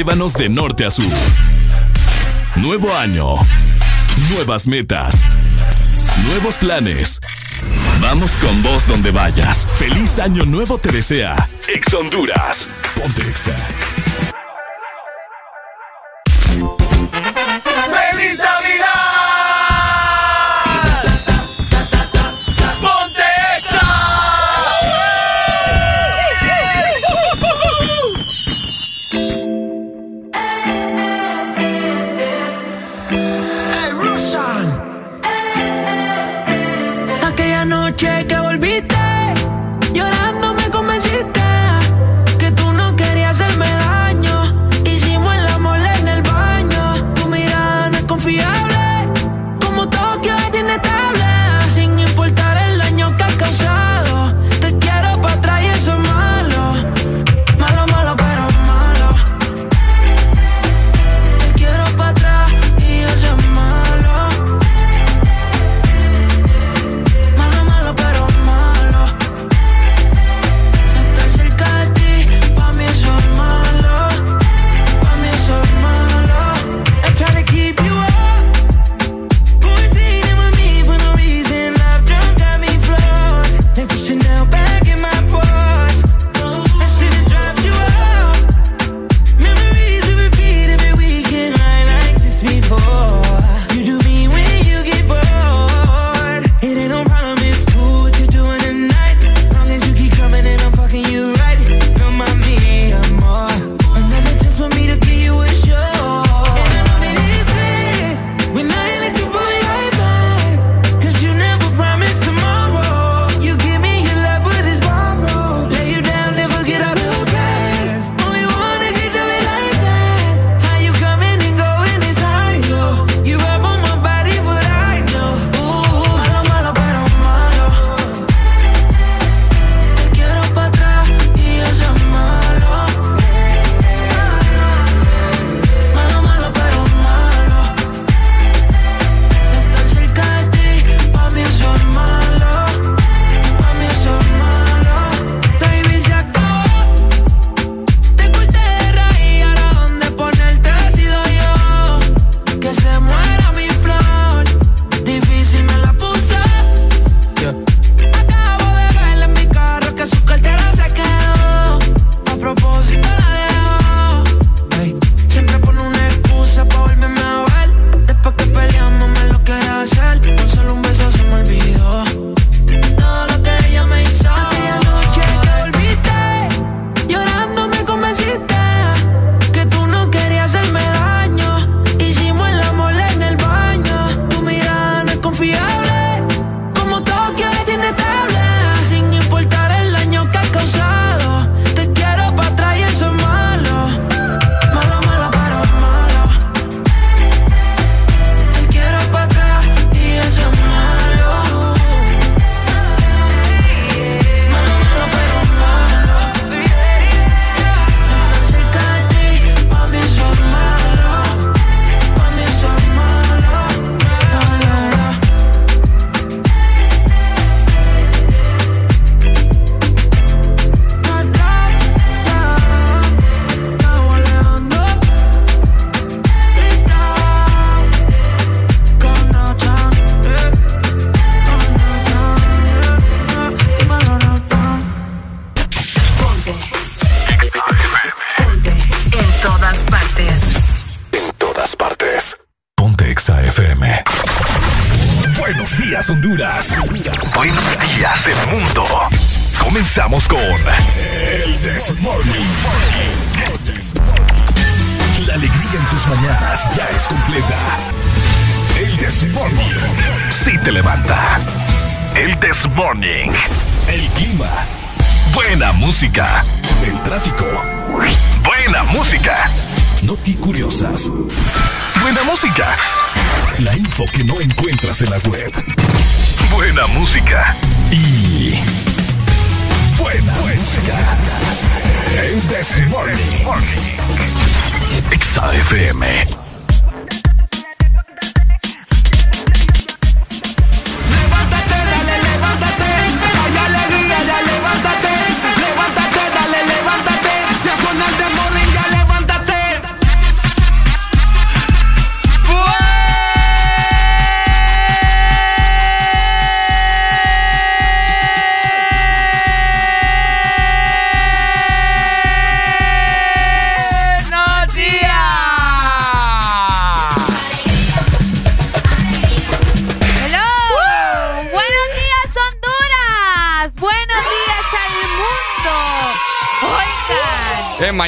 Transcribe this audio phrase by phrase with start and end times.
[0.00, 1.04] llévanos de norte a sur.
[2.56, 3.34] Nuevo año.
[4.30, 5.26] Nuevas metas.
[6.24, 7.20] Nuevos planes.
[8.00, 9.66] Vamos con vos donde vayas.
[9.78, 11.36] Feliz año nuevo te desea.
[11.68, 12.66] Ex Honduras.
[12.98, 13.54] Pontexa.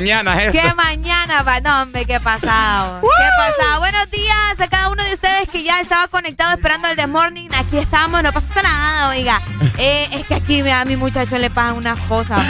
[0.02, 1.60] Mañana es ¿Qué mañana va?
[1.60, 3.00] No, hombre, qué pasado.
[3.02, 3.78] ¿Qué pasado?
[3.78, 7.49] Buenos días a cada uno de ustedes que ya estaba conectado esperando el The Morning.
[7.56, 9.40] Aquí estamos, no pasa nada, oiga.
[9.78, 12.43] Eh, es que aquí a mi muchacho le pasan unas cosas,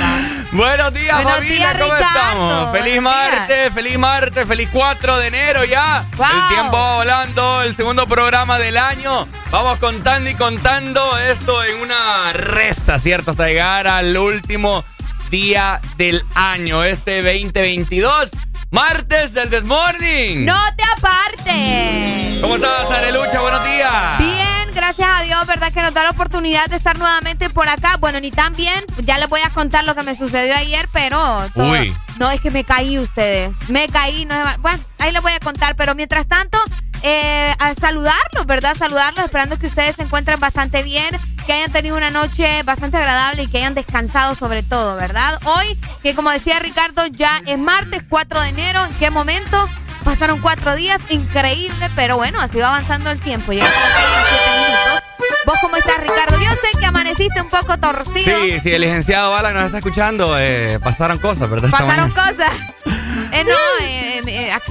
[0.53, 2.79] Buenos días, Buenos familia, ¿cómo estamos?
[2.79, 6.07] Feliz martes, feliz martes, feliz 4 de enero ya.
[6.11, 9.29] El tiempo va volando, el segundo programa del año.
[9.51, 13.33] Vamos contando y contando esto en una resta, ¿cierto?
[13.33, 14.85] Hasta llegar al último
[15.33, 18.31] día del año, este 2022.
[18.71, 20.45] Martes del Desmorning.
[20.45, 22.39] No te apartes.
[22.43, 23.41] ¿Cómo estás, Arelucha?
[23.41, 24.19] Buenos días.
[24.19, 25.73] Bien, gracias a Dios, ¿verdad?
[25.73, 27.97] Que nos da la oportunidad de estar nuevamente por acá.
[27.97, 28.85] Bueno, ni tan bien.
[29.05, 31.47] Ya les voy a contar lo que me sucedió ayer, pero.
[31.55, 31.97] Uy.
[32.19, 33.57] No, es que me caí ustedes.
[33.69, 34.27] Me caí.
[34.27, 36.59] No, bueno, ahí les voy a contar, pero mientras tanto
[37.03, 38.77] eh, a saludarlos, ¿verdad?
[38.77, 43.45] Saludarlos, esperando que ustedes se encuentren bastante bien, que hayan tenido una noche bastante agradable
[43.45, 45.39] y que hayan descansado sobre todo, ¿verdad?
[45.45, 49.69] Hoy, que como decía Ricardo, ya es martes 4 de enero, ¿en qué momento?
[50.05, 53.53] Pasaron cuatro días, increíble, pero bueno, así va avanzando el tiempo.
[53.53, 55.03] Llegamos a siete minutos.
[55.47, 56.37] ¿Vos cómo estás, Ricardo?
[56.41, 58.37] Yo sé que amaneciste un poco torcido.
[58.37, 60.37] Sí, sí, el licenciado Bala nos está escuchando.
[60.39, 61.71] Eh, pasaron cosas, ¿verdad?
[61.71, 62.51] Pasaron cosas.
[63.33, 63.72] Eh, no,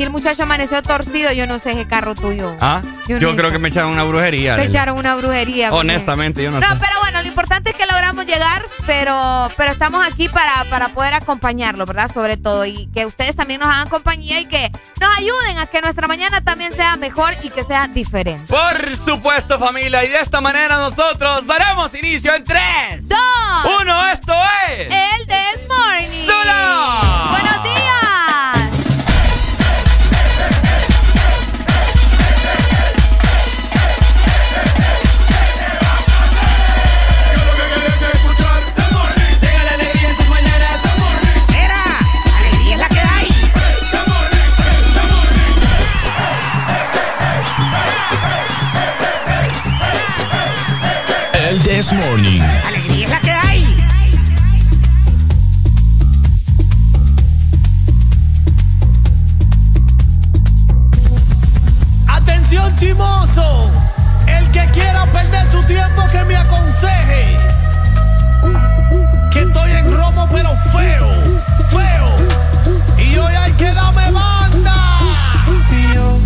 [0.01, 1.31] aquí el muchacho amaneció torcido.
[1.31, 2.55] Yo no sé qué carro tuyo.
[2.59, 4.55] Ah, yo, creo que me echaron una brujería.
[4.55, 5.71] Te echaron una brujería.
[5.71, 6.73] Honestamente, yo no, no sé.
[6.73, 10.89] No, pero bueno, lo importante es que logramos llegar, pero, pero estamos aquí para, para
[10.89, 12.11] poder acompañarlo, ¿verdad?
[12.11, 12.65] Sobre todo.
[12.65, 16.41] Y que ustedes también nos hagan compañía y que nos ayuden a que nuestra mañana
[16.41, 18.43] también sea mejor y que sea diferente.
[18.47, 20.03] Por supuesto, familia.
[20.03, 23.19] Y de esta manera nosotros daremos inicio en 3, 2,
[23.81, 24.07] 1.
[24.13, 24.33] Esto
[24.67, 24.87] es.
[24.87, 26.27] El This Morning.
[27.31, 28.00] Buenos días.
[52.11, 52.41] Morning.
[52.41, 53.77] Alegría es la que hay.
[62.09, 63.71] Atención chimoso,
[64.27, 67.37] el que quiera perder su tiempo que me aconseje.
[69.31, 71.07] Que estoy en romo pero feo,
[71.69, 73.07] feo.
[73.07, 74.75] Y hoy hay que darme banda.
[75.71, 76.19] Y yo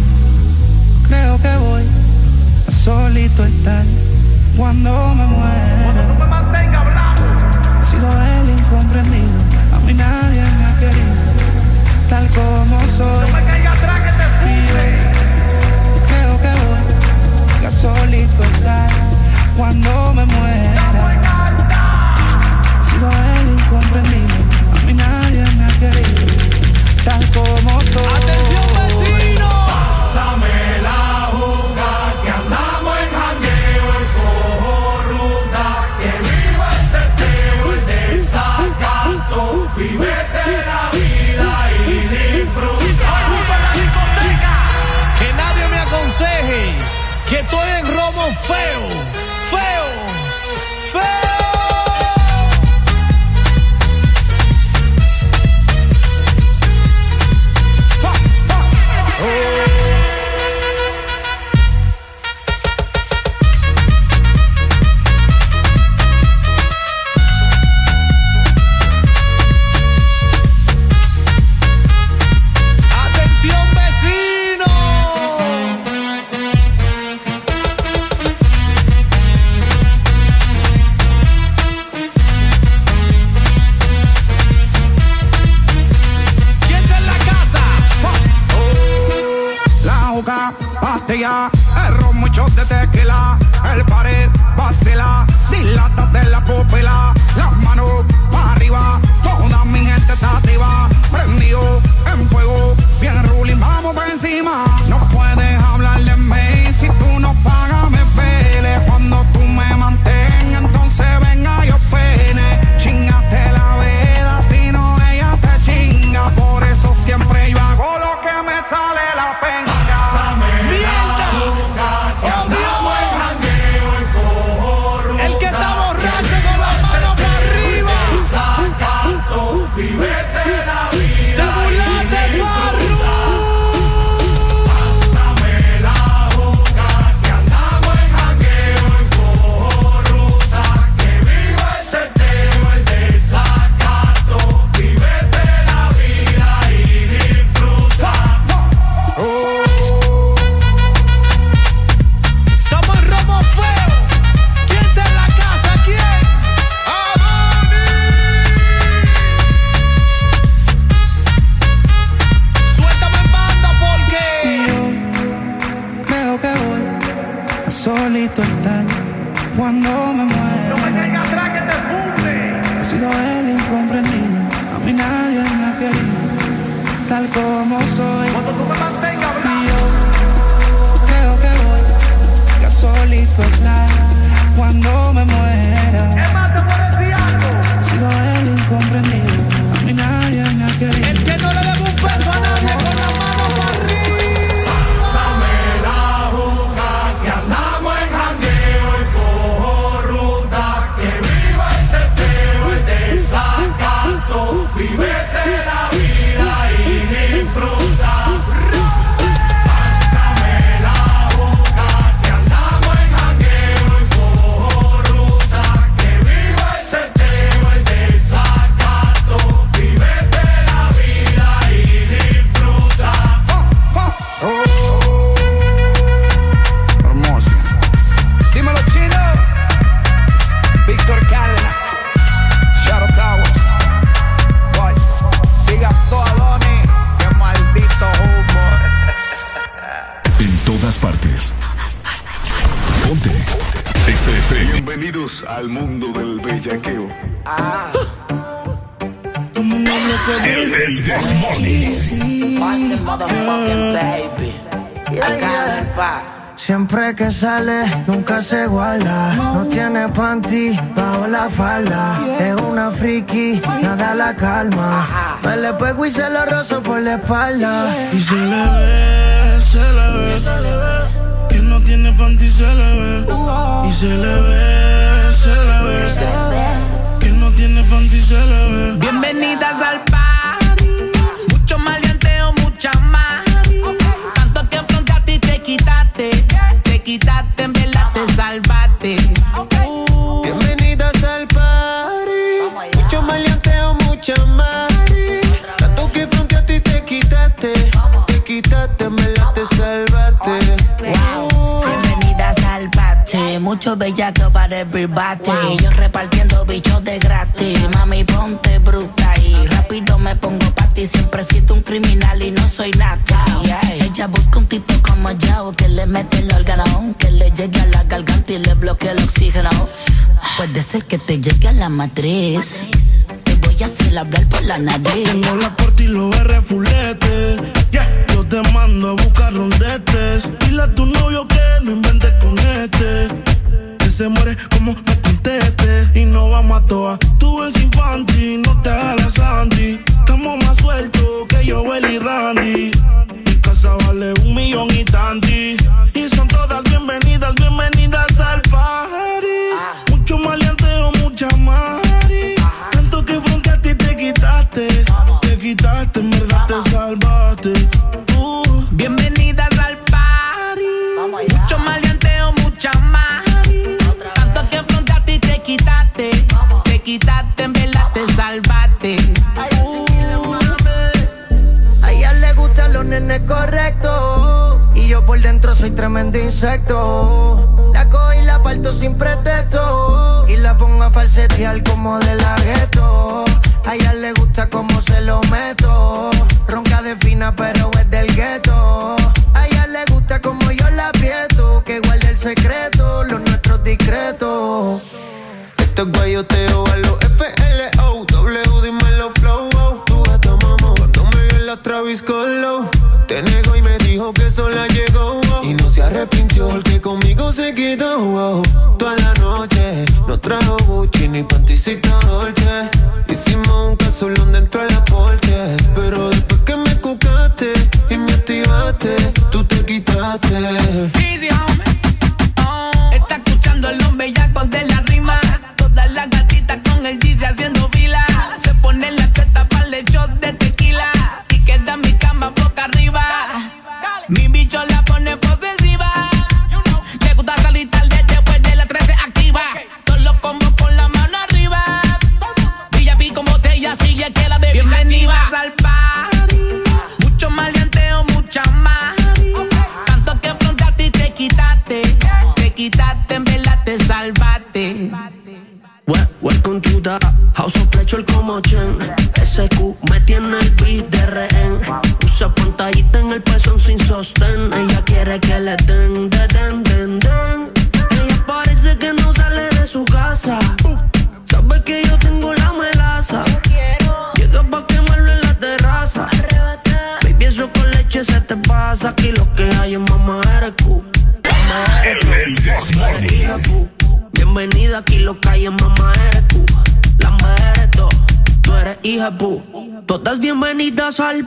[1.09, 1.83] creo que voy
[2.67, 3.85] a solito estar
[4.57, 6.05] cuando me muera.
[6.07, 7.21] no me mantenga hablando.
[7.81, 9.24] He sido el incomprendido,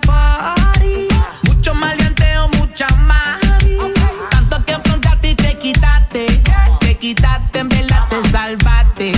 [0.09, 1.09] party.
[1.43, 3.39] Mucho maleanteo, mucha más.
[4.31, 6.27] Tanto que afrontaste y te quitaste.
[6.81, 9.13] Te quitaste, en verdad te salvaste.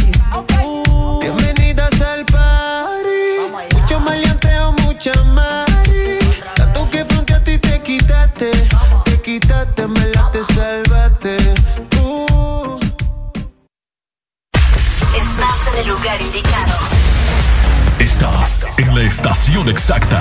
[1.21, 3.31] Bienvenidas al party.
[3.75, 5.67] Mucho maleanteo, mucha más.
[6.57, 8.51] Tanto que afrontaste y te quitaste.
[9.05, 11.37] Te quitaste, en verdad te salvaste.
[15.23, 16.75] Estás en el lugar indicado.
[17.99, 20.21] Estás en la estación exacta.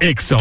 [0.00, 0.34] Ex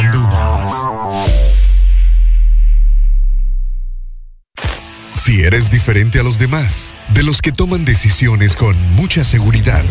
[5.15, 9.85] Si eres diferente a los demás, de los que toman decisiones con mucha seguridad,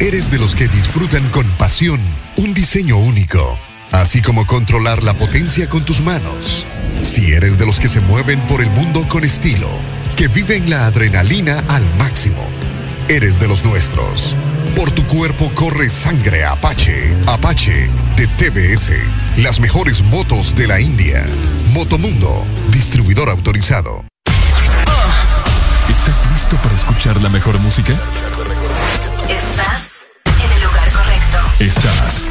[0.00, 2.00] eres de los que disfrutan con pasión
[2.36, 3.58] un diseño único,
[3.92, 6.66] así como controlar la potencia con tus manos.
[7.02, 9.70] Si eres de los que se mueven por el mundo con estilo,
[10.16, 12.44] que viven la adrenalina al máximo,
[13.08, 14.34] eres de los nuestros.
[14.76, 17.16] Por tu cuerpo corre sangre Apache.
[17.26, 18.92] Apache de TBS.
[19.38, 21.26] Las mejores motos de la India.
[21.72, 24.04] Motomundo, distribuidor autorizado.
[25.88, 27.94] ¿Estás listo para escuchar la mejor música?
[29.30, 30.08] Estás
[30.44, 31.38] en el lugar correcto.
[31.58, 32.24] Estás.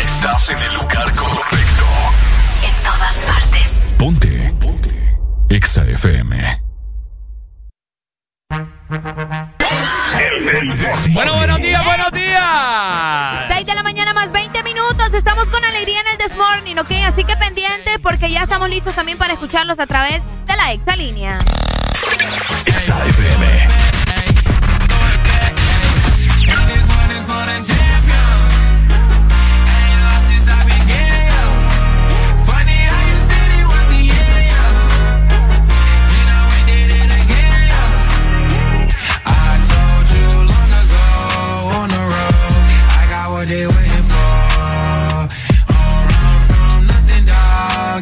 [0.00, 1.84] Estás en el lugar correcto.
[2.66, 3.70] En todas partes.
[3.96, 4.54] Ponte.
[4.58, 5.18] Ponte.
[5.48, 6.62] Exa FM.
[11.12, 13.44] Bueno, buenos días, buenos días.
[13.48, 15.14] 6 de la mañana más 20 minutos.
[15.14, 16.90] Estamos con alegría en el This Morning, ¿ok?
[17.06, 21.38] Así que pendiente porque ya estamos listos también para escucharlos a través de la Exalínea.
[23.08, 24.01] FM.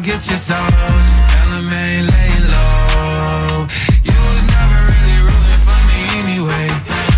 [0.01, 0.57] Get your soul.
[0.57, 3.69] Just tell him I ain't laying low.
[4.01, 6.65] You was never really rooting for me anyway.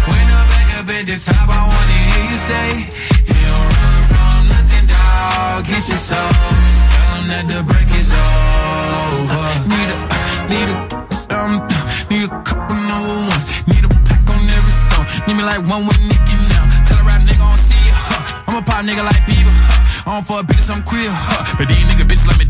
[0.03, 2.67] When I'm back up at the top, I wanna hear you say,
[3.23, 5.63] You don't run from nothing, dog.
[5.63, 6.27] Get your soul.
[6.27, 9.47] Just tell him that the break is over.
[9.71, 9.97] Need a,
[10.51, 10.77] need a,
[11.39, 11.63] um,
[12.11, 13.47] need a couple number ones.
[13.63, 15.07] Need a pack on every song.
[15.23, 16.67] Need me like one with Nicky now.
[16.83, 17.95] Tell a rap nigga I don't see ya.
[17.95, 18.43] Huh.
[18.51, 19.55] I'm a pop nigga like Bieber.
[19.71, 19.79] Huh.
[20.03, 21.07] I don't fuck bitches, I'm queer.
[21.07, 21.55] Huh.
[21.57, 22.42] But these nigga bitches like me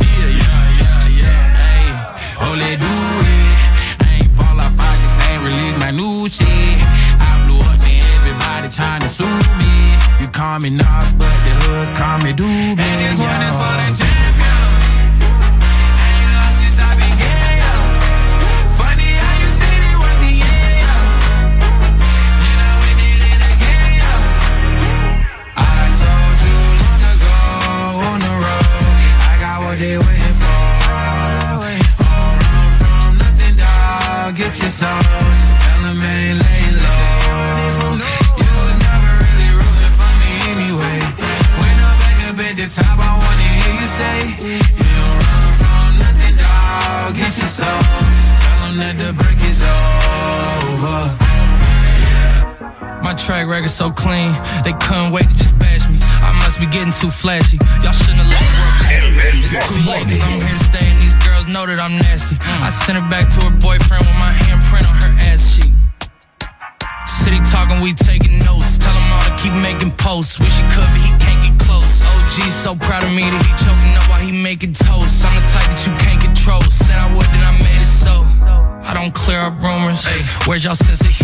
[2.52, 2.96] let do
[3.32, 4.04] it.
[4.04, 6.48] I ain't fall off, I just ain't release my new shit.
[7.20, 8.04] I blew up, man.
[8.20, 9.28] Everybody trying to sue
[9.62, 9.74] me.
[10.22, 12.80] You call me Nas, but the hood call me Doobie.
[12.80, 13.73] And this one is for
[53.54, 54.34] record so clean,
[54.66, 56.02] they couldn't wait to just bash me.
[56.26, 57.62] I must be getting too flashy.
[57.86, 61.46] Y'all shouldn't have let me It's too late, I'm here to stay and these girls
[61.46, 62.34] know that I'm nasty.
[62.66, 65.70] I sent her back to her boyfriend with my handprint on her ass cheek.
[67.06, 68.82] Steady talking, we taking notes.
[68.82, 70.42] Tell him all to keep making posts.
[70.42, 72.02] Wish he could, but he can't get close.
[72.02, 75.22] OG so proud of me that he choking up while he making toast.
[75.22, 76.66] I'm the type that you can't control.
[76.74, 78.26] Said I would, then I made it so.
[78.82, 80.02] I don't clear up rumors.
[80.10, 81.23] Ay, where's y'all sense of humor?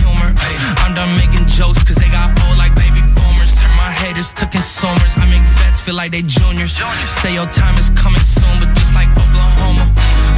[0.84, 3.52] I'm done making jokes cause they got old like baby boomers.
[3.58, 5.14] Turn my haters to consumers.
[5.18, 6.78] I make vets feel like they juniors.
[7.22, 9.86] Say your time is coming soon, but just like Oklahoma,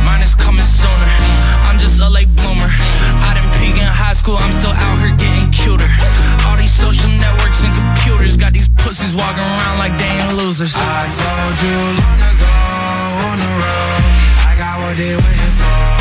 [0.06, 1.10] mine is coming sooner.
[1.68, 2.70] I'm just a late bloomer.
[3.28, 5.90] I didn't peak in high school, I'm still out here getting cuter.
[6.48, 10.74] All these social networks and computers got these pussies walking around like they ain't losers.
[10.76, 12.56] I told you long ago
[13.28, 14.04] on the road,
[14.48, 16.01] I got what they waiting for.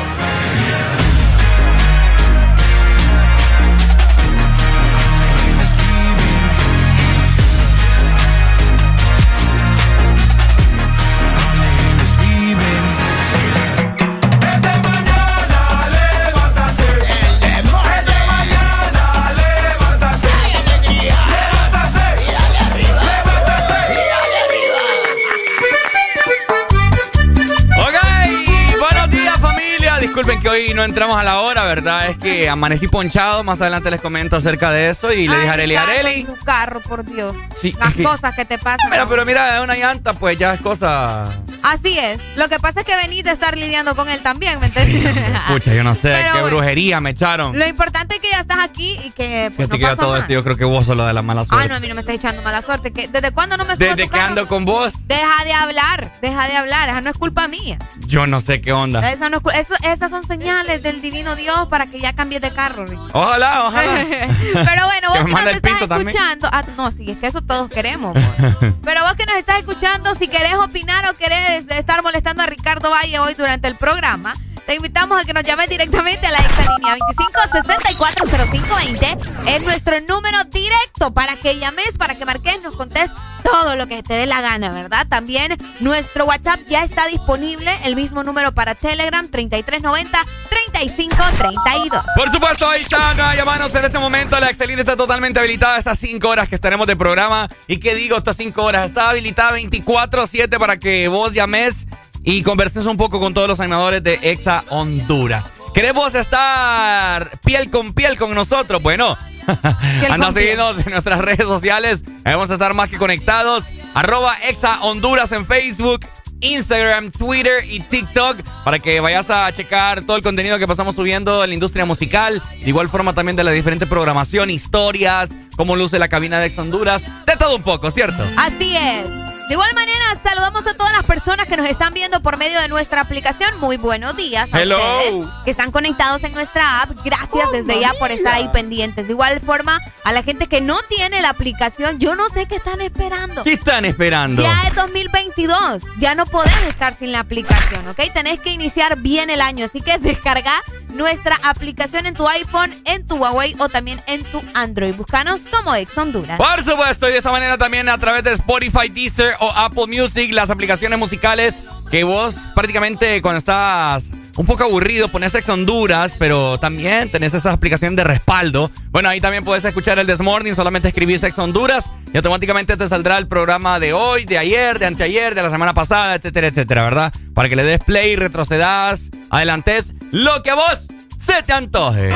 [30.21, 32.07] Disculpen que hoy no entramos a la hora, ¿verdad?
[32.09, 33.43] Es que amanecí ponchado.
[33.43, 35.11] Más adelante les comento acerca de eso.
[35.11, 37.35] Y le dije a Areli, tu carro, por Dios.
[37.55, 38.89] Sí, Las es que- cosas que te pasan.
[38.91, 41.23] Mira, pero mira, es una llanta, pues ya es cosa.
[41.63, 42.19] Así es.
[42.35, 45.15] Lo que pasa es que venís de estar lidiando con él también, ¿me entiendes?
[45.47, 46.55] Pucha, yo no sé Pero qué bueno.
[46.57, 47.57] brujería me echaron.
[47.57, 50.19] Lo importante es que ya estás aquí y que pues, no que yo todo nada.
[50.19, 51.69] esto, yo creo que vos solo de la mala Ah, suerte.
[51.69, 52.91] no, a mí no me estás echando mala suerte.
[52.91, 54.27] ¿Desde cuándo no me subo a Desde tu que carro?
[54.29, 56.89] ando con vos, Deja de hablar, deja de hablar.
[56.89, 57.77] Esa no es culpa mía.
[58.07, 59.11] yo no sé qué onda.
[59.11, 62.51] Esa no es eso- esas son señales del divino Dios para que ya cambies de
[62.53, 62.99] carro, Rick.
[63.13, 64.05] Ojalá, ojalá.
[64.53, 66.49] Pero bueno, vos Que nos estás escuchando.
[66.51, 68.13] Ah, no, sí, es que eso todos queremos.
[68.83, 72.89] Pero vos que nos estás escuchando, si querés opinar o querés estar molestando a Ricardo
[72.89, 74.33] Valle hoy durante el programa,
[74.65, 79.47] te invitamos a que nos llames directamente a la exalínea 25640520.
[79.47, 83.11] Es nuestro número directo para que llames, para que marques, nos contés
[83.43, 85.07] todo lo que te dé la gana, ¿verdad?
[85.07, 92.03] También nuestro WhatsApp ya está disponible, el mismo número para Telegram 3390-3532.
[92.15, 94.39] Por supuesto, ahí está, no, llamanos en este momento.
[94.39, 97.49] La excelente está totalmente habilitada estas 5 horas que estaremos de programa.
[97.67, 98.87] ¿Y qué digo estas 5 horas?
[98.87, 101.87] Está habilitada 24-7 para que vos llames
[102.23, 105.45] y converses un poco con todos los animadores de Exa Honduras.
[105.73, 108.81] ¿Queremos estar piel con piel con nosotros?
[108.81, 109.17] Bueno,
[110.09, 112.03] anda a seguirnos en nuestras redes sociales.
[112.23, 113.65] Vamos a estar más que conectados.
[113.93, 116.05] Arroba Exa Honduras en Facebook.
[116.41, 121.43] Instagram, Twitter y TikTok para que vayas a checar todo el contenido que pasamos subiendo
[121.43, 122.41] en la industria musical.
[122.63, 126.57] De igual forma también de la diferente programación, historias, cómo luce la cabina de Ex
[126.57, 127.03] Honduras.
[127.27, 128.27] De todo un poco, ¿cierto?
[128.37, 129.30] Así es.
[129.51, 132.69] De igual manera, saludamos a todas las personas que nos están viendo por medio de
[132.69, 133.59] nuestra aplicación.
[133.59, 134.77] Muy buenos días a Hello.
[134.77, 136.91] ustedes que están conectados en nuestra app.
[137.03, 139.07] Gracias desde ya por estar ahí pendientes.
[139.07, 142.55] De igual forma, a la gente que no tiene la aplicación, yo no sé qué
[142.55, 143.43] están esperando.
[143.43, 144.41] ¿Qué están esperando?
[144.41, 147.99] Ya es 2022, ya no podés estar sin la aplicación, ¿ok?
[148.13, 150.61] Tenés que iniciar bien el año, así que descarga
[150.93, 154.95] nuestra aplicación en tu iPhone, en tu Huawei o también en tu Android.
[154.95, 156.37] Búscanos como Ex Honduras.
[156.37, 160.33] Por supuesto, y de esta manera también a través de Spotify, Deezer o Apple Music,
[160.33, 166.57] las aplicaciones musicales que vos prácticamente cuando estás un poco aburrido pones Ex Honduras, pero
[166.57, 168.71] también tenés esa aplicación de respaldo.
[168.89, 172.87] Bueno, ahí también puedes escuchar el This Morning, solamente escribís Ex Honduras y automáticamente te
[172.87, 176.83] saldrá el programa de hoy, de ayer, de anteayer, de la semana pasada, etcétera, etcétera,
[176.83, 177.13] ¿verdad?
[177.33, 182.13] Para que le des play, retrocedas, adelantes, lo que a vos se te antoje.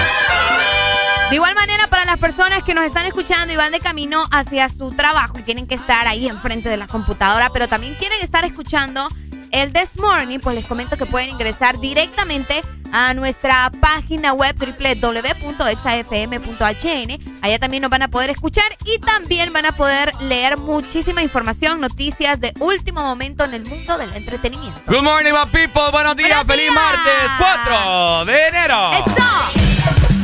[1.29, 4.69] De igual manera, para las personas que nos están escuchando y van de camino hacia
[4.69, 8.45] su trabajo y tienen que estar ahí enfrente de la computadora, pero también quieren estar
[8.45, 9.07] escuchando
[9.55, 12.59] el This Morning, pues les comento que pueden ingresar directamente
[12.91, 15.37] a nuestra página web www.exafm.hn.
[17.41, 21.79] Allá también nos van a poder escuchar y también van a poder leer muchísima información,
[21.79, 24.81] noticias de último momento en el mundo del entretenimiento.
[24.87, 25.83] Good morning, my people.
[25.91, 26.45] Buenos días.
[26.45, 28.91] Buenos Feliz martes 4 de enero.
[28.91, 30.14] ¡Eso!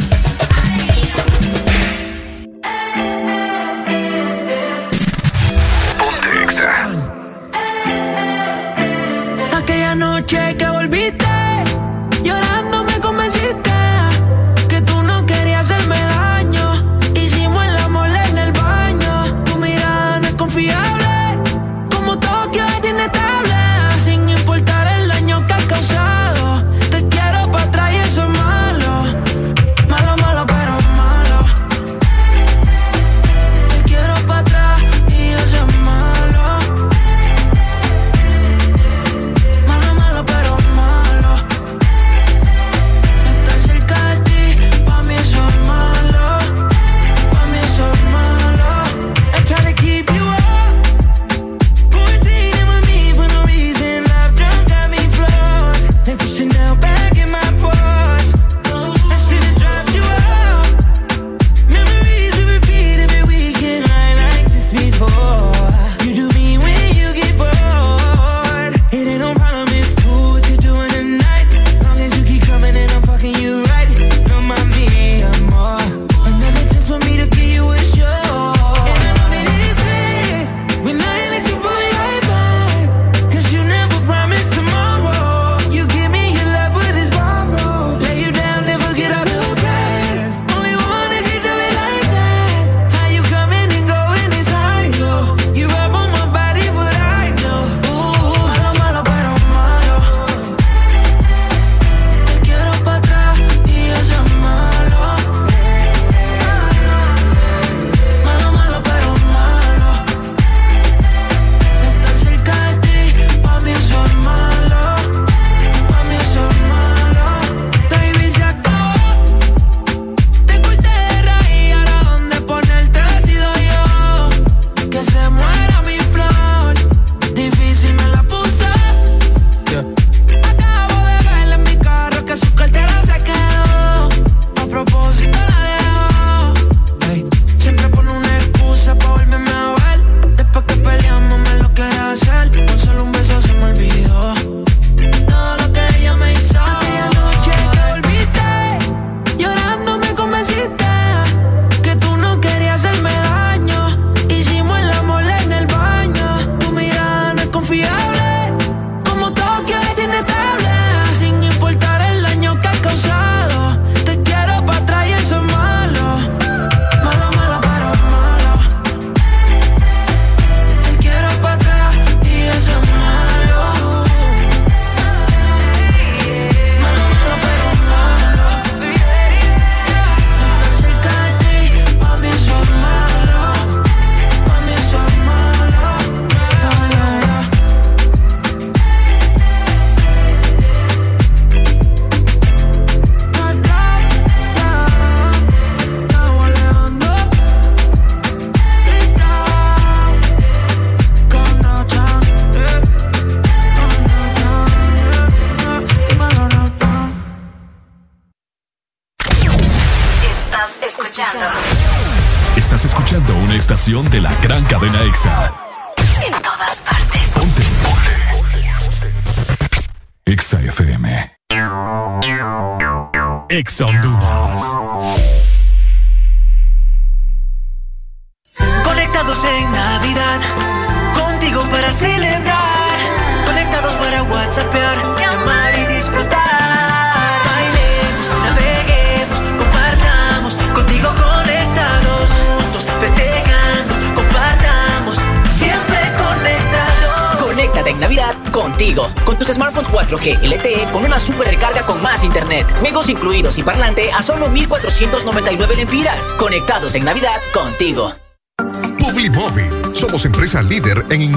[255.09, 256.27] 299 lempiras.
[256.37, 257.40] Conectados en Navidad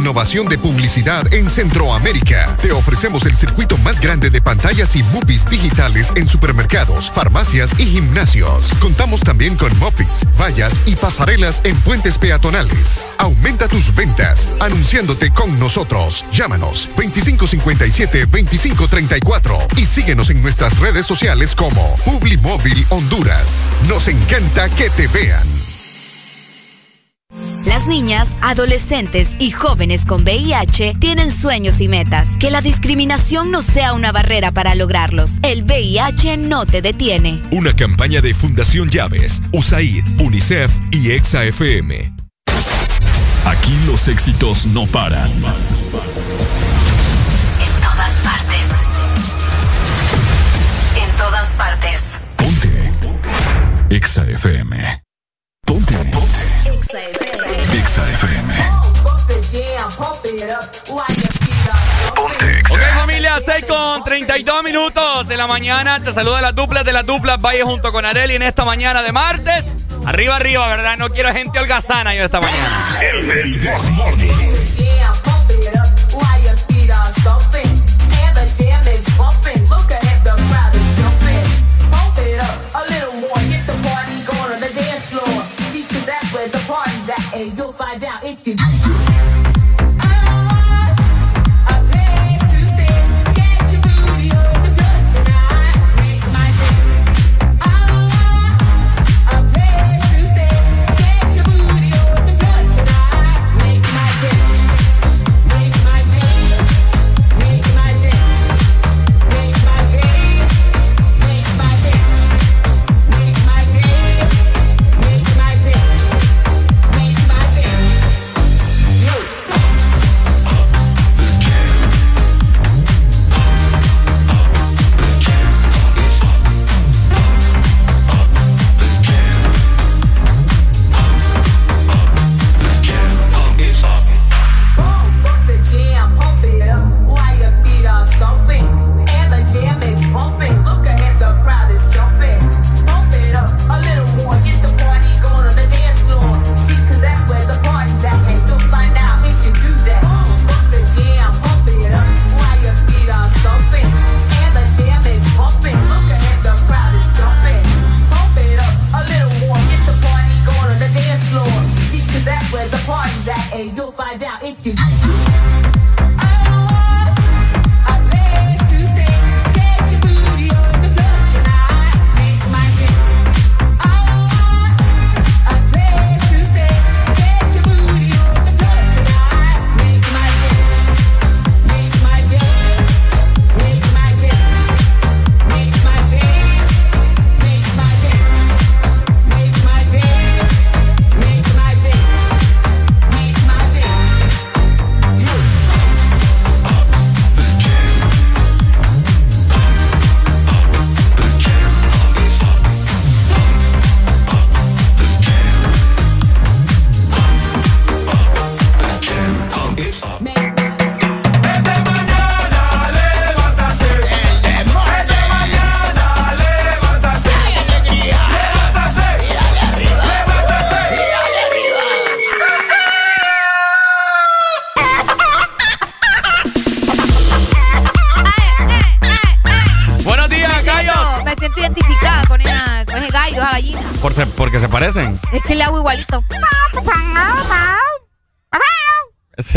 [0.04, 2.58] innovación de publicidad en Centroamérica.
[2.60, 7.86] Te ofrecemos el circuito más grande de pantallas y movies digitales en supermercados, farmacias y
[7.86, 8.70] gimnasios.
[8.80, 13.06] Contamos también con mopis, vallas y pasarelas en puentes peatonales.
[13.16, 16.26] Aumenta tus ventas anunciándote con nosotros.
[16.30, 23.70] Llámanos 2557-2534 y síguenos en nuestras redes sociales como Publimóvil Honduras.
[23.88, 25.53] Nos encanta que te vean.
[27.84, 32.30] Las niñas, adolescentes y jóvenes con VIH tienen sueños y metas.
[32.40, 35.32] Que la discriminación no sea una barrera para lograrlos.
[35.42, 37.42] El VIH no te detiene.
[37.52, 42.10] Una campaña de Fundación Llaves, USAID, UNICEF y EXA FM.
[43.44, 45.30] Aquí los éxitos no paran.
[45.30, 45.42] En
[47.82, 48.66] todas partes.
[50.96, 52.02] En todas partes.
[53.90, 54.70] FM.
[54.70, 55.03] Ponte.
[57.94, 58.54] EXA FM.
[62.16, 66.00] Ok, familia, 6 con 32 minutos de la mañana.
[66.00, 69.12] Te saluda la dupla de las duplas Valle junto con Areli en esta mañana de
[69.12, 69.64] martes.
[70.06, 70.96] Arriba, arriba, ¿verdad?
[70.98, 72.98] No quiero gente holgazana yo esta mañana.
[73.00, 74.43] You'll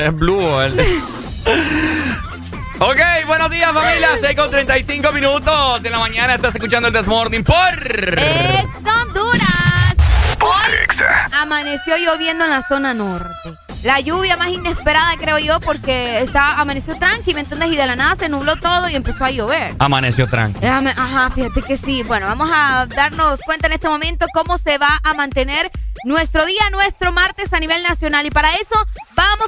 [0.08, 0.80] es Blue el.
[2.80, 4.08] ok, buenos días, familia.
[4.22, 6.36] 6 con 35 minutos de la mañana.
[6.36, 7.56] Estás escuchando el Desmorning por.
[7.56, 9.96] Ex Honduras.
[10.84, 11.30] Exa.
[11.42, 13.58] Amaneció lloviendo en la zona norte.
[13.84, 17.72] La lluvia más inesperada, creo yo, porque está, amaneció tranqui, ¿me entiendes?
[17.72, 19.76] Y de la nada se nubló todo y empezó a llover.
[19.80, 20.66] Amaneció tranqui.
[20.66, 22.04] Ajá, fíjate que sí.
[22.04, 25.70] Bueno, vamos a darnos cuenta en este momento cómo se va a mantener
[26.06, 28.26] nuestro día, nuestro martes a nivel nacional.
[28.26, 28.76] Y para eso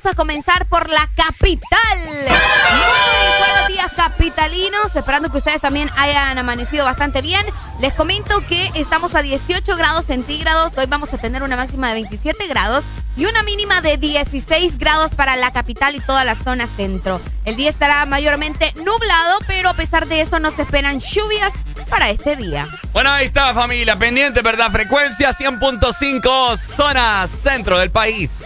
[0.02, 2.00] vamos a comenzar por la capital.
[2.00, 4.96] Muy buenos días, capitalinos.
[4.96, 7.46] Esperando que ustedes también hayan amanecido bastante bien.
[7.82, 10.74] Les comento que estamos a 18 grados centígrados.
[10.78, 12.86] Hoy vamos a tener una máxima de 27 grados
[13.18, 17.20] y una mínima de 16 grados para la capital y toda la zona centro.
[17.44, 21.52] El día estará mayormente nublado, pero a pesar de eso no esperan lluvias
[21.90, 22.70] para este día.
[22.94, 24.72] Bueno, ahí está familia, pendiente, ¿verdad?
[24.72, 28.44] Frecuencia 100.5, zona centro del país.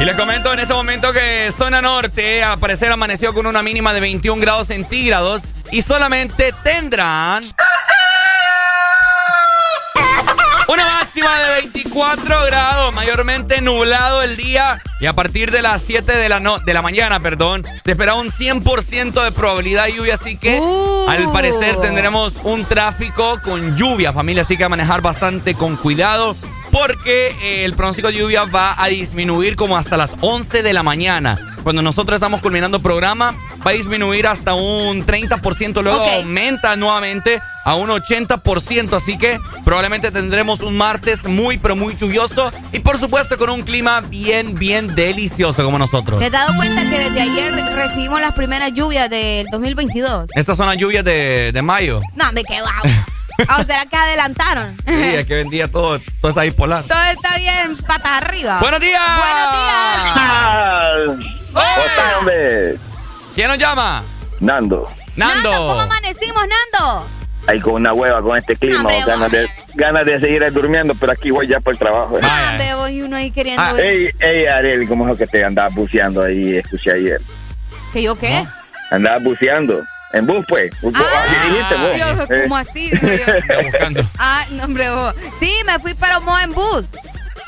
[0.00, 3.92] Y les comento en este momento que zona norte, al parecer amaneció con una mínima
[3.92, 5.42] de 21 grados centígrados
[5.72, 7.44] y solamente tendrán...
[10.68, 16.14] Una máxima de 24 grados, mayormente nublado el día y a partir de las 7
[16.14, 20.14] de la, no, de la mañana, perdón, se espera un 100% de probabilidad de lluvia,
[20.14, 21.08] así que Uh.
[21.08, 26.36] al parecer tendremos un tráfico con lluvia, familia, así que a manejar bastante con cuidado
[26.70, 30.82] porque eh, el pronóstico de lluvia va a disminuir como hasta las 11 de la
[30.82, 31.36] mañana.
[31.62, 33.34] Cuando nosotros estamos culminando el programa,
[33.66, 40.10] va a disminuir hasta un 30%, luego aumenta nuevamente a un 80%, así que probablemente
[40.10, 44.94] tendremos un martes muy, pero muy lluvioso y por supuesto con un clima bien, bien
[44.94, 46.18] delicioso como nosotros.
[46.18, 50.30] ¿Te has dado cuenta que desde ayer recibimos las primeras lluvias del 2022?
[50.34, 52.00] Estas son las lluvias de, de mayo.
[52.14, 52.64] No, me quedo
[53.38, 54.76] ¿O será que adelantaron?
[54.86, 56.84] Sí, es que vendía todo, todo está bipolar.
[56.84, 58.58] Todo está bien, patas arriba.
[58.60, 59.00] ¡Buenos días!
[59.16, 59.52] ¡Buenos
[61.18, 61.34] días!
[61.52, 62.74] ¿Cómo están, hombre?
[63.34, 64.02] ¿Quién nos llama?
[64.40, 64.92] Nando.
[65.16, 65.50] Nando.
[65.50, 67.06] ¿Cómo amanecimos, Nando?
[67.46, 71.12] Ahí con una hueva con este clima, Hombre, ganas, de, ganas de seguir durmiendo, pero
[71.12, 72.18] aquí voy ya por el trabajo.
[72.18, 72.22] ¿eh?
[72.22, 75.74] Ah, veo y uno ahí queriendo Ah, ey, ey, Ariel, ¿cómo es que te andabas
[75.74, 76.56] buceando ahí?
[76.56, 77.20] Escuché ayer.
[77.92, 78.44] ¿Que yo qué?
[78.90, 79.82] Andabas buceando.
[80.12, 80.70] En bus, pues.
[80.74, 81.94] Así dijiste vos.
[81.94, 82.42] Dios, Eh.
[82.44, 82.90] ¿cómo así?
[84.18, 85.14] Ah, no, hombre, vos.
[85.40, 86.84] Sí, me fui para Mo en bus.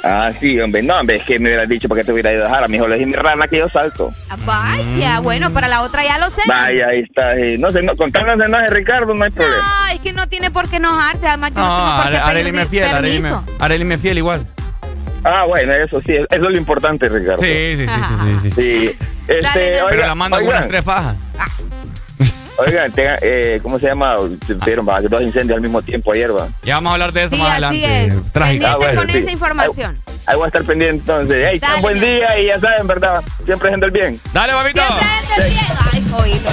[0.02, 0.82] Ah, sí, hombre.
[0.82, 2.64] No, hombre, es que me hubieras dicho para que te hubiera ido a dejar.
[2.64, 4.10] A mi hijo le dije mi rana que yo salto.
[4.30, 6.40] Ah, Vaya, bueno, para la otra ya lo sé.
[6.46, 7.36] Vaya, ahí está.
[7.36, 7.56] eh.
[7.58, 9.62] No sé, no, contarnos de enoje, Ricardo, no hay problema.
[9.86, 11.28] Ay, es que no tiene por qué enojarse.
[11.28, 13.32] Además, yo no, tengo No, por qué Are- Arely pedir me fiel, Arely me.
[13.58, 14.46] Arely me fiel igual.
[15.22, 17.42] Ah, bueno, eso sí, eso es lo importante, Ricardo.
[17.42, 18.50] Sí, sí, sí, sí, sí, sí.
[18.90, 18.98] Sí.
[19.28, 21.16] Este, Dale, Pero oiga, la mando con oigan, unas tres fajas.
[22.66, 24.16] Oigan, tenga- eh, ¿cómo se llama?
[24.46, 26.48] Se vieron va, dos incendios al mismo tiempo ayer, va.
[26.62, 28.04] Ya vamos a hablar de eso Sí, más así adelante.
[28.06, 28.32] es.
[28.32, 28.66] Trágico.
[28.66, 29.18] Ah, bueno, con sí.
[29.18, 29.98] esa información.
[30.26, 31.46] Ahí voy a estar pendiente entonces.
[31.50, 33.22] Hey, Dale, buen día y ya saben, ¿verdad?
[33.44, 34.20] Siempre haciendo el bien.
[34.32, 34.82] Dale, papito.
[34.82, 35.08] Siempre
[35.38, 35.66] es el bien.
[35.92, 36.50] Ay, oílo.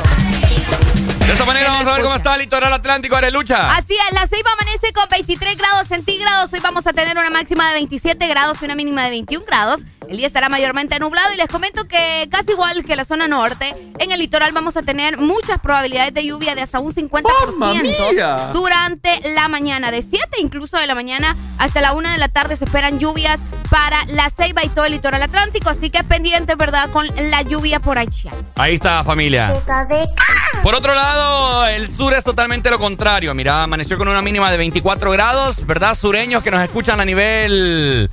[1.27, 3.75] De esta manera vamos a ver cómo está el litoral atlántico, Arelucha.
[3.75, 6.53] Así es, la Ceiba amanece con 23 grados centígrados.
[6.53, 9.81] Hoy vamos a tener una máxima de 27 grados y una mínima de 21 grados.
[10.09, 13.75] El día estará mayormente nublado y les comento que casi igual que la zona norte,
[13.99, 18.51] en el litoral vamos a tener muchas probabilidades de lluvia de hasta un 50% mía!
[18.53, 19.91] durante la mañana.
[19.91, 23.41] De 7 incluso de la mañana hasta la 1 de la tarde se esperan lluvias
[23.69, 25.69] para la Ceiba y todo el litoral atlántico.
[25.69, 26.89] Así que pendiente, ¿verdad?
[26.91, 28.31] Con la lluvia por allá.
[28.55, 29.53] Ahí está, familia.
[30.63, 33.33] Por otro lado, el sur es totalmente lo contrario.
[33.33, 35.95] Mira, amaneció con una mínima de 24 grados, ¿verdad?
[35.95, 38.09] Sureños que nos escuchan a nivel.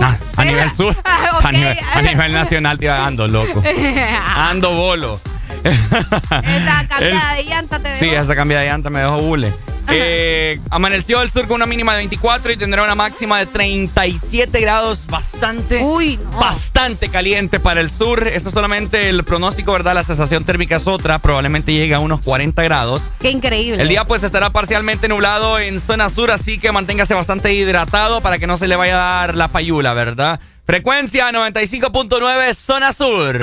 [0.00, 0.90] Na- a nivel sur.
[0.90, 1.44] Ok.
[1.44, 3.62] A, nivel, a nivel nacional, tío, ando loco.
[4.36, 5.20] Ando bolo.
[5.64, 8.22] Esa cambiada de llanta te Sí, dejó.
[8.22, 9.52] esa cambiada de llanta me dejó bule.
[9.88, 14.60] Eh, amaneció el sur con una mínima de 24 y tendrá una máxima de 37
[14.60, 15.84] grados, bastante,
[16.40, 18.26] bastante caliente para el sur.
[18.28, 19.94] Esto es solamente el pronóstico, ¿verdad?
[19.94, 23.02] La sensación térmica es otra, probablemente llegue a unos 40 grados.
[23.18, 23.82] Qué increíble.
[23.82, 28.38] El día pues estará parcialmente nublado en zona sur, así que manténgase bastante hidratado para
[28.38, 30.38] que no se le vaya a dar la payula, ¿verdad?
[30.64, 33.40] Frecuencia 95.9 zona sur.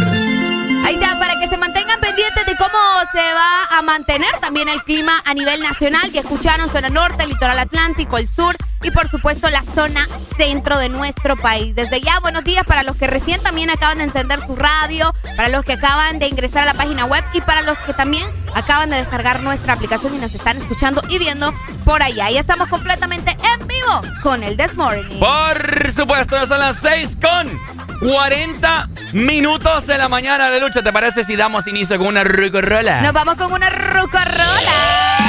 [0.85, 2.77] Ahí está, para que se mantengan pendientes de cómo
[3.11, 6.11] se va a mantener también el clima a nivel nacional.
[6.11, 10.07] Ya escucharon zona norte, el litoral atlántico, el sur y por supuesto la zona
[10.37, 11.75] centro de nuestro país.
[11.75, 15.49] Desde ya, buenos días para los que recién también acaban de encender su radio, para
[15.49, 18.89] los que acaban de ingresar a la página web y para los que también acaban
[18.89, 21.53] de descargar nuestra aplicación y nos están escuchando y viendo
[21.83, 22.29] por allá.
[22.29, 24.71] Ya estamos completamente en vivo con el This.
[25.19, 30.81] Por supuesto, son las 6 con 40 minutos de la mañana de lucha.
[30.81, 33.01] ¿Te parece si damos inicio con una rucorola?
[33.01, 35.19] Nos vamos con una rucorola.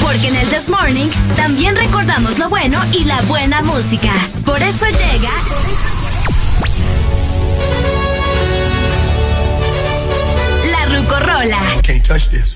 [0.00, 4.12] Porque en el This Morning también recordamos lo bueno y la buena música.
[4.44, 5.30] Por eso llega.
[10.70, 11.58] La Rucorola.
[11.82, 12.54] Can't touch this.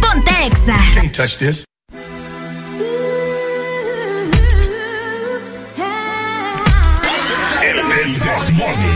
[0.00, 1.75] Ponte Exa.
[8.06, 8.95] Morning.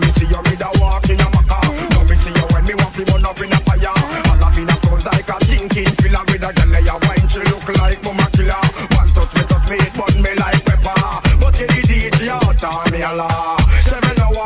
[12.61, 13.57] time, me Allah.
[13.79, 14.45] Seven hour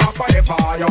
[0.79, 0.87] you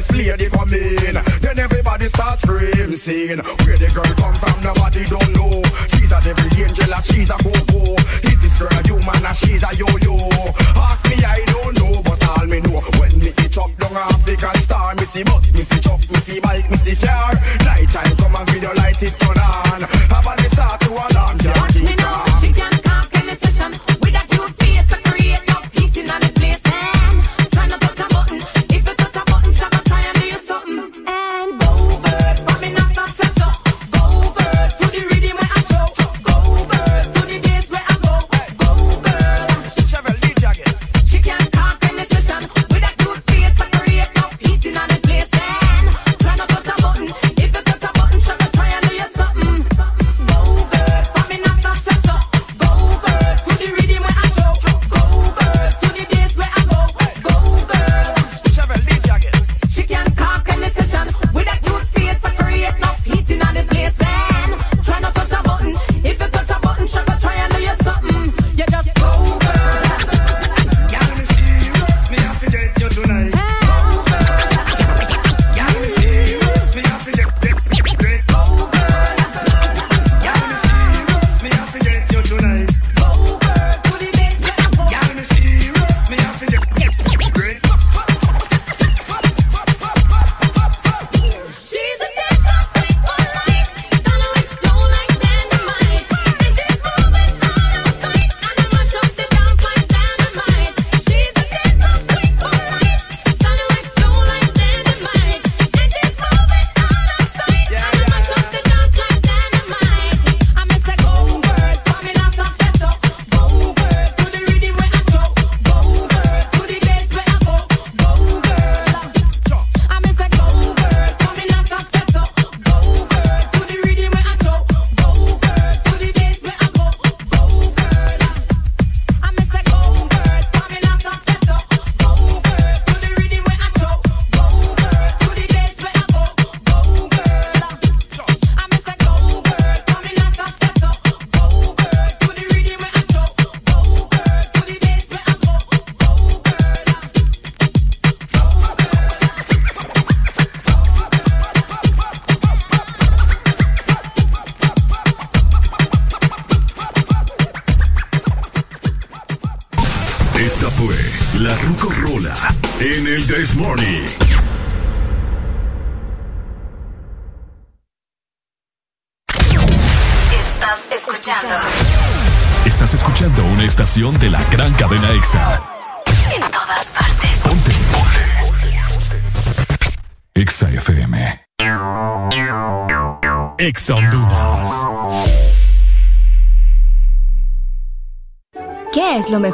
[0.00, 1.14] this lady come in.
[1.44, 5.60] Then everybody starts screaming, Where the girl come from, nobody don't know.
[5.92, 7.84] She's a devil angel, and she's a go-go.
[8.24, 10.16] Is this girl a human, and she's a yo-yo?
[10.80, 12.80] Ask me, I don't know, but all me know.
[12.96, 16.70] When me hit up down African star, me see bus, Missy see truck, me bike,
[16.70, 17.36] Missy car.
[17.68, 19.99] Night time come and video light it turn on.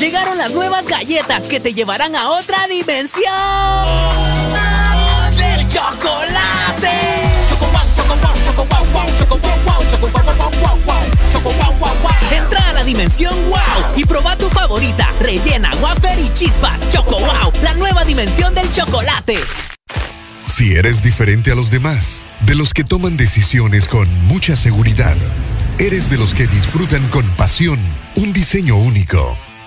[0.00, 3.34] Llegaron las nuevas galletas que te llevarán a otra dimensión
[5.36, 6.88] del chocolate.
[12.34, 13.60] Entra a la dimensión wow
[13.94, 16.80] y proba tu favorita, rellena, wafer y chispas.
[16.88, 19.38] Choco wow, la nueva dimensión del chocolate.
[20.46, 25.18] Si eres diferente a los demás, de los que toman decisiones con mucha seguridad,
[25.78, 27.78] eres de los que disfrutan con pasión
[28.16, 29.36] un diseño único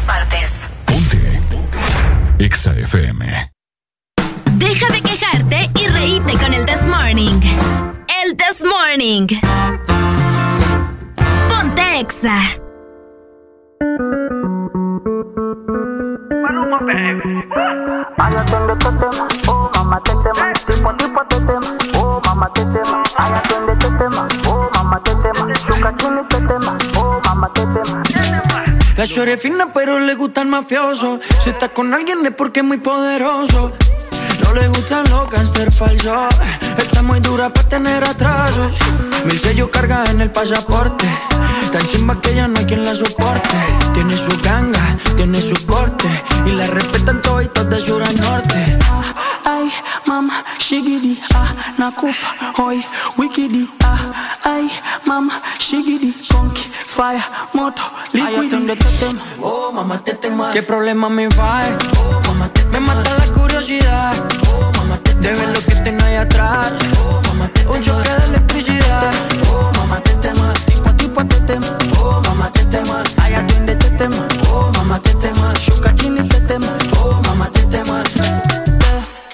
[0.00, 0.68] Todas partes.
[0.86, 2.44] Ponte.
[2.44, 3.52] Exa FM.
[4.52, 7.40] Deja de quejarte y reíte con el This Morning.
[8.24, 9.26] El This Morning.
[11.48, 12.36] Ponte Exa.
[18.18, 22.64] Ay, atiende este tema, oh mamá este tema, tipo tipo este tema, oh mamá este
[22.66, 27.50] tema, ay atiende este tema, oh mamá este tema, chuca chini este tema, oh mamá
[27.54, 28.29] este tema.
[29.00, 32.66] La chore fina pero le gusta el mafioso, si está con alguien es porque es
[32.66, 33.72] muy poderoso.
[34.44, 36.28] No le gustan los gangster falsos,
[36.76, 38.72] está muy dura para tener atrasos.
[39.24, 41.08] Mil sellos carga en el pasaporte,
[41.70, 43.56] tan chimba que ya no hay quien la soporte.
[43.94, 46.08] Tiene su ganga, tiene su corte,
[46.46, 48.78] y la respetan toditos de sur a norte.
[49.44, 49.70] Ay,
[50.06, 52.84] mama, shigidi, ah, nakufa, hoy,
[53.16, 54.12] wikidi, ah,
[54.44, 54.70] ay,
[55.04, 57.82] mama, shigidi, conky, fire, moto,
[58.14, 58.70] Ay, liquidi.
[58.72, 59.06] este
[59.40, 60.50] oh mamá este tema.
[60.52, 61.60] ¿Qué problema me va?
[61.98, 64.14] Oh mamá te Me mata la curiosidad,
[64.48, 68.08] oh mamá te De ver lo que tengo ahí atrás, oh mamá te Un choque
[68.08, 69.12] de electricidad,
[69.50, 70.52] oh mamá te tema.
[71.20, 71.66] Tipo, tetema,
[72.02, 74.16] oh mama tetema, haya twende tetema,
[74.52, 76.66] oh mama tetema, shuka chini tetema,
[77.02, 78.04] oh mama tetema.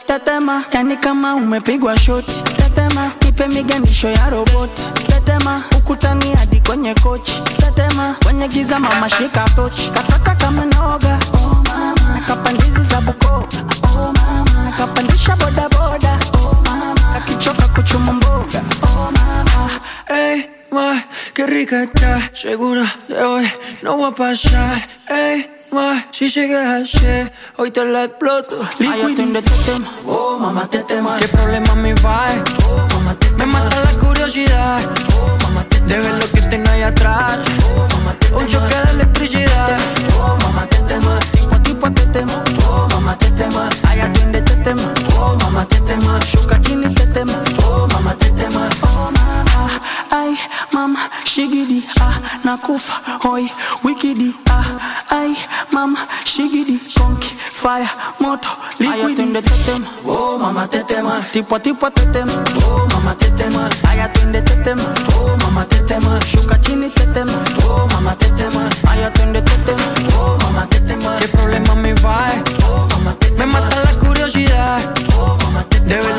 [0.06, 2.42] Tetema, yani kama umepigwa shoti.
[2.56, 4.82] Tetema, nipe miganisho ya roboti.
[5.06, 7.42] Tetema, ukutani hadi kwenye kochi.
[7.56, 9.90] Tetema, kwenye giza mama shika tochi.
[9.90, 12.20] Kataka kama noga, oh mama.
[12.26, 13.46] kapandizi za Bukoba,
[13.82, 14.64] oh mama.
[14.64, 17.16] Nakapandisha boda boda, oh mama.
[17.16, 19.70] Akichoka kuchuma mboga, oh mama.
[20.08, 23.50] Ey, ma, qué rica está, segura de hoy
[23.82, 24.88] no va a pasar.
[25.08, 28.60] Ey, ma, si sigues así, hoy te la exploto.
[28.80, 31.16] Ay, atiende este tema, oh mamá te tema.
[31.18, 32.26] ¿Qué problema me va?
[32.64, 34.80] Oh mamá te Me mata la curiosidad,
[35.14, 38.74] oh mamá te De ver lo que tengo ahí atrás, oh mamá te Un choque
[38.74, 39.78] de electricidad,
[40.18, 44.56] Oh mamá te tema, tipo tipo te tema, oh mamá te tema, ay atiende este
[44.56, 46.60] tema, oh mamá te tema, chuca
[50.36, 53.48] ay mama, shigidi, ah nakufa, hoy
[53.82, 54.64] wikidi, ah
[55.10, 55.36] ay
[55.72, 57.88] mama, shigidi, conky, fire,
[58.20, 58.48] moto,
[58.80, 59.54] Ay, atiende liquidi.
[59.54, 61.20] este tema, oh mamá te tema.
[61.32, 62.32] Tipo tipo te tema,
[62.66, 64.84] oh mamá te tema, ay atiende este tema,
[65.16, 67.32] oh mamá te tema, chuca chini te tema,
[67.66, 69.84] oh mamá te tema, Ay, atiende este tema,
[70.18, 72.26] oh mamá te tema, ¿Qué problema me va?
[72.68, 74.80] oh mamá te Me mata la curiosidad,
[75.16, 76.18] oh mamá te de ver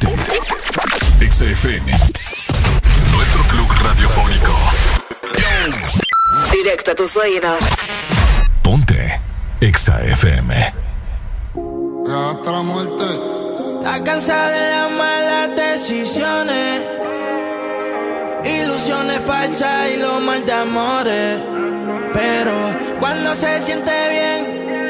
[0.00, 0.40] Ponte.
[1.20, 1.92] Exa FM.
[3.12, 4.52] Nuestro club radiofónico.
[6.52, 7.60] Directo a tus oídos.
[8.62, 9.20] Ponte.
[9.60, 10.74] Exa FM.
[12.08, 13.04] Hasta la muerte.
[13.78, 16.82] Está cansada de las malas decisiones.
[18.44, 21.42] Ilusiones falsas y lo mal de amores.
[22.12, 24.89] Pero cuando se siente bien,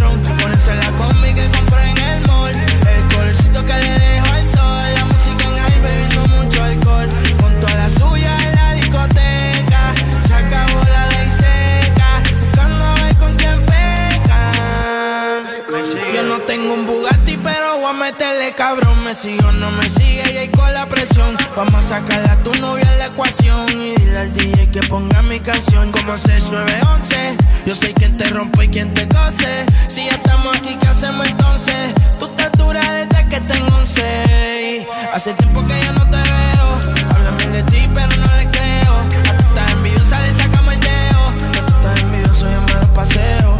[18.11, 19.03] a meterle cabrón.
[19.03, 21.35] Me sigo, no me sigue y ahí con la presión.
[21.55, 23.69] Vamos a sacarle a tu novia en la ecuación.
[23.69, 27.37] Y dile al DJ que ponga mi canción como 6911.
[27.65, 29.65] Yo sé quién te rompe y quién te cose.
[29.87, 31.93] Si ya estamos aquí, ¿qué hacemos entonces?
[32.19, 34.87] Tú te duras desde que tengo 11.
[35.13, 36.95] Hace tiempo que ya no te veo.
[37.11, 38.93] Háblame de ti, pero no le creo.
[39.29, 41.27] A tú estás envidiosa, le sacamos el dedo.
[41.27, 43.50] A tú estás envidioso, yo me lo paseo.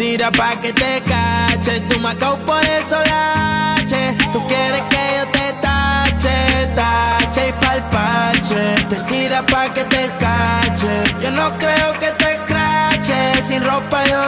[0.00, 1.80] Tira pa' que te cache.
[1.88, 2.14] Tú me
[2.48, 4.16] por eso lache.
[4.32, 6.36] Tú quieres que yo te tache,
[6.74, 8.62] tache y pa'l parche.
[8.88, 10.92] Te tira pa' que te cache.
[11.22, 13.42] Yo no creo que te crache.
[13.46, 14.22] Sin ropa yo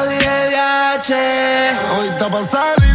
[0.94, 1.14] H.
[1.96, 2.91] Hoy está pa'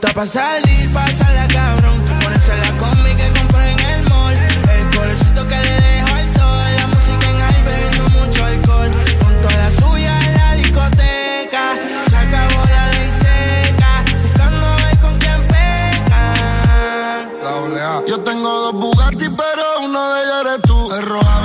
[0.00, 0.88] está pa' salir,
[1.34, 2.02] la cabrón.
[2.22, 4.34] Ponerse la combi que compré en el mall.
[4.72, 6.64] El colorcito que le dejo al sol.
[6.78, 8.90] La música en ahí bebiendo mucho alcohol.
[9.22, 11.64] Con toda la suya en la discoteca.
[12.08, 14.04] Se acabó la ley seca.
[14.22, 17.30] Buscando a ver con quién pecan.
[17.42, 18.02] Doble A.
[18.08, 20.92] Yo tengo dos Bugatti, pero uno de ellos eres tú.
[20.94, 21.39] Es roja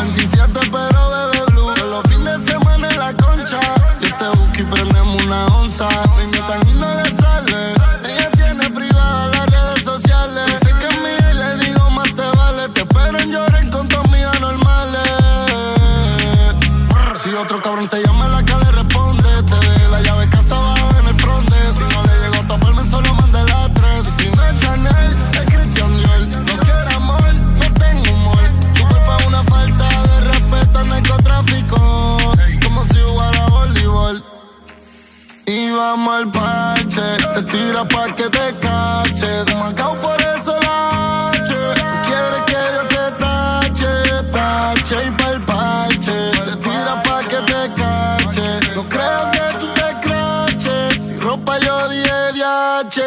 [35.96, 37.02] Y vamos al parche.
[37.36, 39.28] Te tira pa' que te cache.
[39.46, 41.54] De Macao por eso la H.
[41.76, 43.92] Tú quieres que yo te tache,
[44.34, 46.18] tache y pa'l parche.
[46.48, 48.48] Te tira pa' que te cache.
[48.76, 51.08] No creo que tú te craches.
[51.08, 53.02] Si ropa yo di H.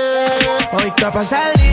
[0.72, 1.68] Hoy está pa' salir,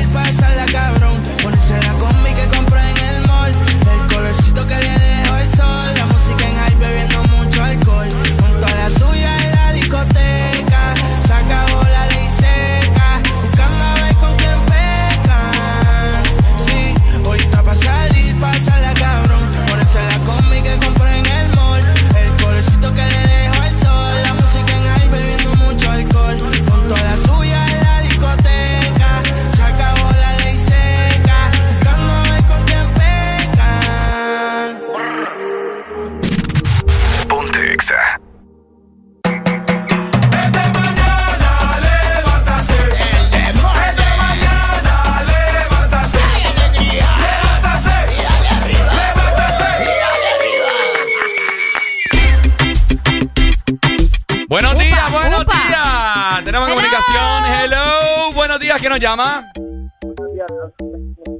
[58.75, 58.79] días.
[58.79, 59.51] ¿Quién nos llama?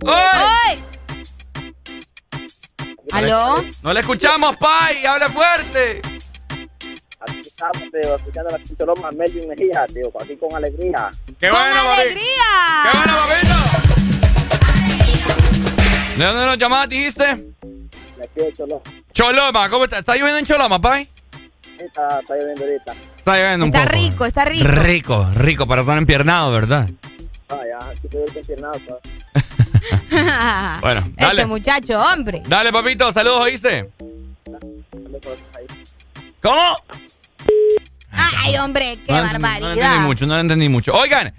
[0.04, 0.84] ¡Hoy!
[3.12, 3.64] ¿Aló?
[3.84, 5.06] No le escuchamos, Pai.
[5.06, 6.02] Hable fuerte.
[7.28, 11.10] Aquí estamos, tío, escuchando la Choloma Melvin Mejía, tío, aquí con alegría.
[11.40, 12.02] ¡Qué bueno, papi!
[12.02, 12.84] ¡Alegría!
[12.84, 13.56] ¡Qué bueno, papito!
[16.18, 17.24] ¿De dónde nos llamabas, dijiste?
[17.26, 18.82] De aquí de Choloma.
[19.14, 20.00] Choloma, ¿cómo está?
[20.00, 21.10] ¿Está lloviendo en Choloma, Pai?
[21.80, 22.94] Está, está lloviendo ahorita.
[23.18, 23.96] Está lloviendo un Está poco.
[23.96, 24.68] rico, está rico.
[24.68, 26.90] Rico, rico, para estar empiernado, ¿verdad?
[28.12, 28.47] ¿Sabes?
[30.82, 31.41] bueno, dale.
[31.41, 32.43] Este muchacho, hombre.
[32.47, 33.89] Dale, papito, saludos, ¿oíste?
[36.41, 36.78] ¿Cómo?
[38.12, 39.60] Ay, hombre, qué no, barbaridad.
[39.62, 40.93] No, entendí mucho, no entendí mucho.
[40.93, 41.34] Oigan,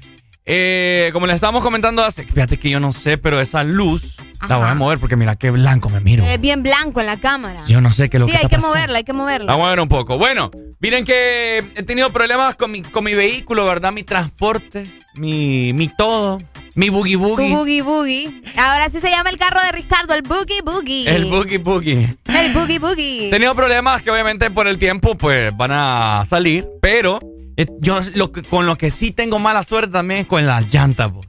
[0.45, 4.17] eh, como les estábamos comentando hace, fíjate que yo no sé, pero esa luz
[4.49, 6.25] la voy a mover porque mira qué blanco me miro.
[6.25, 7.65] Es bien blanco en la cámara.
[7.67, 8.77] Yo no sé qué es lo sí, que hay está que pasando.
[8.77, 9.53] moverla, hay que moverla.
[9.53, 10.19] Vamos a ver un poco.
[10.19, 13.93] Bueno, miren que he tenido problemas con mi, con mi vehículo, ¿verdad?
[13.93, 16.41] Mi transporte, mi, mi todo,
[16.77, 17.51] mi boogie Tu boogie.
[17.51, 18.43] boogie boogie.
[18.57, 21.09] Ahora sí se llama el carro de Ricardo, el boogie boogie.
[21.09, 22.17] El boogie boogie.
[22.27, 23.27] El boogie boogie.
[23.29, 27.19] He tenido problemas que obviamente por el tiempo pues van a salir, pero
[27.57, 30.73] eh, yo lo que, con lo que sí tengo mala suerte también es con las
[30.73, 31.27] llantas, vos.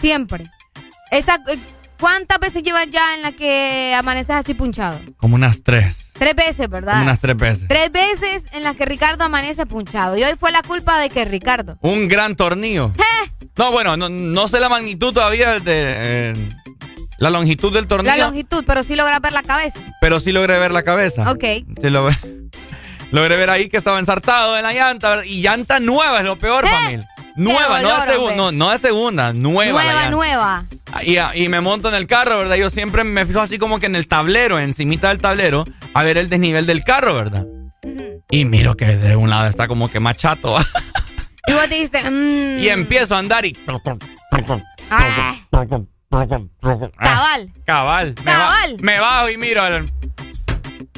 [0.00, 0.44] Siempre.
[1.10, 1.58] Esa, eh,
[1.98, 5.00] ¿Cuántas veces llevas ya en la que amaneces así punchado?
[5.18, 6.09] Como unas tres.
[6.20, 7.02] Tres veces, ¿verdad?
[7.02, 7.66] Unas tres veces.
[7.68, 10.16] Tres veces en las que Ricardo amanece punchado.
[10.16, 11.78] Y hoy fue la culpa de que Ricardo.
[11.80, 12.92] Un gran tornillo.
[13.56, 16.48] No, bueno, no, no sé la magnitud todavía de eh,
[17.18, 19.80] la longitud del tornillo, La longitud, pero sí logras ver la cabeza.
[20.00, 21.30] pero sí logré ver la cabeza.
[21.32, 21.44] Ok.
[21.82, 22.16] Sí lo ve-
[23.10, 26.66] logré ver ahí que estaba ensartado en la llanta y llanta nueva es lo peor,
[26.68, 27.08] familia.
[27.42, 29.82] Nueva, no, de no, no de segunda, nueva.
[29.82, 30.64] Nueva, nueva.
[31.02, 32.56] Y, y me monto en el carro, ¿verdad?
[32.56, 35.64] Yo siempre me fijo así como que en el tablero, encimita del tablero,
[35.94, 37.46] a ver el desnivel del carro, ¿verdad?
[38.30, 40.56] Y miro que de un lado está como que más chato.
[41.46, 43.56] Y vos dijiste, mmm, y empiezo a andar y...
[44.90, 45.34] ah,
[46.98, 47.50] cabal.
[47.64, 48.14] Cabal.
[48.18, 48.76] Me, ba- Cabal.
[48.82, 49.66] me bajo y miro.
[49.66, 49.90] el-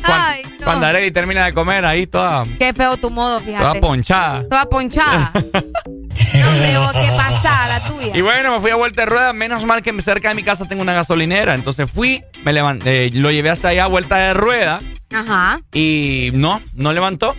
[0.03, 0.64] Ay, no.
[0.64, 3.80] Cuando Arely termina de comer ahí toda, Qué feo tu modo, toda fíjate.
[3.80, 4.43] ponchada.
[4.49, 5.32] Toda ponchada.
[6.39, 8.16] no, vos, qué pasada la tuya.
[8.16, 9.33] Y bueno, me fui a vuelta de rueda.
[9.33, 11.55] Menos mal que cerca de mi casa tengo una gasolinera.
[11.55, 14.80] Entonces fui, me levan- eh, lo llevé hasta allá a vuelta de rueda.
[15.12, 15.61] Ajá.
[15.72, 17.37] Y no, no levantó.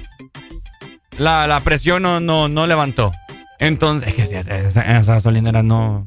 [1.18, 3.12] La, la presión no, no, no levantó.
[3.60, 4.84] Entonces, es que esa
[5.14, 6.04] gasolinera no.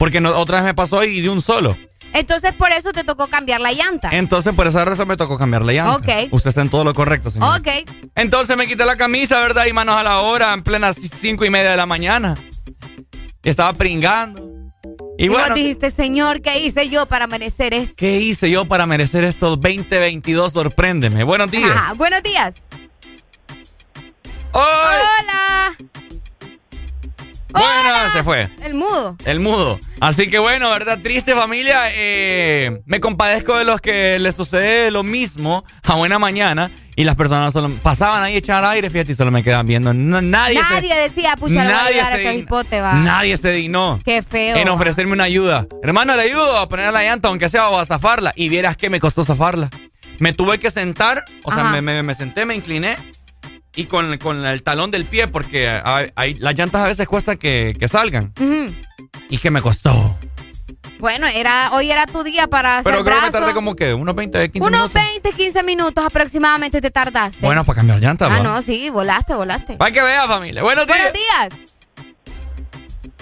[0.00, 1.76] Porque no- otra vez me pasó y de un solo.
[2.14, 4.08] Entonces por eso te tocó cambiar la llanta.
[4.12, 5.96] Entonces, por esa razón me tocó cambiar la llanta.
[5.96, 6.28] Ok.
[6.32, 7.60] Usted está en todo lo correcto, señor.
[7.60, 7.68] Ok.
[8.14, 9.66] Entonces me quité la camisa, ¿verdad?
[9.66, 12.34] Y manos a la hora, en plenas cinco y media de la mañana.
[13.42, 14.42] Estaba pringando.
[15.18, 17.94] Y, Y, bueno, vos dijiste, señor, ¿qué hice yo para merecer esto?
[17.98, 20.52] ¿qué hice yo para merecer estos 2022?
[20.52, 21.24] Sorpréndeme.
[21.24, 21.70] Buenos días.
[21.70, 22.54] Ajá, buenos días.
[24.52, 25.76] Hola.
[27.52, 28.48] Bueno, se fue.
[28.62, 29.16] El mudo.
[29.24, 29.78] El mudo.
[30.00, 30.98] Así que bueno, ¿verdad?
[31.02, 31.84] Triste familia.
[31.92, 37.16] eh, me compadezco de los que les sucede lo mismo a buena mañana y las
[37.16, 39.92] personas solo pasaban ahí a echar aire, fíjate, y solo me quedan viendo.
[39.94, 42.94] No- nadie, Nadie se, decía, pucha, voy a nadie se este hipote, va.
[42.94, 44.56] nadie se dignó Qué feo.
[44.56, 45.66] en ofrecerme una ayuda.
[45.82, 48.32] Hermano, le ayudo a poner la llanta, aunque sea, o a zafarla.
[48.36, 49.70] Y vieras que me costó zafarla.
[50.18, 51.70] Me tuve que sentar, o sea, Ajá.
[51.72, 52.98] me, me- me senté, me incliné.
[53.74, 57.36] Y con, con el talón del pie, porque hay- hay- las llantas a veces cuesta
[57.36, 58.32] que, que salgan.
[59.28, 60.18] Y que me costó.
[60.98, 63.38] Bueno, era, hoy era tu día para hacer Pero creo que brazo.
[63.38, 65.02] tardé como que unos 20, 15 Unos minutos.
[65.22, 67.38] 20, 15 minutos aproximadamente te tardaste.
[67.40, 68.30] Bueno, para cambiar llantas.
[68.30, 68.42] Ah, va.
[68.42, 69.76] no, sí, volaste, volaste.
[69.76, 70.62] Para que vea, familia.
[70.62, 70.98] Buenos días.
[70.98, 71.70] Buenos días.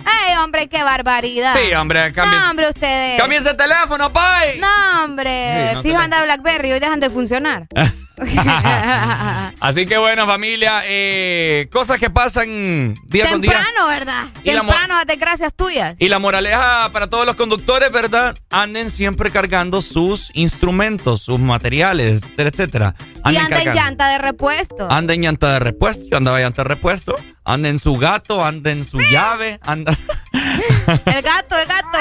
[0.05, 1.55] Ay, hombre, qué barbaridad.
[1.61, 3.21] Sí, hombre, cambien- No, hombre, ustedes.
[3.21, 4.59] Cámbiense el teléfono, pay.
[4.59, 5.69] No, hombre.
[5.69, 7.67] Sí, no Fijo anda Blackberry, hoy dejan de funcionar.
[9.61, 13.53] Así que bueno, familia, eh, cosas que pasan día con día.
[13.53, 14.25] Temprano, ¿verdad?
[14.43, 15.95] Y Temprano, las desgracias tuyas.
[15.99, 18.37] Y la moraleja para todos los conductores, ¿verdad?
[18.51, 22.95] Anden siempre cargando sus instrumentos, sus materiales, etcétera, etcétera.
[23.25, 23.75] Y Anden cargando.
[23.75, 24.91] llanta de repuesto.
[24.91, 27.17] Anda en llanta de repuesto, yo andaba llanta de repuesto.
[27.45, 29.93] Anda en su gato, anda en su llave, anda,
[31.07, 31.99] El gato, el gato.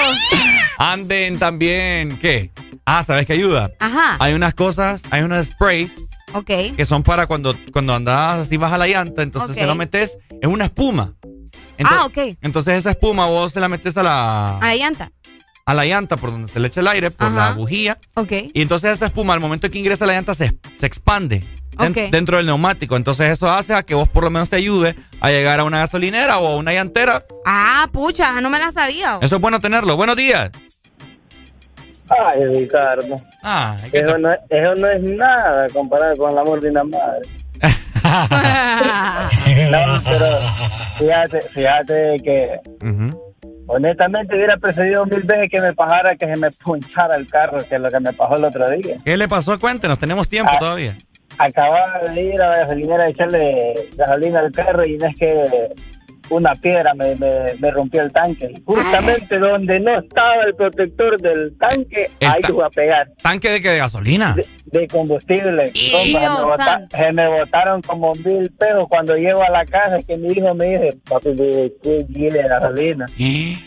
[0.78, 2.52] anden también, ¿qué?
[2.90, 3.70] Ah, ¿sabes qué ayuda?
[3.82, 4.16] Ajá.
[4.20, 5.92] Hay unas cosas, hay unos sprays
[6.34, 6.50] Ok.
[6.78, 10.48] que son para cuando, cuando andas así baja la llanta, entonces se lo metes, es
[10.48, 11.14] una espuma.
[11.84, 12.38] ah, ok.
[12.42, 15.12] Entonces esa espuma vos se la metes a la, A la llanta.
[15.66, 17.36] a la llanta por donde se le echa el aire, por Ajá.
[17.36, 17.98] la bujía.
[18.16, 18.32] Ok.
[18.54, 21.44] Y entonces esa espuma al momento que ingresa a la llanta se, se expande
[21.78, 22.10] den- Ok.
[22.10, 22.96] dentro del neumático.
[22.96, 25.80] Entonces eso hace a que vos por lo menos te ayude a llegar a una
[25.80, 27.26] gasolinera o a una llantera.
[27.46, 29.20] Ah, pucha, no me la sabía.
[29.22, 29.98] Eso es bueno tenerlo.
[29.98, 30.52] Buenos días.
[32.10, 33.16] Ay, Ricardo.
[33.44, 37.22] Ah, eso, no, es- eso no es nada comparado con el amor de una madre.
[39.72, 40.28] no, pero
[40.98, 42.60] fíjate, fíjate que
[43.68, 47.78] honestamente hubiera preferido mil veces que me pasara que se me punchara el carro que
[47.80, 48.96] lo que me pasó el otro día.
[49.04, 49.60] ¿Qué le pasó?
[49.60, 50.60] Cuéntenos, tenemos tiempo Ah.
[50.60, 50.96] todavía.
[51.40, 55.70] Acababa de ir a la gasolinera a echarle gasolina al carro y no es que
[56.30, 58.54] una piedra me, me, rompió el tanque.
[58.66, 63.10] Justamente donde no estaba el protector del tanque, ahí iba a pegar.
[63.22, 63.70] ¿Tanque de qué?
[63.70, 64.36] ¿De gasolina?
[64.66, 65.72] De, combustible.
[65.92, 70.54] Compa, se, me botaron como mil pesos cuando llego a la casa, que mi hijo
[70.54, 73.06] me dice, papi, ¿qué de gasolina?
[73.18, 73.18] ¿Eh?
[73.18, 73.58] Y,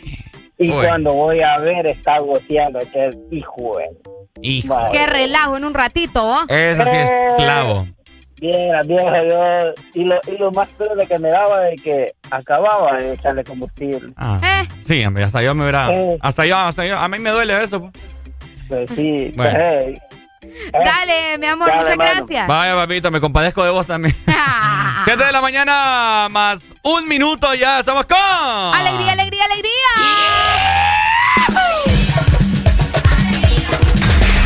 [0.58, 3.72] y cuando voy a ver, está goteando aquel hijo.
[4.42, 4.74] Hijo.
[4.74, 4.90] Vale.
[4.92, 6.22] Qué relajo en un ratito.
[6.22, 6.44] ¿oh?
[6.48, 7.86] Eso sí es clavo.
[8.40, 9.74] Bien, adiós, adiós.
[9.94, 13.44] Y lo, y lo más peor de que me daba de que acababa de echarle
[13.44, 14.12] combustible.
[14.16, 14.40] Ah.
[14.42, 14.68] ¿Eh?
[14.82, 15.90] Sí, hasta yo me hubiera...
[16.22, 16.98] Hasta yo, hasta yo.
[16.98, 17.80] A mí me duele eso.
[17.80, 17.92] Pues,
[18.68, 19.32] pues sí.
[19.36, 19.98] Pues, hey.
[20.42, 20.60] Eh.
[20.72, 22.46] Dale, mi amor, muchas gracias.
[22.46, 24.16] Vaya, papito, me compadezco de vos también.
[25.04, 28.18] 7 de la mañana, más un minuto ya, estamos con...
[28.18, 29.70] ¡Alegría, alegría, alegría!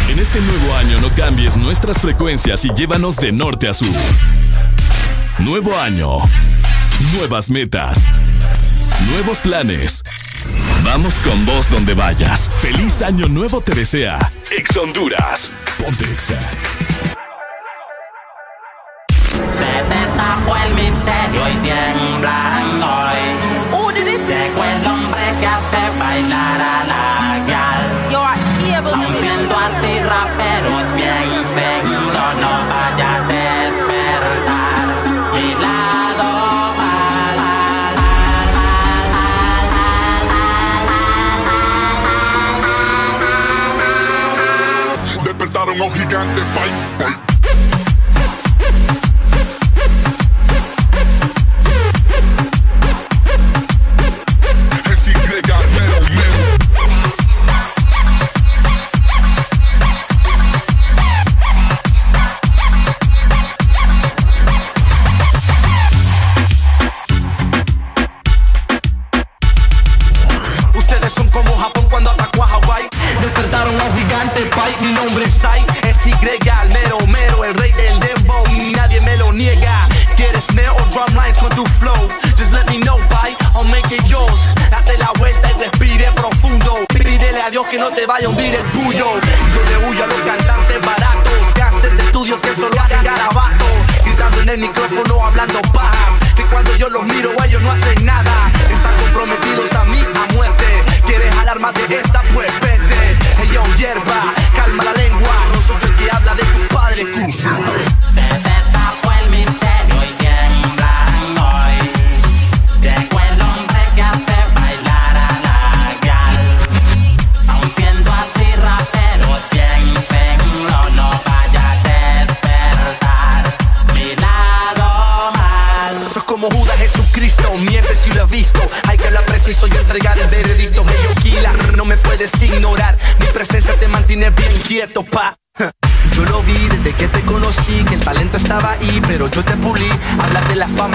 [0.09, 0.63] En este nuevo
[1.14, 3.88] cambies nuestras frecuencias y llévanos de norte a sur.
[5.38, 6.18] Nuevo año.
[7.16, 8.04] Nuevas metas.
[9.08, 10.02] Nuevos planes.
[10.84, 12.50] Vamos con vos donde vayas.
[12.60, 14.32] Feliz año nuevo te desea.
[14.50, 15.50] Ex Honduras.
[15.78, 16.38] Ponte Exa.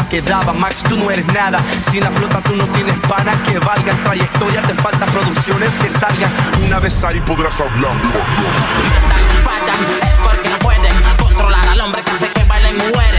[0.10, 0.54] quedaba.
[0.54, 1.60] Max, tú no eres nada.
[1.90, 3.94] Sin la flota tú no tienes pana que valga.
[4.04, 6.32] Trayectoria te falta producciones que salgan.
[6.66, 7.96] Una vez ahí podrás hablar.
[10.02, 13.19] Es porque pueden controlar al hombre que hace que mujeres.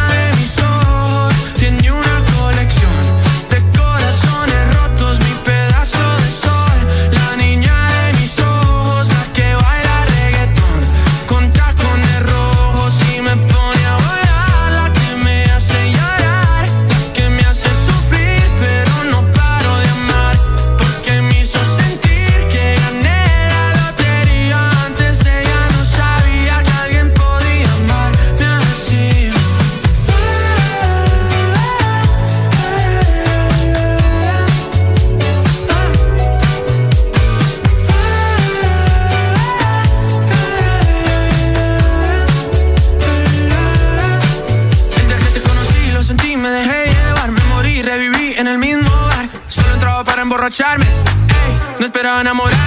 [50.51, 50.85] emborracharme.
[50.85, 52.60] Ey, no esperaba enamorarme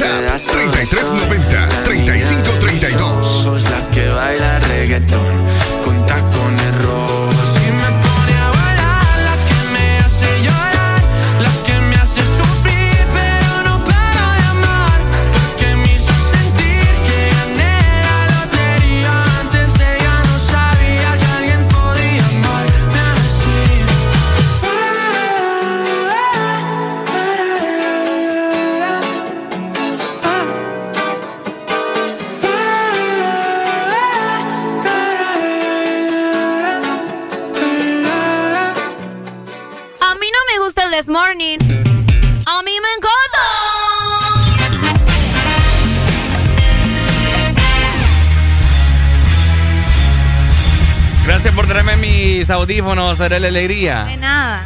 [0.00, 3.62] WhatsApp 3390 3532.
[3.64, 5.57] La que baila reggaetón
[51.68, 54.04] Traerme mis audífonos, haré la alegría.
[54.04, 54.62] De nada.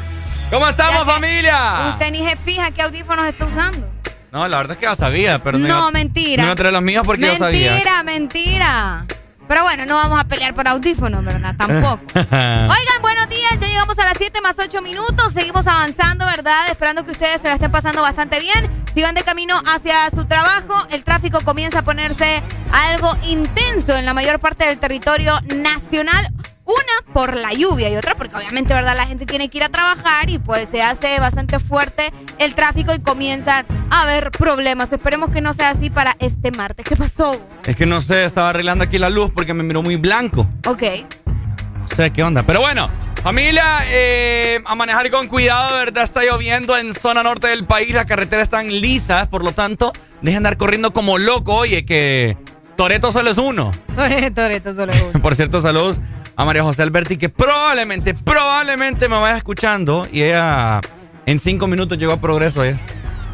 [0.50, 1.86] ¿Cómo estamos, Ya familia?
[1.90, 3.90] Usted ni se fija qué audífonos está usando.
[4.30, 6.46] No, la verdad es que ya sabía, pero no, No, iba- mentira.
[6.46, 7.72] No traer los míos porque yo sabía.
[7.72, 9.04] Mentira, mentira.
[9.48, 11.54] Pero bueno, no vamos a pelear por audífonos, ¿verdad?
[11.58, 12.00] Tampoco.
[12.14, 13.50] Oigan, buenos días.
[13.60, 15.32] Ya llegamos a las 7 más 8 minutos.
[15.32, 16.68] Seguimos avanzando, ¿verdad?
[16.70, 18.70] Esperando que ustedes se la estén pasando bastante bien.
[18.94, 22.40] Si van de camino hacia su trabajo, el tráfico comienza a ponerse
[22.72, 26.30] algo intenso en la mayor parte del territorio nacional.
[26.72, 28.96] Una por la lluvia y otra porque obviamente, ¿verdad?
[28.96, 32.94] La gente tiene que ir a trabajar y pues se hace bastante fuerte el tráfico
[32.94, 34.92] y comienzan a haber problemas.
[34.92, 36.86] Esperemos que no sea así para este martes.
[36.86, 37.32] ¿Qué pasó?
[37.64, 40.46] Es que no sé, estaba arreglando aquí la luz porque me miró muy blanco.
[40.66, 40.82] Ok.
[41.26, 42.44] No sé qué onda.
[42.44, 42.88] Pero bueno,
[43.22, 47.94] familia, eh, a manejar con cuidado, verdad está lloviendo en zona norte del país.
[47.94, 49.92] Las carreteras están lisas, por lo tanto,
[50.22, 51.54] dejen andar corriendo como loco.
[51.54, 52.36] Oye, que
[52.76, 53.72] Toreto solo es uno.
[54.34, 55.20] Toreto, solo uno.
[55.22, 56.00] Por cierto, saludos
[56.36, 60.06] a María José Alberti, que probablemente, probablemente me vaya escuchando.
[60.10, 60.80] Y ella
[61.26, 62.78] en cinco minutos llegó a progreso ella.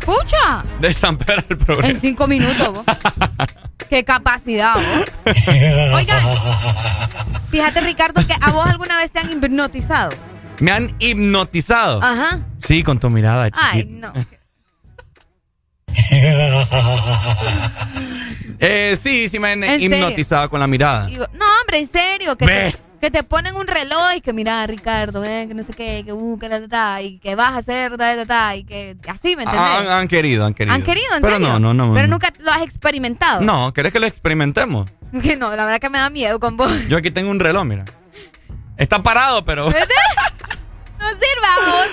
[0.04, 0.64] ¡Pucha!
[0.80, 1.90] De San Pedro al progreso.
[1.90, 2.84] En cinco minutos, vos.
[3.90, 5.34] ¡Qué capacidad, vos!
[5.94, 6.22] Oigan,
[7.50, 10.10] fíjate, Ricardo, que a vos alguna vez te han hipnotizado.
[10.60, 12.02] Me han hipnotizado.
[12.02, 12.40] Ajá.
[12.58, 13.48] Sí, con tu mirada.
[13.52, 14.12] Ay, chiquita.
[14.12, 14.26] no.
[18.60, 21.08] Eh, sí, sí me han hipnotizado con la mirada.
[21.08, 22.36] No, hombre, en serio.
[22.36, 26.02] Que que te ponen un reloj y que mira, Ricardo, ven, que no sé qué,
[26.04, 28.64] que uh, que ta, ta, ta, y que vas a hacer, ta, ta, ta, y
[28.64, 29.64] que así, ¿me entendés?
[29.64, 30.74] Ah, Han, han querido, han querido.
[30.74, 31.48] ¿Han querido, en Pero serio?
[31.48, 31.94] no, no, no.
[31.94, 32.14] Pero no.
[32.14, 33.40] nunca lo has experimentado.
[33.40, 34.90] No, ¿querés que lo experimentemos?
[35.22, 36.70] Que no, la verdad que me da miedo con vos.
[36.88, 37.84] Yo aquí tengo un reloj, mira.
[38.76, 39.68] Está parado, pero.
[40.98, 41.86] No sirva, vos.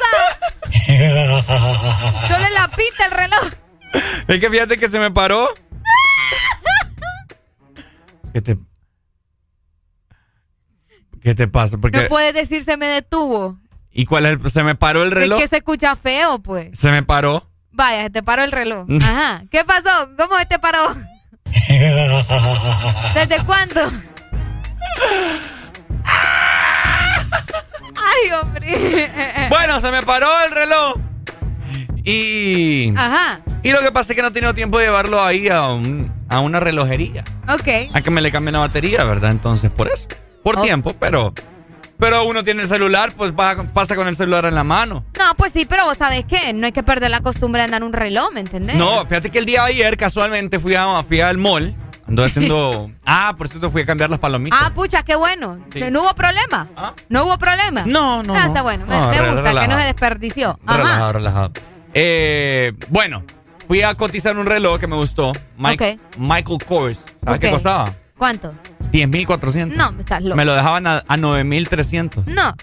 [2.27, 3.52] Solo la pita el reloj.
[4.27, 5.48] es que fíjate que se me paró.
[8.34, 8.57] ¿Qué te.
[11.26, 11.77] ¿Qué te pasa?
[11.80, 12.03] Porque.
[12.03, 13.57] No puedes decir se me detuvo.
[13.91, 15.39] ¿Y cuál es el- Se me paró el reloj.
[15.39, 16.77] Es que se escucha feo, pues.
[16.77, 17.49] Se me paró.
[17.72, 18.85] Vaya, se te paró el reloj.
[19.02, 19.41] Ajá.
[19.49, 19.89] ¿Qué pasó?
[20.19, 20.95] ¿Cómo se te paró?
[23.15, 23.81] ¿Desde cuándo?
[27.95, 29.10] Ay, hombre.
[29.49, 30.97] Bueno, se me paró el reloj.
[32.03, 32.93] Y.
[32.95, 33.41] Ajá.
[33.64, 36.14] Y lo que pasa es que no he tenido tiempo de llevarlo ahí a, un-
[36.30, 37.23] a una relojería.
[37.49, 37.68] Ok.
[37.93, 39.31] A que me le cambien la batería, ¿verdad?
[39.31, 40.07] Entonces, por eso.
[40.46, 41.34] Por tiempo, pero.
[41.98, 45.06] Pero uno tiene el celular, pues va- pasa con el celular en la mano.
[45.18, 47.84] No, pues sí, pero vos sabés qué, no hay que perder la costumbre de andar
[47.84, 48.76] un reloj, ¿me entendés?
[48.76, 51.74] No, fíjate que el día de ayer casualmente fui, a, fui al mall.
[52.08, 52.92] Ando haciendo.
[53.06, 54.60] ah, por cierto, fui a cambiar las palomitas.
[54.62, 55.58] Ah, pucha, qué bueno.
[55.74, 55.80] Sí.
[55.90, 56.68] ¿No hubo problema?
[57.10, 57.84] ¿No hubo problema?
[57.88, 58.46] No, no, Ah, no.
[58.48, 58.86] está bueno.
[58.88, 60.60] Me, No, me re- gusta que no se desperdició.
[60.68, 60.78] Ajá.
[60.78, 61.52] Relajado, relajado.
[61.96, 63.24] Eh, bueno,
[63.68, 65.32] fui a cotizar un reloj que me gustó.
[65.58, 67.00] Mike- Michael Kors.
[67.24, 67.92] ¿Sabes qué costaba?
[68.18, 68.54] ¿Cuánto?
[68.92, 69.76] 10.400.
[69.76, 70.36] No, estás loco.
[70.36, 72.26] Me lo dejaban a, a 9.300.
[72.28, 72.56] No.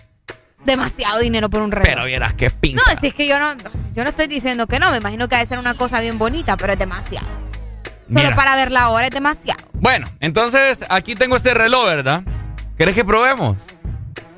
[0.65, 1.89] Demasiado dinero por un reloj.
[1.89, 2.83] Pero vieras qué pinta.
[2.87, 3.55] No, si es que yo no,
[3.93, 6.57] yo no estoy diciendo que no, me imagino que debe ser una cosa bien bonita,
[6.57, 7.27] pero es demasiado.
[8.09, 8.29] Mira.
[8.29, 9.63] Solo para verla ahora es demasiado.
[9.75, 12.23] Bueno, entonces aquí tengo este reloj, ¿verdad?
[12.79, 13.57] ¿Querés que probemos?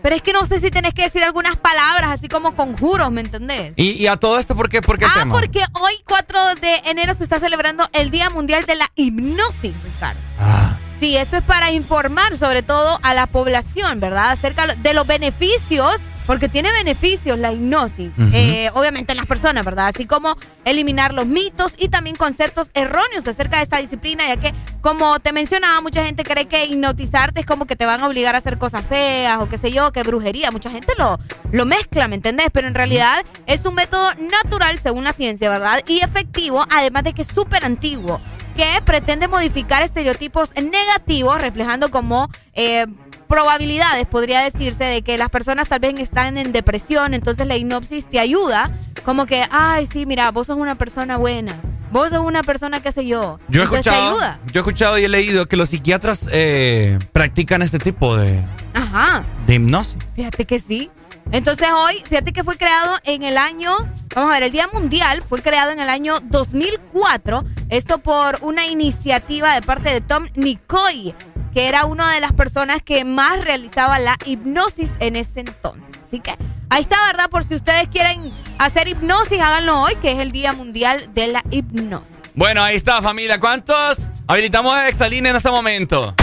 [0.02, 3.22] Pero es que no sé si tenés que decir algunas palabras, así como conjuros, ¿me
[3.22, 3.72] entendés?
[3.76, 5.34] Y, y a todo esto, ¿por qué, ¿Por qué ah, tema?
[5.34, 10.20] porque hoy, 4 de enero, se está celebrando el Día Mundial de la Hipnosis, Ricardo.
[10.38, 10.74] Ah.
[11.04, 14.30] Sí, esto es para informar sobre todo a la población, ¿verdad?
[14.30, 19.88] Acerca de los beneficios, porque tiene beneficios la hipnosis, eh, obviamente en las personas, ¿verdad?
[19.88, 24.54] Así como eliminar los mitos y también conceptos erróneos acerca de esta disciplina, ya que,
[24.80, 28.34] como te mencionaba, mucha gente cree que hipnotizarte es como que te van a obligar
[28.34, 30.52] a hacer cosas feas o qué sé yo, que brujería.
[30.52, 31.18] Mucha gente lo,
[31.52, 32.48] lo mezcla, ¿me entendés?
[32.50, 35.82] Pero en realidad es un método natural según la ciencia, ¿verdad?
[35.86, 38.22] Y efectivo, además de que es súper antiguo
[38.54, 42.86] que pretende modificar estereotipos negativos, reflejando como eh,
[43.28, 48.06] probabilidades, podría decirse, de que las personas tal vez están en depresión, entonces la hipnosis
[48.08, 48.70] te ayuda,
[49.04, 51.52] como que, ay, sí, mira, vos sos una persona buena,
[51.90, 53.38] vos sos una persona, qué sé yo.
[53.48, 54.40] Yo he Entonces te escuchado, ayuda.
[54.52, 58.40] yo he escuchado y he leído que los psiquiatras eh, practican este tipo de,
[58.74, 59.24] Ajá.
[59.46, 59.96] de hipnosis.
[60.14, 60.90] Fíjate que sí.
[61.32, 63.76] Entonces hoy, fíjate que fue creado en el año,
[64.14, 68.66] vamos a ver, el Día Mundial fue creado en el año 2004, esto por una
[68.66, 71.14] iniciativa de parte de Tom Nicoy,
[71.52, 75.90] que era una de las personas que más realizaba la hipnosis en ese entonces.
[76.06, 76.36] Así que
[76.68, 77.30] ahí está, ¿verdad?
[77.30, 81.44] Por si ustedes quieren hacer hipnosis, háganlo hoy, que es el Día Mundial de la
[81.50, 82.18] Hipnosis.
[82.34, 83.38] Bueno, ahí está, familia.
[83.38, 86.14] ¿Cuántos habilitamos a Exaline en este momento?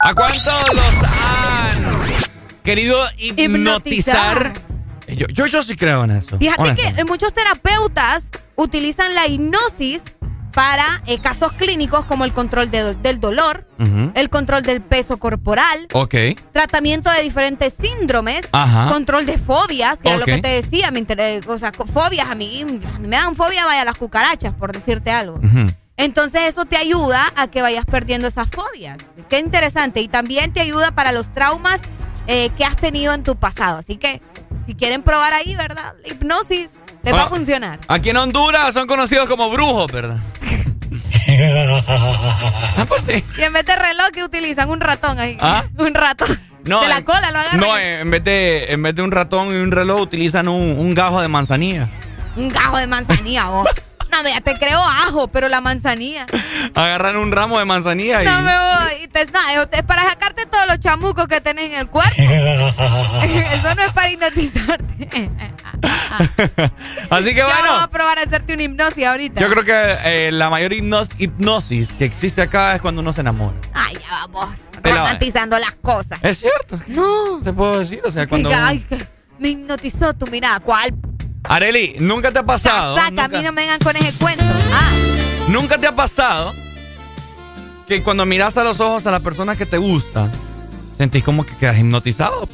[0.00, 2.31] ¿A cuántos los han
[2.62, 4.52] querido hipnotizar?
[5.08, 6.38] Yo, yo, yo sí creo en eso.
[6.38, 10.02] Fíjate que eh, muchos terapeutas utilizan la hipnosis
[10.54, 13.66] para eh, casos clínicos como el control de- del dolor,
[14.14, 15.88] el control del peso corporal,
[16.52, 18.88] tratamiento de diferentes síndromes, Ajá.
[18.90, 20.30] control de fobias, que era lo Ok.
[20.30, 22.64] que te decía, me inter- o sea, fobias, a mí
[23.00, 25.40] me dan fobia, vaya, las cucarachas, por decirte algo.
[25.96, 28.98] Entonces eso te ayuda a que vayas perdiendo esas fobias.
[29.28, 30.00] Qué interesante.
[30.00, 31.80] Y también te ayuda para los traumas
[32.26, 33.78] eh, que has tenido en tu pasado.
[33.78, 34.20] Así que
[34.66, 35.94] si quieren probar ahí, ¿verdad?
[36.02, 36.70] La hipnosis
[37.02, 37.28] les va a Ah.
[37.28, 37.80] funcionar.
[37.88, 40.18] Aquí en Honduras son conocidos como brujos, ¿verdad?
[41.26, 43.24] Ah, pues sí.
[43.38, 45.36] Y en vez de reloj que utilizan un ratón ahí.
[45.40, 45.64] ¿Ah?
[45.78, 46.38] Un ratón.
[46.64, 47.60] No, de la en- cola lo agarran.
[47.60, 50.94] No, en vez, de, en vez de un ratón y un reloj utilizan un, un
[50.94, 51.88] gajo de manzanilla.
[52.36, 53.68] Un gajo de manzanilla, vos.
[54.12, 56.26] No, ya te creo ajo, pero la manzanilla.
[56.74, 58.26] Agarran un ramo de manzanilla y...
[58.26, 59.04] No me voy.
[59.04, 59.38] Y te- no,
[59.72, 62.12] es- para sacarte todos los chamucos que tenés en el cuerpo.
[62.20, 65.30] Eso no es para hipnotizarte.
[67.10, 67.62] Así que Ya bueno.
[67.62, 69.40] vamos a probar a hacerte una hipnosis ahorita.
[69.40, 73.20] Yo creo que eh, la mayor hipnos- hipnosis que existe acá es cuando uno se
[73.22, 73.56] enamora.
[73.74, 74.48] Ay, ya vamos.
[74.84, 76.18] La- Romantizando las cosas.
[76.22, 76.78] Es cierto.
[76.88, 77.40] No.
[77.42, 78.50] Te puedo decir, o sea, cuando...
[78.54, 78.98] Ay, que
[79.38, 80.60] me hipnotizó tu mirada.
[80.60, 80.92] ¿Cuál?
[81.44, 82.96] Areli, ¿nunca te ha pasado?
[82.96, 84.44] Saca, a mí no me vengan con ese cuento.
[84.72, 84.90] Ah,
[85.48, 86.54] ¿Nunca te ha pasado
[87.86, 90.30] que cuando miras a los ojos a la persona que te gusta,
[90.96, 92.48] sentís como que quedas hipnotizado?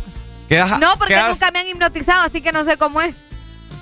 [0.48, 3.15] Quedas, no, porque quedas- nunca me han hipnotizado, así que no sé cómo es.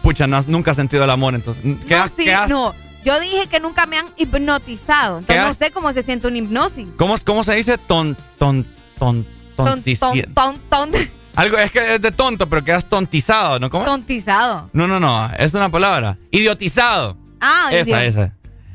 [0.02, 1.62] Pucha, no has- nunca has sentido el amor, entonces.
[1.86, 2.74] Quedas- no, sí, quedas- no.
[3.04, 5.18] Yo dije que nunca me han hipnotizado.
[5.18, 6.86] Entonces no sé cómo se siente una hipnosis.
[6.96, 7.78] ¿Cómo, ¿Cómo se dice?
[7.78, 8.66] Ton, ton,
[8.98, 9.24] ton,
[9.56, 9.98] Ton, tontici-
[10.34, 13.68] ton, ton, ton- Algo, es que es de tonto, pero quedas tontizado, ¿no?
[13.70, 14.70] ¿Cómo tontizado.
[14.72, 16.16] No, no, no, es una palabra.
[16.30, 17.16] Idiotizado.
[17.40, 18.32] Ah, esa, idiot- esa.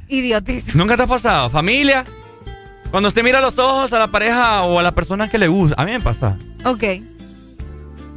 [0.07, 0.71] Idiotiza.
[0.75, 1.49] ¿Nunca te ha pasado?
[1.49, 2.03] ¿Familia?
[2.91, 5.81] Cuando usted mira los ojos a la pareja o a la persona que le gusta.
[5.81, 6.37] A mí me pasa.
[6.65, 6.83] Ok.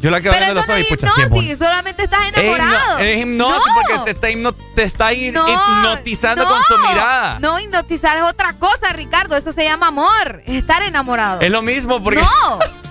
[0.00, 2.98] Yo la quedo Pero eso los no ojos es hipnosis, solamente estás enamorado.
[2.98, 3.74] Es hipnosis No.
[3.74, 7.38] porque te está, hipno- te está hi- No, hipnotizando no, con su mirada.
[7.40, 9.34] No, hipnotizar es otra cosa, Ricardo.
[9.36, 10.42] Eso se llama amor.
[10.44, 11.40] Es estar enamorado.
[11.40, 12.20] Es lo mismo porque.
[12.20, 12.58] No.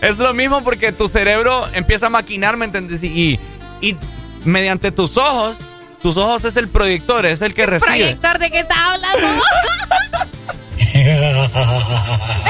[0.00, 3.02] es lo mismo porque tu cerebro empieza a maquinar, ¿me entiendes?
[3.02, 3.38] Y,
[3.80, 3.96] y
[4.44, 5.56] mediante tus ojos,
[6.02, 7.88] tus ojos es el proyector, es el que recibe.
[7.90, 9.28] ¿Proyector de qué estás hablando?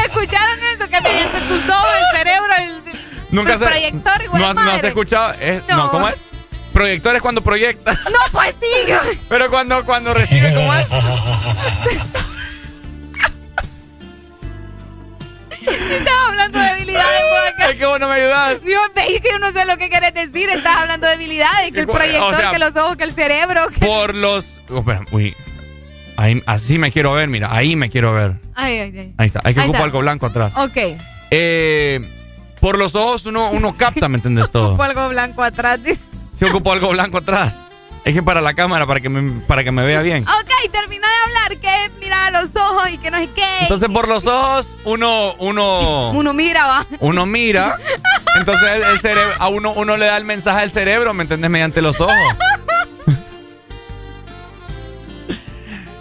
[0.04, 0.88] ¿Escucharon eso?
[0.88, 2.78] Que mediante tus ojos, el cerebro, el,
[3.30, 5.32] Nunca el se- proyector igual no, has- no has escuchado.
[5.40, 5.76] Es- no.
[5.76, 5.90] No.
[5.90, 6.24] ¿cómo es?
[6.72, 7.92] Proyector es cuando proyecta.
[7.92, 9.18] No, pues sí.
[9.28, 10.86] Pero cuando, cuando recibe, ¿cómo es?
[15.90, 17.22] Estaba hablando de habilidades.
[17.70, 18.64] Es que vos no me ayudas.
[18.64, 20.48] Dios, ve, que yo no sé lo que querés decir.
[20.48, 21.72] Estás hablando de habilidades.
[21.72, 23.68] Que el O proyector, sea, que los ojos, que el cerebro.
[23.68, 24.58] que- Por los.
[24.70, 25.34] oh, espera, uy.
[26.16, 28.34] Ahí- así me quiero ver, mira, ahí me quiero ver.
[28.54, 29.14] Ay, ay, ay.
[29.18, 30.52] Ahí está, hay que ocupar algo blanco atrás.
[30.56, 30.76] Ok.
[31.30, 32.00] Eh,
[32.60, 34.68] por los ojos uno, uno capta, ¿me entiendes todo?
[34.70, 35.82] Ocupo algo blanco atrás.
[35.82, 36.00] dice.
[36.34, 37.54] Si ocupo algo blanco atrás.
[38.04, 40.24] Es que para la cámara, para que me, para que me vea bien.
[40.26, 43.44] Ok, termina de hablar, que es mirar a los ojos y que no sé qué.
[43.62, 46.86] Entonces por los ojos uno uno Uno mira, va.
[47.00, 47.76] uno mira.
[48.38, 51.50] Entonces el, el cerebro a uno uno le da el mensaje al cerebro, ¿me entiendes?
[51.50, 52.14] Mediante los ojos.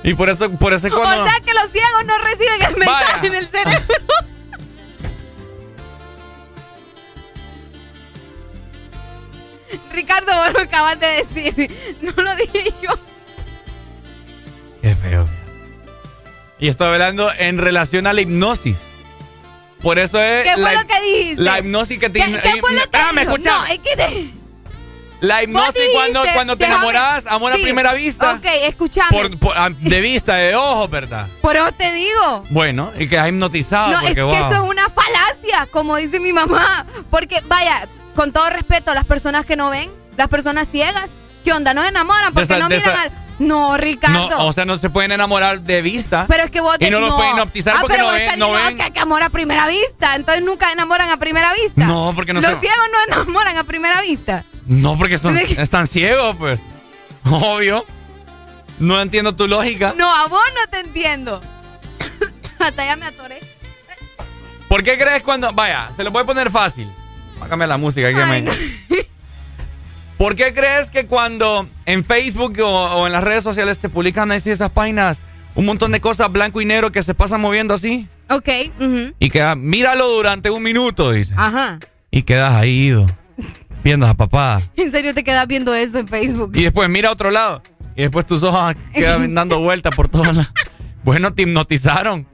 [0.03, 2.77] Y por eso por eso es cuando O sea que los ciegos no reciben el
[2.77, 3.27] mensaje Vaya.
[3.27, 3.95] en el cerebro.
[9.93, 11.71] Ricardo, vos lo acabas de decir.
[12.01, 12.89] No lo dije yo.
[14.81, 15.25] Qué feo.
[16.59, 18.77] Y estoy hablando en relación a la hipnosis.
[19.81, 21.41] Por eso es ¿Qué fue la, lo que dijiste?
[21.41, 23.31] la hipnosis que te ¿Qué, qué fue lo que Espérame, dijo?
[23.31, 23.51] escucha.
[23.51, 24.29] No, es que te-
[25.19, 25.81] La hipnosis
[26.33, 28.33] cuando, te enamoras, amor a primera vista.
[28.33, 29.09] Ok, escúchame.
[29.11, 31.27] Por, por- ah, de vista, de ojos, ¿verdad?
[31.41, 32.43] Por eso te digo.
[32.49, 33.89] Bueno, y quedas hipnotizado.
[33.91, 34.33] No, porque, es que wow.
[34.35, 36.85] eso es una falacia, como dice mi mamá.
[37.11, 37.87] Porque, vaya,
[38.17, 41.07] con todo respeto a las personas que no ven, las personas ciegas,
[41.43, 41.75] ¿qué onda?
[41.75, 42.33] ¿No se enamoran?
[42.33, 43.11] Porque no miran al.
[43.37, 44.29] No, Ricardo.
[44.31, 46.25] No, o sea, no se pueden enamorar de vista.
[46.27, 48.39] pero es que vos Y no los pueden hipnotizar ah, porque pero no vos ven-
[48.39, 48.77] no diciendo ven.
[48.87, 50.15] que, que amor a primera vista.
[50.15, 51.85] Entonces nunca enamoran a primera vista.
[51.85, 54.43] No, porque no Los se- ciegos no enamoran a primera vista.
[54.65, 56.59] No, porque son, están ciegos, pues.
[57.29, 57.85] Obvio.
[58.79, 59.93] No entiendo tu lógica.
[59.95, 61.39] No, a vos no te entiendo.
[62.59, 63.39] Hasta ya me atoré.
[64.67, 65.53] ¿Por qué crees cuando.?
[65.53, 66.91] Vaya, se lo puede poner fácil.
[67.47, 68.19] Cambiar la música aquí.
[68.19, 68.51] Ay, me-
[70.17, 74.31] ¿Por qué crees que cuando en Facebook o, o en las redes sociales te publican
[74.31, 75.19] así esas páginas
[75.53, 78.07] un montón de cosas blanco y negro que se pasan moviendo así?
[78.29, 78.49] Ok.
[79.19, 81.33] Y queda, míralo durante un minuto, dice.
[81.37, 81.79] Ajá.
[82.11, 83.05] Y quedas ahí ido,
[83.83, 84.61] viendo a papá.
[84.75, 86.51] En serio te quedas viendo eso en Facebook.
[86.55, 87.61] Y después mira a otro lado.
[87.95, 90.51] Y después tus ojos quedan dando vueltas por todos lados.
[91.03, 92.27] Bueno, te hipnotizaron.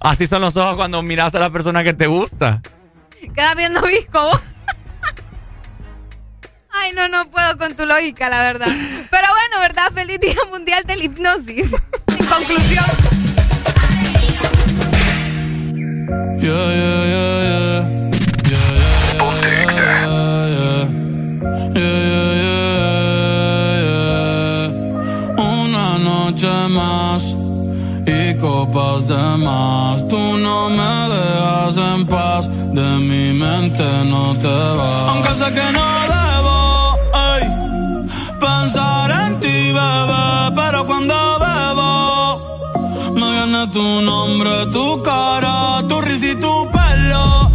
[0.00, 2.60] Así son los ojos cuando miras a la persona que te gusta.
[3.28, 4.40] Quedas viendo visco vos.
[6.70, 8.66] Ay, no, no puedo con tu lógica, la verdad.
[9.10, 9.92] Pero bueno, ¿verdad?
[9.94, 11.70] Feliz Día Mundial de la Hipnosis.
[12.18, 12.84] En conclusión.
[16.40, 18.02] Yeah, yeah, yeah, yeah.
[25.36, 27.36] Una noche más
[28.06, 30.08] y copas de más.
[30.08, 35.10] Tú no me dejas en paz, de mi mente no te vas.
[35.10, 36.98] Aunque sé que no debo
[37.32, 37.42] ey,
[38.40, 46.28] pensar en ti, bebé, pero cuando bebo me viene tu nombre, tu cara, tu risa
[46.28, 47.51] y tu pelo.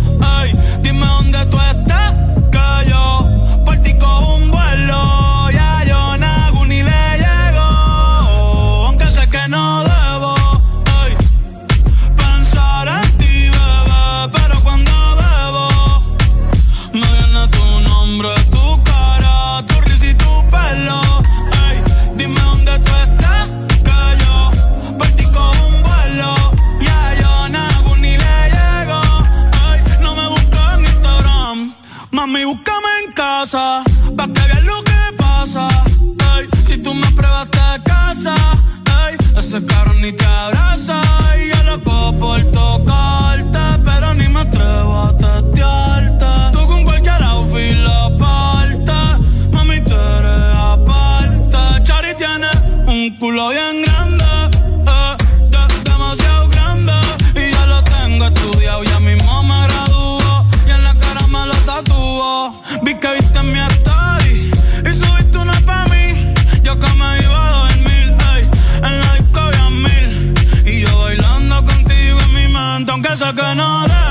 [39.65, 41.01] Cabrón ni te abraza.
[41.41, 46.25] Y yo loco por tocarte, pero ni me atrevo a testearte.
[46.53, 48.93] Tú con cualquier outfit la parte,
[49.51, 51.83] mami, tú eres aparte.
[51.83, 52.49] Chari tiene
[52.87, 53.86] un culo bien
[73.17, 74.06] sé que no.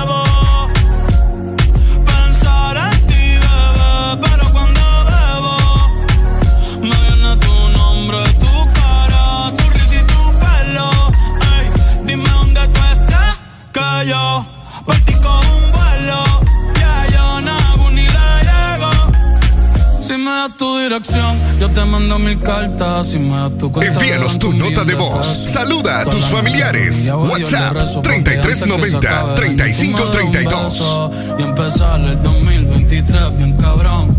[20.49, 23.09] Das tu dirección, yo te mando mil cartas.
[23.09, 25.51] Si me das tu cuenta, Envíanos tu nota de voz.
[25.53, 27.09] Saluda a tus familiares.
[27.09, 31.11] WhatsApp 3390 3532.
[31.39, 34.17] Y empezar el 2023 bien cabrón.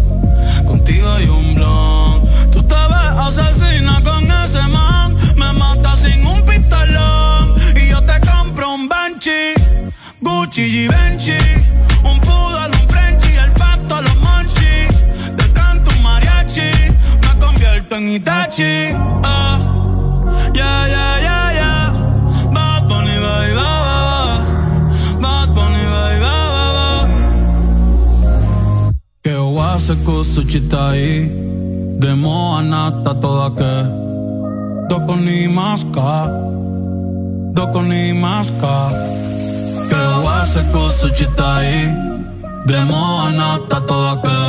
[0.65, 2.21] Contigo hay un blon.
[2.51, 5.15] Tú te ves asesina con ese man.
[5.35, 7.55] Me matas sin un pistolón.
[7.75, 9.53] Y yo te compro un Banshee.
[10.21, 11.37] Gucci y Benchi.
[12.03, 12.76] Un poodle,
[17.87, 18.93] Convierto en Itachi.
[19.23, 19.59] Ah.
[20.53, 21.93] Yeah, yeah, yeah, yeah.
[22.53, 25.21] Bad Bunny, bye, bye, bye, bye.
[25.21, 27.05] Bad Bunny, bye, bye, bye, bye.
[29.23, 31.27] Que o hace cosa chita aí
[31.99, 33.73] De nata toda que
[34.89, 36.29] Doko ni maska
[37.53, 38.91] Doko ni maska
[39.89, 41.93] Que wase kusu chitai
[42.65, 44.39] De nata toda que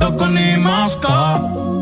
[0.00, 1.81] Doko ni maska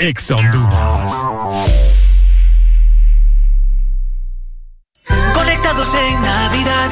[0.00, 1.12] Exa Honduras.
[5.34, 6.90] Conectados en Navidad.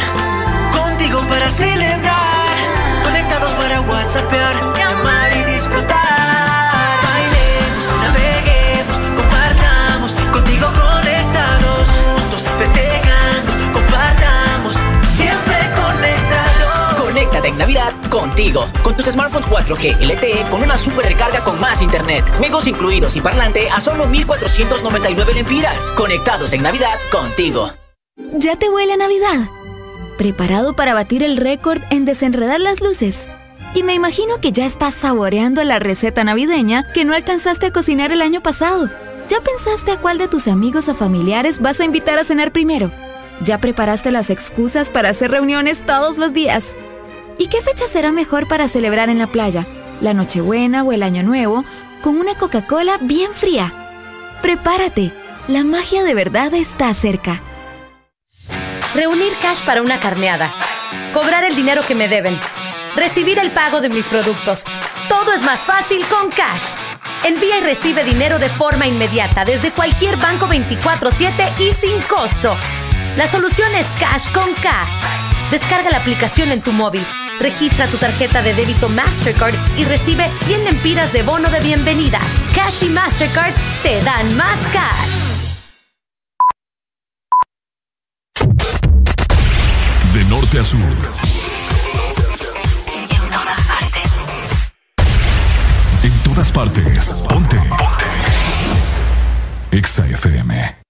[0.72, 3.02] Contigo para celebrar.
[3.04, 4.28] Conectados para WhatsApp,
[17.56, 18.66] Navidad contigo.
[18.82, 23.20] Con tus smartphones 4G LTE con una super recarga con más internet, juegos incluidos y
[23.20, 25.86] parlante a solo 1499 lempiras.
[25.96, 27.72] Conectados en Navidad contigo.
[28.34, 29.48] ¿Ya te huele a Navidad?
[30.18, 33.28] ¿Preparado para batir el récord en desenredar las luces?
[33.74, 38.12] Y me imagino que ya estás saboreando la receta navideña que no alcanzaste a cocinar
[38.12, 38.88] el año pasado.
[39.28, 42.90] ¿Ya pensaste a cuál de tus amigos o familiares vas a invitar a cenar primero?
[43.42, 46.76] ¿Ya preparaste las excusas para hacer reuniones todos los días?
[47.38, 49.66] ¿Y qué fecha será mejor para celebrar en la playa?
[50.00, 51.64] ¿La Nochebuena o el Año Nuevo?
[52.02, 53.72] Con una Coca-Cola bien fría.
[54.40, 55.12] Prepárate,
[55.48, 57.42] la magia de verdad está cerca.
[58.94, 60.50] Reunir cash para una carneada.
[61.12, 62.38] Cobrar el dinero que me deben.
[62.94, 64.64] Recibir el pago de mis productos.
[65.10, 66.64] Todo es más fácil con Cash.
[67.24, 72.56] Envía y recibe dinero de forma inmediata desde cualquier banco 24/7 y sin costo.
[73.16, 74.86] La solución es Cash con K.
[75.50, 77.06] Descarga la aplicación en tu móvil
[77.40, 82.18] Registra tu tarjeta de débito Mastercard y recibe 100 lempiras de bono de bienvenida.
[82.54, 83.52] Cash y Mastercard
[83.82, 85.26] te dan más cash.
[90.14, 90.80] De norte a sur.
[92.94, 94.02] En todas partes.
[96.02, 97.22] En todas partes.
[97.28, 97.56] Ponte.
[97.58, 98.06] Ponte.
[99.72, 100.85] Exa FM.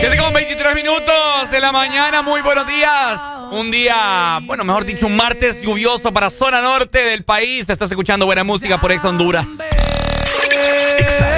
[0.00, 3.20] 7 con 23 minutos de la mañana, muy buenos días.
[3.50, 7.68] Un día, bueno, mejor dicho, un martes lluvioso para zona norte del país.
[7.68, 9.46] Estás escuchando buena música por Ex Honduras.
[11.20, 11.35] hard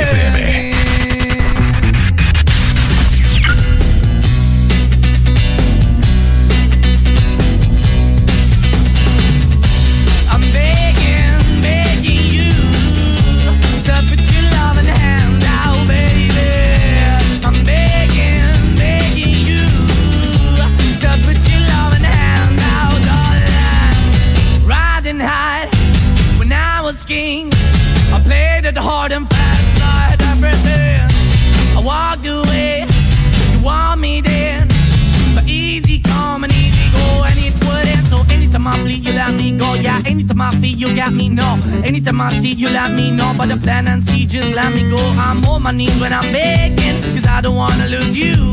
[43.38, 44.98] But the plan and see, just let me go.
[44.98, 48.47] I'm on my knees when I'm begging, cause I don't wanna lose you.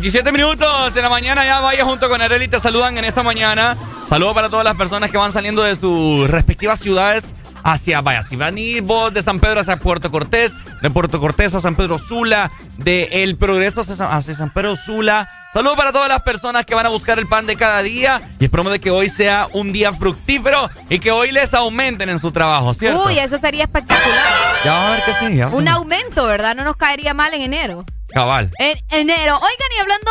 [0.00, 0.30] 27.
[0.30, 3.76] 27 minutos de la mañana ya vaya junto con Areli te saludan en esta mañana.
[4.08, 8.36] Saludos para todas las personas que van saliendo de sus respectivas ciudades hacia, vaya, si
[8.36, 11.98] van ir vos de San Pedro hacia Puerto Cortés, de Puerto Cortés a San Pedro
[11.98, 15.28] Sula, de El Progreso hacia San, hacia San Pedro Sula.
[15.52, 18.44] Saludos para todas las personas que van a buscar el pan de cada día y
[18.44, 22.32] esperamos de que hoy sea un día fructífero y que hoy les aumenten en su
[22.32, 23.04] trabajo, ¿cierto?
[23.04, 24.56] Uy, eso sería espectacular.
[24.64, 26.54] Ya vamos a ver qué vamos Un aumento, ¿verdad?
[26.54, 27.84] No nos caería mal en enero.
[28.12, 28.50] Cabal.
[28.58, 29.36] En enero.
[29.36, 30.10] Oigan, y hablando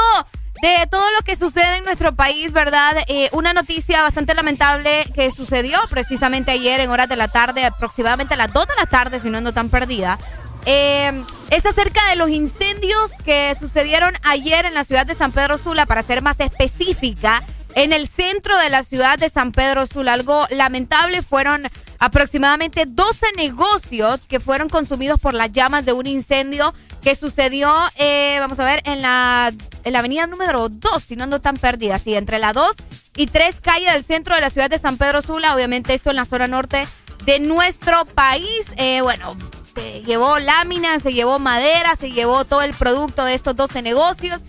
[0.61, 2.97] de todo lo que sucede en nuestro país, ¿verdad?
[3.07, 8.34] Eh, una noticia bastante lamentable que sucedió precisamente ayer en horas de la tarde, aproximadamente
[8.34, 10.17] a las 2 de la tarde, si no ando tan perdida.
[10.65, 15.57] Eh, es acerca de los incendios que sucedieron ayer en la ciudad de San Pedro
[15.57, 17.41] Sula, para ser más específica,
[17.80, 20.11] en el centro de la ciudad de San Pedro Sula.
[20.11, 21.65] Algo lamentable fueron
[21.99, 28.35] aproximadamente 12 negocios que fueron consumidos por las llamas de un incendio que sucedió, eh,
[28.41, 29.53] vamos a ver, en la,
[29.85, 32.76] en la avenida número 2, si no ando tan perdida, sí, entre la 2
[33.15, 36.18] y 3 calles del centro de la ciudad de San Pedro Sula, obviamente esto en
[36.18, 36.85] la zona norte
[37.23, 38.65] de nuestro país.
[38.76, 39.38] Eh, bueno,
[39.73, 44.41] se llevó láminas, se llevó madera, se llevó todo el producto de estos 12 negocios.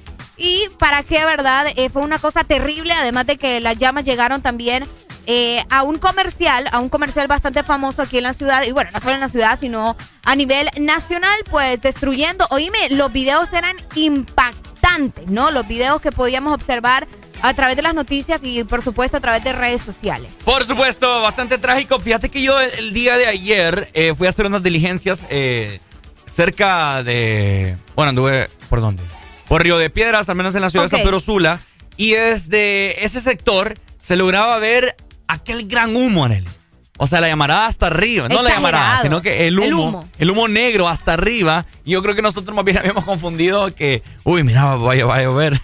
[0.42, 1.66] Y para qué, ¿verdad?
[1.76, 4.86] Eh, fue una cosa terrible, además de que las llamas llegaron también
[5.26, 8.90] eh, a un comercial, a un comercial bastante famoso aquí en la ciudad, y bueno,
[8.94, 12.46] no solo en la ciudad, sino a nivel nacional, pues destruyendo.
[12.50, 15.50] Oíme, los videos eran impactantes, ¿no?
[15.50, 17.06] Los videos que podíamos observar
[17.42, 20.32] a través de las noticias y por supuesto a través de redes sociales.
[20.42, 22.00] Por supuesto, bastante trágico.
[22.00, 25.80] Fíjate que yo el, el día de ayer eh, fui a hacer unas diligencias eh,
[26.32, 27.76] cerca de...
[27.94, 28.48] Bueno, anduve...
[28.70, 29.02] ¿Por dónde?
[29.50, 30.92] Por Río de Piedras, al menos en la ciudad Ok.
[30.92, 31.58] de San Pedro Sula.
[31.96, 34.94] Y desde ese sector se lograba ver
[35.26, 36.44] aquel gran humo en él.
[36.98, 38.28] O sea, la llamarada hasta arriba.
[38.28, 40.46] No la llamarada, sino que el humo, El el humo.
[40.46, 41.66] negro hasta arriba.
[41.84, 44.04] Y yo creo que nosotros más bien habíamos confundido que...
[44.22, 45.60] Uy, mira, vaya, vaya a llover.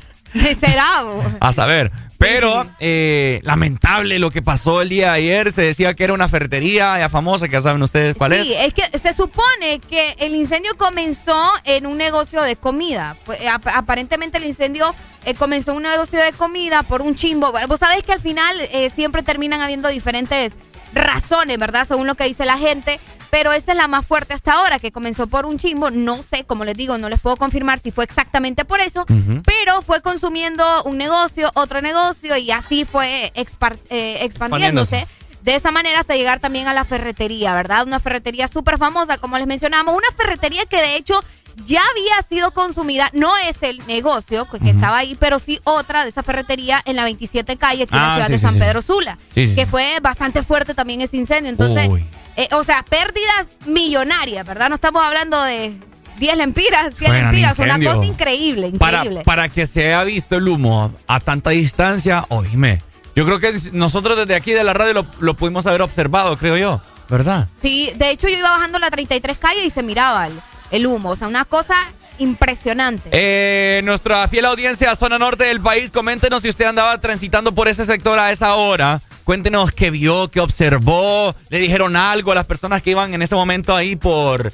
[0.60, 1.02] ¿Será?
[1.40, 1.90] A saber.
[2.18, 5.52] Pero eh, lamentable lo que pasó el día de ayer.
[5.52, 8.68] Se decía que era una ferretería ya famosa, que ya saben ustedes cuál Sí, es.
[8.68, 13.16] es que se supone que el incendio comenzó en un negocio de comida.
[13.52, 14.94] Ap- aparentemente el incendio
[15.26, 17.52] eh, comenzó en un negocio de comida por un chimbo.
[17.68, 20.54] Vos sabés que al final eh, siempre terminan habiendo diferentes
[20.96, 21.86] razones, ¿verdad?
[21.86, 22.98] Según lo que dice la gente.
[23.30, 25.90] Pero esa es la más fuerte hasta ahora, que comenzó por un chimbo.
[25.90, 29.04] No sé, como les digo, no les puedo confirmar si fue exactamente por eso.
[29.44, 34.24] Pero fue consumiendo un negocio, otro negocio y así fue eh, expandiéndose.
[34.24, 35.06] Expandiéndose.
[35.42, 37.86] De esa manera hasta llegar también a la ferretería, ¿verdad?
[37.86, 39.94] Una ferretería súper famosa, como les mencionamos.
[39.94, 41.22] Una ferretería que de hecho
[41.64, 43.10] ya había sido consumida.
[43.12, 47.04] No es el negocio que, estaba ahí, pero sí otra de esa ferretería en la
[47.04, 48.60] 27 calle, aquí en la Ah, ciudad sí, de San sí.
[48.60, 49.18] Pedro Sula.
[49.34, 51.50] Sí, que fue bastante fuerte también ese incendio.
[51.50, 51.88] Entonces,
[52.36, 54.68] eh, o sea, pérdidas millonarias, ¿verdad?
[54.68, 55.74] No estamos hablando de
[56.18, 57.58] 10 lempiras, 100 Fue gran lempiras.
[57.58, 59.24] Una cosa increíble, Para, increíble.
[59.24, 62.82] para que se haya visto el humo a tanta distancia, oíme.
[63.14, 66.58] Yo creo que nosotros desde aquí de la radio lo, lo pudimos haber observado, creo
[66.58, 66.82] yo.
[67.08, 67.48] ¿Verdad?
[67.62, 70.32] Sí, de hecho yo iba bajando la 33 calle y se miraba el,
[70.70, 71.10] el humo.
[71.10, 71.74] O sea, una cosa
[72.18, 73.08] impresionante.
[73.12, 77.84] Eh, nuestra fiel audiencia, zona norte del país, coméntenos si usted andaba transitando por ese
[77.84, 79.00] sector a esa hora.
[79.24, 83.34] Cuéntenos qué vio, qué observó, le dijeron algo a las personas que iban en ese
[83.34, 84.52] momento ahí por,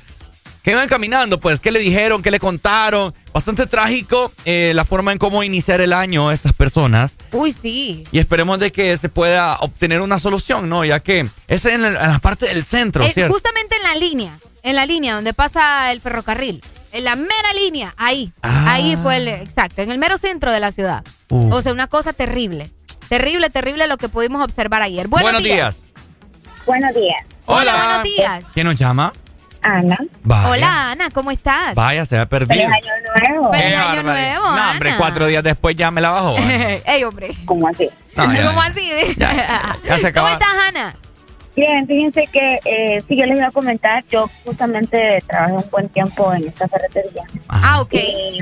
[0.62, 2.22] que iban caminando, pues, ¿qué le dijeron?
[2.22, 3.12] ¿Qué le contaron?
[3.34, 7.16] Bastante trágico eh, la forma en cómo iniciar el año estas personas.
[7.32, 8.05] Uy, sí.
[8.12, 10.86] Y esperemos de que se pueda obtener una solución, ¿no?
[10.86, 13.34] Ya que es en, el- en la parte del centro, Eh, ¿cierto?
[13.34, 16.62] justamente en la línea, en la línea donde pasa el ferrocarril.
[16.93, 18.32] En la mera línea, ahí.
[18.43, 18.72] Ah.
[18.74, 21.02] Ahí fue el, exacto, en el mero centro de la ciudad.
[21.30, 21.52] Uh.
[21.55, 22.70] O sea, una cosa terrible.
[23.09, 25.09] Terrible, terrible lo que pudimos observar ayer.
[25.09, 25.76] Buenos, días.
[26.66, 27.24] Buenos días.
[27.47, 28.44] Hola, buenos días.
[28.55, 29.12] ¿Quién nos llama?
[29.62, 29.97] Ana.
[30.22, 30.48] Vaya.
[30.51, 31.74] Hola, Ana, ¿cómo estás?
[31.74, 32.55] Vaya, se ha perdido.
[32.55, 32.93] Feliz año
[33.39, 33.52] nuevo.
[33.52, 34.12] Feliz año barbaridad.
[34.40, 34.98] nuevo, No, hombre, Ana.
[34.98, 36.36] cuatro días después ya me la bajó.
[36.84, 37.34] Ey, hombre.
[37.44, 37.89] ¿Cómo así?
[38.16, 38.66] No, ya, ¿Cómo ya.
[38.66, 39.16] así?
[39.86, 40.30] ya se acaba.
[40.32, 40.94] ¿Cómo estás, Ana?
[41.54, 45.88] Bien, fíjense que eh, sí, yo les iba a comentar, yo justamente trabajé un buen
[45.90, 47.22] tiempo en esta ferretería.
[47.48, 47.92] Ah, ok.
[47.94, 48.40] Y,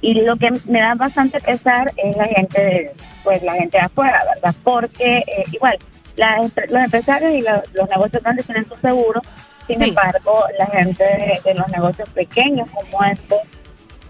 [0.00, 2.92] y lo que me da bastante pesar es la gente, de,
[3.22, 4.54] pues la gente de afuera, ¿verdad?
[4.64, 5.78] Porque eh, igual,
[6.16, 9.20] la los empresarios y la- los negocios grandes tienen su seguro,
[9.66, 13.34] sin embargo, la gente de, de los negocios pequeños como este,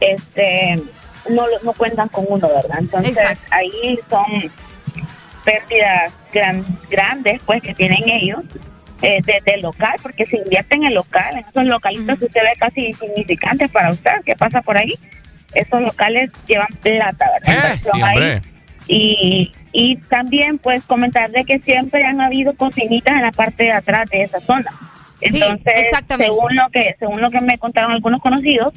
[0.01, 0.82] este
[1.31, 2.78] no, lo- no cuentan con uno, ¿verdad?
[2.78, 3.18] Entonces,
[3.51, 4.24] ahí son
[5.44, 8.45] pérdidas gran- grandes pues que tienen ellos
[9.03, 12.41] eh, desde el local, porque se invierte en el local, en esos localitos que usted
[12.43, 14.95] ve casi insignificantes para usted, que pasa por ahí,
[15.55, 17.55] esos locales llevan plata, ¿verdad?
[17.65, 18.15] Inversión Sí, ahí.
[18.17, 18.43] hombre.
[18.89, 23.73] Y, y también pues comentar de que siempre han habido cocinitas en la parte de
[23.73, 24.71] atrás de esa zona.
[25.21, 26.33] Entonces, exactamente.
[26.33, 28.75] según lo que según lo que me contaron algunos conocidos,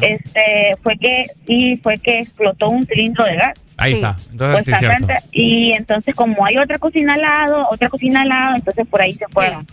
[0.00, 3.58] este fue que sí fue que explotó un cilindro de gas.
[3.76, 4.16] Ahí está.
[4.32, 4.96] Entonces, sí, es cierto.
[4.98, 9.00] Justamente, y entonces como hay otra cocina al lado, otra cocina al lado, entonces por
[9.02, 9.64] ahí se fueron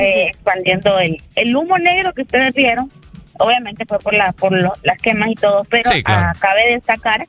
[0.00, 2.90] eh, expandiendo el, el humo negro que ustedes vieron,
[3.38, 6.26] obviamente fue por la por lo- las quemas y todo, pero Sí, claro.
[6.28, 7.26] ah, cabe destacar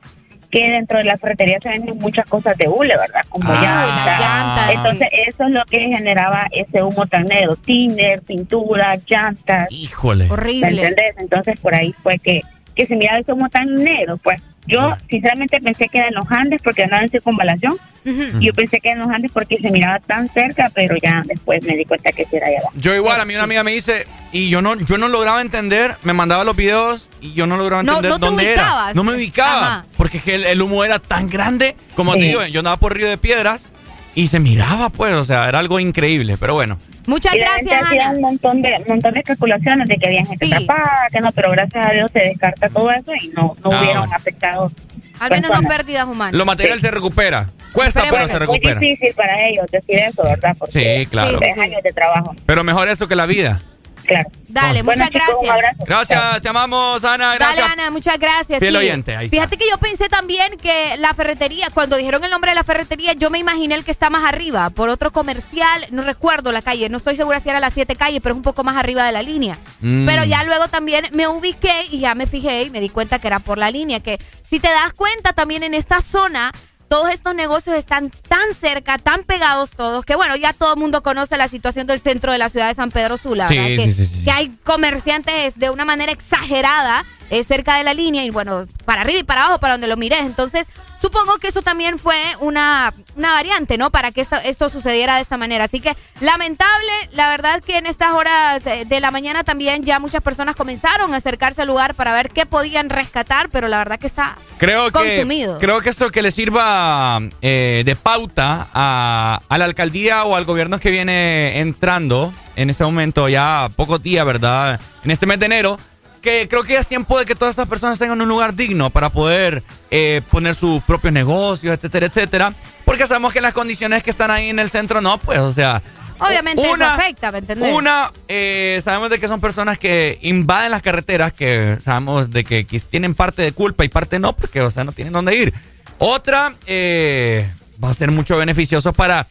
[0.52, 3.22] que dentro de la ferretería se venden muchas cosas de hule, ¿verdad?
[3.30, 4.16] Como Ah.
[4.20, 4.74] llantas.
[4.76, 9.66] Entonces eso es lo que generaba ese humo tan negro, tiner, pintura, llantas.
[9.72, 10.28] Híjole.
[10.28, 11.14] ¿Me entendés?
[11.18, 12.42] Entonces por ahí fue que,
[12.74, 14.40] que se miraba ese humo tan negro, pues.
[14.64, 17.76] Yo sinceramente pensé que era en los Andes porque andaba en circunvalación.
[18.04, 21.22] Y Yo pensé que era en los Andes porque se miraba tan cerca, pero ya
[21.24, 22.72] después me di cuenta que sí era allá abajo.
[22.76, 25.96] Yo igual, a mí una amiga me dice, y yo no, yo no lograba entender,
[26.04, 28.62] me mandaba los videos y yo no lograba No- entender no te dónde era.
[28.62, 28.94] ubicabas.
[28.94, 29.84] No me ubicaba, Ajá.
[29.96, 32.26] porque es que el, el humo era tan grande, como te Sí.
[32.28, 33.66] digo, yo andaba por Río de Piedras
[34.14, 36.78] y se miraba, pues, o sea, era algo increíble, pero bueno.
[37.06, 41.06] Muchas Y gente hacía un montón de, montón de especulaciones de que había gente atrapada,
[41.12, 43.98] que no, pero gracias a Dios se descarta todo eso y no, no Ah, hubieron
[44.00, 44.14] bueno.
[44.14, 44.72] afectados.
[45.18, 45.76] Al menos no personas.
[45.76, 46.34] pérdidas humanas.
[46.34, 47.48] Lo material se recupera.
[47.72, 48.74] Cuesta, pero se recupera.
[48.78, 50.54] Muy difícil para ellos decir eso, ¿verdad?
[50.58, 51.40] Porque Sí, claro.
[51.40, 52.34] es años de trabajo.
[52.46, 53.60] Pero mejor eso que la vida.
[54.04, 54.30] Claro.
[54.48, 55.86] Dale, Bueno, muchas chicos, gracias.
[55.86, 57.34] Gracias, te amamos, Ana.
[57.34, 57.68] Gracias.
[57.68, 58.58] Dale, Ana, muchas gracias.
[58.58, 58.78] Fiel sí.
[58.78, 59.36] oyente, ahí está.
[59.36, 63.14] Fíjate que yo pensé también que la ferretería, cuando dijeron el nombre de la ferretería,
[63.14, 66.88] yo me imaginé el que está más arriba, por otro comercial, no recuerdo la calle,
[66.88, 69.12] no estoy segura si era las siete calles, pero es un poco más arriba de
[69.12, 69.56] la línea.
[69.80, 70.04] Mm.
[70.06, 73.28] Pero ya luego también me ubiqué y ya me fijé y me di cuenta que
[73.28, 74.18] era por la línea, que
[74.48, 76.52] si te das cuenta también en esta zona...
[76.92, 81.02] Todos estos negocios están tan cerca, tan pegados todos, que bueno, ya todo el mundo
[81.02, 83.70] conoce la situación del centro de la ciudad de San Pedro Sula, Sí, ¿verdad?
[83.70, 84.24] sí, que, sí, sí.
[84.24, 89.00] que hay comerciantes de una manera exagerada eh, cerca de la línea y bueno, para
[89.00, 90.20] arriba y para abajo, para donde lo mires.
[90.20, 90.66] Entonces,
[91.00, 93.90] supongo que eso también fue una, una variante, ¿no?
[93.90, 95.64] Para que esto, esto sucediera de esta manera.
[95.64, 99.98] Así que, lamentable, la verdad que en estas horas eh, de la mañana también ya
[99.98, 103.98] muchas personas comenzaron a acercarse al lugar para ver qué podían rescatar, pero la verdad
[103.98, 105.58] que está Creo que, consumido.
[105.58, 110.44] creo que esto que le sirva eh, de pauta a, a la alcaldía o al
[110.44, 114.78] gobierno que viene entrando en este momento, ya pocos días, ¿verdad?
[115.04, 115.78] En este mes de enero,
[116.22, 118.88] que creo que ya es tiempo de que todas estas personas tengan un lugar digno
[118.90, 122.52] para poder eh, poner sus propios negocios, etcétera, etcétera.
[122.84, 125.82] Porque sabemos que las condiciones que están ahí en el centro, no, pues, o sea.
[126.18, 127.72] Obviamente una- eso afecta, ¿me entendés?
[127.74, 132.64] Una, eh, sabemos de que son personas que invaden las carreteras, que sabemos de que,
[132.64, 135.52] que tienen parte de culpa y parte no, porque, o sea, no tienen dónde ir.
[135.98, 137.50] Otra, eh,
[137.82, 139.26] va a ser mucho beneficioso para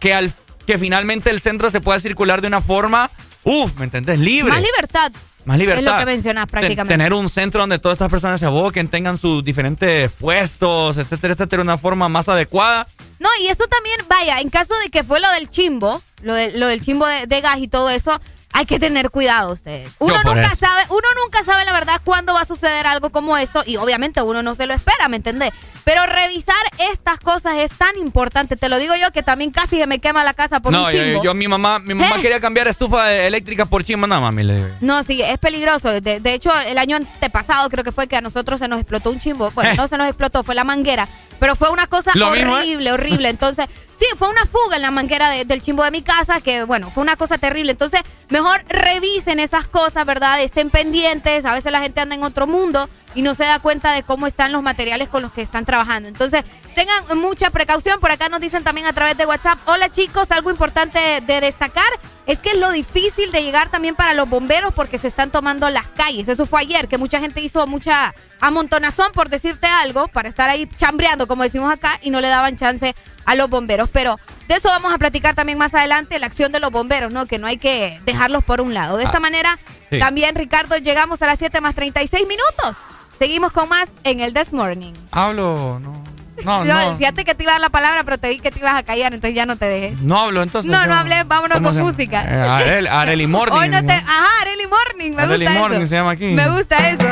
[0.00, 0.32] que, al,
[0.66, 3.10] que finalmente el centro se pueda circular de una forma,
[3.44, 4.18] uff, ¿me entendés?
[4.18, 4.52] Libre.
[4.52, 5.12] Más libertad.
[5.46, 5.84] Más libertad.
[5.84, 6.92] Es lo que mencionas prácticamente.
[6.94, 11.62] tener un centro donde todas estas personas se aboquen, tengan sus diferentes puestos, etcétera, etcétera,
[11.62, 12.86] una forma más adecuada.
[13.18, 16.58] No, y eso también, vaya, en caso de que fue lo del chimbo, lo, de-
[16.58, 18.20] lo del chimbo de, de gas y todo eso,
[18.52, 19.90] hay que tener cuidado ustedes.
[19.98, 20.56] Uno nunca eso.
[20.56, 24.22] sabe, uno nunca sabe la verdad cuándo va a suceder algo como esto y obviamente
[24.22, 25.50] uno no se lo espera, ¿me entendés?
[25.84, 26.56] Pero revisar
[26.90, 30.24] estas cosas es tan importante, te lo digo yo que también casi se me quema
[30.24, 31.22] la casa por no, un yo, chimbo.
[31.22, 32.22] yo- mi mamá, mi mamá ¿Eh?
[32.22, 34.42] quería cambiar estufa eléctrica por chimba, no mami.
[34.42, 36.00] Le, No, sí, es peligroso.
[36.00, 39.10] De, de hecho, el año antepasado creo que fue que a nosotros se nos explotó
[39.10, 39.50] un chimbo.
[39.52, 39.74] Bueno, Eh.
[39.76, 41.06] no se nos explotó, fue la manguera.
[41.38, 43.28] Pero fue una cosa horrible, horrible.
[43.28, 43.66] Entonces,
[43.98, 47.02] sí, fue una fuga en la manguera del chimbo de mi casa, que bueno, fue
[47.02, 47.72] una cosa terrible.
[47.72, 50.42] Entonces, mejor revisen esas cosas, ¿verdad?
[50.42, 51.44] Estén pendientes.
[51.44, 54.26] A veces la gente anda en otro mundo y no se da cuenta de cómo
[54.26, 56.06] están los materiales con los que están trabajando.
[56.06, 56.44] Entonces,
[56.74, 57.98] tengan mucha precaución.
[57.98, 61.88] Por acá nos dicen también a través de WhatsApp, hola chicos, algo importante de destacar
[62.26, 65.70] es que es lo difícil de llegar también para los bomberos porque se están tomando
[65.70, 66.28] las calles.
[66.28, 70.68] Eso fue ayer, que mucha gente hizo mucha amontonazón, por decirte algo, para estar ahí
[70.76, 72.94] chambreando, como decimos acá, y no le daban chance
[73.24, 73.88] a los bomberos.
[73.90, 74.18] Pero
[74.48, 77.26] de eso vamos a platicar también más adelante, la acción de los bomberos, ¿no?
[77.26, 78.98] Que no hay que dejarlos por un lado.
[78.98, 79.58] De esta ah, manera,
[79.98, 82.76] también, Ricardo, llegamos a las 7 más 36 minutos.
[83.18, 84.92] Seguimos con más en el This Morning.
[85.12, 86.04] Hablo, no.
[86.44, 86.96] No, no.
[86.98, 88.82] Fíjate que te iba a dar la palabra, pero te vi que te ibas a
[88.82, 89.96] callar, entonces ya no te dejé.
[90.02, 90.70] No hablo, entonces.
[90.70, 92.24] No, no hablé, vámonos con música.
[92.28, 93.56] Eh, Areli Morning.
[93.56, 93.94] Hoy no te.
[93.94, 96.26] Ajá, Areli Morning, me Areli gusta Morning se llama aquí.
[96.26, 97.06] Me gusta eso.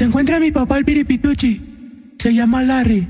[0.00, 2.14] Se encuentra mi papá el piripituchi.
[2.18, 3.06] Se llama Larry.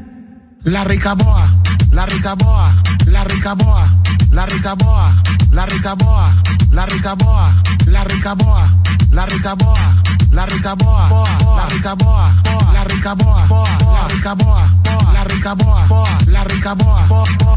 [0.64, 1.62] La ricaboa,
[1.92, 4.02] la ricaboa, la ricaboa,
[4.32, 5.22] la ricaboa,
[5.52, 6.34] la ricaboa,
[6.72, 10.02] la ricaboa, la ricaboa, la ricaboa,
[10.32, 11.06] la ricaboa,
[11.52, 12.34] la ricaboa,
[12.74, 13.46] la ricaboa,
[13.94, 14.66] la ricaboa,
[15.12, 17.50] la ricaboa, la ricaboa.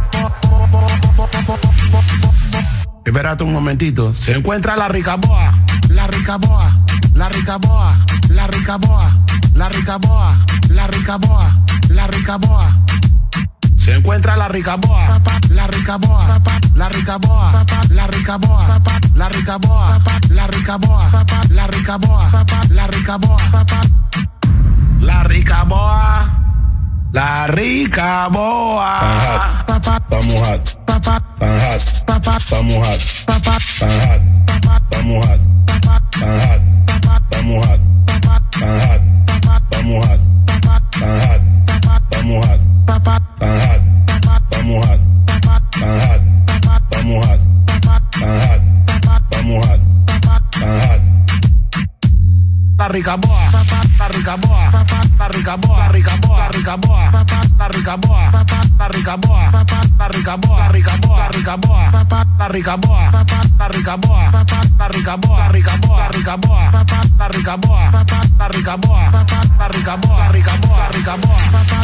[3.05, 4.15] Espérate un momentito.
[4.15, 5.51] Se encuentra la ricaboa,
[5.89, 6.71] la ricaboa,
[7.13, 7.97] la ricaboa,
[8.29, 9.11] la ricaboa,
[9.53, 10.37] la ricaboa,
[10.69, 11.51] la ricaboa,
[11.89, 12.69] la ricaboa.
[13.77, 16.41] Se encuentra la ricaboa, la ricaboa,
[16.75, 19.99] la ricaboa, la ricaboa, la ricaboa,
[20.29, 21.09] la ricaboa,
[21.49, 22.29] la ricaboa,
[22.69, 23.37] la ricaboa,
[25.01, 26.29] la ricaboa,
[27.11, 28.95] la ricaboa.
[29.67, 33.57] Estamos hot, estamos hot, estamos hot, estamos
[34.67, 35.53] hot, estamos hot.
[37.33, 37.79] Estamos hot.
[38.05, 39.01] Tan hot.
[39.71, 40.21] Estamos hot.
[40.45, 42.03] Tan hot.
[42.11, 42.61] Estamos hot.
[42.85, 43.21] Tan hot.
[44.51, 45.01] Estamos hot.
[45.25, 45.43] Tan
[45.93, 46.21] hot.
[46.91, 47.41] Estamos hot.
[47.65, 48.61] Tan hot.
[49.31, 49.81] Estamos hot.
[50.51, 51.01] Tan hot.
[52.77, 53.51] La rica boa,
[53.99, 59.51] la ricaboa, papá, la ricaboa, la ricaboa, la ricaboa, papá, la ricaboa, papá, la ricaboa,
[59.51, 64.87] papá, la ricaboa, la ricaboa, la ricaboa, papá, la ricaboa, papá, la ricaboa, papá, la
[64.87, 70.31] ricaboa, la ricaboa, la ricaboa, papá, la ricaboa, papá, la ricaboa, papá, la ricaboa, la
[70.31, 71.83] ricaboa, la ricaboa, papá.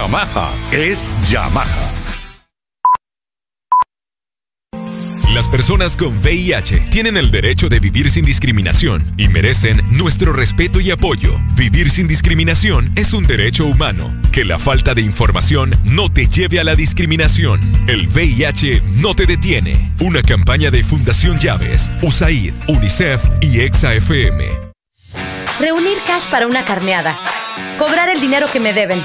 [0.00, 1.90] Yamaha es Yamaha.
[5.34, 10.80] Las personas con VIH tienen el derecho de vivir sin discriminación y merecen nuestro respeto
[10.80, 11.38] y apoyo.
[11.54, 14.18] Vivir sin discriminación es un derecho humano.
[14.32, 17.60] Que la falta de información no te lleve a la discriminación.
[17.86, 19.92] El VIH no te detiene.
[20.00, 24.46] Una campaña de Fundación Llaves, USAID, UNICEF y EXA-FM.
[25.60, 27.18] Reunir cash para una carneada.
[27.78, 29.04] Cobrar el dinero que me deben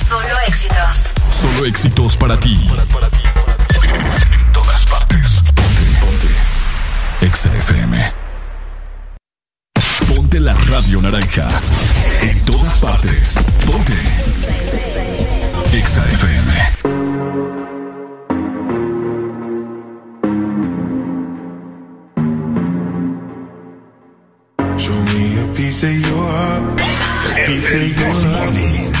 [0.11, 0.95] Solo éxitos.
[1.29, 2.69] Solo éxitos para ti.
[4.33, 5.41] En todas partes.
[5.55, 7.25] Ponte, ponte.
[7.25, 8.11] Exa FM.
[10.05, 11.47] Siente la radio naranja.
[12.23, 13.35] En todas partes.
[13.65, 13.93] Ponte.
[15.77, 16.51] Exa FM.
[24.77, 26.81] Show me a piece of your heart,
[27.31, 29.00] a piece of your love.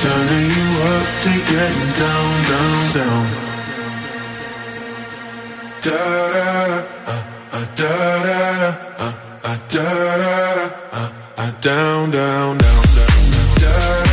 [0.00, 3.26] turning you up to getting down, down, down.
[5.82, 6.00] Da
[6.34, 7.22] da da, uh,
[7.52, 7.92] uh, da
[8.26, 9.12] da da, uh,
[9.44, 10.24] uh, da da
[10.56, 13.14] da, uh, uh, down, down, down, down,
[13.60, 14.09] da da.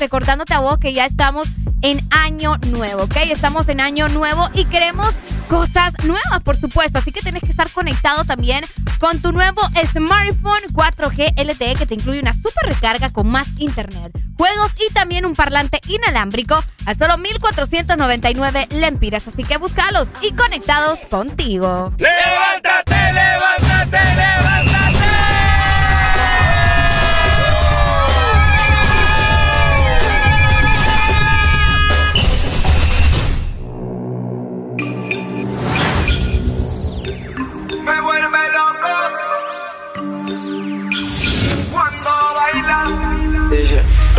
[0.00, 1.46] Recordándote a vos que ya estamos
[1.82, 3.16] en año nuevo, ¿ok?
[3.30, 5.14] Estamos en año nuevo y queremos
[5.48, 6.98] cosas nuevas, por supuesto.
[6.98, 8.64] Así que tenés que estar conectado también
[8.98, 9.60] con tu nuevo
[9.92, 15.24] smartphone 4G LTE que te incluye una super recarga con más internet, juegos y también
[15.24, 19.28] un parlante inalámbrico a solo 1,499 lempiras.
[19.28, 21.92] Así que búscalos y conectados contigo.
[21.98, 24.69] ¡Levántate, levántate, levántate!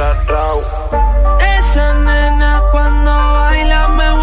[0.01, 4.20] Esa nena cuando baila me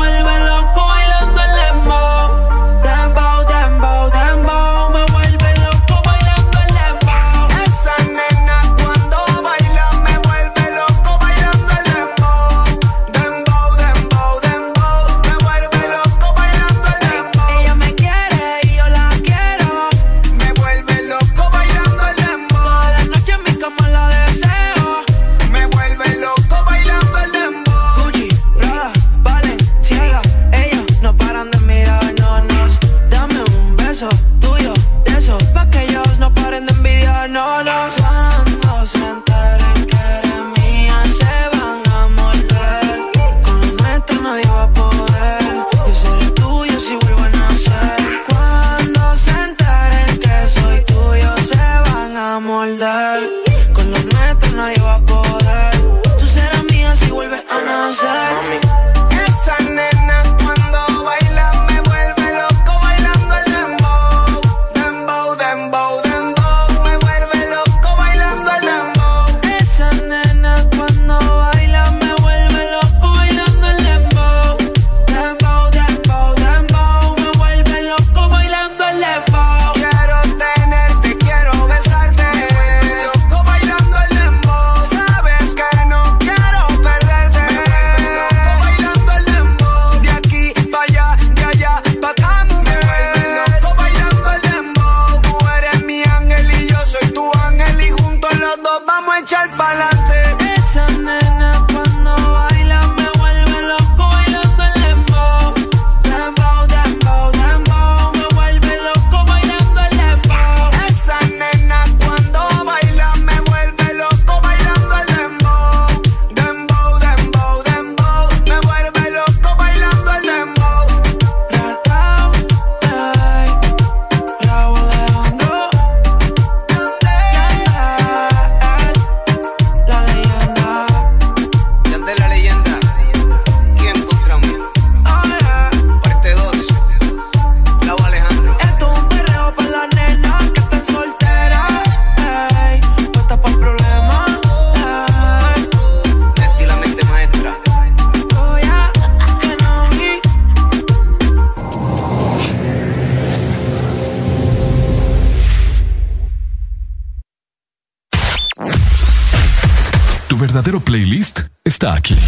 [161.78, 162.27] playlist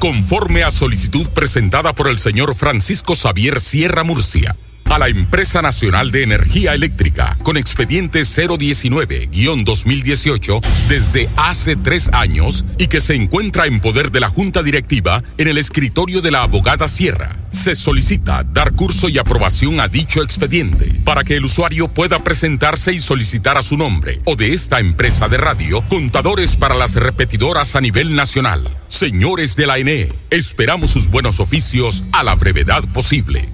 [0.00, 4.56] conforme a solicitud presentada por el señor Francisco Xavier Sierra Murcia
[4.86, 12.88] a la Empresa Nacional de Energía Eléctrica con expediente 019-2018 desde hace tres años y
[12.88, 16.88] que se encuentra en poder de la Junta Directiva en el escritorio de la abogada
[16.88, 17.39] Sierra.
[17.50, 22.92] Se solicita dar curso y aprobación a dicho expediente para que el usuario pueda presentarse
[22.92, 27.76] y solicitar a su nombre o de esta empresa de radio contadores para las repetidoras
[27.76, 28.68] a nivel nacional.
[28.88, 33.48] Señores de la ENE, esperamos sus buenos oficios a la brevedad posible.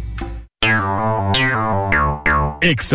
[2.60, 2.94] Ex.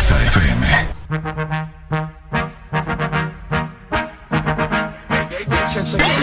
[0.00, 0.30] Ponte.
[0.30, 1.70] Ponte.
[5.62, 6.19] Exa FM.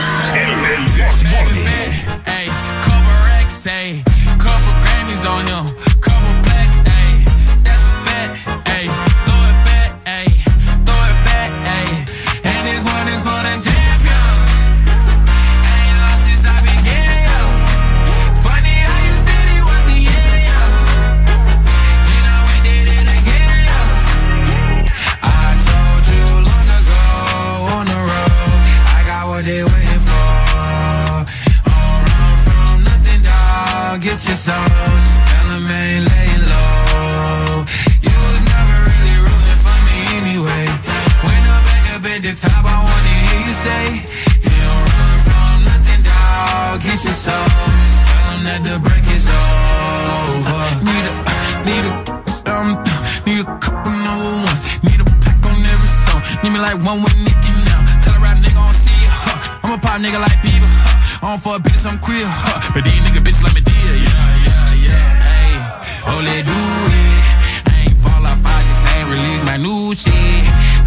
[61.28, 61.34] Huh.
[61.34, 62.24] I don't fuck I'm queer.
[62.24, 62.72] Huh.
[62.74, 64.00] But these nigga bitches like me dear.
[64.00, 65.28] Yeah, yeah, yeah.
[65.28, 65.60] Hey,
[66.08, 67.68] oh, let do it.
[67.68, 70.16] I ain't fall off, I just ain't release my new shit.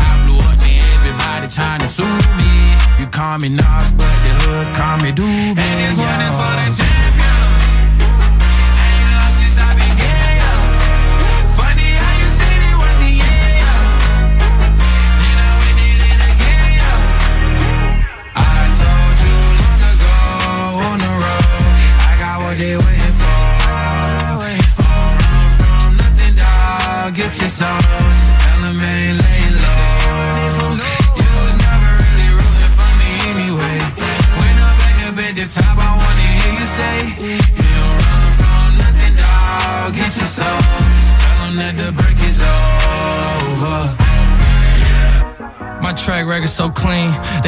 [0.01, 0.81] I blew up, man.
[0.97, 2.09] Everybody trying to sue
[2.41, 2.53] me.
[2.97, 5.60] You call me Nas, but the hood call me Doobie.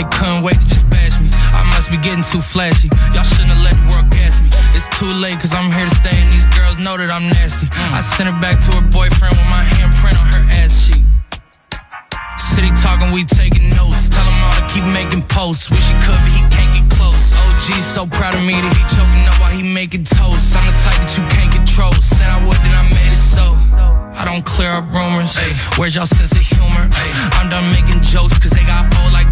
[0.02, 1.30] They couldn't wait to just bash me.
[1.54, 2.90] I must be getting too flashy.
[3.14, 4.50] Y'all shouldn't have let the world gas me.
[4.74, 7.70] It's too late, cause I'm here to stay, and these girls know that I'm nasty.
[7.94, 11.04] I sent her back to her boyfriend with my handprint on her ass cheek.
[12.54, 14.08] City talking, we taking notes.
[14.10, 15.70] Tell him all to keep making posts.
[15.70, 17.30] Wish he could, but he can't get close.
[17.38, 20.56] OG so proud of me that he choking up while he making toast.
[20.56, 21.94] I'm the type that you can't control.
[22.02, 23.54] Said I would, then I made it so.
[24.18, 25.34] I don't clear up rumors.
[25.38, 26.84] Ay, where's y'all sense of humor?
[26.90, 29.31] Ay, I'm done making jokes cause they got old like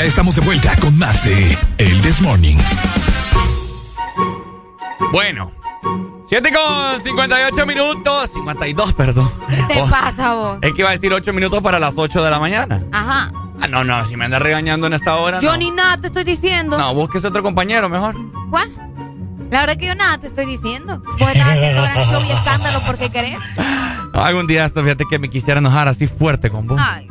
[0.00, 2.56] Ya estamos de vuelta con más de El This Morning.
[5.12, 5.52] Bueno,
[6.24, 9.30] 7 con 58 minutos, 52, perdón.
[9.50, 10.58] ¿Qué te Oh, pasa vos?
[10.62, 12.82] Es que iba a decir 8 minutos para las 8 de la mañana.
[12.92, 13.30] Ajá.
[13.60, 15.38] Ah, no, no, si me andas regañando en esta hora.
[15.38, 15.58] Yo no.
[15.58, 16.78] ni nada te estoy diciendo.
[16.78, 18.16] No, busques otro compañero mejor.
[18.48, 18.70] ¿Cuál?
[19.50, 21.02] La verdad que yo nada te estoy diciendo.
[21.18, 23.36] Vos estás haciendo gran show y escándalo porque querés.
[24.14, 26.80] Algún día esto, fíjate que me quisiera enojar así fuerte con vos.
[26.82, 27.06] Ay,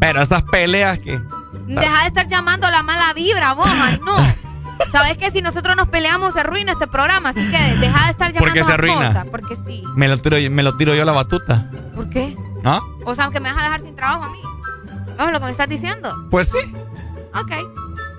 [0.00, 1.20] Pero esas peleas que.
[1.66, 3.68] Deja de estar llamando la mala vibra, vos.
[3.70, 4.14] Ay, no.
[4.92, 8.28] Sabes que si nosotros nos peleamos se arruina este programa, así que deja de estar
[8.32, 9.08] llamando ¿Por qué se arruina?
[9.08, 9.82] cosas, porque sí.
[9.96, 11.70] Me lo tiro, yo- me lo tiro yo a la batuta.
[11.94, 12.36] ¿Por qué?
[12.62, 12.80] ¿No?
[13.04, 14.38] O sea, aunque me vas a dejar sin trabajo a mí.
[15.18, 16.12] ¿Vos lo que me estás diciendo?
[16.30, 16.58] Pues sí.
[17.34, 17.50] Ok.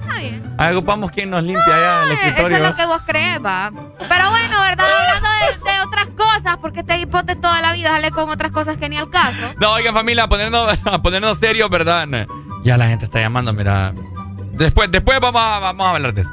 [0.01, 0.55] Está bien.
[0.57, 2.57] Ahí ocupamos quien nos limpia allá el Eso escritorio.
[2.57, 3.71] es lo que vos crees, va.
[4.07, 4.85] Pero bueno, ¿verdad?
[5.09, 5.29] Hablando
[5.65, 8.87] de, de otras cosas, porque este hipote toda la vida sale con otras cosas que
[8.87, 9.53] ni al caso.
[9.59, 12.07] No, oigan, familia, a ponernos, a ponernos serios, ¿verdad?
[12.65, 13.93] Ya la gente está llamando, mira.
[14.53, 16.31] Después, después vamos a, vamos a hablar de eso.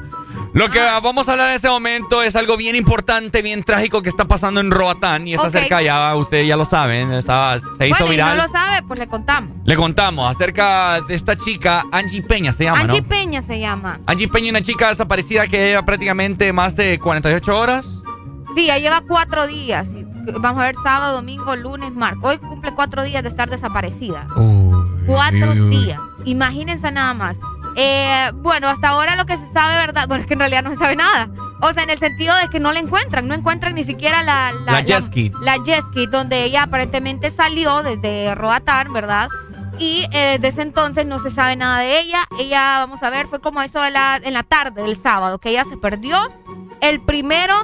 [0.54, 4.08] Lo que vamos a hablar en este momento es algo bien importante, bien trágico que
[4.10, 5.52] está pasando en Roatán y está Ok.
[5.52, 8.36] cerca ya, ustedes ya lo saben, estaba, se hizo bueno, viral.
[8.36, 9.56] no lo sabe, pues le contamos.
[9.64, 13.08] Le contamos acerca de esta chica, Angie Peña se llama, Angie ¿no?
[13.08, 14.00] Peña se llama.
[14.06, 18.02] Angie Peña, una chica desaparecida que lleva prácticamente más de 48 horas.
[18.54, 19.88] Sí, ya lleva cuatro días.
[20.38, 22.20] Vamos a ver sábado, domingo, lunes, martes.
[22.22, 24.26] Hoy cumple cuatro días de estar desaparecida.
[25.06, 25.76] Cuatro uy, uy.
[25.78, 26.00] días.
[26.24, 27.36] Imagínense nada más.
[27.74, 30.06] Eh, bueno, hasta ahora lo que se sabe, ¿verdad?
[30.06, 31.28] Bueno, es que en realidad no se sabe nada.
[31.60, 33.26] O sea, en el sentido de que no la encuentran.
[33.28, 34.52] No encuentran ni siquiera la...
[34.66, 35.32] La jet ski.
[35.40, 39.28] La, jet ski, donde ella aparentemente salió desde Roatán, ¿verdad?
[39.78, 42.24] Y eh, desde ese entonces no se sabe nada de ella.
[42.38, 45.48] Ella, vamos a ver, fue como eso de la, en la tarde del sábado, que
[45.50, 46.18] ella se perdió.
[46.80, 47.54] El primero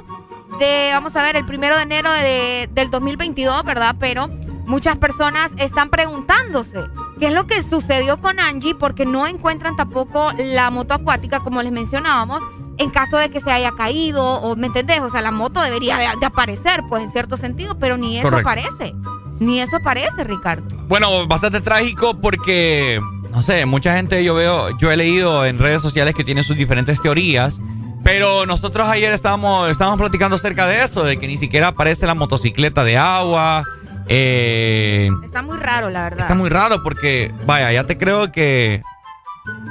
[0.59, 3.95] de, vamos a ver, el primero de enero de- del 2022, ¿verdad?
[3.99, 4.27] Pero
[4.65, 6.79] muchas personas están preguntándose
[7.19, 11.61] qué es lo que sucedió con Angie porque no encuentran tampoco la moto acuática, como
[11.61, 12.41] les mencionábamos,
[12.77, 15.01] en caso de que se haya caído, o ¿me entendés?
[15.01, 18.29] O sea, la moto debería de, de aparecer, pues en cierto sentido, pero ni eso
[18.29, 18.49] Correcto.
[18.49, 18.95] aparece.
[19.39, 20.63] Ni eso aparece, Ricardo.
[20.87, 23.01] Bueno, bastante trágico porque,
[23.31, 26.57] no sé, mucha gente yo veo, yo he leído en redes sociales que tiene sus
[26.57, 27.59] diferentes teorías,
[28.03, 32.15] pero nosotros ayer estábamos, estábamos platicando acerca de eso, de que ni siquiera aparece la
[32.15, 33.65] motocicleta de agua.
[34.09, 36.19] Eh, Está muy raro, la verdad.
[36.21, 38.81] está muy raro porque, vaya, ya te creo que,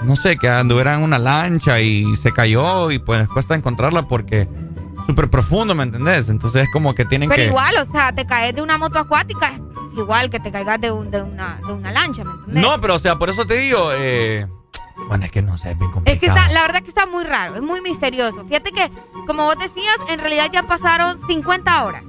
[0.04, 4.48] no sé, que anduviera en una lancha y se cayó y pues cuesta encontrarla porque
[5.06, 6.28] súper profundo, ¿me entendés?
[6.28, 7.48] Entonces es como que tienen Pero que...
[7.48, 9.52] igual, o sea, te caes de una moto acuática,
[9.96, 12.62] igual que te caigas de, un- de una, de una lancha, ¿me entiendes?
[12.62, 14.46] No, pero o sea, por eso te digo, eh,
[15.08, 16.14] bueno, es que no sé, es bien complicado.
[16.14, 18.44] Es que está, la verdad que está muy raro, es muy misterioso.
[18.46, 18.90] Fíjate que,
[19.26, 22.02] como vos decías, en realidad ya pasaron 50 horas.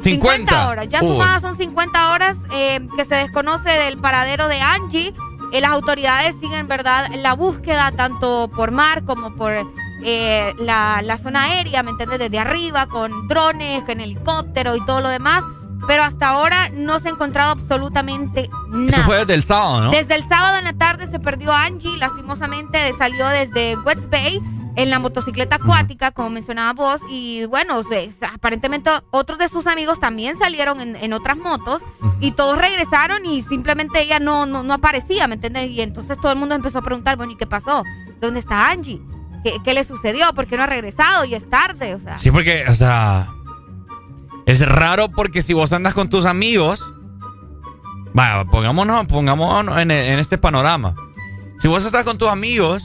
[0.00, 0.88] 50 horas.
[0.88, 1.12] Ya Uy.
[1.12, 5.14] sumadas son 50 horas eh, que se desconoce del paradero de Angie.
[5.52, 9.52] Eh, las autoridades siguen, ¿verdad?, la búsqueda tanto por mar como por
[10.04, 12.18] eh, la, la zona aérea, ¿me entiendes?
[12.18, 15.44] Desde arriba, con drones, con helicóptero y todo lo demás.
[15.86, 18.88] Pero hasta ahora no se ha encontrado absolutamente nada.
[18.88, 19.90] Eso fue desde el sábado, ¿no?
[19.90, 24.42] Desde el sábado en la tarde se perdió Angie, lastimosamente salió desde West Bay
[24.78, 29.98] en la motocicleta acuática, como mencionaba vos, y bueno, se- aparentemente otros de sus amigos
[30.00, 31.82] también salieron en, en otras motos
[32.20, 35.68] y todos regresaron y simplemente ella no, no, no aparecía, ¿me entiendes?
[35.70, 37.82] Y entonces todo el mundo empezó a preguntar, bueno, ¿y qué pasó?
[38.20, 39.00] ¿Dónde está Angie?
[39.44, 40.32] ¿Qué, qué le sucedió?
[40.32, 41.24] ¿Por qué no ha regresado?
[41.24, 42.16] Y es tarde, o sea.
[42.16, 43.28] Sí, porque, o sea,
[44.46, 46.80] es raro porque si vos andas con tus amigos,
[48.14, 50.94] vaya, pongámonos, pongámonos en, en este panorama.
[51.58, 52.84] Si vos estás con tus amigos,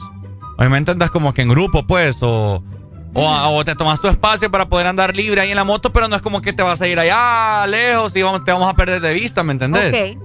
[0.56, 2.62] obviamente andas como que en grupo, pues, o,
[3.14, 6.08] o, o te tomas tu espacio para poder andar libre ahí en la moto, pero
[6.08, 8.74] no es como que te vas a ir allá lejos y vamos, te vamos a
[8.74, 10.16] perder de vista, ¿me entendés?
[10.16, 10.18] Ok.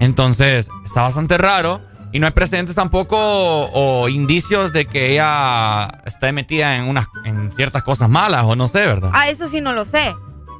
[0.00, 1.80] Entonces, está bastante raro
[2.12, 7.06] y no hay precedentes tampoco o, o indicios de que ella esté metida en unas
[7.24, 9.10] en ciertas cosas malas o no sé, ¿verdad?
[9.12, 10.14] Ah, eso sí no lo sé.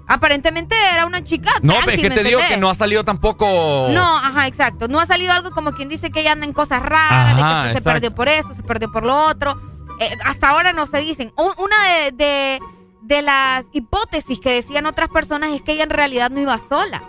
[0.09, 1.51] Aparentemente era una chica.
[1.63, 2.61] no, tranqui, es que ¿me te digo que entendés?
[2.61, 4.87] no ha salido tampoco No, ajá, exacto.
[4.89, 7.63] No ha salido algo como quien dice que ella anda en cosas raras, de Ajá,
[7.63, 7.91] que se exacto.
[7.93, 9.61] perdió por esto, se perdió por lo otro.
[9.99, 11.33] Eh, hasta ahora no se dicen.
[11.37, 12.61] Una de, de,
[13.03, 17.03] de las hipótesis que decían otras personas es que ella en realidad no iba sola.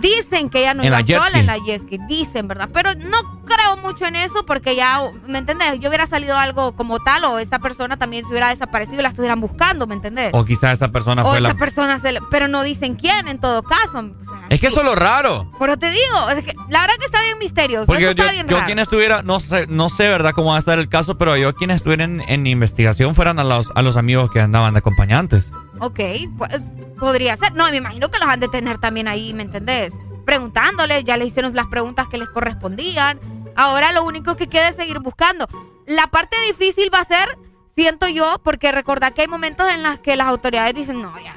[0.00, 1.38] Dicen que ella no En iba la jet sola ski.
[1.40, 2.68] en la jet ski, dicen, ¿verdad?
[2.72, 5.78] Pero no creo mucho en eso porque ya, ¿me entendés?
[5.80, 9.08] Yo hubiera salido algo como tal o esa persona también se hubiera desaparecido y la
[9.10, 10.30] estuvieran buscando, ¿me entendés?
[10.34, 13.28] o quizás esa persona o fue esa la persona se le- pero no dicen quién
[13.28, 13.98] en todo caso.
[13.98, 15.50] O sea, Es que eso es lo raro.
[15.58, 17.86] pero te digo, es que la verdad que está bien misterioso.
[17.86, 18.66] Porque yo, está bien yo raro.
[18.66, 21.54] quien estuviera, no sé, no sé, ¿verdad?, cómo va a estar el caso, pero yo
[21.54, 25.52] quienes estuvieran en, en investigación fueran a los, a los amigos que andaban de acompañantes.
[25.78, 26.00] Ok,
[26.38, 26.50] pues,
[26.98, 27.54] podría ser.
[27.54, 29.92] No, me imagino que los han de tener también ahí, ¿me entendés?
[30.24, 33.20] Preguntándoles, ya les hicieron las preguntas que les correspondían.
[33.54, 35.46] Ahora lo único que queda es seguir buscando.
[35.86, 37.38] La parte difícil va a ser,
[37.74, 41.34] siento yo, porque recordad que hay momentos en los que las autoridades dicen, no, ya,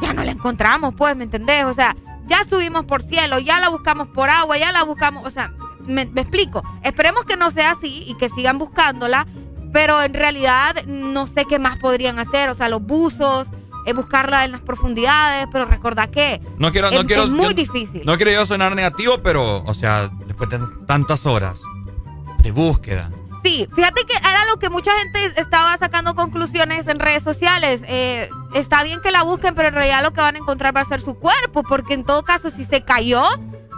[0.00, 1.64] ya no la encontramos, pues, ¿me entendés?
[1.64, 1.96] O sea,
[2.26, 5.52] ya subimos por cielo, ya la buscamos por agua, ya la buscamos, o sea,
[5.86, 6.62] me, explico.
[6.82, 9.26] Esperemos que no sea así y que sigan buscándola,
[9.72, 13.48] pero en realidad no sé qué más podrían hacer, o sea, los buzos,
[13.86, 17.54] eh, buscarla en las profundidades, pero recordad que no quiero, no es, quiero, es muy
[17.54, 18.02] difícil.
[18.04, 21.60] No quiero yo sonar negativo, pero, o sea, después de tantas horas
[22.42, 23.10] de búsqueda.
[23.44, 27.82] Sí, fíjate que era lo que mucha gente estaba sacando conclusiones en redes sociales.
[27.86, 30.80] Eh, está bien que la busquen, pero en realidad lo que van a encontrar va
[30.80, 33.22] a ser su cuerpo, porque en todo caso, si se cayó,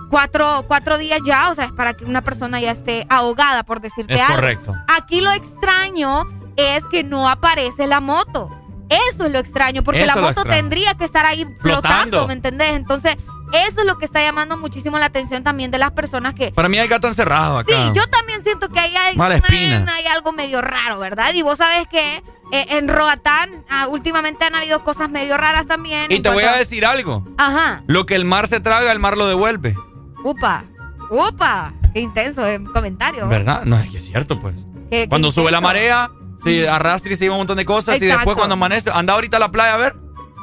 [0.08, 3.80] cuatro, cuatro días ya, o sea, es para que una persona ya esté ahogada, por
[3.80, 4.36] decirte es algo.
[4.36, 4.74] correcto.
[4.86, 8.48] Aquí lo extraño es que no aparece la moto.
[8.88, 12.72] Eso es lo extraño, porque la moto tendría que estar ahí flotando, ¿me entendés?
[12.72, 13.16] Entonces,
[13.52, 16.52] eso es lo que está llamando muchísimo la atención también de las personas que...
[16.52, 17.72] Para mí hay gato encerrado acá.
[17.72, 21.32] Sí, yo también siento que ahí hay, hay algo medio raro, ¿verdad?
[21.34, 22.22] Y vos sabés que
[22.52, 26.10] eh, en Roatán ah, últimamente han habido cosas medio raras también.
[26.10, 27.26] Y te voy a decir algo.
[27.38, 27.82] Ajá.
[27.86, 29.76] Lo que el mar se traga, el mar lo devuelve.
[30.24, 30.64] Upa,
[31.10, 31.72] upa.
[31.92, 33.26] Qué intenso el comentario.
[33.28, 33.64] ¿Verdad?
[33.64, 34.66] No, es que es cierto, pues.
[35.08, 36.10] Cuando sube la marea,
[36.46, 38.00] sí, arrastra y se lleva un montón de cosas.
[38.00, 39.96] Y después cuando amanece, anda ahorita a la playa a ver.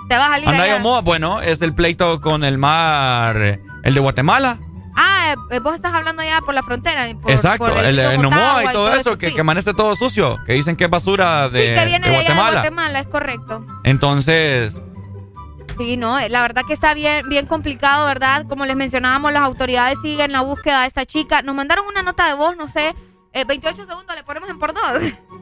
[0.09, 3.99] Te vas a salir Anda Moa, bueno, es el pleito con el mar, el de
[3.99, 4.59] Guatemala.
[4.95, 7.09] Ah, eh, vos estás hablando ya por la frontera.
[7.09, 10.89] Exacto, el, el, Nomoa y todo, eso, que, amanece todo sucio, que dicen que es
[10.89, 12.49] basura de, sí, que viene de, Guatemala.
[12.49, 13.65] de Guatemala, es correcto.
[13.83, 14.79] Entonces...
[15.77, 18.45] Sí, no, la verdad que está bien, bien complicado, ¿verdad?
[18.47, 21.41] Como les mencionábamos, las autoridades siguen la búsqueda de esta chica.
[21.41, 22.93] Nos mandaron una nota de voz, no sé,
[23.33, 24.83] 28 eh, segundos, le ponemos en por dos.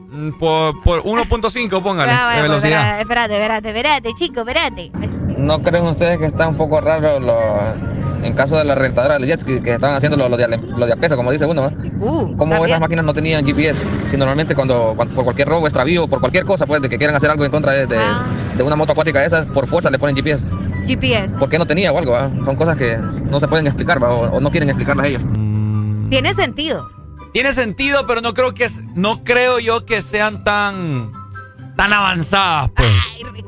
[0.08, 3.00] Mm, por, por 1.5, póngale, de pues, velocidad.
[3.00, 4.90] Espérate, espérate, espérate, chico, espérate.
[5.38, 7.92] ¿No creen ustedes que está un poco raro los
[8.24, 10.92] en caso de la rentadora de jets que, que estaban haciendo lo, de, lo de
[10.92, 12.06] a peso, como dice uno, ¿no?
[12.06, 13.84] Uh, ¿Cómo esas máquinas no tenían GPS?
[14.08, 17.30] Si normalmente cuando, por cualquier robo, extravío, por cualquier cosa, pues, de que quieran hacer
[17.30, 18.24] algo en contra de, de, ah.
[18.64, 20.44] una moto acuática de esas, por fuerza le ponen GPS.
[20.86, 21.28] GPS.
[21.38, 22.16] ¿Por qué no tenía o algo?
[22.44, 25.22] Son cosas que no se pueden explicar o, no quieren explicarlas ellos.
[26.08, 27.01] Tiene sentido.
[27.32, 31.12] Tiene sentido, pero no creo que no creo yo que sean tan
[31.76, 32.90] tan avanzadas, pues.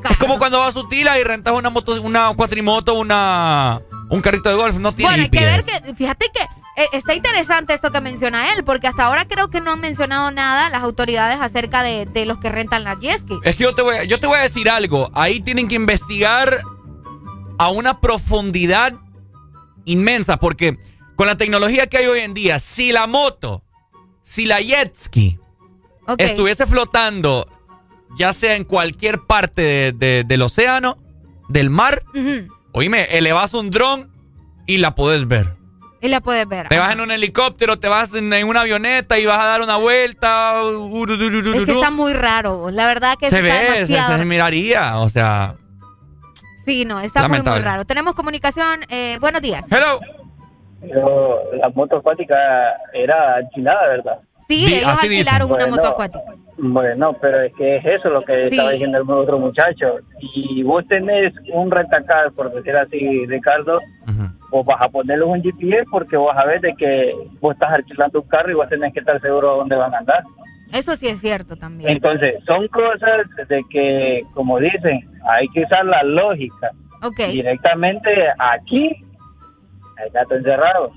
[0.09, 4.49] es como cuando vas a Utila y rentas una moto, una cuatrimoto, una un carrito
[4.49, 6.41] de golf no tiene Bueno, hay que ver que, fíjate que
[6.77, 10.29] eh, está interesante esto que menciona él, porque hasta ahora creo que no han mencionado
[10.31, 14.07] nada las autoridades acerca de, los que rentan las jet Es que yo te, voy,
[14.07, 16.61] yo te voy a decir algo, ahí tienen que investigar
[17.57, 18.93] a una profundidad
[19.85, 20.77] inmensa, porque
[21.15, 23.63] con la tecnología que hay hoy en día, si la moto,
[24.25, 25.39] si la jet ski
[26.17, 27.47] estuviese flotando,
[28.17, 30.97] ya sea en cualquier parte del océano,
[31.47, 32.03] del mar,
[32.73, 34.11] Oíme, elevas un dron
[34.65, 35.55] y la puedes ver.
[36.01, 36.67] Y la puedes ver.
[36.67, 39.77] Te vas en un helicóptero, te vas en, una avioneta y vas a dar una
[39.77, 40.59] vuelta.
[40.59, 42.71] Es que está muy raro.
[42.71, 45.55] La verdad que se ve, se, miraría, o sea.
[46.65, 47.85] Sí, no, está muy, muy raro.
[47.85, 48.81] Tenemos comunicación.
[48.89, 49.63] Eh, buenos días.
[49.69, 49.99] Hello.
[50.87, 52.35] Pero la moto acuática
[52.93, 54.19] era alquilada, ¿verdad?
[54.47, 56.23] Sí, ellos alquilaron una moto acuática.
[56.57, 59.97] Bueno, pero es que es eso lo que estaba diciendo el otro muchacho.
[60.19, 63.79] Y vos tenés un rentacar, por decir así, Ricardo,
[64.51, 68.27] vos vas a ponerle un GPS porque vos sabés de que vos estás alquilando un
[68.27, 70.23] carro y vos tenés que estar seguro de dónde van a andar.
[70.73, 71.89] Eso sí es cierto también.
[71.89, 76.71] Entonces, son cosas de que, como dicen, hay que usar la lógica.
[77.17, 78.09] Directamente
[78.39, 79.04] aquí,
[79.97, 80.91] hay gatos encerrados.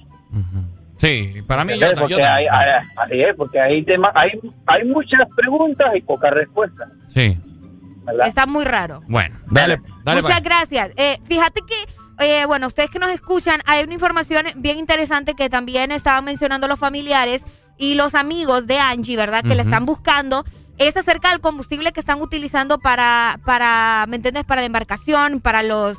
[0.96, 4.32] Sí, para mí yo, porque hay, así es, porque hay, tema, hay,
[4.66, 6.88] hay muchas preguntas y pocas respuestas.
[7.06, 7.38] Sí.
[8.24, 9.02] Está muy raro.
[9.06, 10.90] Bueno, dale, dale Muchas gracias.
[10.96, 15.48] Eh, fíjate que, eh, bueno, ustedes que nos escuchan, hay una información bien interesante que
[15.48, 17.42] también estaban mencionando los familiares
[17.76, 19.44] y los amigos de Angie, ¿verdad?
[19.44, 20.44] Que le están buscando.
[20.78, 24.44] Es acerca del combustible que están utilizando para, para, ¿me entiendes?
[24.44, 25.96] Para la embarcación, para los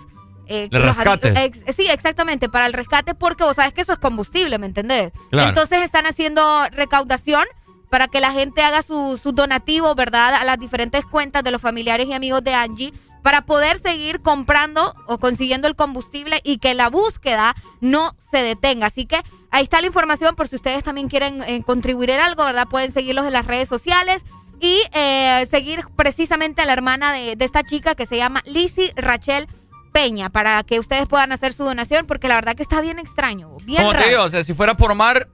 [0.49, 1.51] eh, el rescate.
[1.77, 5.11] sí, exactamente, para el rescate, porque vos sabes que eso es combustible, ¿me entendés?
[5.31, 7.45] Entonces están haciendo recaudación
[7.89, 10.34] para que la gente haga su, su donativo, ¿verdad?
[10.34, 14.95] A las diferentes cuentas de los familiares y amigos de Angie para poder seguir comprando
[15.05, 18.88] o consiguiendo el combustible y que la búsqueda no se detenga.
[18.88, 19.21] Así que
[19.51, 22.67] ahí está la información por si ustedes también quieren eh, contribuir en algo, ¿verdad?
[22.67, 24.21] Pueden seguirlos en las redes sociales
[24.59, 28.93] y eh, seguir precisamente a la hermana de, de esta chica que se llama Lizzie
[28.95, 29.47] Rachel
[29.91, 33.57] Peña para que ustedes puedan hacer su donación porque la verdad que está bien extraño.
[33.66, 35.28] Bien Como te digo, o sea, si fuera por mar,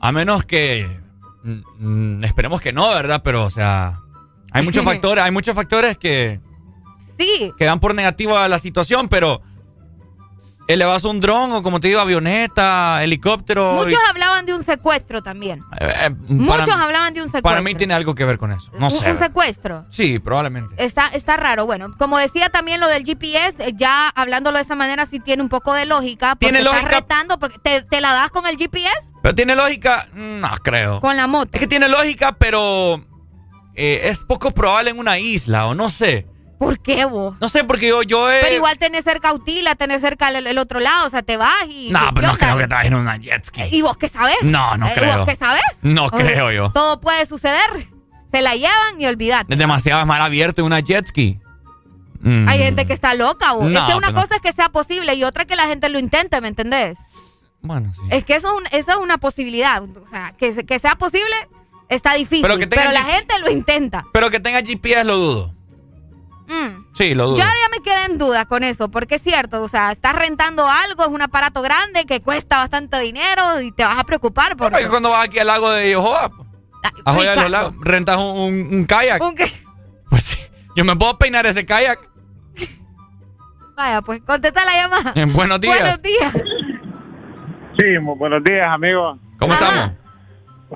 [0.00, 0.88] a menos que
[1.42, 3.22] mm, esperemos que no, ¿verdad?
[3.24, 4.00] Pero o sea,
[4.52, 6.40] hay muchos factores, hay muchos factores que
[7.18, 7.52] sí.
[7.56, 9.42] que dan por negativo a la situación, pero
[10.72, 13.72] elevas un dron o como te digo, avioneta, helicóptero.
[13.72, 15.60] Muchos hablaban de un secuestro también.
[15.80, 17.42] Eh, eh, Muchos hablaban de un secuestro.
[17.50, 18.70] Para mí tiene algo que ver con eso.
[18.78, 19.10] No un, sé.
[19.10, 19.86] un secuestro.
[19.90, 20.74] Sí, probablemente.
[20.82, 21.66] Está, está raro.
[21.66, 25.42] Bueno, como decía también lo del GPS, eh, ya hablándolo de esa manera sí tiene
[25.42, 26.30] un poco de lógica.
[26.36, 26.90] Porque ¿Tiene estás lógica?
[27.00, 31.00] retando porque te, te la das con el GPS, Pero tiene lógica, no creo.
[31.00, 31.50] con la moto.
[31.52, 33.04] Es que tiene lógica, pero
[33.74, 36.26] eh, es poco probable en una isla, o no sé.
[36.60, 37.36] ¿Por qué vos?
[37.40, 38.38] No sé, porque yo, yo he...
[38.42, 41.64] Pero igual tenés cerca Utila, tenés cerca el, el otro lado, o sea, te vas
[41.66, 41.88] y...
[41.88, 43.62] No, ¿qué pero no creo que trajen una jet ski.
[43.70, 44.36] ¿Y vos qué sabes?
[44.42, 45.16] No, no creo.
[45.16, 45.62] ¿Vos qué sabes?
[45.80, 46.70] No O sea, creo yo.
[46.72, 47.88] Todo puede suceder.
[48.30, 49.50] Se la llevan y olvidate.
[49.50, 51.40] Es demasiado mar abierto en una jet ski.
[52.20, 52.46] Mm.
[52.46, 53.70] Hay gente que está loca, vos.
[53.70, 54.22] No, es que una pero no.
[54.22, 56.98] cosa es que sea posible y otra que la gente lo intente, ¿me entendés?
[57.62, 58.02] Bueno, sí.
[58.10, 59.82] Es que eso eso es una posibilidad.
[59.82, 61.34] O sea, que, que sea posible
[61.88, 62.42] está difícil.
[62.42, 64.04] Pero Pero, que tenga la gente lo intenta.
[64.12, 65.59] Pero que tenga GPS lo dudo.
[66.50, 66.86] Mm.
[66.94, 67.36] Sí, lo dudo.
[67.36, 70.14] Yo ahora ya me quedé en duda con eso, porque es cierto, o sea, estás
[70.16, 74.56] rentando algo, es un aparato grande que cuesta bastante dinero y te vas a preocupar
[74.56, 74.72] por...
[74.72, 76.48] Porque cuando vas aquí al lago de Yohoa, pues,
[77.04, 79.22] a Joya de los Lagos, rentas un, un- un kayak.
[79.22, 79.46] ¿Un qué?
[80.08, 80.38] Pues sí.
[80.74, 82.00] Yo me puedo peinar ese kayak.
[83.76, 85.12] Vaya, pues contesta la llamada.
[85.14, 85.78] En buenos días.
[85.78, 86.32] Buenos días.
[87.78, 89.18] Sí, muy buenos días, amigos.
[89.38, 89.92] ¿Cómo estamos?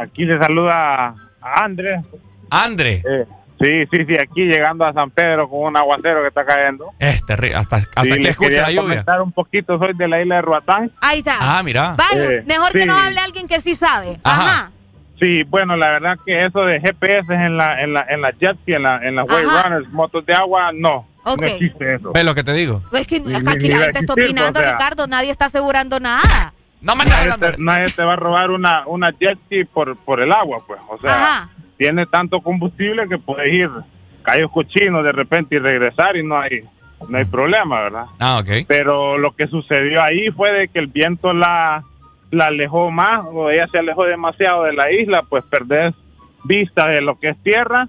[0.00, 2.02] Aquí se saluda a Andrés.
[2.50, 3.02] André.
[3.06, 3.26] Eh,
[3.64, 6.90] sí, sí, sí, aquí llegando a San Pedro con un aguacero que está cayendo.
[6.98, 7.56] Es terrible.
[7.56, 8.82] Hasta, hasta Sí, que quería la lluvia.
[8.82, 10.90] comentar un poquito, soy de la isla de Roatán.
[11.00, 11.36] Ahí está.
[11.40, 11.94] Ah, mira.
[11.96, 14.18] Vaya, Eh, mejor que nos hable alguien que sí sabe.
[14.22, 14.70] Ajá.
[15.20, 18.56] Sí, bueno, la verdad que eso de GPS en la en la en la jet
[18.62, 19.68] ski, en la en las Ajá.
[19.68, 21.40] runners, motos de agua, no, Ok.
[21.40, 22.12] no existe eso.
[22.12, 22.82] ¿Ves lo que te digo?
[22.90, 24.72] Pues que Ni- aquí ni- la gente está opinando, o sea.
[24.72, 26.52] Ricardo, nadie está asegurando nada.
[26.80, 30.20] No me nadie, te, nadie te va a robar una una jet ski por por
[30.20, 31.48] el agua, pues, o sea, Ajá.
[31.76, 33.70] Tiene tanto combustible que puedes ir
[34.22, 36.62] callos cochinos de repente y regresar y no hay
[37.08, 38.06] no hay problema, ¿verdad?
[38.18, 38.66] Ah, ok.
[38.66, 41.84] Pero lo que sucedió ahí fue de que el viento la,
[42.30, 45.94] la alejó más, o ella se alejó demasiado de la isla, pues perdés
[46.44, 47.86] vista de lo que es tierra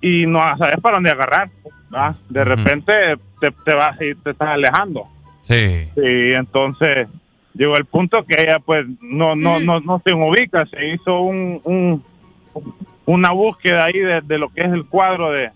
[0.00, 1.48] y no sabes para dónde agarrar.
[1.90, 2.16] ¿verdad?
[2.28, 2.92] De repente
[3.40, 5.06] te, te vas y te estás alejando.
[5.42, 5.88] Sí.
[5.96, 7.08] Y entonces
[7.54, 11.60] llegó el punto que ella pues no no no, no se ubica, se hizo un,
[11.64, 12.04] un
[13.06, 15.50] una búsqueda ahí de, de lo que es el cuadro de,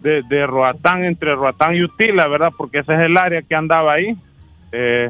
[0.00, 2.52] de, de Roatán, entre Roatán y Utila, ¿verdad?
[2.56, 4.14] Porque ese es el área que andaba ahí.
[4.72, 5.08] Eh,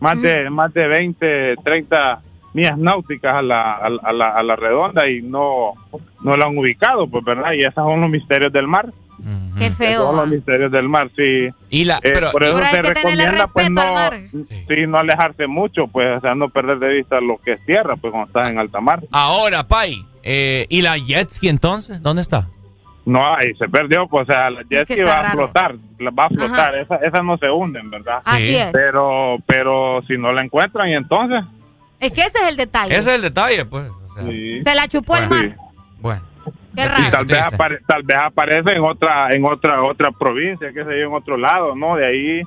[0.00, 2.20] más, de, más de 20, 30
[2.54, 5.72] millas náuticas a la, a, la- a la, a la redonda y no,
[6.22, 7.52] no la han ubicado, pues, ¿verdad?
[7.52, 8.90] Y esos son los misterios del mar.
[9.58, 10.02] Qué feo.
[10.06, 11.48] son los misterios del mar, sí.
[11.70, 14.14] Y la, Eh, pero- por eso se recomienda pues no, mar.
[14.32, 17.94] sí, no alejarse mucho, pues, o sea, no perder de vista lo que es tierra,
[17.96, 19.00] pues cuando estás en alta mar.
[19.12, 20.04] Ahora, Pai.
[20.24, 22.02] eh, ¿Y la jet ski entonces?
[22.02, 22.48] ¿Dónde está?
[23.04, 25.30] No, ahí se perdió, pues, o sea, la jet ski va a raro.
[25.32, 28.20] flotar, la- va a flotar, esa, esas no se hunden, ¿verdad?
[28.24, 28.56] Así Sí.
[28.56, 28.70] es.
[28.72, 31.42] Pero, pero si no la encuentran, y entonces,
[32.00, 32.96] Es que ese es el detalle.
[32.96, 33.88] Ese es el detalle, pues.
[33.88, 35.56] o sea, Se la chupó el mar.
[36.00, 36.20] Bueno.
[36.74, 40.84] Qué y tal vez, apare- tal vez aparece en otra, en otra, otra provincia, que
[40.84, 41.96] se yo, en otro lado, ¿no?
[41.96, 42.42] De ahí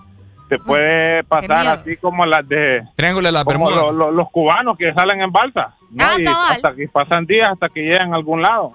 [0.49, 3.83] se puede pasar así como las de Triángulo de las como Bermudas.
[3.85, 6.03] lo- lo- los cubanos que salen en balsa, ¿no?
[6.05, 6.51] Ah, y cabal.
[6.51, 8.71] hasta que pasan días hasta que llegan a algún lado.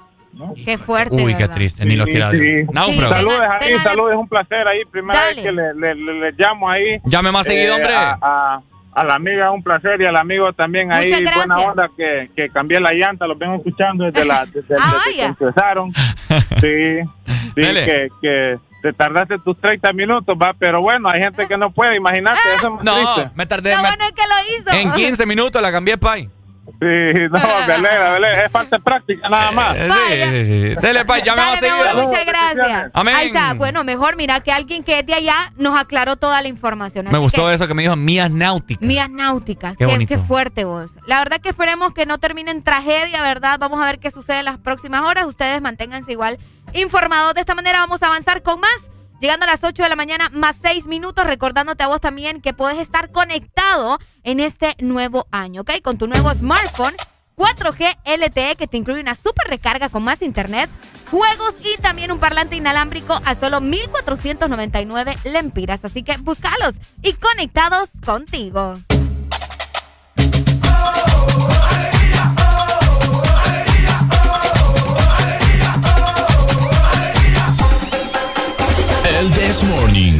[0.64, 1.16] Qué fuerte.
[1.16, 1.54] Uy, qué ¿verdad?
[1.56, 1.84] triste.
[1.84, 2.38] Ni lo Sí, quiera sí.
[2.38, 2.68] Dios.
[2.72, 3.14] Náufrago.
[3.16, 4.84] Saludos ahí, tengan- saludos, es un placer ahí.
[4.90, 5.34] Primera Dale.
[5.34, 7.00] vez que le, le- le- le llamo ahí.
[7.04, 7.92] Llame más seguido, hombre.
[7.94, 8.60] A, a-
[8.92, 11.08] a la amiga, un placer, y al amigo también ahí.
[11.08, 11.34] Gracias.
[11.36, 15.18] Buena onda que, que cambié la llanta, los vengo escuchando desde, la, desde, Ah, desde
[15.18, 15.92] que empezaron.
[16.60, 17.00] Sí,
[17.54, 21.70] sí que, que te tardaste tus 30 minutos, va, pero bueno, hay gente que no
[21.70, 23.30] puede, imagínate, eso es muy No, triste.
[23.34, 23.70] me tardé.
[23.70, 24.70] Lo me- bueno es que lo hizo.
[24.88, 26.28] en 15 minutos la cambié, Pai.
[26.78, 27.38] Sí, no, me
[27.74, 29.76] alegra, me alegra, es de práctica nada más.
[29.76, 30.74] Eh, sí, sí, sí.
[30.80, 32.08] Dele, Pai, llame más Dale, mi amor, seguido.
[32.08, 32.90] muchas gracias.
[32.94, 33.14] Amén.
[33.16, 33.54] Ahí está.
[33.54, 37.06] Bueno, mejor mira que alguien que es de allá nos aclaró toda la información.
[37.10, 38.86] Me gustó que, eso que me dijo mías náuticas.
[38.86, 39.76] Mías náuticas.
[39.76, 40.08] Qué Qué, bonito.
[40.14, 40.92] qué fuerte vos.
[41.06, 43.58] La verdad que esperemos que no termine en tragedia, ¿verdad?
[43.58, 45.26] Vamos a ver qué sucede en las próximas horas.
[45.26, 46.38] Ustedes manténganse igual
[46.72, 47.34] informados.
[47.34, 48.70] De esta manera vamos a avanzar con más.
[49.20, 52.54] Llegando a las 8 de la mañana, más 6 minutos, recordándote a vos también que
[52.54, 55.72] puedes estar conectado en este nuevo año, ¿ok?
[55.82, 56.94] Con tu nuevo smartphone
[57.36, 60.70] 4G LTE que te incluye una super recarga con más internet,
[61.10, 65.84] juegos y también un parlante inalámbrico a solo 1,499 lempiras.
[65.84, 68.72] Así que búscalos y conectados contigo.
[79.20, 80.18] El This Morning.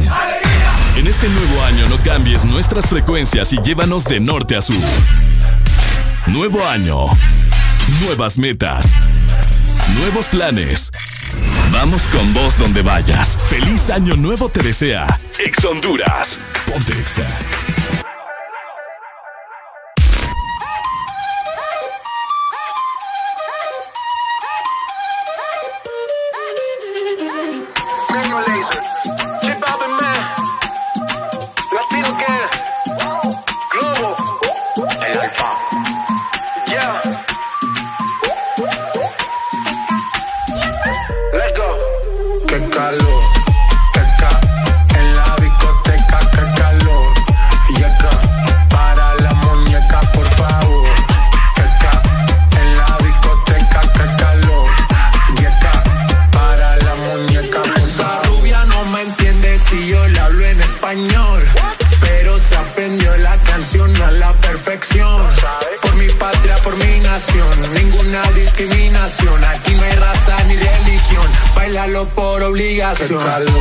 [0.95, 4.75] En este nuevo año no cambies nuestras frecuencias y llévanos de norte a sur.
[6.27, 7.07] Nuevo año.
[8.03, 8.93] Nuevas metas.
[9.95, 10.91] Nuevos planes.
[11.71, 13.39] Vamos con vos donde vayas.
[13.49, 15.19] Feliz año nuevo te desea.
[15.43, 16.37] Ex Honduras.
[16.67, 17.25] Ponte Exa.
[73.09, 73.60] Obligación.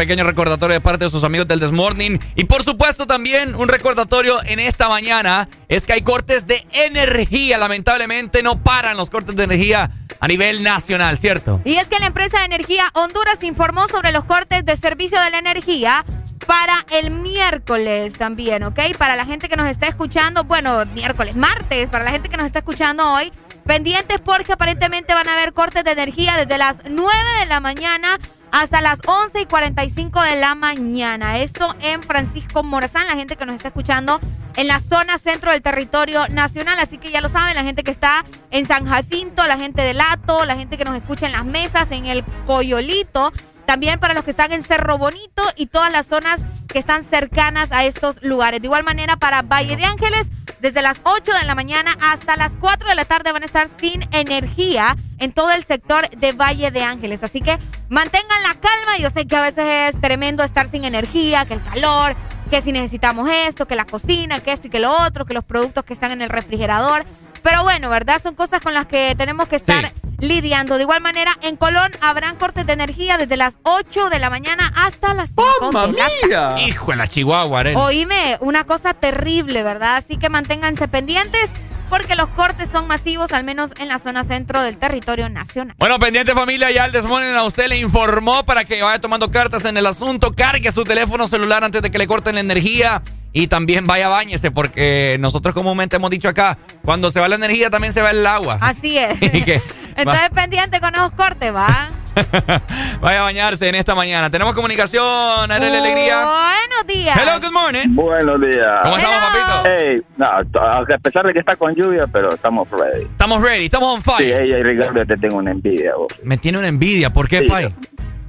[0.00, 2.18] Pequeño recordatorio de parte de sus amigos del Desmorning.
[2.34, 7.58] Y por supuesto también un recordatorio en esta mañana es que hay cortes de energía.
[7.58, 11.60] Lamentablemente no paran los cortes de energía a nivel nacional, ¿cierto?
[11.66, 15.32] Y es que la empresa de energía Honduras informó sobre los cortes de servicio de
[15.32, 16.06] la energía
[16.46, 18.80] para el miércoles también, ¿ok?
[18.96, 22.46] Para la gente que nos está escuchando, bueno, miércoles, martes, para la gente que nos
[22.46, 23.34] está escuchando hoy,
[23.66, 28.18] pendientes porque aparentemente van a haber cortes de energía desde las 9 de la mañana
[28.52, 31.38] hasta las 11 y 45 de la mañana.
[31.38, 34.20] Esto en Francisco Morazán, la gente que nos está escuchando
[34.56, 36.78] en la zona centro del territorio nacional.
[36.78, 39.94] Así que ya lo saben, la gente que está en San Jacinto, la gente de
[39.94, 43.32] Lato, la gente que nos escucha en las mesas, en el Coyolito.
[43.66, 47.70] También para los que están en Cerro Bonito y todas las zonas que están cercanas
[47.70, 48.60] a estos lugares.
[48.60, 50.26] De igual manera, para Valle de Ángeles,
[50.60, 53.70] desde las 8 de la mañana hasta las 4 de la tarde van a estar
[53.80, 57.22] sin energía en todo el sector de Valle de Ángeles.
[57.22, 57.58] Así que
[57.88, 58.29] mantengan
[58.60, 58.98] calma.
[58.98, 62.14] Yo sé que a veces es tremendo estar sin energía, que el calor,
[62.50, 65.44] que si necesitamos esto, que la cocina, que esto y que lo otro, que los
[65.44, 67.04] productos que están en el refrigerador.
[67.42, 68.20] Pero bueno, ¿verdad?
[68.22, 70.76] Son cosas con las que tenemos que estar lidiando.
[70.76, 74.72] De igual manera, en Colón habrán cortes de energía desde las 8 de la mañana
[74.76, 76.62] hasta las 5 de la tarde.
[76.62, 77.80] Hijo en la Chihuahua, Arena.
[77.80, 79.96] Oíme, una cosa terrible, ¿verdad?
[79.96, 81.50] Así que manténganse pendientes
[81.90, 85.74] porque los cortes son masivos, al menos en la zona centro del territorio nacional.
[85.78, 89.64] Bueno, pendiente familia, ya el Desmorning a usted le informó para que vaya tomando cartas
[89.64, 93.02] en el asunto, cargue su teléfono celular antes de que le corten la energía
[93.32, 97.70] y también vaya bañese porque nosotros comúnmente hemos dicho acá, cuando se va la energía
[97.70, 98.58] también se va el agua.
[98.60, 99.20] Así es.
[99.32, 99.60] Y que
[99.96, 101.90] Entonces pendiente con esos cortes, ¿va?
[103.00, 104.30] vaya a bañarse en esta mañana.
[104.30, 106.24] Tenemos comunicación, Arely Alegría.
[106.24, 107.18] Buenos días.
[107.20, 107.94] Hello, good morning.
[107.94, 108.78] Buenos días.
[108.82, 109.76] ¿Cómo estamos, papito?
[109.78, 113.04] Hey, no, a pesar de que está con lluvia, pero estamos ready.
[113.04, 114.36] Estamos ready, estamos on fire.
[114.36, 116.08] Sí, ella y Ricardo te tengo una envidia, vos.
[116.22, 117.46] Me tiene una envidia, ¿por qué, Sí.
[117.48, 117.74] Pai?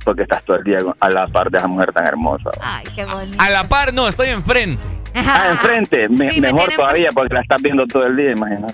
[0.03, 2.49] Porque estás todo el día a la par de esa mujer tan hermosa.
[2.61, 3.37] Ay, qué bonito.
[3.41, 4.83] A la par, no, estoy enfrente.
[5.13, 8.73] Ah, enfrente, me- Sí, mejor todavía porque la estás viendo todo el día, imagínate.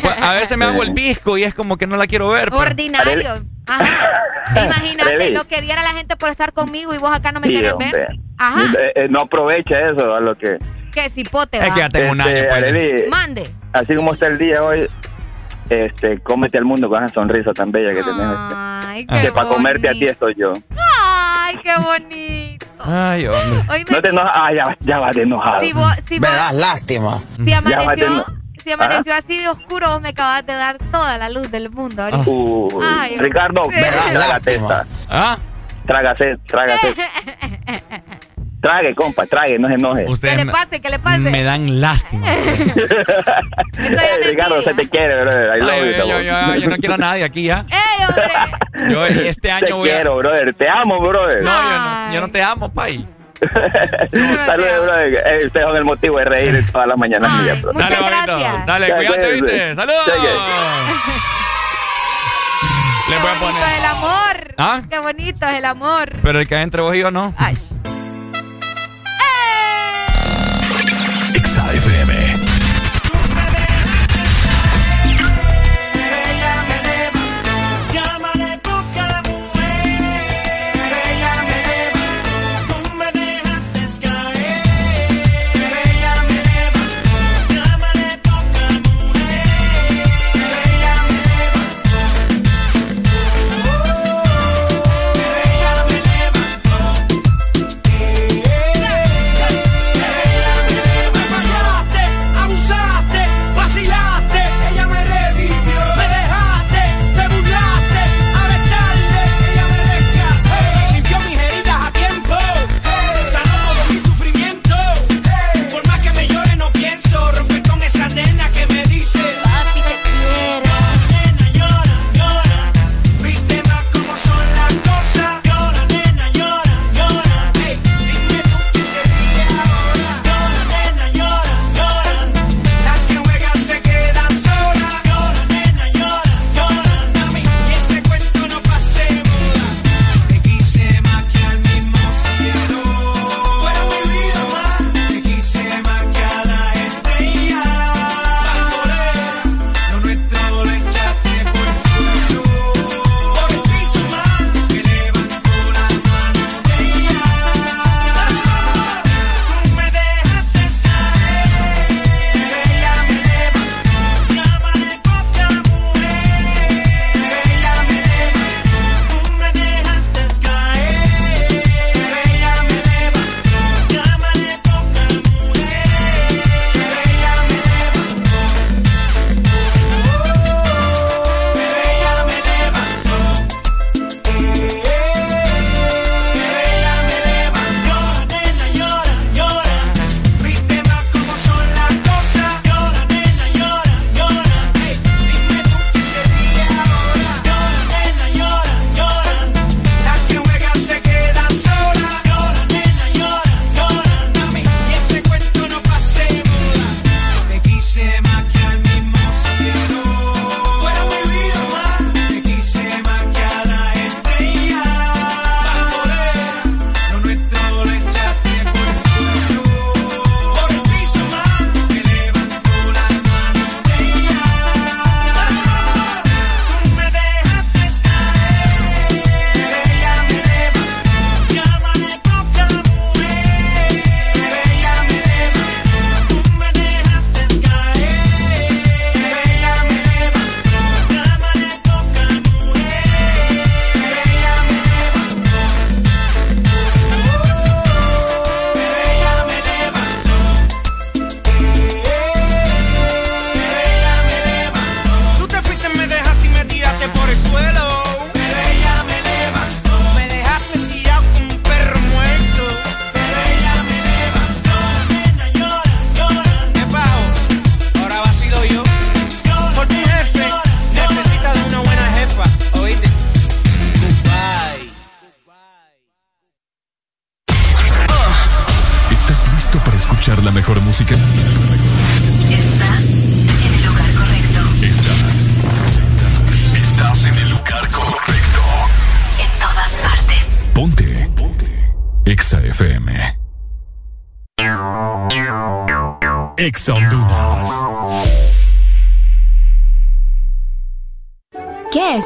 [0.00, 2.46] Pues, A veces me hago el visco y es como que no la quiero ver.
[2.46, 3.34] pero- Ordinario.
[3.66, 4.12] Ajá.
[4.66, 5.34] Imagínate Arely.
[5.34, 7.72] lo que diera la gente por estar conmigo y vos acá no me Sí, querés
[7.72, 7.92] hombre.
[7.92, 8.08] ver.
[8.38, 8.62] Ajá.
[8.78, 10.58] Eh, eh, no aprovecha eso a lo que...
[10.92, 11.58] Qué cipote.
[11.58, 12.48] Es que ya tengo un Este, año.
[12.48, 12.62] pues.
[12.62, 13.50] Arely, Mande.
[13.72, 14.86] así como está el día hoy,
[15.86, 18.30] este, cómete al mundo con esa sonrisa tan bella que tenés.
[18.30, 18.54] este.
[18.56, 20.52] Ay, que qué para comerte a ti estoy yo.
[20.76, 22.66] Ay, qué bonito.
[22.78, 23.84] Ay, hombre.
[23.90, 24.32] No te enojas.
[24.34, 25.60] Ah, ya, ya vas de enojado.
[25.60, 27.18] si vos, si vos- lástima.
[27.44, 28.26] si amaneció,
[28.62, 32.02] si amaneció así de oscuro, vos me acabas de dar toda la luz del mundo
[32.02, 32.22] ahorita.
[32.30, 33.80] Uy, Ay, Ricardo, sí.
[34.12, 34.86] trágate esta.
[35.10, 35.38] ¿Ah?
[35.86, 36.94] Trágase, trágase.
[38.64, 40.06] Trague, compa, trague, no se enoje.
[40.22, 41.18] Que le pase, que le pase.
[41.18, 42.26] Me dan lástima.
[44.26, 45.50] Ricardo, se te quiere, brother.
[45.50, 46.24] Ay, yo, yo, cabrón.
[46.24, 47.66] yo- yo no quiero a nadie aquí ya.
[47.68, 48.24] ¡Ey, hombre!
[48.90, 49.94] Yo este año Te voy a...
[49.94, 50.54] quiero, brother.
[50.54, 51.42] Te amo, brother.
[51.44, 53.06] No, yo no, yo no te amo, Pai.
[54.10, 55.22] Saludos, brother.
[55.26, 57.80] Eh, ustedes son el motivo de reír toda la mañana mía, brother.
[57.82, 58.38] Dale, bonito.
[58.66, 59.42] Dale, Ya, cuídate, cuídense.
[59.42, 59.74] ¿viste?
[59.74, 60.04] ¡Saludos!
[60.06, 60.18] Cheque.
[63.10, 63.62] Le voy a bonito poner...
[63.72, 64.54] es el amor.
[64.58, 64.82] ¿Ah?
[64.90, 66.12] Qué bonito es el amor.
[66.22, 67.32] Pero el que hay entre vos y yo no.
[67.36, 67.56] Ay.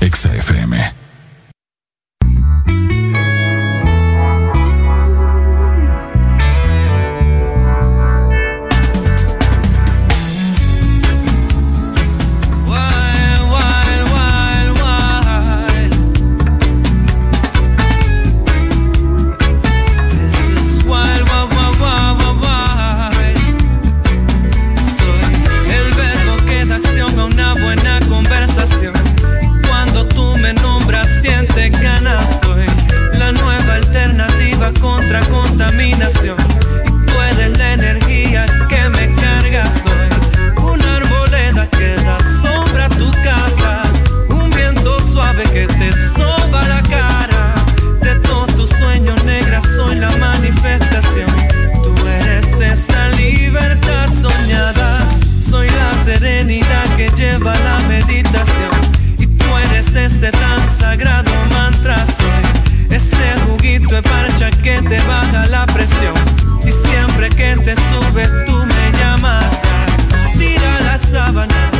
[0.00, 0.99] Exa.
[67.40, 69.46] Que te sube tú me llamas.
[70.38, 71.70] Tira la sábana,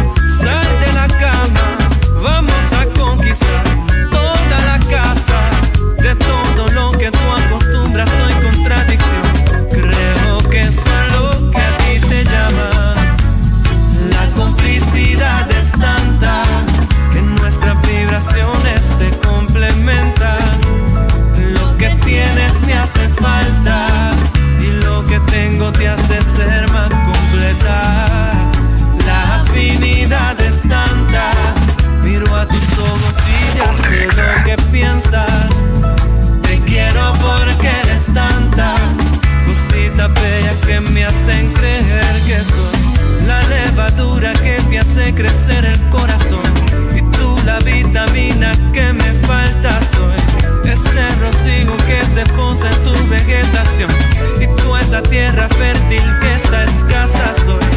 [44.81, 46.42] hace crecer el corazón.
[46.97, 53.09] Y tú la vitamina que me falta soy ese rocío que se posa en tu
[53.09, 53.91] vegetación.
[54.41, 57.69] Y tú esa tierra fértil que está escasa soy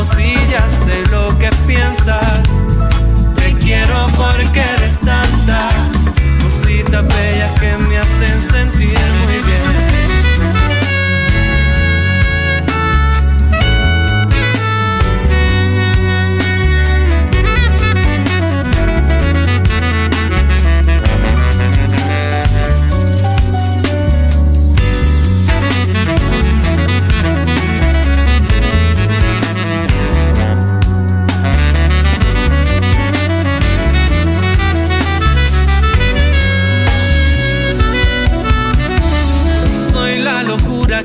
[0.00, 2.64] ojos y ya sé lo que piensas.
[3.36, 4.69] Te quiero porque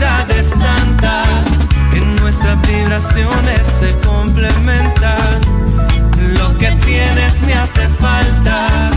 [0.00, 1.22] La complicidad es tanta
[1.90, 5.40] que nuestras vibraciones se complementan.
[6.38, 8.90] Lo que tienes me hace falta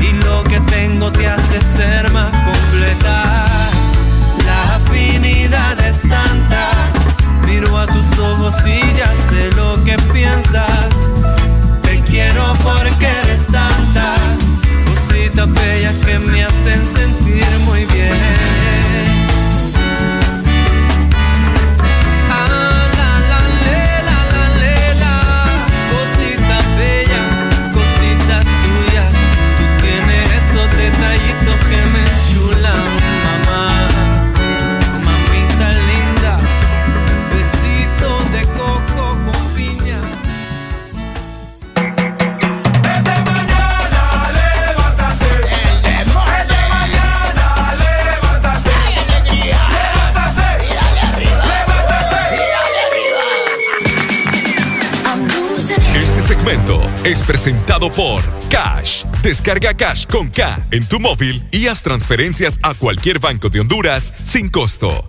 [0.00, 3.46] y lo que tengo te hace ser más completa.
[4.46, 6.70] La afinidad es tanta.
[7.46, 11.12] Miro a tus ojos y ya sé lo que piensas.
[11.82, 14.38] Te quiero porque eres tantas
[14.86, 17.25] cositas bellas que me hacen sentir
[57.06, 59.04] es presentado por Cash.
[59.22, 64.12] Descarga Cash con K en tu móvil y haz transferencias a cualquier banco de Honduras
[64.24, 65.08] sin costo.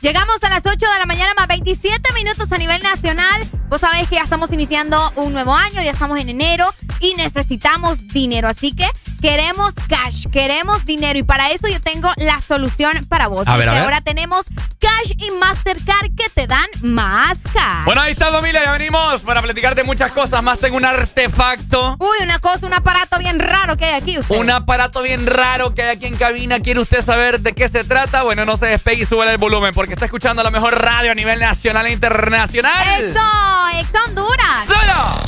[0.00, 3.48] Llegamos a las 8 de la mañana más 27 minutos a nivel nacional.
[3.68, 8.04] Vos sabés que ya estamos iniciando un nuevo año, ya estamos en enero y necesitamos
[8.08, 8.48] dinero.
[8.48, 8.88] Así que
[9.20, 13.46] queremos cash, queremos dinero y para eso yo tengo la solución para vos.
[13.46, 13.82] A ver, Porque a ver.
[13.82, 14.46] ahora tenemos
[14.80, 17.84] Cash y Mastercard que te dan más cash.
[17.84, 18.62] Bueno, ahí está, familia.
[18.64, 20.40] Ya venimos para platicar de muchas cosas.
[20.42, 21.96] Más tengo un artefacto.
[21.98, 24.36] Uy, una cosa, un aparato bien raro que hay aquí usted.
[24.36, 26.60] Un aparato bien raro que hay aquí en cabina.
[26.60, 28.22] ¿Quiere usted saber de qué se trata?
[28.22, 31.14] Bueno, no se despegue y sube el volumen porque está escuchando la mejor radio a
[31.16, 32.86] nivel nacional e internacional.
[33.00, 33.80] ¡Eso!
[33.80, 34.66] ¡Ex Honduras!
[34.66, 35.22] ¡Solo!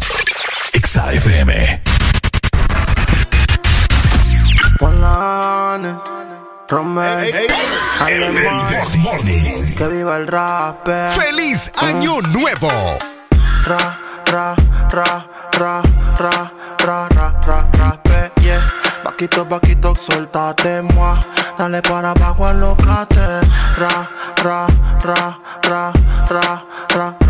[0.72, 1.89] Exa FM.
[9.76, 10.86] Que viva el rap.
[11.10, 12.70] ¡Feliz Año Nuevo!
[13.66, 14.54] Ra, ra,
[14.90, 15.26] ra,
[15.58, 15.82] ra,
[16.18, 18.00] ra, ra, ra, ra, ra,
[18.40, 18.60] yeah.
[19.04, 21.18] Vaquito, vaquito, suéltate, moi.
[21.58, 23.40] Dale para abajo, alocate.
[23.76, 24.08] Ra,
[24.42, 24.66] ra,
[25.04, 25.92] ra, ra,
[26.28, 26.62] ra,
[26.94, 27.29] ra, ra,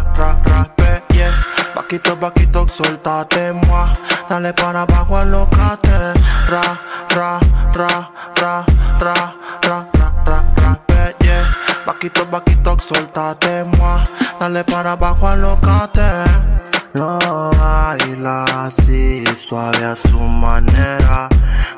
[1.91, 3.91] Vaquito, vaquito, suéltate, moi.
[4.29, 6.13] Dale para abajo, alocate.
[6.47, 6.79] Ra,
[7.13, 7.37] ra,
[7.75, 8.65] ra, ra,
[9.01, 11.43] ra, ra, ra, ra, ra, pe, yeah.
[11.85, 13.99] Vaquito, vaquito, suéltate, moi.
[14.39, 16.70] Dale para abajo, alocate.
[16.93, 17.17] Lo
[17.57, 21.29] baila así, suave a su manera.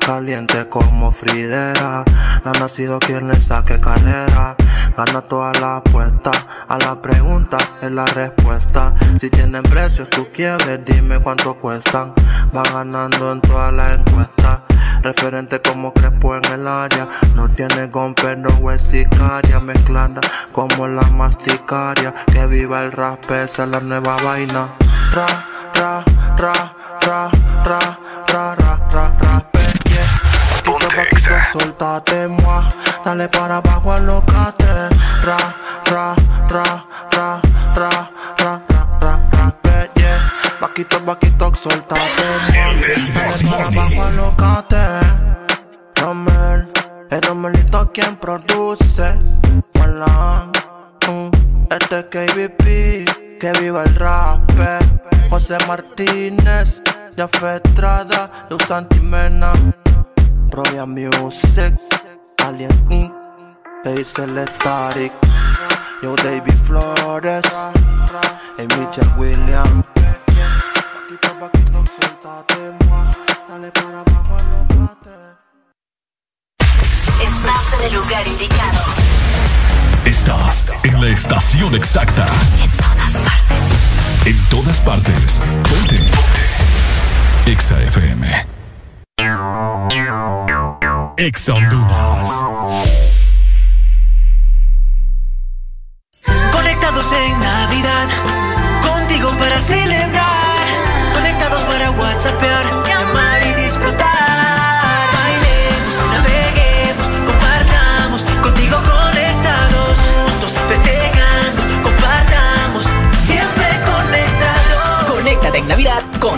[0.04, 2.04] Caliente como Fridera.
[2.44, 4.56] No ha nacido quien le saque carrera.
[4.96, 6.32] Gana toda la apuesta.
[6.66, 8.92] A la pregunta es la respuesta.
[9.20, 12.12] Si tienen precios, tú quieres, dime cuánto cuestan.
[12.54, 14.62] Va ganando en todas las encuestas.
[15.02, 17.06] Referente como Crespo en el área.
[17.36, 19.60] No tiene gon, pero es sicaria.
[19.60, 20.20] Mezclada
[20.50, 22.12] como la masticaria.
[22.32, 24.66] Que viva el rap, esa es la nueva vaina.
[25.14, 25.26] Ra,
[25.74, 26.04] ra,
[26.36, 26.52] ra,
[27.06, 27.30] ra,
[27.64, 27.80] ra,
[28.26, 29.42] ra, ra, ra, ra,
[29.88, 30.08] yeah.
[30.64, 32.64] Paquito, paquito, suéltate, moi.
[33.04, 34.88] Dale para abajo, alocate.
[35.22, 35.36] Ra,
[35.86, 36.16] ra,
[36.50, 37.40] ra, ra,
[37.76, 39.20] ra, ra, ra, ra,
[39.62, 40.18] ra, yeah.
[40.58, 42.74] Paquito, paquito, suéltate, moi.
[43.14, 44.84] Dale para abajo, alocate.
[45.94, 46.72] Romel,
[47.10, 49.16] el Romelito quien produce.
[49.78, 50.50] Malan,
[51.06, 51.30] mm,
[51.70, 53.03] este es KBP,
[53.44, 54.40] que viva el rap.
[55.28, 56.80] José Martínez,
[57.14, 59.52] ya Estrada, Luz Santimena.
[60.50, 61.74] Provia Music,
[62.42, 63.12] Alien Inc.,
[63.84, 65.12] Static,
[66.02, 67.44] Yo David Flores,
[68.56, 69.84] y Mitchell Williams.
[70.94, 72.62] Paquito, paquito, suéltate.
[73.48, 75.16] Dale para abajo, alocate.
[77.20, 78.80] Estás en el lugar indicado.
[80.06, 82.26] Estás en la estación exacta.
[83.14, 84.26] En todas partes.
[84.26, 85.40] En todas partes.
[85.70, 86.00] Ponte.
[87.46, 88.46] Exa FM.
[91.16, 92.30] Exa Honduras.
[96.52, 98.08] Conectados en Navidad,
[98.82, 100.66] contigo para celebrar.
[101.12, 102.64] Conectados para WhatsAppear,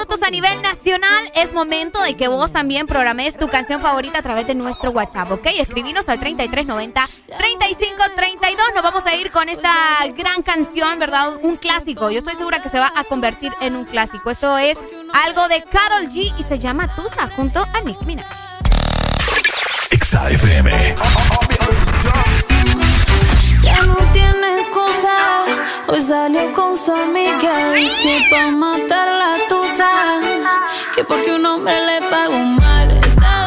[0.00, 1.30] Minutos a nivel nacional.
[1.34, 5.30] Es momento de que vos también programes tu canción favorita a través de nuestro WhatsApp,
[5.30, 5.46] ¿ok?
[5.58, 7.06] Escribinos al 3390-3532.
[8.74, 9.70] Nos vamos a ir con esta
[10.16, 11.36] gran canción, ¿verdad?
[11.42, 12.10] Un clásico.
[12.10, 14.30] Yo estoy segura que se va a convertir en un clásico.
[14.30, 14.78] Esto es
[15.26, 18.26] algo de Carol G y se llama Tusa junto a Nick Minaj.
[19.90, 20.70] Exa FM.
[23.62, 25.16] Ya no tiene excusa.
[25.88, 27.76] Hoy salió con su amiga.
[27.76, 29.90] Es que pa' matar la tusa.
[30.94, 32.90] Que porque un hombre le pagó mal.
[32.98, 33.46] Está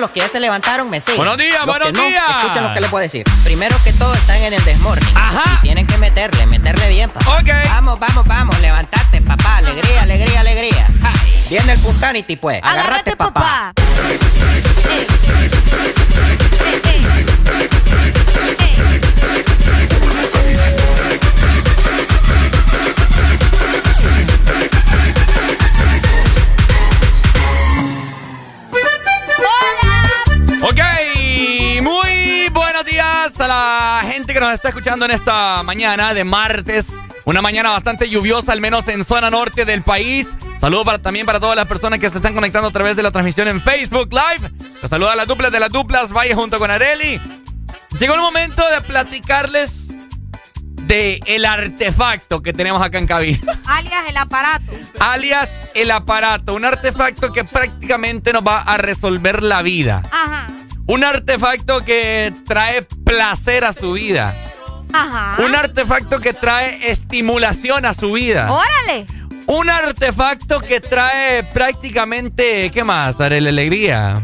[0.00, 1.18] Los que ya se levantaron me siguen.
[1.18, 2.24] Buenos días, Los buenos que no, días.
[2.38, 3.24] Escuchen lo que les puedo decir.
[3.44, 5.16] Primero que todo, están en el desmorning.
[5.16, 5.58] Ajá.
[5.58, 7.38] Y tienen que meterle, meterle bien, papá.
[7.38, 7.48] Ok.
[7.68, 8.58] Vamos, vamos, vamos.
[8.60, 9.58] Levantate, papá.
[9.58, 10.88] Alegría, alegría, alegría.
[11.00, 11.12] Ja.
[11.48, 12.60] Viene el puntanity, pues.
[12.62, 13.72] Agárrate, papá.
[34.34, 37.00] Gente que nos está escuchando en esta mañana de martes.
[37.24, 40.36] Una mañana bastante lluviosa, al menos en zona norte del país.
[40.60, 43.12] Saludos para, también para todas las personas que se están conectando a través de la
[43.12, 44.50] transmisión en Facebook Live.
[44.80, 47.20] Te saluda a las duplas de las duplas, Valle junto con Areli.
[47.98, 49.94] Llegó el momento de platicarles
[50.86, 53.60] de el artefacto que tenemos acá en cabina.
[53.66, 54.72] Alias el aparato.
[54.98, 60.02] Alias el aparato, un artefacto que prácticamente nos va a resolver la vida.
[60.10, 60.46] Ajá.
[60.86, 64.34] Un artefacto que trae placer a su vida.
[64.92, 65.42] Ajá.
[65.42, 68.52] Un artefacto que trae estimulación a su vida.
[68.52, 69.06] Órale.
[69.46, 73.16] Un artefacto que trae prácticamente, ¿qué más?
[73.16, 74.14] Daré la alegría.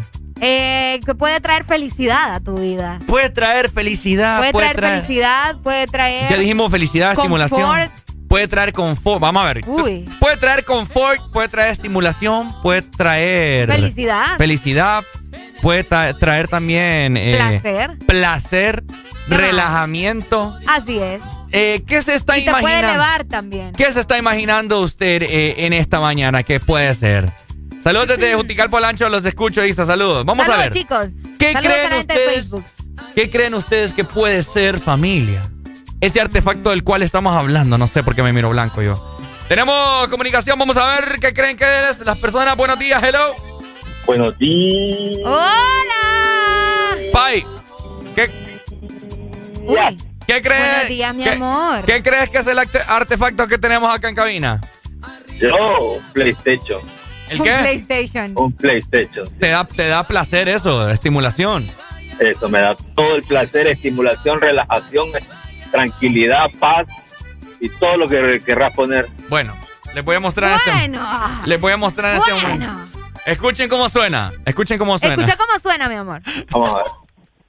[0.42, 2.98] Eh, que puede traer felicidad a tu vida.
[3.06, 4.38] Puede traer felicidad.
[4.38, 6.30] Puede, traer, felicidad, puede traer.
[6.30, 7.42] Ya dijimos felicidad, confort.
[7.42, 7.90] estimulación.
[8.28, 9.20] Puede traer confort.
[9.20, 9.62] Vamos a ver.
[9.66, 10.04] Uy.
[10.20, 13.70] Puede traer confort, puede traer estimulación, puede traer.
[13.70, 14.36] Felicidad.
[14.38, 15.04] Felicidad.
[15.62, 17.16] Puede tra- traer también.
[17.16, 17.98] eh, Placer.
[18.06, 18.84] Placer.
[19.28, 20.56] Relajamiento.
[20.66, 21.22] Así es.
[21.52, 22.88] Eh, ¿Qué se está y te puede imaginando?
[22.94, 23.72] elevar también.
[23.72, 26.42] ¿Qué se está imaginando usted eh, en esta mañana?
[26.42, 27.28] ¿Qué puede ser?
[27.82, 30.24] Saludos desde Juticalpo Lancho, los escucho, Isa, saludos.
[30.24, 30.72] Vamos Saludos, a ver.
[30.78, 31.06] chicos.
[31.38, 32.34] ¿Qué Saludos creen a la gente de ustedes?
[32.34, 32.64] Facebook.
[33.14, 35.42] ¿Qué creen ustedes que puede ser familia?
[36.00, 39.18] Ese artefacto del cual estamos hablando, no sé por qué me miro blanco yo.
[39.48, 42.56] Tenemos comunicación, vamos a ver qué creen que es las personas.
[42.56, 43.34] Buenos días, hello.
[44.10, 45.18] Buenos días.
[45.24, 46.96] ¡Hola!
[47.12, 47.44] Pai,
[48.16, 48.28] ¿qué,
[49.62, 49.96] Uy.
[50.26, 50.68] qué crees?
[50.68, 51.84] Buenos días, mi qué- amor.
[51.84, 54.60] ¿Qué crees que es el arte- artefacto que tenemos acá en cabina?
[55.40, 56.80] Yo, PlayStation.
[57.28, 57.52] ¿El Un qué?
[57.60, 58.32] PlayStation.
[58.34, 59.28] Un PlayStation.
[59.38, 61.70] Te da, te da placer eso, estimulación.
[62.18, 65.10] Eso me da todo el placer, estimulación, relajación,
[65.70, 66.88] tranquilidad, paz
[67.60, 69.06] y todo lo que querrás poner.
[69.28, 69.54] Bueno,
[69.94, 71.00] les voy a mostrar este Bueno.
[71.46, 72.98] Les voy a mostrar este momento.
[73.26, 74.32] Escuchen cómo suena.
[74.44, 75.14] Escuchen cómo suena.
[75.14, 76.22] Escucha cómo suena, mi amor.
[76.50, 76.84] Vamos a ver.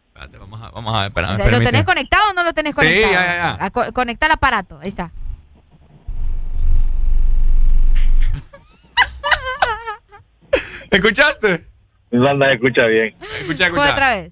[0.08, 2.76] Espérate, vamos a, vamos a ver, espérame, ¿Lo tenés conectado o no lo tenés Sí,
[2.76, 3.14] conectado?
[3.14, 3.58] ya, ya, ya.
[3.66, 4.80] A co- conecta el aparato.
[4.82, 5.12] Ahí está.
[10.92, 11.66] ¿Escuchaste?
[12.12, 13.16] Mi banda escucha bien.
[13.40, 13.92] Escucha, escucha.
[13.92, 14.32] otra vez.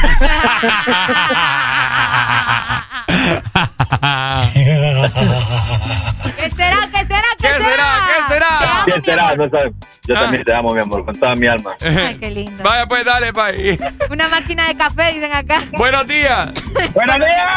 [6.36, 6.89] ¿Qué será?
[7.40, 7.58] ¿Qué será?
[8.06, 8.46] ¿Qué, ¿Qué será?
[8.58, 8.84] ¿Qué será?
[8.84, 9.36] ¿Quién será?
[9.36, 9.72] No sabes.
[10.06, 11.70] Yo también te amo, mi amor, con toda mi alma.
[11.80, 12.62] Ay, qué lindo.
[12.62, 13.78] Vaya, pues dale, pai.
[14.10, 15.62] Una máquina de café, dicen acá.
[15.76, 16.52] Buenos días.
[16.94, 17.48] ¡Buenos días!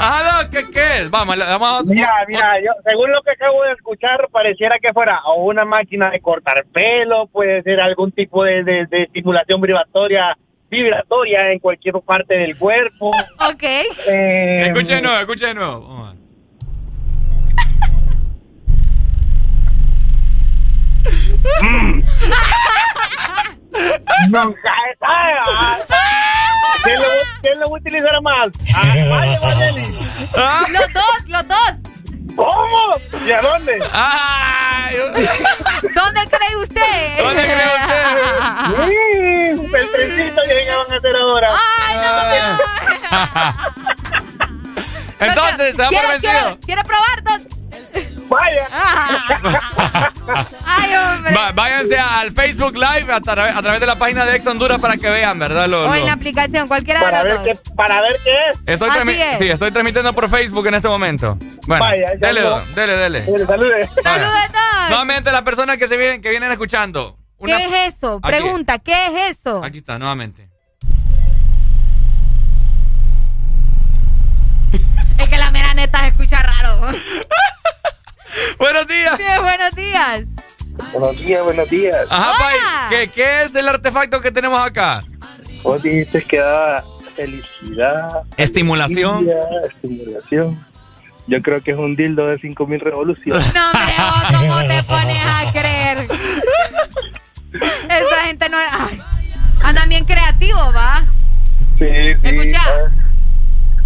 [0.00, 1.10] Ajá, no, ¿qué, qué es?
[1.10, 1.82] Vamos, vamos a...
[1.82, 6.10] Mira, mira, yo, según lo que acabo de escuchar, pareciera que fuera o una máquina
[6.10, 10.36] de cortar pelo, puede ser algún tipo de, de, de estimulación vibratoria,
[10.70, 13.10] vibratoria en cualquier parte del cuerpo.
[13.50, 13.62] Ok.
[13.62, 15.80] Eh, Escuche de nuevo, escuche de nuevo.
[15.80, 16.18] Vamos a ver.
[24.30, 24.58] Nunca
[26.84, 27.08] ¿Quién lo,
[27.42, 28.48] ¿Quién lo utilizará más?
[28.74, 29.72] Ah, vale, vale.
[30.70, 31.87] Los dos, los dos.
[32.38, 32.94] ¿Cómo?
[33.26, 33.80] ¿Y a dónde?
[33.92, 34.96] ¡Ay!
[34.96, 35.28] ¿Dónde
[36.30, 37.18] cree usted?
[37.18, 38.06] ¿Dónde cree usted?
[38.68, 40.40] Mm, el trencito
[40.76, 41.48] van a hacer ahora.
[45.20, 46.32] Entonces, se da por ¿Quiere, vencido.
[46.32, 47.24] quiere, ¿Quiere probar?
[47.24, 47.42] Dos?
[48.28, 48.68] Vaya.
[50.66, 51.34] Ay, hombre.
[51.34, 54.78] Va- váyanse al Facebook Live a, tra- a través de la página de Ex Honduras
[54.80, 55.66] para que vean, ¿verdad?
[55.68, 57.62] Lo- O en lo- la aplicación, cualquiera Para de ver los qué, dos.
[57.74, 58.58] para ver qué es.
[58.66, 59.38] Estoy, Así transmi- es.
[59.38, 61.38] sí, estoy transmitiendo por Facebook en este momento.
[61.66, 62.50] Bueno, Vaya, ya dele, no.
[62.50, 63.24] don, dele, dele.
[63.46, 63.90] Salude.
[64.04, 64.88] Saludos a todos.
[64.90, 67.16] Nuevamente las personas que se vienen, que vienen escuchando.
[67.38, 68.20] Una- ¿Qué es eso?
[68.22, 68.36] Aquí.
[68.36, 69.62] Pregunta, ¿qué es eso?
[69.64, 70.48] Aquí está, nuevamente.
[75.18, 76.78] Es que la mera neta se escucha raro.
[78.58, 79.16] Buenos días.
[79.16, 80.24] Sí, buenos días.
[80.92, 82.06] Buenos días, buenos días.
[82.10, 82.56] Ajá, Pai,
[82.90, 85.00] ¿qué, ¿qué es el artefacto que tenemos acá?
[85.62, 86.84] Vos dijiste que da
[87.16, 88.22] felicidad.
[88.36, 89.28] Estimulación.
[89.28, 89.40] alegría,
[89.72, 90.68] estimulación.
[91.26, 93.54] Yo creo que es un dildo de 5000 revoluciones.
[93.54, 96.08] No, hombre, vos, ¿cómo te pones a creer?
[97.52, 98.56] Esa gente no...
[98.56, 99.00] Ay,
[99.62, 101.04] andan bien creativos, ¿va?
[101.78, 102.18] Sí, sí.
[102.22, 102.62] Escucha.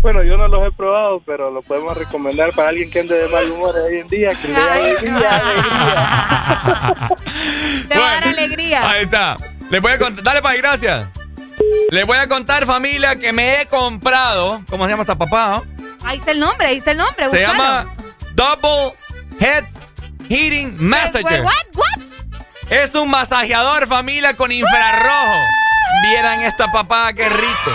[0.03, 3.29] Bueno, yo no los he probado, pero lo podemos recomendar para alguien que ande de
[3.29, 7.09] mal humor hoy en día, que le dé alegría, alegría.
[7.89, 8.91] Te va a dar alegría.
[8.91, 9.37] Ahí está.
[9.71, 10.25] Les voy a contar.
[10.25, 11.09] Dale, Pai, gracias.
[11.91, 14.61] Les voy a contar, familia, que me he comprado.
[14.69, 15.63] ¿Cómo se llama esta papá?
[15.65, 15.85] no?
[16.05, 17.31] Ahí está el nombre, ahí está el nombre.
[17.31, 17.87] Se llama
[18.35, 18.93] Double
[19.39, 19.65] Head
[20.29, 21.43] Heating Massager.
[21.43, 22.01] What, what?
[22.71, 25.39] Es un masajeador, familia, con infrarrojo.
[26.03, 27.71] Vieran esta papá, qué rico.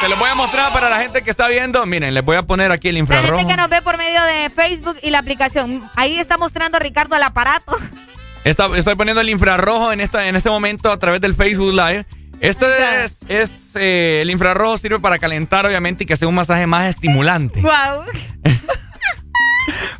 [0.00, 1.84] Te lo voy a mostrar para la gente que está viendo.
[1.84, 3.36] Miren, les voy a poner aquí el La infrarrojo.
[3.38, 5.82] gente que nos ve por medio de Facebook y la aplicación.
[5.96, 7.76] Ahí está mostrando Ricardo el aparato.
[8.44, 12.06] Está- estoy poniendo el infrarrojo en, esta, en este momento a través del Facebook Live.
[12.40, 16.66] Esto es, es, eh, el infrarrojo sirve para calentar, obviamente, y que sea un masaje
[16.66, 17.60] más estimulante.
[17.60, 18.04] Wow.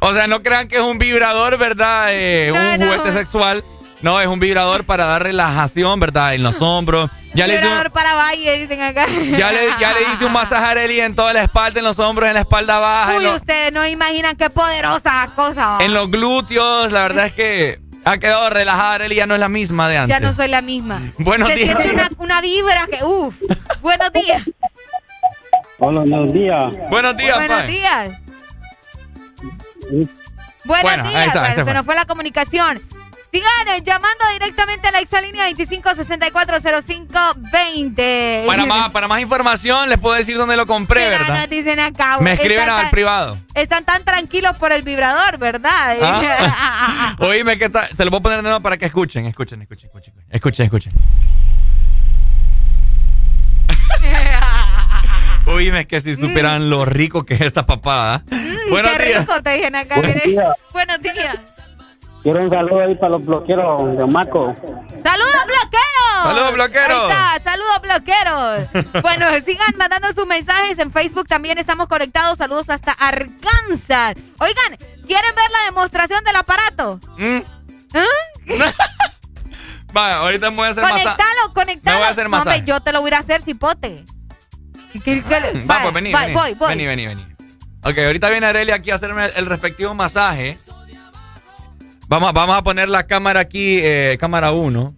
[0.02, 2.06] O sea, no crean que es un vibrador, ¿verdad?
[2.10, 2.86] Eh, un no.
[2.92, 3.62] juguete sexual.
[4.02, 6.34] No, es un vibrador para dar relajación, ¿verdad?
[6.34, 7.10] En los hombros.
[7.34, 9.06] Ya le hice un, Vibrador para valle, dicen acá.
[9.06, 11.98] ya le, ya le hice un masaje a Arely en toda la espalda, en los
[11.98, 15.66] hombros, en la espalda baja, Uy, lo- ustedes no imaginan qué poderosa cosa.
[15.76, 15.84] ¿va?
[15.84, 16.90] en los glúteos.
[16.92, 20.16] La verdad es que ha quedado relajada Arely, ya no es la misma de antes.
[20.16, 21.00] Ya no soy la misma.
[21.18, 21.68] Buenos Se días.
[21.76, 23.36] siente una, una vibra que, uff.
[23.82, 24.42] Buenos días.
[25.78, 26.72] Hola, buenos días.
[26.90, 27.70] Buenos días, Buenos Pai.
[27.70, 28.08] días.
[29.90, 30.08] Buenos
[30.64, 31.26] Bueno, ahí días.
[31.26, 32.80] está, ahí Bueno, está, se nos fue la comunicación.
[33.32, 38.44] Sigan llamando directamente a la exalínea 25640520.
[38.46, 41.38] Para más, para más información les puedo decir dónde lo compré, Mira, ¿verdad?
[41.42, 42.18] nos dicen acá.
[42.20, 43.36] Me escriben están al privado.
[43.54, 45.96] Están tan tranquilos por el vibrador, ¿verdad?
[46.02, 47.14] Ah.
[47.20, 49.86] Oíme que está, se lo voy a poner de nuevo para que escuchen, escuchen, escuchen,
[49.88, 50.92] escuchen, escuchen, escuchen.
[55.46, 58.22] Oíme que si supieran lo rico que es esta papada.
[58.70, 58.96] Buenos Mm.
[58.98, 59.20] Qué días.
[59.20, 59.94] rico te dicen acá.
[59.96, 60.48] Buenos días.
[60.72, 61.36] Buenos días.
[62.22, 64.54] Quiero un saludo ahí para los bloqueros de Maco.
[64.54, 66.22] ¡Saludos, bloqueros!
[66.22, 66.90] ¡Saludos, bloqueros!
[67.10, 69.02] Ahí está, saludos, bloqueros.
[69.02, 71.26] bueno, sigan mandando sus mensajes en Facebook.
[71.26, 72.36] También estamos conectados.
[72.36, 74.14] Saludos hasta Arkansas.
[74.38, 74.76] Oigan,
[75.06, 77.00] ¿quieren ver la demostración del aparato?
[77.16, 77.38] Mm.
[77.94, 78.70] ¿Ah?
[79.96, 81.02] Va, ahorita me voy a hacer masaje.
[81.04, 81.96] Conectalo, conectalo.
[81.96, 82.66] Me voy a hacer No, hombre, masaje.
[82.66, 84.04] yo te lo voy a hacer, cipote.
[85.04, 86.34] ¿Qué- qué le- Va, Vaya, pues vení, voy, vení.
[86.34, 86.68] voy, voy.
[86.68, 87.26] Vení, vení, vení.
[87.82, 90.58] Ok, ahorita viene Arely aquí a hacerme el respectivo masaje.
[92.10, 94.96] Vamos, vamos a poner la cámara aquí, eh, cámara 1,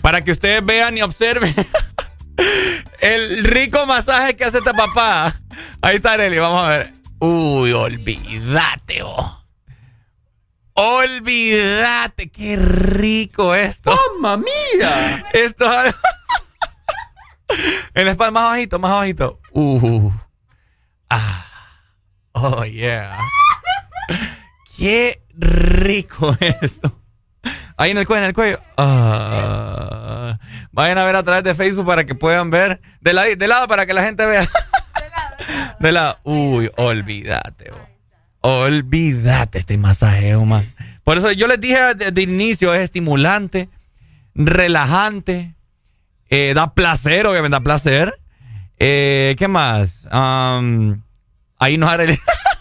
[0.00, 1.52] para que ustedes vean y observen
[3.00, 5.34] el rico masaje que hace esta papá.
[5.82, 6.92] Ahí está Arely, vamos a ver.
[7.18, 9.44] Uy, olvídate, vos.
[10.74, 13.92] Olvídate, qué rico esto.
[14.20, 15.26] ¡Mamma mía!
[15.32, 15.64] Esto
[17.94, 19.40] es la espalda, más bajito, más bajito.
[19.50, 20.12] Uh.
[21.10, 21.46] Ah.
[22.30, 23.18] Oh, yeah.
[24.76, 27.00] Qué rico esto.
[27.76, 28.60] Ahí en el cuello, en el cuello.
[28.76, 30.38] Ah.
[30.72, 32.80] Vayan a ver a través de Facebook para que puedan ver.
[33.00, 34.48] De, la- de lado para que la gente vea.
[35.80, 36.18] De lado.
[36.22, 37.70] Uy, olvídate.
[38.40, 40.72] Olvídate este masajeo, man.
[41.02, 43.68] Por eso yo les dije el inicio, es estimulante,
[44.34, 45.54] relajante,
[46.30, 48.14] eh, da placer, obviamente da placer.
[48.78, 50.06] Eh, ¿Qué más?
[50.10, 52.18] Ahí nos haré.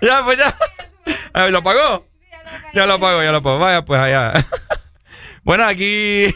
[0.00, 1.48] ya, pues ya.
[1.50, 2.06] ¿Lo pagó?
[2.72, 3.58] Ya lo pagó, ya lo pagó.
[3.58, 4.32] Vaya, pues allá.
[5.44, 6.26] bueno, aquí.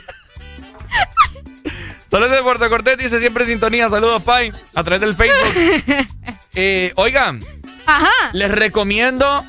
[2.11, 3.89] Saludos de Puerto Cortés, dice siempre sintonía.
[3.91, 6.07] Saludos, Pai, a través del Facebook.
[6.61, 7.41] Eh, oigan,
[7.87, 8.11] Ajá.
[8.33, 9.45] les recomiendo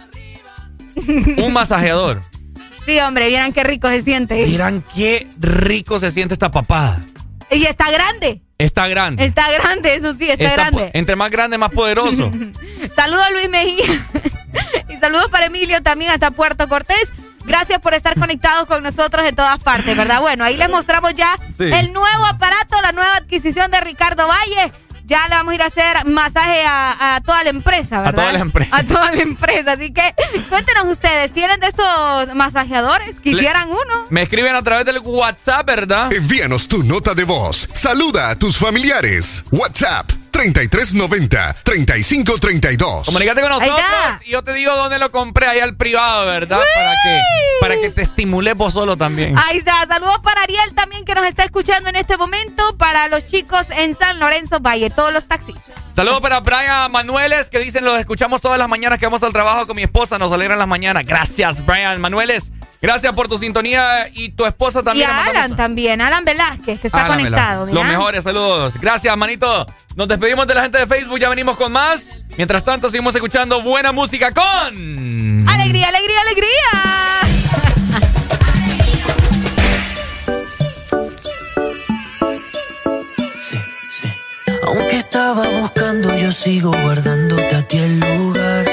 [1.38, 2.22] un masajeador.
[2.86, 4.46] Sí, hombre, vieran qué rico se siente.
[4.46, 7.00] Miran qué rico se siente esta papada.
[7.52, 8.42] Y está grande.
[8.58, 9.26] Está grande.
[9.26, 10.92] Está grande, eso sí, está, grande.
[10.94, 12.30] entre más grande, más poderoso.
[12.96, 14.06] Saludos a Luis Mejía.
[14.90, 17.08] y saludos para Emilio también hasta Puerto Cortés.
[17.46, 20.20] Gracias por estar conectados con nosotros en todas partes, ¿verdad?
[20.22, 21.64] Bueno, ahí les mostramos ya Sí.
[21.72, 24.72] el nuevo aparato, la nueva adquisición de Ricardo Valle.
[25.10, 28.14] Ya le vamos a ir a hacer masaje a, a toda la empresa, ¿verdad?
[28.14, 28.76] toda la empresa.
[28.76, 29.72] A toda la empresa.
[29.72, 30.14] Así que
[30.50, 33.20] cuéntenos ustedes, ¿tienen de estos masajeadores?
[33.20, 34.06] ¿Quisieran uno?
[34.12, 36.14] Me escriben a través del WhatsApp, ¿verdad?
[36.14, 37.68] Envíanos tu nota de voz.
[37.74, 39.44] Saluda a tus familiares.
[39.52, 43.06] WhatsApp 3390-3532.
[43.06, 43.84] Comunícate con nosotros
[44.26, 46.60] y yo te digo dónde lo compré, ahí al privado, ¿verdad?
[46.76, 47.22] Para que,
[47.62, 49.38] para que te estimules vos solo también.
[49.38, 49.86] Ahí está.
[49.88, 52.78] Saludos para Ariel también que nos está escuchando en este momento.
[52.78, 55.76] Para los chicos en San Lorenzo Valle, todos los taxistas.
[55.96, 59.68] Saludos para Brian Manueles que dicen los escuchamos todas las mañanas que vamos al trabajo
[59.68, 61.04] con mi esposa, nos alegran las mañanas.
[61.06, 62.52] Gracias, Brian Manueles.
[62.82, 65.10] Gracias por tu sintonía y tu esposa también.
[65.10, 67.66] Y a Alan también, Alan Velázquez, que está Alan conectado.
[67.66, 68.76] Los mejores saludos.
[68.80, 69.66] Gracias, manito.
[69.96, 72.02] Nos despedimos de la gente de Facebook, ya venimos con más.
[72.38, 75.46] Mientras tanto, seguimos escuchando buena música con...
[75.48, 77.20] Alegría, alegría, alegría.
[84.64, 88.66] Aunque estaba buscando, yo sigo guardándote a ti el lugar.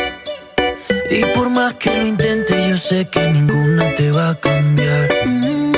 [1.10, 2.55] Y por más que lo intente,
[2.88, 5.08] sé que ninguna te va a cambiar.
[5.26, 5.72] Mm,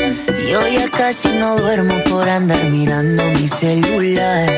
[0.50, 4.48] Yo ya casi no duermo por andar mirando mi celular.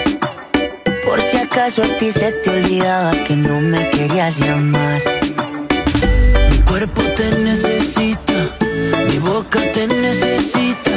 [1.05, 5.01] Por si acaso a ti se te olvidaba que no me querías llamar.
[6.51, 8.39] Mi cuerpo te necesita,
[9.09, 10.91] mi boca te necesita.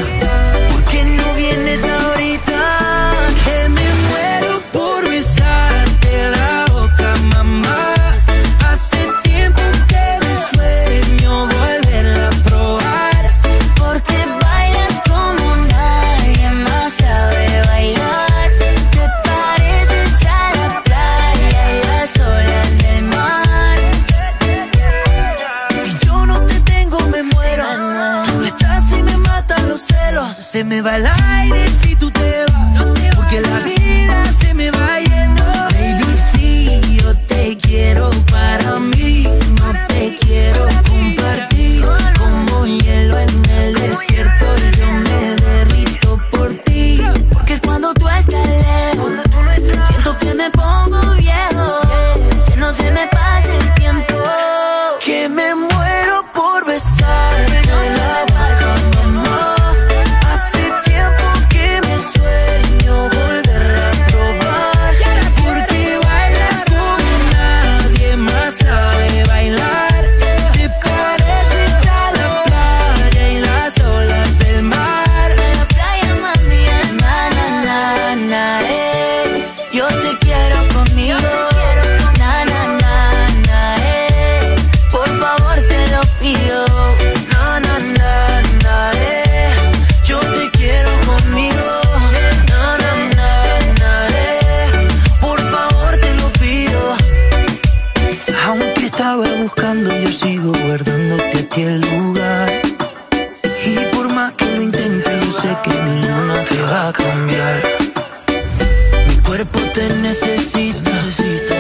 [109.74, 110.92] Te necesita,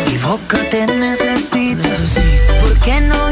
[0.07, 1.89] mi boca te necesita.
[2.61, 3.22] ¿Por qué no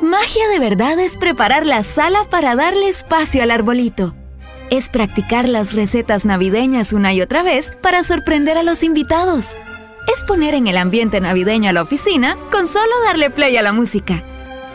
[0.00, 4.14] Magia de verdad es preparar la sala para darle espacio al arbolito.
[4.70, 9.58] Es practicar las recetas navideñas una y otra vez para sorprender a los invitados.
[10.14, 13.72] Es poner en el ambiente navideño a la oficina con solo darle play a la
[13.72, 14.22] música.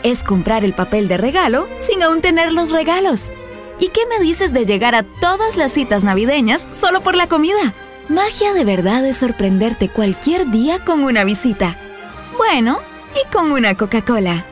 [0.04, 3.32] Es comprar el papel de regalo sin aún tener los regalos.
[3.80, 7.74] ¿Y qué me dices de llegar a todas las citas navideñas solo por la comida?
[8.08, 11.76] Magia de verdad es sorprenderte cualquier día con una visita.
[12.36, 12.78] Bueno,
[13.14, 14.51] y con una Coca-Cola.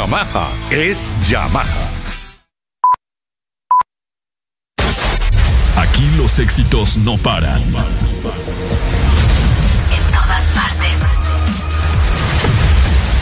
[0.01, 1.87] Yamaha es Yamaha.
[5.77, 7.61] Aquí los éxitos no paran.
[7.61, 7.73] En
[10.11, 10.97] todas partes.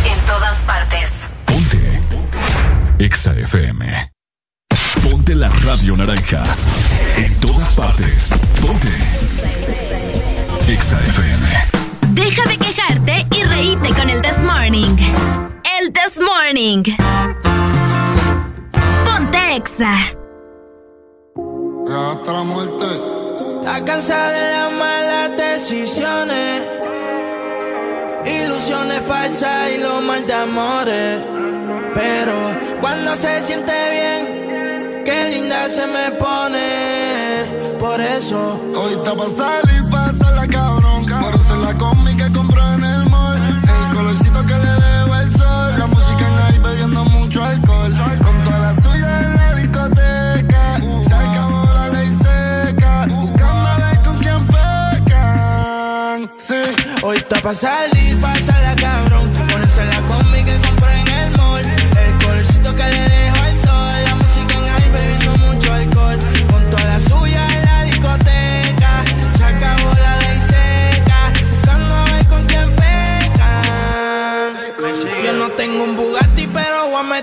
[0.06, 1.12] En todas partes.
[1.48, 2.00] Ponte.
[2.98, 4.14] Exa FM.
[5.04, 6.44] Ponte la radio naranja.
[7.18, 8.30] En todas partes.
[8.62, 8.88] Ponte.
[10.70, 11.46] Exa FM.
[12.12, 15.49] Deja de quejarte y reíte con el This Morning.
[15.82, 16.84] El This Morning.
[19.06, 19.94] Ponte Exa.
[21.88, 22.86] Hasta la muerte.
[23.62, 26.64] Está cansada de las malas decisiones,
[28.26, 31.24] ilusiones falsas y los mal de amores.
[31.94, 32.36] Pero
[32.82, 37.78] cuando se siente bien, qué linda se me pone.
[37.80, 40.09] Por eso, Hoy está pa' salir, pasa
[57.10, 59.09] hoy está pa' salir, pasa la cabrón.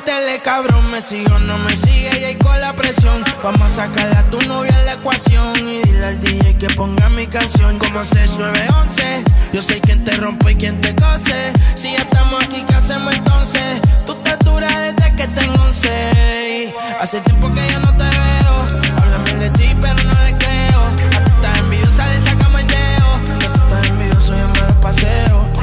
[0.07, 0.91] A meterle cabrón.
[0.91, 3.23] Me sigo, no me sigue y ahí con la presión.
[3.43, 5.57] Vamos a sacarle a tu novia en la ecuación.
[5.57, 9.25] Y dile al DJ que ponga mi canción como 6911.
[9.53, 11.53] Yo sé quién te rompe y quién te cose.
[11.75, 13.81] Si ya estamos aquí, ¿qué hacemos entonces?
[14.07, 16.75] Tú estás dura desde que tengo 11.
[17.01, 18.83] Hace tiempo que yo no te veo.
[18.99, 20.81] Háblame de ti, pero no le creo.
[21.17, 23.39] A tú estás envidiosa, le sacamos el dedo.
[23.39, 25.56] Que tú estás envidioso, yo me lo paseo.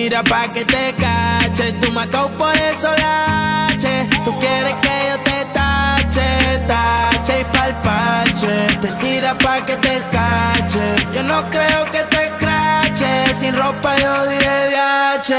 [0.00, 1.72] Tira pa' que te cache.
[1.80, 3.94] Tú me acabo por eso lache.
[4.24, 6.28] Tú quieres que yo te tache,
[6.66, 8.54] tache y pa'l parche.
[8.82, 10.84] Te tira pa' que te cache.
[11.14, 13.10] Yo no creo que te crache.
[13.38, 15.30] Sin ropa yo DH.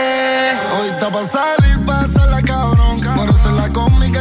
[0.75, 3.01] Hoy está pa' salir, pasa la cabrón.
[3.17, 4.11] Por eso la combi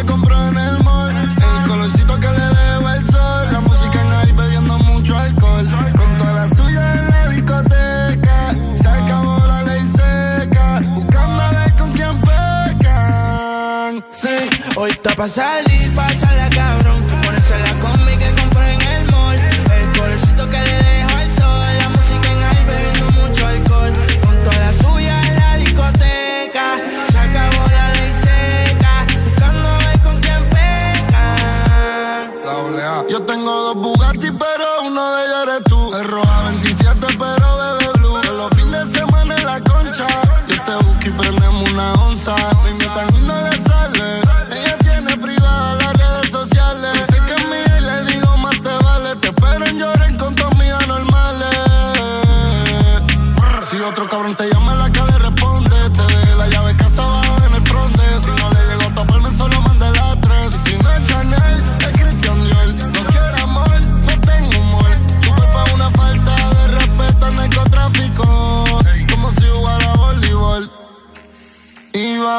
[14.76, 16.79] hoy está pa' salir, pasa la cabrón.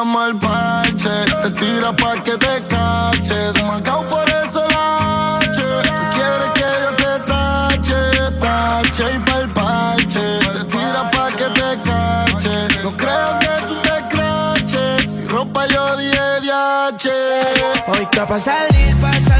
[0.03, 1.09] Vamos al parche.
[1.43, 3.35] Te tira pa' que te cache.
[3.53, 5.61] De Macao por eso la H.
[5.61, 7.99] Tú quieres que yo te tache,
[8.39, 10.39] tache y pa'l parche.
[10.53, 12.55] Te tira pa' que te cache.
[12.83, 15.17] No creo que tú te craches.
[15.17, 17.07] Si ropa yo di DH.
[17.89, 19.30] Hoy está pa' salir, pasa la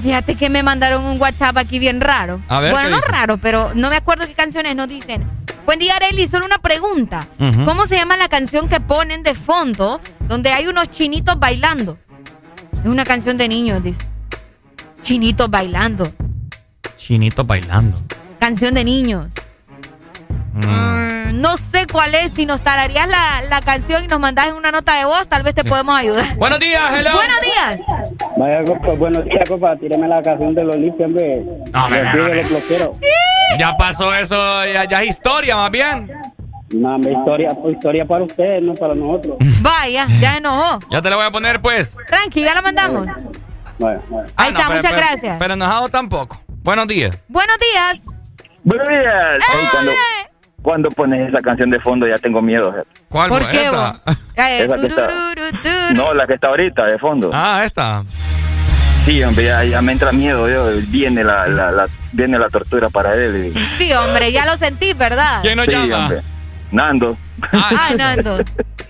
[0.00, 2.40] fíjate que me mandaron un WhatsApp aquí bien raro.
[2.48, 3.08] A ver, bueno, ¿qué no dice?
[3.08, 5.24] raro, pero no me acuerdo qué canciones nos dicen.
[5.66, 7.26] Buen día, Arely, solo una pregunta.
[7.64, 11.98] ¿Cómo se llama la canción que ponen de fondo donde hay unos chinitos bailando?
[12.72, 14.00] Es una canción de niños, dice.
[15.02, 16.12] Chinitos bailando.
[16.96, 17.98] Chinito bailando.
[18.38, 19.26] Canción de niños.
[20.52, 21.40] Mm.
[21.40, 22.32] No sé cuál es.
[22.32, 25.42] Si nos tararías la, la canción y nos mandas en una nota de voz, tal
[25.42, 26.34] vez te podemos ayudar.
[26.36, 27.10] Buenos días, hello.
[27.14, 27.80] Buenos días.
[28.36, 29.76] Vaya, compa, buenos días, compa.
[29.76, 31.42] Tírame la canción de los Olimpia, hombre.
[31.72, 32.92] No, quiero.
[33.58, 36.10] Ya pasó eso, ya, ya es historia más bien.
[36.72, 39.36] No, historia, historia para ustedes, no para nosotros.
[39.60, 40.78] Vaya, ya enojó.
[40.90, 41.96] Ya te la voy a poner pues.
[42.06, 43.06] Tranqui, ya la mandamos.
[43.78, 44.28] Bueno, bueno.
[44.36, 45.36] Ah, Ahí está, pero- muchas pero- gracias.
[45.38, 46.40] Pero enojado tampoco.
[46.62, 47.16] Buenos días.
[47.28, 47.98] Buenos días.
[48.62, 49.36] Buenos días.
[49.36, 49.66] Ey,
[50.62, 52.74] cuando, pones esa canción de fondo ya tengo miedo.
[53.08, 54.00] ¿Cuál ¿Por fue qué esta?
[54.36, 55.92] Eh, Esa que está-.
[55.94, 57.30] No, la que está ahorita de fondo.
[57.32, 58.02] Ah, esta.
[59.04, 60.48] Sí, hombre, ya, ya me entra miedo.
[60.48, 60.64] yo.
[60.88, 63.52] Viene la, la, la- viene la tortura para él.
[63.54, 65.40] y- Sí, hombre, ya lo sentí, ¿verdad?
[65.42, 65.96] ¿Quién nos sí, llama?
[66.04, 66.20] hombre.
[66.70, 67.16] Nando.
[67.52, 68.38] Ay, Nando.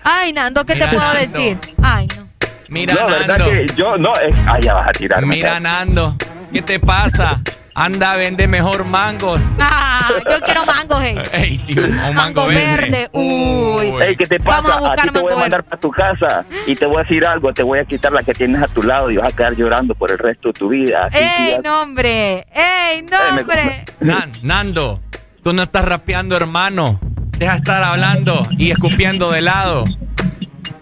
[0.03, 1.37] Ay, Nando, ¿qué Mira, te puedo Nando.
[1.39, 1.57] decir?
[1.81, 2.27] Ay, no.
[2.67, 3.45] Mira, no, verdad Nando.
[3.49, 4.13] que yo no.
[4.15, 5.35] Es, ah, ya vas a tirarme.
[5.35, 6.15] Mira, Nando.
[6.53, 7.41] ¿Qué te pasa?
[7.73, 9.37] Anda, vende mejor mango.
[9.59, 11.17] Ah, yo quiero mango, hey.
[11.31, 13.07] Ey, sí, un, mango, Mango verde.
[13.13, 13.93] Uy.
[14.01, 14.61] Ey, ¿qué te pasa?
[14.61, 17.03] Vamos a buscar ti te voy a mandar para tu casa y te voy a
[17.03, 17.53] decir algo.
[17.53, 19.95] Te voy a quitar la que tienes a tu lado y vas a quedar llorando
[19.95, 21.07] por el resto de tu vida.
[21.11, 22.45] Así ¡Ey, ya- no, hombre!
[22.53, 23.85] ¡Ey, no, me- hombre!
[24.01, 25.01] Nan- Nando,
[25.43, 26.99] tú no estás rapeando, hermano.
[27.37, 29.85] Deja de estar hablando y escupiendo de lado.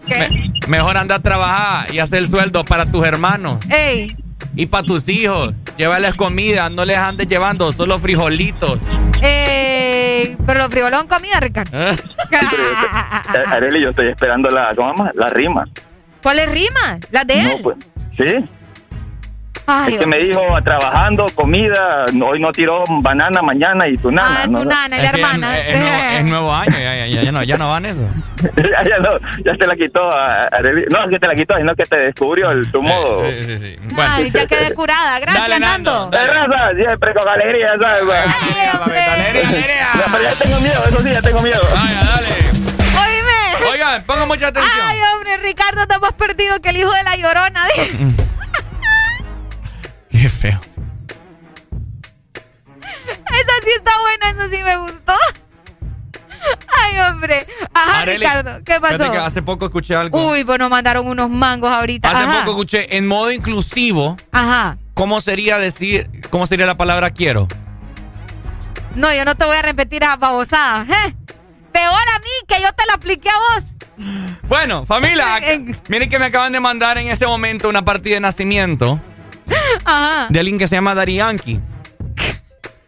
[0.08, 4.18] Me- mejor anda a trabajar y hacer el sueldo para tus hermanos ¡Ey!
[4.56, 5.54] Y para tus hijos.
[5.78, 8.80] Llévales comida, no les andes llevando solo frijolitos.
[9.22, 10.36] ¡Ey!
[10.46, 11.78] Pero los frijoles son comida, Ricardo.
[11.92, 11.96] ¿Eh?
[12.32, 15.12] Eh, Arely, yo estoy esperando la, ¿cómo llama?
[15.16, 15.66] La rima.
[16.22, 17.00] ¿Cuáles rimas?
[17.12, 17.48] ¿Las de él?
[17.48, 17.78] No, pues,
[18.16, 18.46] sí.
[19.72, 24.42] Ay, es que me dijo trabajando, comida, hoy no tiró banana mañana y tu nana.
[24.44, 24.62] Ah, ¿no?
[24.62, 25.60] su nana y la hermana.
[25.60, 28.02] Es, es nuevo, es nuevo año, ya, ya, ya, ya no, ya no van eso.
[28.58, 30.86] ya, ya no, ya te la quitó a Arely.
[30.90, 33.24] No, es que te la quitó, sino que te descubrió el, tu modo.
[33.30, 33.76] Sí, sí, sí.
[33.94, 35.20] Bueno, Ay, ya quedé curada.
[35.20, 36.10] Gracias, Dale, Nando.
[36.10, 38.04] De raza, siempre con alegría, ¿sabes?
[38.04, 39.00] Ay, hombre.
[39.94, 41.62] No, pero ya tengo miedo, eso sí, ya tengo miedo.
[41.76, 42.28] vaya, dale.
[42.98, 43.70] Oíme.
[43.72, 44.86] Oigan, pongan mucha atención.
[44.88, 47.62] Ay, hombre, Ricardo, te hemos perdido que el hijo de la llorona.
[50.22, 50.60] Qué feo.
[52.82, 55.14] Esa sí está buena, eso sí me gustó.
[56.68, 57.48] Ay, hombre.
[57.74, 59.10] Ajá, Arely, Ricardo, ¿qué pasó?
[59.14, 60.32] que hace poco escuché algo.
[60.32, 62.12] Uy, pues nos mandaron unos mangos ahorita.
[62.12, 62.40] hace Ajá.
[62.40, 64.78] poco escuché en modo inclusivo Ajá.
[64.94, 67.48] cómo sería decir, cómo sería la palabra quiero.
[68.96, 70.82] No, yo no te voy a repetir esa babosada.
[70.84, 71.16] ¿eh?
[71.72, 73.64] Peor a mí que yo te la apliqué a vos.
[74.50, 75.40] Bueno, familia,
[75.88, 79.00] miren que me acaban de mandar en este momento una partida de nacimiento
[79.86, 80.28] Ajá.
[80.30, 81.62] de alguien que se llama Dari Yankee.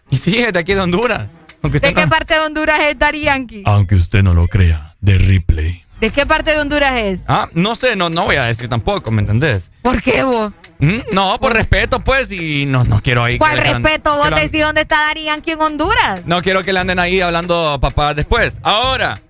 [0.09, 1.27] Y sí, es de aquí de Honduras.
[1.63, 3.63] ¿De qué parte de Honduras es Daddy Yankee?
[3.65, 5.85] aunque usted no lo crea, de Ripley.
[5.99, 7.21] ¿De qué parte de Honduras es?
[7.27, 9.69] Ah, no sé, no, no voy a decir tampoco, ¿me entendés?
[9.83, 10.51] ¿Por qué vos?
[10.79, 11.01] ¿Mm?
[11.11, 13.37] No, por respeto, pues, y no, no quiero ahí.
[13.37, 16.25] ¿Cuál respeto vos decís dónde está Daddy Yankee en Honduras?
[16.25, 18.59] No quiero que le anden ahí hablando papá después.
[18.63, 19.21] Ahora,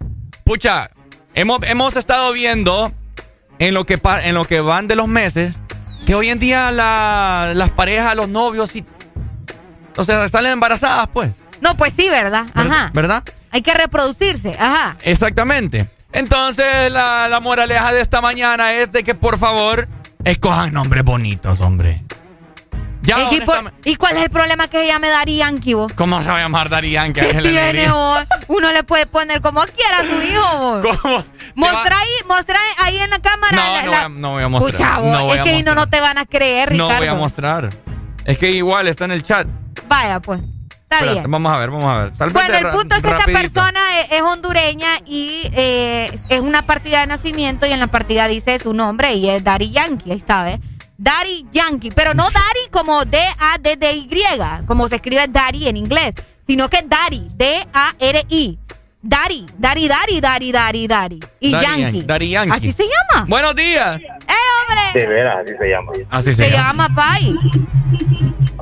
[0.46, 0.90] pucha,
[1.34, 2.94] hemos, hemos estado viendo
[3.60, 5.58] en lo, que en lo que van de los meses
[6.12, 8.84] que hoy en día la- las parejas, los novios, y,
[9.96, 11.32] o sea, salen embarazadas, pues.
[11.62, 12.48] No, pues sí, ¿verdad?
[12.54, 12.92] Ajá.
[12.94, 13.24] ¿Verdad?
[13.50, 14.54] Hay que reproducirse.
[14.60, 14.98] Ajá.
[15.04, 15.90] Exactamente.
[16.12, 19.88] Entonces, la, la moraleja de esta mañana es de que por favor
[20.26, 22.02] escojan nombres bonitos, hombre.
[23.18, 25.92] Ya, ¿Y, por- honestamente- ¿Y cuál es el problema que se llame Daddy Yankee vos?
[25.94, 27.20] ¿Cómo se va a llamar Dari Yankee?
[27.22, 28.24] ¿Qué Ángel tiene vos?
[28.48, 30.98] Uno le puede poner como quiera a su hijo vos.
[31.02, 31.24] ¿Cómo?
[31.56, 33.56] Mostra ahí, mostra ahí en la cámara.
[33.58, 34.72] No, la- no la- voy a- no voy a mostrar.
[34.74, 36.98] Pucha, vos, No voy es a que no, no te van a creer, No Ricardo.
[36.98, 37.70] voy a mostrar.
[38.26, 39.48] Es que igual está en el chat.
[39.88, 40.40] Vaya, pues.
[40.42, 41.32] Está Espérate, bien.
[41.32, 42.18] vamos a ver, vamos a ver.
[42.18, 43.40] Tal vez Bueno, el punto es que esa rapidito.
[43.42, 48.28] persona es, es hondureña y eh, es una partida de nacimiento y en la partida
[48.28, 50.60] dice su nombre y es Dari Yankee, ahí está, ¿ves?
[51.02, 56.14] Dari Yankee, pero no Dari como D-A-D-D-Y, como se escribe Dari en inglés,
[56.46, 58.60] sino que Dari, D-A-R-I.
[59.02, 61.20] Dari, Dari, Dari, Dari, Dari, Dari.
[61.40, 61.82] Y Daddy Yankee.
[61.82, 62.54] Yankee, Daddy Yankee.
[62.54, 63.26] Así se llama.
[63.28, 64.00] Buenos días.
[64.00, 65.00] ¡Eh, hombre!
[65.00, 65.92] De veras, así se llama.
[66.12, 67.36] Así Se, llama Pai.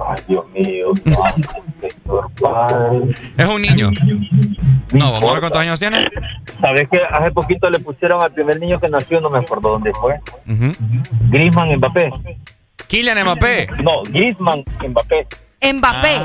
[0.08, 0.88] Ay, Dios mío.
[1.82, 3.00] Señor Padre.
[3.38, 3.92] Es un niño.
[4.94, 6.08] No, vamos a ver cuántos años tiene.
[6.62, 9.92] ¿Sabes que hace poquito le pusieron al primer niño que nació, no me acuerdo dónde
[9.94, 10.16] fue?
[10.48, 10.72] Ujú.
[11.30, 12.12] Griezmann Mbappé.
[12.88, 13.68] Kylian Mbappé.
[13.84, 15.28] No, Griezmann Mbappé.
[15.74, 16.20] Mbappé.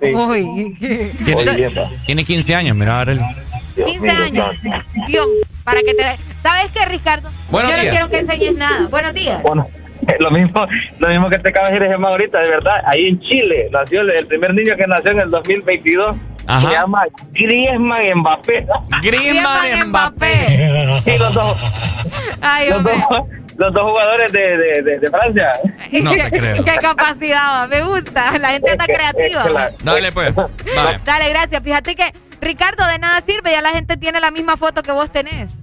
[0.00, 0.14] Sí.
[0.14, 0.76] Uy.
[1.24, 1.70] Tiene,
[2.06, 3.20] tiene 15 años, mira, Arely.
[3.84, 4.56] 15 años.
[5.06, 5.26] Dios,
[5.64, 6.04] para que te...
[6.42, 7.28] ¿Sabes qué, Ricardo?
[7.50, 7.94] Buenos Yo no días.
[7.94, 8.86] quiero que enseñes nada.
[8.90, 9.42] Buenos días.
[9.42, 9.68] Bueno,
[10.20, 10.66] lo mismo,
[10.98, 12.82] lo mismo que te acabas de decir ahorita, de verdad.
[12.86, 16.16] Ahí en Chile nació el, el primer niño que nació en el 2022.
[16.60, 17.02] Se llama
[17.32, 18.66] Griezmann Mbappé.
[19.02, 21.00] Griezmann Mbappé.
[21.04, 21.56] Sí, los dos.
[22.40, 22.94] Ay, los, dos
[23.58, 25.52] los dos jugadores de, de, de, de Francia.
[26.02, 26.64] No te creo.
[26.64, 28.38] Qué capacidad, va, me gusta.
[28.38, 29.70] La gente está creativa.
[29.82, 30.34] Dale, pues.
[30.34, 30.98] Vale.
[31.04, 31.62] Dale, gracias.
[31.62, 33.50] Fíjate que, Ricardo, de nada sirve.
[33.50, 35.56] Ya la gente tiene la misma foto que vos tenés.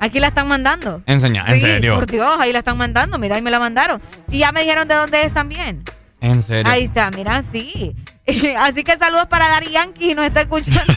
[0.00, 1.02] Aquí la están mandando.
[1.06, 1.94] Enseña, en serio.
[1.94, 3.18] Por Dios, ahí la están mandando.
[3.18, 4.00] Mira, ahí me la mandaron.
[4.30, 5.84] Y ya me dijeron de dónde es también.
[6.20, 6.70] En serio.
[6.72, 7.94] Ahí está, mira, sí.
[8.58, 10.92] Así que saludos para Dari Yankee, nos está escuchando.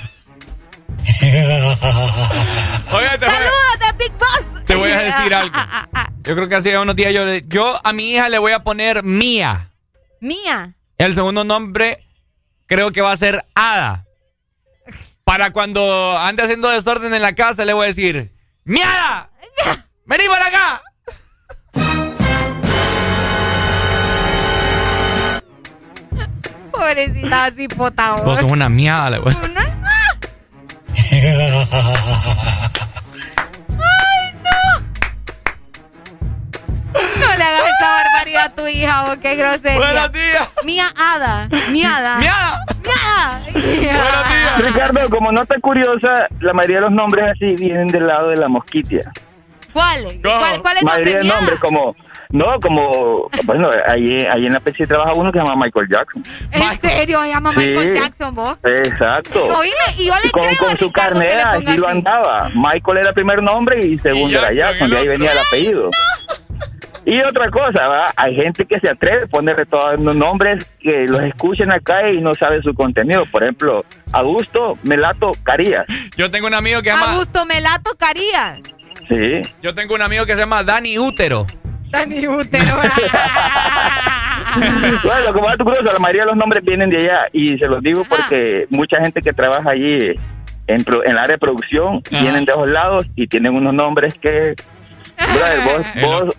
[1.22, 4.66] Oye, te voy, ¡Saludos de Big Boss!
[4.66, 5.56] te voy a decir algo.
[6.24, 8.64] Yo creo que hace unos días yo, le- yo a mi hija le voy a
[8.64, 9.70] poner Mía.
[10.22, 10.76] Mía.
[10.98, 12.06] El segundo nombre
[12.68, 14.06] creo que va a ser Ada.
[15.26, 18.32] Para cuando ande haciendo desorden en la casa le voy a decir,
[18.66, 19.30] ¡Miada!
[20.06, 20.82] ¡Vení para acá!
[26.72, 28.14] Pobrecita así pota.
[28.24, 29.38] Vos sos una miada, le voy a
[33.86, 34.62] ¡Ay, no!
[36.94, 37.73] No le hagas
[38.38, 39.78] a tu hija, vos, qué grosería.
[39.78, 40.52] Buenos días.
[40.64, 41.48] Mía Ada.
[41.72, 42.18] Miada.
[42.18, 42.66] Miada.
[43.54, 44.58] Miada.
[44.58, 48.48] Ricardo, como nota curiosa, la mayoría de los nombres así vienen del lado de la
[48.48, 49.12] mosquitia.
[49.72, 50.06] ¿Cuál?
[50.22, 51.28] ¿Cuál, cuál es mayoría nombre?
[51.28, 51.96] de nombres como...
[52.30, 53.30] No, como...
[53.44, 56.24] Bueno, ahí, ahí en la PC trabaja uno que se llama Michael Jackson.
[56.52, 57.22] ¿En serio?
[57.22, 57.58] Se llama Sí.
[57.60, 58.58] Michael Jackson, vos.
[58.64, 59.46] Exacto.
[59.46, 62.50] Oíme, y yo le con, creo con su carnera, así lo andaba.
[62.56, 65.92] Michael era el primer nombre y segundo era Jackson, de ahí venía el apellido.
[67.06, 71.22] Y otra cosa, hay gente que se atreve a ponerle todos los nombres que los
[71.24, 73.26] escuchan acá y no sabe su contenido.
[73.32, 73.84] Por ejemplo,
[74.14, 75.86] Augusto Melato Carías.
[76.16, 77.12] Yo tengo un amigo que se llama...
[77.12, 78.60] Augusto Melato Carías.
[79.10, 79.42] Sí.
[79.62, 81.46] Yo tengo un amigo que se llama Dani Útero.
[81.90, 82.64] Dani Útero.
[85.04, 87.82] bueno, como dato curioso, la mayoría de los nombres vienen de allá y se los
[87.84, 90.16] digo porque mucha gente que trabaja allí
[90.68, 94.14] en, pro- en el área de producción vienen de esos lados y tienen unos nombres
[94.16, 94.56] que,
[95.18, 96.36] brother, vos, vos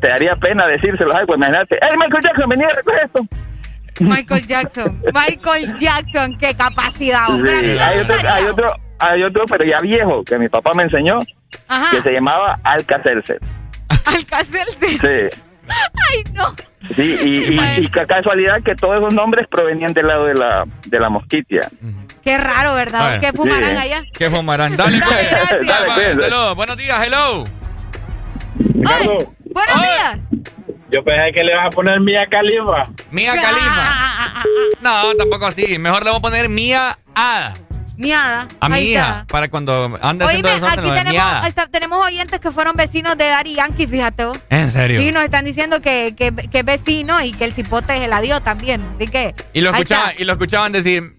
[0.00, 1.14] te daría pena decírselos.
[1.14, 3.26] Ay, pues imagínate, ¡Hey, Michael Jackson, vení a recoger esto!
[4.00, 5.02] Michael Jackson.
[5.12, 7.26] Michael Jackson, qué capacidad.
[7.26, 8.66] Sí, hay, otro, hay, otro,
[8.98, 11.18] hay otro, pero ya viejo, que mi papá me enseñó,
[11.68, 11.90] Ajá.
[11.90, 13.38] que se llamaba Alcacerse.
[14.06, 14.88] Alcacelce.
[14.88, 15.38] Sí.
[15.68, 16.46] Ay, no.
[16.96, 20.64] Sí, y, y, y ca- casualidad que todos esos nombres provenían del lado de la,
[20.86, 21.60] de la mosquitia.
[22.24, 23.18] Qué raro, ¿verdad?
[23.18, 23.76] Bueno, ¿Qué fumarán sí.
[23.76, 24.02] allá?
[24.14, 24.76] ¿Qué fumarán?
[24.76, 25.68] Dale, Dale, pues.
[25.70, 26.26] va, cuídense.
[26.26, 26.54] hello.
[26.54, 27.44] Buenos días, hello.
[28.58, 30.18] Ricardo, Buenos días.
[30.90, 32.88] yo pensé que le vas a poner Mía Califa.
[33.10, 34.06] Mía Califa.
[34.80, 35.78] No, tampoco así.
[35.78, 37.52] Mejor le voy a poner Mía Ada.
[37.98, 38.48] Miada.
[38.60, 39.26] A mi hija.
[39.28, 40.78] Para cuando Oíme, haciendo desorden.
[40.86, 44.38] aquí tenemos, está- tenemos oyentes que fueron vecinos de Dari Yankee, fíjate vos.
[44.48, 44.98] ¿En serio?
[45.02, 48.22] Sí, nos están diciendo que, que, que es vecino y que el cipote se la
[48.22, 48.82] dio también.
[48.96, 49.34] Así que.
[49.52, 50.14] Y lo está.
[50.16, 51.18] y lo escuchaban decir,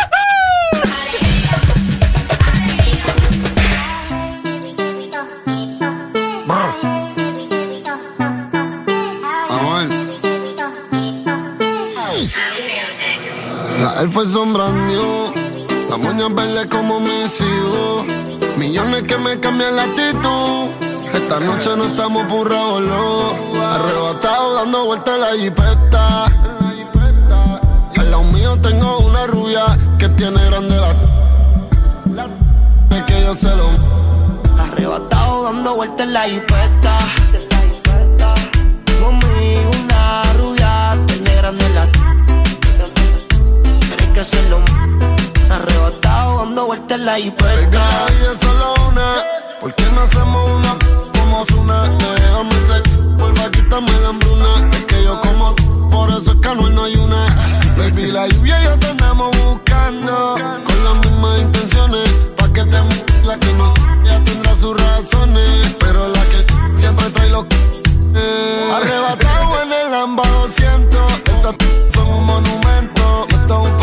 [13.81, 15.33] La él fue sombrando,
[15.89, 18.05] la moña verde como hijos.
[18.55, 20.69] Millones que me cambian la actitud.
[21.11, 22.83] Esta noche no estamos burrados,
[23.55, 26.25] Arrebatado dando vueltas en la jipeta.
[27.97, 32.27] Al lado mío tengo una rubia que tiene grande la.
[32.95, 33.67] Es que yo se lo.
[34.59, 36.97] Arrebatado dando vueltas en la jipeta.
[39.01, 42.00] Conmigo una rubia, tiene grande la.
[45.49, 47.13] Arrebatado dando vueltas en la.
[47.13, 49.15] La vida es solo una.
[49.59, 50.77] ¿Por qué no hacemos una
[51.17, 51.89] como Zuna?
[51.89, 52.83] Déjame ser,
[53.17, 54.69] porfa, quítame la hambruna.
[54.73, 55.55] Es que yo como,
[55.89, 57.35] por eso es que no hay una.
[57.75, 60.35] Baby, la lluvia y yo te andamos buscando.
[60.65, 62.07] Con las mismas intenciones.
[62.37, 62.77] Pa' que te
[63.23, 63.73] la que no
[64.05, 65.75] ya tendrá sus razones.
[65.79, 66.45] Pero la que
[66.79, 67.45] siempre trae los.
[68.13, 68.71] Eh.
[68.71, 71.11] Arrebatado en el Lamba 200.
[71.39, 71.55] Esas
[71.91, 73.25] son un monumento.
[73.29, 73.80] Esto es un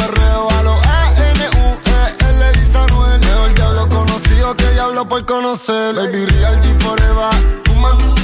[5.06, 5.94] por conocer.
[5.94, 7.30] Baby, real G forever.
[7.64, 8.14] Fumando,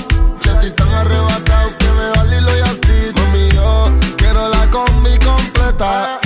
[0.40, 3.12] ya te tan arrebatado que me da Lilo y así.
[3.14, 3.48] Mami,
[4.16, 6.18] quiero la combi completa.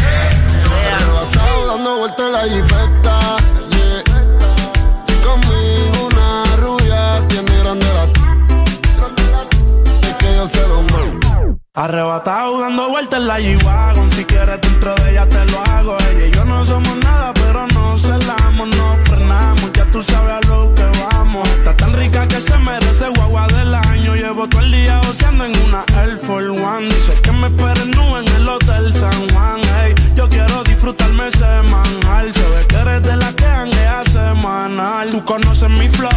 [0.95, 3.37] Arrebatado dando vueltas en la jipeta.
[5.09, 8.05] Y conmigo una rubia tiene grande la...
[10.09, 11.59] Es que yo se lo mando.
[11.75, 14.11] Arrebatado dando vueltas en la G-Wagon.
[14.13, 15.97] Si quieres dentro de ella te lo hago.
[16.11, 19.08] Ella y yo no somos nada, pero no se la amo, no
[19.91, 21.49] tú sabes a lo que vamos.
[21.49, 24.15] Está tan rica que se merece guagua del año.
[24.15, 26.87] Llevo todo el día oceando en una Air Force One.
[26.87, 29.61] Dice que me esperen nube en el Hotel San Juan.
[29.81, 35.11] Hey, Yo quiero disfrutarme semanal Se ve que eres de la que hace semanal.
[35.11, 36.11] Tú conoces mi flow,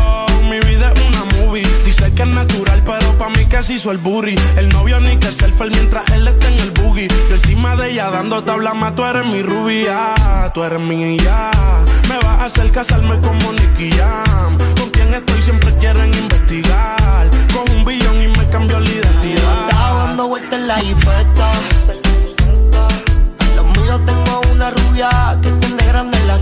[0.50, 3.91] mi vida es una movie Dice que es natural pero pa' mí que se hizo
[3.91, 7.09] el booty El novio ni que se mientras él está en el boogie.
[7.09, 10.13] Yo encima de ella dando tabla más, tú eres mi rubia,
[10.53, 11.51] tú eres mi ya.
[12.07, 14.57] Me vas a hacer casarme como Nicky Jam.
[14.79, 17.29] Con quien estoy siempre quieren investigar.
[17.53, 19.69] Con un billón y me cambió la identidad.
[19.69, 21.51] Estaba dando vueltas en la jipeta.
[23.57, 25.09] Los míos tengo una rubia
[25.43, 26.37] que tiene grande la.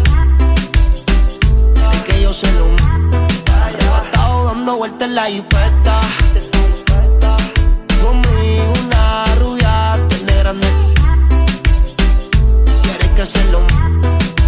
[1.92, 2.68] Es que yo se lo.
[3.28, 4.12] Estaba
[4.60, 6.02] dando vueltas en la jipeta
[13.16, 13.60] que hacerlo.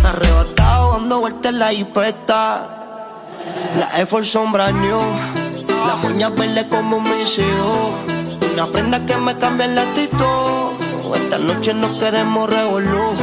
[0.03, 2.67] Arrebatado dando vueltas en la hipeta.
[3.79, 5.01] La Force sombra new.
[5.87, 7.91] La moña verde como mis hijos.
[8.53, 10.73] Una prenda que me cambia el latito.
[11.15, 13.20] Esta noche no queremos revolú.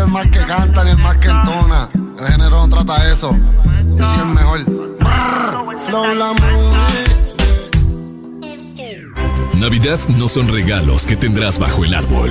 [0.00, 1.88] El más que canta ni el más que entona.
[2.18, 3.36] El género no trata eso.
[3.96, 4.60] Yo soy el mejor.
[5.86, 6.34] Flow la.
[9.54, 12.30] Navidad no son regalos que tendrás bajo el árbol.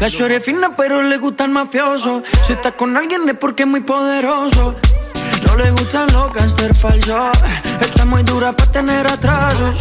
[0.00, 2.22] La chore fina, pero le gusta el mafioso.
[2.46, 4.76] Si está con alguien es porque es muy poderoso.
[5.44, 7.36] No le gustan los gangster falsos.
[7.80, 9.74] Está muy dura para tener atrasos.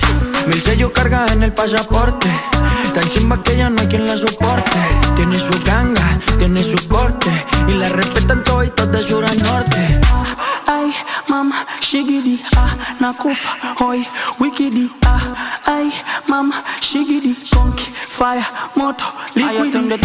[0.47, 2.27] Mil sellos carga en el pasaporte.
[2.95, 4.79] Tan chimba que ya no hay quien la soporte.
[5.15, 7.45] Tiene su ganga, tiene su corte.
[7.67, 10.01] Y la respetan todos de sur a norte.
[10.65, 10.93] Ay,
[11.27, 14.05] mama, shigidi, ah, nakufa, hoy,
[14.39, 14.91] wikidi,
[15.77, 15.93] ay,
[16.27, 19.99] mama, shigidi, conky, fire, moto, liquidi.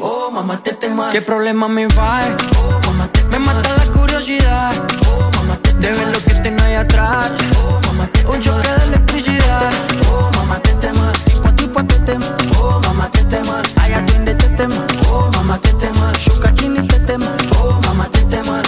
[0.00, 1.10] Oh, mamá, te tema.
[1.10, 2.20] ¿Qué problema me va?
[2.58, 4.72] Oh, mamá, te Me mata la curiosidad.
[5.06, 7.30] Oh, mamá, te De ver lo que tengo ahí atrás.
[7.56, 9.70] Oh, mamá, te Un choque de electricidad.
[10.10, 11.12] Oh, mamá, te tema.
[11.24, 12.26] Tipo a tipo te tema.
[12.58, 13.62] Oh, mamá, te tema.
[13.76, 14.86] Ay, atiende te tema.
[15.10, 16.12] Oh, mamá, te tema.
[16.18, 17.30] Shuka chini te tema.
[17.60, 18.62] Oh, mamá, te tema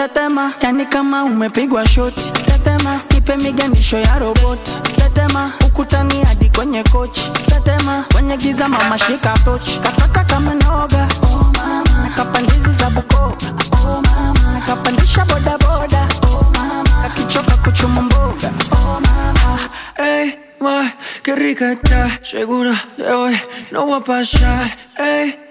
[0.00, 3.00] tetema, yani kama umepigwa shoti tetema,
[3.36, 7.30] nipe miganisho ya roboti tetema, ukutani hadi kwenye kochi.
[7.46, 11.08] Tetema, kwenye giza mama shika tochi, kataka kama noga.
[11.22, 12.10] Oh mama,
[12.78, 13.36] za Bukoba
[13.84, 16.52] oh mama, nakapandisha bodaboda oh
[17.04, 18.50] akichoka kuchuma mboga.
[18.72, 19.00] Oh
[19.96, 20.92] hey, ma,
[21.22, 25.49] qué rica está, segura de hoy no va a pasar, hey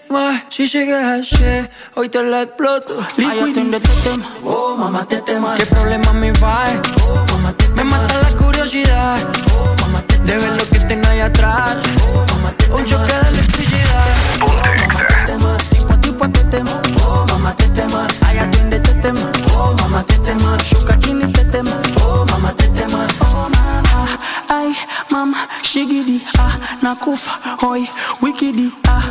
[0.49, 2.97] si llegas ayer, hoy te la exploto.
[3.17, 4.25] Ay, te tema.
[4.43, 5.55] Oh, mamá, te tema.
[5.55, 6.63] ¿Qué problema me va?
[7.01, 9.19] Oh, mamá, te Me mata la curiosidad.
[9.53, 11.77] Oh, mamá, te De ver lo que tengo ahí atrás.
[12.01, 14.05] Oh, mamá, te Un choque de electricidad.
[14.39, 15.57] Ponte tema.
[15.69, 16.81] Tipo a tipo te tema.
[17.05, 18.07] Oh, mamá, te tema.
[18.21, 19.31] Ay, atiende te tema.
[19.53, 20.57] Oh, mamá, te tema.
[20.57, 21.71] Shuka chini te tema.
[22.01, 23.07] Oh, mamá, te tema.
[23.21, 24.19] Oh, mamá.
[24.49, 24.75] Ay,
[25.09, 26.25] mamá, shigidi.
[26.37, 27.31] Ah, nakufa.
[27.61, 27.87] Hoy,
[28.21, 28.73] wikidi.
[28.87, 29.03] Ah,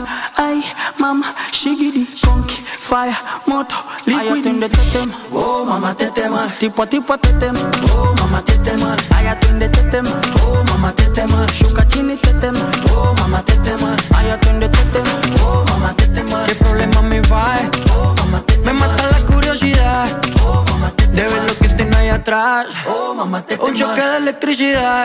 [0.48, 0.64] ay,
[0.98, 4.46] mama, shigidi, conky, fire, moto, liquid.
[4.46, 7.60] Ay, tetema, oh mama tetema, tipo tipo a tetema,
[7.92, 8.96] oh mama tetema.
[9.16, 10.10] Ay, atiende tetema,
[10.42, 13.96] oh mama tetema, shuka chini tetema, oh mama tetema.
[14.16, 16.44] Ay, atiende tetema, oh mama tetema.
[16.46, 17.54] ¿Qué problema me va?
[17.92, 18.72] Oh mama tetema.
[18.72, 20.08] Me mata la curiosidad,
[20.42, 21.16] oh mama tetema.
[21.16, 23.68] De ver lo que tengo ahí atrás, oh mama tetema.
[23.68, 25.04] Un choque de electricidad.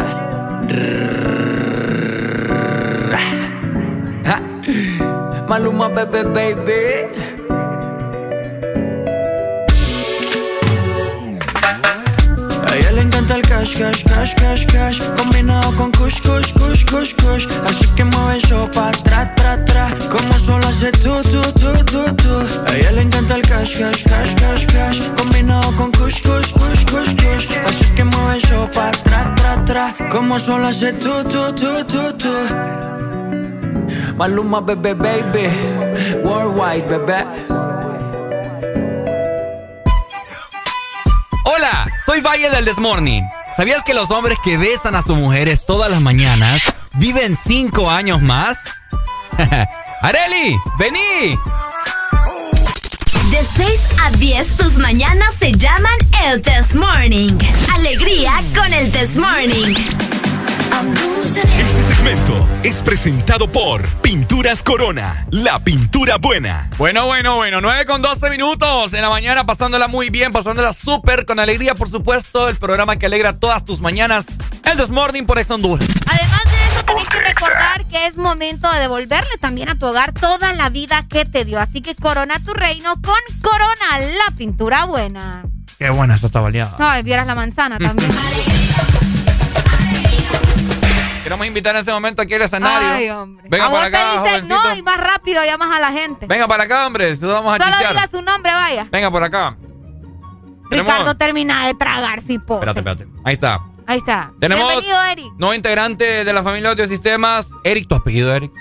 [5.53, 6.81] Maluma, bebé, baby.
[12.91, 14.99] Le encanta el cash, cash, cash, cash, cash.
[15.15, 17.45] Combinado con kush, kush, kush, kush, kush.
[17.67, 19.95] Así que mueve eso pa' tra, tra, tra.
[20.09, 22.33] Como solo hace tú, tú, tú, tú, tú.
[22.65, 24.99] A ella le encanta el cash, cash, cash, cash, cash.
[25.15, 27.47] Combinado con kush, kush, kush, kush, kush.
[27.67, 29.95] Así que mueve eso pa' tra, tra, tra.
[30.09, 32.33] Como solo hace tú, tú, tú, tú, tú.
[34.15, 35.47] Maluma, bebé, baby.
[36.23, 37.25] Worldwide, bebé.
[41.45, 43.23] Hola, soy Valle del Desmorning.
[43.55, 46.61] ¿Sabías que los hombres que besan a sus mujeres todas las mañanas
[46.93, 48.57] viven cinco años más?
[50.01, 50.57] ¡Areli!
[50.79, 51.37] ¡Vení!
[53.29, 57.37] De 6 a 10, tus mañanas se llaman el Test Morning.
[57.75, 59.73] Alegría con el Test Morning.
[60.73, 66.67] Este segmento es presentado por Pinturas Corona, la pintura buena.
[66.79, 71.27] Bueno, bueno, bueno, 9 con 12 minutos en la mañana, pasándola muy bien, pasándola súper,
[71.27, 74.25] con alegría, por supuesto, el programa que alegra todas tus mañanas,
[74.63, 75.87] el Desmorning por Ex Honduras.
[76.07, 80.11] Además de eso, tenés que recordar que es momento de devolverle también a tu hogar
[80.13, 81.59] toda la vida que te dio.
[81.59, 85.43] Así que corona tu reino con Corona, la pintura buena.
[85.77, 86.75] Qué buena, esto está baleada.
[86.79, 88.09] No, vieras la manzana también.
[91.23, 92.87] Queremos invitar en este momento aquí al escenario.
[92.89, 93.47] Ay, hombre.
[93.49, 94.19] Venga para acá, te dicen,
[94.49, 94.63] jovencito.
[94.69, 96.25] no, y más rápido llamas a la gente.
[96.27, 97.15] Venga para acá, hombre.
[97.15, 97.95] Te vamos a Solo chichar.
[97.95, 98.87] diga su nombre, vaya.
[98.91, 99.55] Venga por acá.
[100.69, 102.55] Tenemos- Ricardo termina de tragar, cipo.
[102.55, 103.07] Espérate, espérate.
[103.23, 103.61] Ahí está.
[103.87, 104.31] Ahí está.
[104.39, 105.31] Tenemos Bienvenido, Eric.
[105.37, 107.49] nuevo integrante de la familia de Audiosistemas.
[107.63, 108.51] Eric, tu apellido, Eric.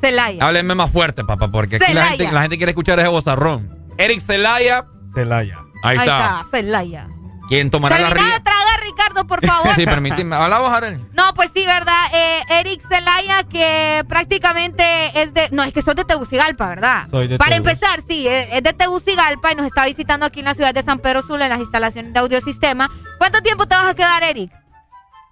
[0.00, 0.44] Celaya.
[0.46, 2.16] Hábleme más fuerte, papá, porque aquí la Celaya.
[2.16, 3.68] gente, la gente quiere escuchar ese bozarrón.
[3.98, 4.86] Eric Celaya.
[5.14, 5.58] Celaya.
[5.82, 6.46] Ahí está.
[6.50, 7.08] Celaya.
[7.48, 8.42] ¿Quién tomará la tragar,
[8.96, 9.74] Ricardo, por favor.
[9.74, 10.34] sí, permíteme.
[10.36, 11.04] Habla vos, Arely.
[11.12, 11.94] No, pues sí, ¿verdad?
[12.14, 14.82] Eh, Eric Zelaya, que prácticamente
[15.20, 15.48] es de.
[15.52, 17.06] No, es que sos de Tegucigalpa, ¿verdad?
[17.10, 20.46] Soy de Para empezar, sí, es es de Tegucigalpa y nos está visitando aquí en
[20.46, 22.90] la ciudad de San Pedro Sula en las instalaciones de audiosistema.
[23.18, 24.50] ¿Cuánto tiempo te vas a quedar, Eric?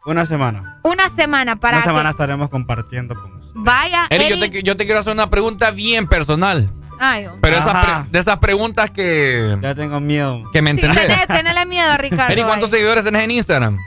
[0.06, 0.78] Una semana.
[0.82, 1.78] Una semana para.
[1.78, 4.40] Una semana que- estaremos compartiendo con Vaya, Eric, Eric.
[4.44, 6.68] yo te, yo te quiero hacer una pregunta bien personal.
[7.00, 7.40] Ay, hombre.
[7.42, 9.56] Pero esas de esas preguntas que.
[9.62, 10.42] Ya tengo miedo.
[10.52, 11.08] Que me Sí, entendés.
[11.08, 12.32] tenés- tenele miedo a Ricardo.
[12.32, 12.78] Eric, ¿cuántos vaya.
[12.78, 13.78] seguidores tenés en Instagram?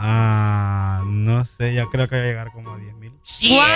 [0.00, 3.12] Ah, no sé, ya creo que voy a llegar como a 10 mil.
[3.48, 3.66] ¡Guau!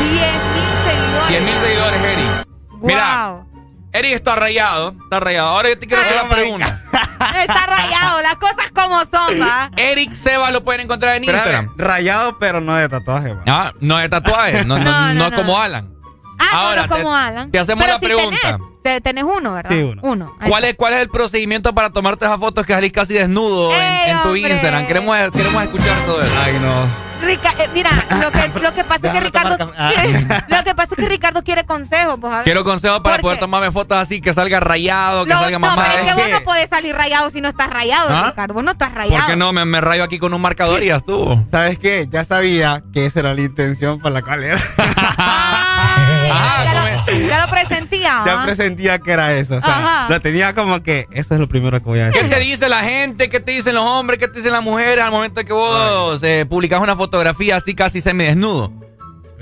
[0.00, 1.28] 10 mil seguidores.
[1.28, 2.46] 10 mil seguidores, Eric.
[2.82, 3.46] Mira, Guau.
[3.92, 4.94] Eric está rayado.
[5.04, 5.48] Está rayado.
[5.48, 6.80] Ahora yo te quiero hacer la pregunta.
[7.20, 9.70] Está rayado, las cosas como son, va.
[9.76, 11.70] Eric Seba lo pueden encontrar en Instagram.
[11.76, 13.34] Rayado, pero no de tatuaje.
[13.34, 13.42] va.
[13.46, 15.36] Ah, no de tatuaje, no, no, No, no, no, es no.
[15.36, 15.92] como Alan.
[16.40, 17.50] Ah, Ahora, no, no como te- Alan.
[17.50, 18.38] te hacemos Pero la pregunta.
[18.42, 19.70] Tenés, te- tenés uno, ¿verdad?
[19.70, 20.00] Sí, uno.
[20.02, 20.36] Uno.
[20.48, 23.80] ¿Cuál es, ¿Cuál es el procedimiento para tomarte esas fotos que salís casi desnudo en,
[23.82, 24.34] ¡Ey, en tu!
[24.36, 24.86] Instagram?
[24.86, 26.32] Queremos, queremos escuchar todo eso.
[26.44, 27.10] Ay, no.
[27.22, 29.58] Rica- eh, mira, lo que, lo que pasa es que Ricardo.
[29.58, 30.26] café.
[30.48, 32.44] lo que pasa es que Ricardo quiere consejos, pues a ver.
[32.44, 33.40] Quiero consejos para ¿Por poder qué?
[33.42, 35.84] tomarme fotos así, que salga rayado, que Lo- salga no, mamá.
[35.86, 38.28] pero es que vos no podés salir rayado si no estás rayado, ¿Ah?
[38.30, 38.54] Ricardo.
[38.54, 39.18] Vos no estás rayado.
[39.22, 39.52] ¿Por qué no?
[39.52, 41.44] Me, me rayo aquí con un marcador y ya estuvo.
[41.50, 42.08] ¿Sabes qué?
[42.10, 44.58] Ya sabía que esa era la intención por la cual era.
[46.62, 48.22] Ya, lo, ya lo presentía.
[48.26, 49.56] ya presentía que era eso.
[49.56, 50.06] O sea, Ajá.
[50.08, 52.30] lo tenía como que eso es lo primero que voy a ¿Qué decir.
[52.30, 53.28] te dice la gente?
[53.30, 54.18] ¿Qué te dicen los hombres?
[54.20, 58.00] ¿Qué te dicen las mujeres al momento que vos eh, publicas una fotografía así casi
[58.00, 58.72] semidesnudo?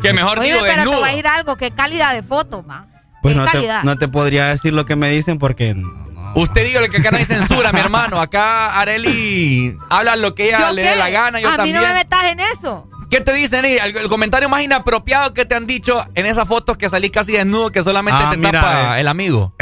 [0.03, 0.99] Que mejor Oye, digo pero te desnudo.
[1.01, 1.57] voy a decir algo.
[1.57, 2.87] Qué calidad de foto, ma.
[3.23, 6.33] Pues Qué no te, no te podría decir lo que me dicen porque no, no.
[6.37, 8.21] Usted dígale que acá no hay censura, mi hermano.
[8.21, 10.91] Acá Areli habla lo que ella ¿Yo le qué?
[10.91, 11.77] dé la gana, yo a también.
[11.77, 12.89] mí no me metas en eso.
[13.11, 13.65] ¿Qué te dicen?
[13.65, 13.79] Eri?
[13.79, 17.33] El, el comentario más inapropiado que te han dicho en esas fotos que salís casi
[17.33, 19.01] desnudo que solamente Ah, te mira, tapa eh.
[19.01, 19.55] el amigo.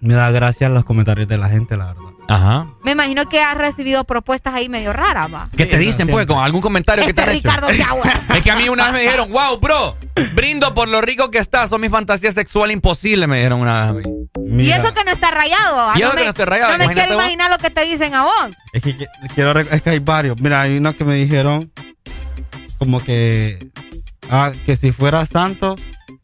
[0.00, 2.11] me da gracia los comentarios de la gente, la verdad.
[2.28, 2.66] Ajá.
[2.82, 5.48] Me imagino que has recibido propuestas ahí medio raras, va.
[5.56, 6.26] ¿Qué te dicen, pues?
[6.26, 7.84] ¿Con algún comentario que Este te han Ricardo hecho?
[8.34, 9.96] Es que a mí una vez me dijeron, wow, bro,
[10.34, 14.06] brindo por lo rico que estás, son mi fantasía sexual imposible, me dijeron una vez.
[14.06, 14.08] a
[14.40, 14.64] mí.
[14.64, 15.76] Y eso que no está rayado.
[15.76, 15.92] ¿va?
[15.96, 17.22] Y eso no que me, no está rayado, No me quiero vos.
[17.22, 18.32] imaginar lo que te dicen a vos.
[18.72, 20.40] es que, que- quiero es que hay varios.
[20.40, 21.70] Mira, hay uno que me dijeron
[22.78, 23.58] como que
[24.30, 25.76] ah, que si fuera santo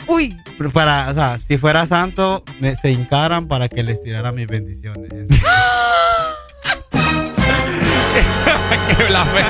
[0.06, 0.36] Uy.
[0.72, 5.10] para, o sea, si fuera santo me, se hincaran para que les tirara mis bendiciones.
[8.96, 9.48] Qué blasfemo.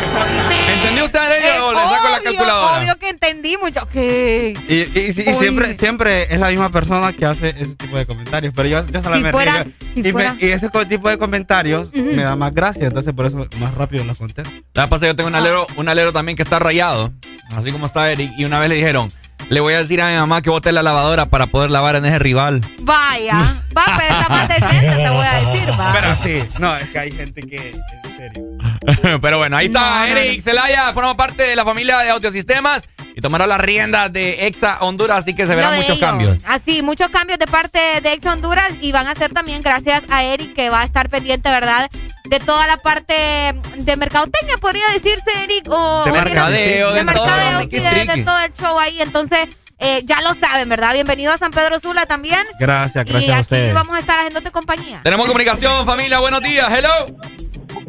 [0.75, 2.78] ¿Entendió usted, Arely, o le saco la Obvio, calculadora?
[2.78, 3.86] Obvio que entendí mucho.
[3.93, 4.55] ¿Qué?
[4.68, 8.05] Y, y- y- y siempre, siempre es la misma persona que hace ese tipo de
[8.07, 8.52] comentarios.
[8.55, 9.73] Pero yo, yo solamente fuera- río.
[9.94, 12.02] si y, me- fuera- y ese tipo de comentarios Ujú.
[12.15, 12.86] me da más gracia.
[12.89, 14.51] Entonces por eso más rápido los contesto.
[14.75, 17.12] La pasada yo tengo un alero, un alero también que está rayado,
[17.57, 19.10] así como está Eric, y una vez le dijeron,
[19.49, 22.05] le voy a decir a mi mamá que bote la lavadora para poder lavar en
[22.05, 22.60] ese rival.
[22.81, 23.57] Vaya.
[23.77, 25.93] Va, pero está más decente, te voy a decir, va.
[25.93, 29.18] Pero sí, no, es que hay gente que, en serio.
[29.20, 32.89] Pero bueno, ahí está No, no, Eric Celaya, forma parte de la familia de Autosistemas.
[33.18, 36.36] Y tomará la rienda de Exa Honduras, así que se verán muchos cambios.
[36.47, 40.22] Así, muchos cambios de parte de Exa Honduras y van a ser también gracias a
[40.22, 41.90] Eric que va a estar pendiente, ¿verdad?
[42.26, 48.22] De toda la parte de mercadotecnia, podría decirse, Eric, o de mercadeo, de, mercadeo, de,
[48.24, 49.02] todo el show ahí.
[49.02, 49.48] Entonces,
[49.80, 50.92] eh, ya lo saben, ¿verdad?
[50.92, 52.44] Bienvenido a San Pedro Sula también.
[52.60, 53.72] Gracias, gracias y a ustedes.
[53.72, 55.00] Y vamos a estar haciéndote compañía.
[55.02, 56.20] Tenemos comunicación, familia.
[56.20, 56.70] Buenos días.
[56.70, 56.90] Hello.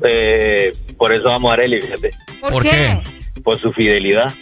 [0.10, 2.10] Eh, por eso vamos a Areli, fíjate.
[2.42, 3.00] ¿Por, qué?
[3.44, 4.34] Por su fidelidad.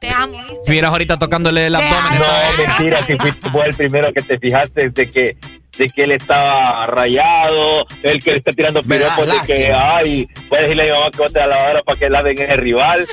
[0.00, 0.38] Te amo.
[0.64, 2.18] Si vieras ahorita tocándole el abdomen.
[2.18, 5.36] No, mentira, si fuiste el primero que te fijaste de que
[5.76, 10.58] de que él estaba rayado, el que le está tirando piropos de que, ay, voy
[10.58, 12.50] a decirle a mi mamá que bote a la hora para que la den en
[12.50, 13.06] el rival.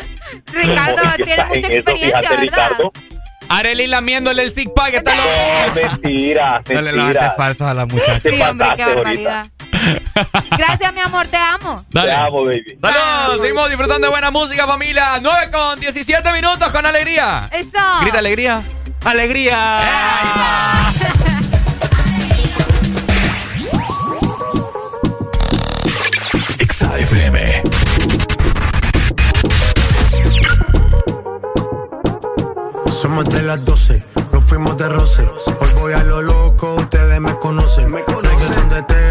[0.52, 2.92] Ricardo, tiene mucha experiencia, fíjate, Ricardo.
[3.50, 5.28] Arely lamiéndole el zig pack, está loco.
[5.28, 6.82] No, mentira, mentira.
[6.82, 8.20] No le falsos a la muchacha.
[8.20, 9.48] Sí, hombre, qué barbaridad.
[10.58, 11.86] Gracias, mi amor, te amo.
[11.92, 12.78] Te amo, baby.
[12.82, 15.20] Saludos, seguimos disfrutando de buena música, familia.
[15.22, 17.50] 9 con 17 minutos con alegría.
[17.52, 17.70] Eso.
[18.02, 18.62] Grita alegría.
[19.04, 19.82] Alegría.
[26.98, 27.62] FM.
[33.02, 35.22] Somos de las 12, nos fuimos de roce.
[35.60, 37.92] Hoy voy a lo loco, ustedes me conocen.
[37.92, 39.05] Me conocen de Tego, pa'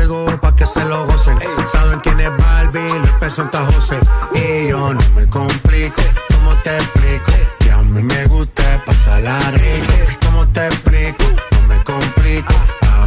[0.64, 1.38] que se lo gocen.
[1.70, 3.98] Saben quién es Barbie, les presenta José.
[4.34, 6.02] Y yo no me complico,
[6.34, 7.32] ¿cómo te explico?
[7.58, 9.92] Que a mí me gusta pasarla rico.
[10.24, 11.24] ¿Cómo te explico?
[11.52, 12.54] No me complico,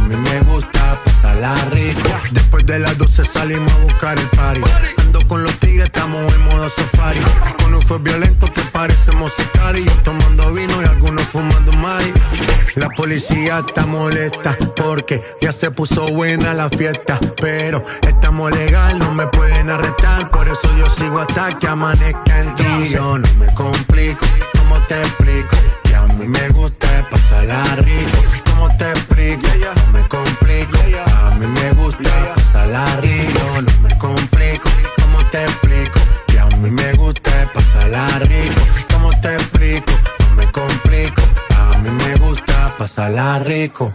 [0.08, 2.08] mí me gusta pasarla rico.
[2.30, 4.60] Después de las 12 salimos a buscar el party.
[4.98, 7.20] Ando con los tigres, estamos en modo safari.
[7.66, 9.32] Uno fue violento que parecemos
[9.74, 12.02] y Tomando vino y algunos fumando más.
[12.76, 17.18] La policía está molesta porque ya se puso buena la fiesta.
[17.40, 20.30] Pero estamos legal, no me pueden arrestar.
[20.30, 22.88] Por eso yo sigo hasta que amanezca en ti.
[22.90, 25.56] Yo no me complico, ¿cómo te explico?
[26.18, 28.18] Mí me gusta pasarla rico.
[28.50, 29.46] ¿Cómo te explico?
[29.86, 30.78] No me complico,
[31.16, 33.40] a mí me gusta pasarla rico.
[33.62, 34.68] No me complico,
[35.00, 36.00] ¿cómo te explico?
[36.26, 38.60] Que a mí me gusta pasarla rico.
[38.92, 39.92] ¿Cómo te explico?
[40.30, 41.22] No me complico,
[41.56, 43.94] a mí me gusta pasarla rico.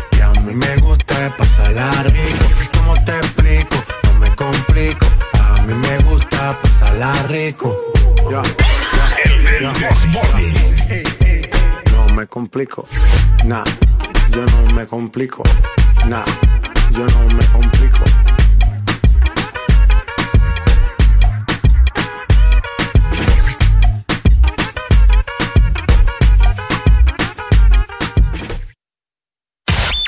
[0.41, 2.45] A mí me gusta pasarla rico.
[2.79, 3.75] ¿Cómo te explico?
[4.05, 5.05] No me complico.
[5.39, 7.77] A mí me gusta pasarla rico.
[11.91, 12.85] No me complico,
[13.45, 13.63] nah,
[14.31, 15.43] yo no me complico,
[16.07, 16.25] nah,
[16.91, 18.20] yo no me complico.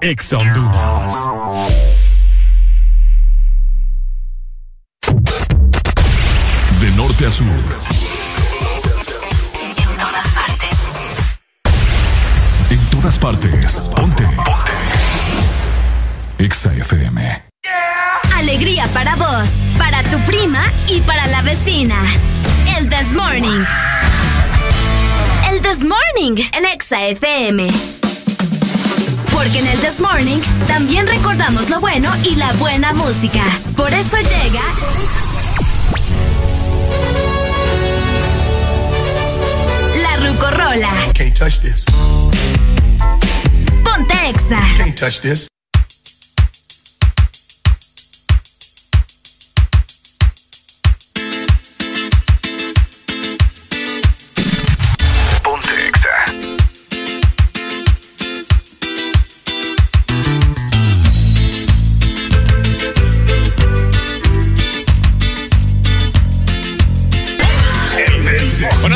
[0.00, 1.14] Ex Honduras.
[6.80, 7.46] De norte a sur.
[9.62, 10.68] En todas partes.
[12.70, 13.90] En todas partes.
[13.96, 14.26] Ponte.
[16.38, 17.42] Exa FM.
[18.36, 21.96] Alegría para vos, para tu prima y para la vecina.
[22.76, 23.64] El This Morning.
[25.64, 27.66] This Morning en Exa FM.
[29.32, 33.42] Porque en el This Morning también recordamos lo bueno y la buena música.
[33.74, 34.62] Por eso llega.
[40.02, 40.90] La Rucorola.
[43.82, 44.60] Ponte Exa.
[44.76, 45.53] Can't touch this.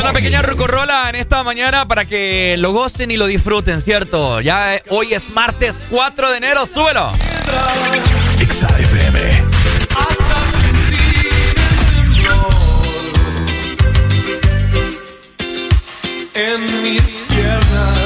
[0.09, 4.41] una pequeña rucorrola en esta mañana para que lo gocen y lo disfruten, ¿cierto?
[4.41, 7.11] Ya eh, hoy es martes 4 de enero, súbelo.
[16.33, 17.98] En mis piernas.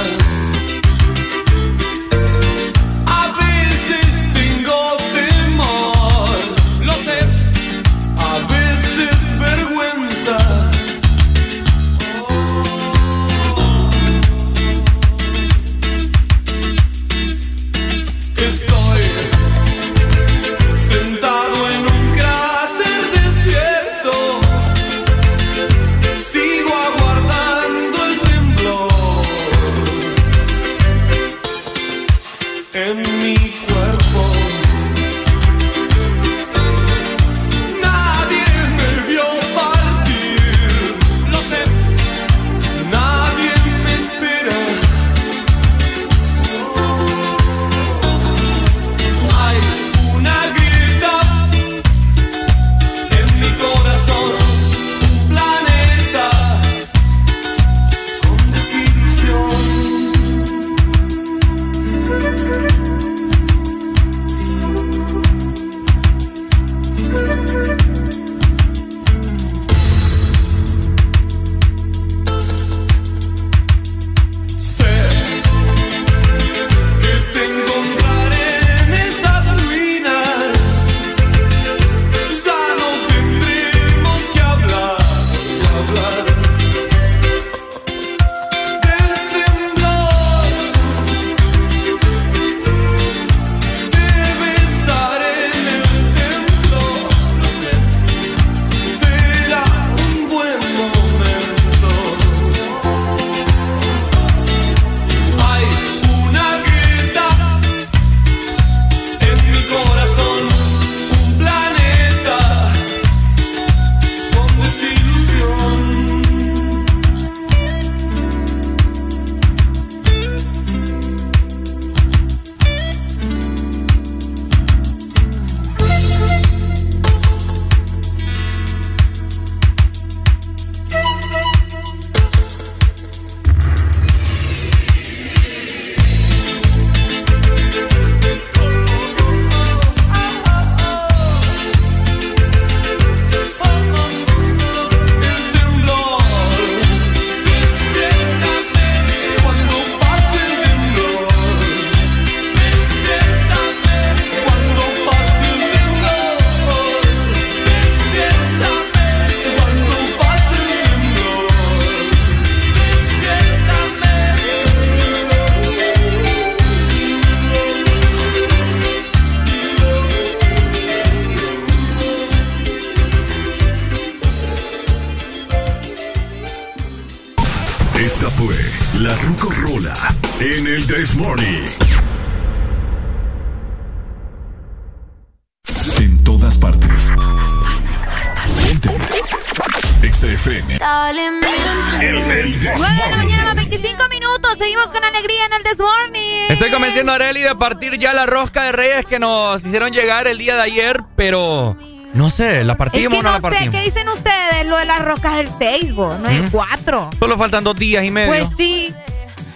[199.19, 201.77] nos hicieron llegar el día de ayer, pero
[202.14, 203.75] no sé, ¿la partimos es que o no, la partimos?
[203.75, 204.66] Sé, ¿Qué dicen ustedes?
[204.66, 207.09] Lo de las rocas del Facebook, no es cuatro.
[207.19, 208.30] Solo faltan dos días y medio.
[208.30, 208.93] Pues sí.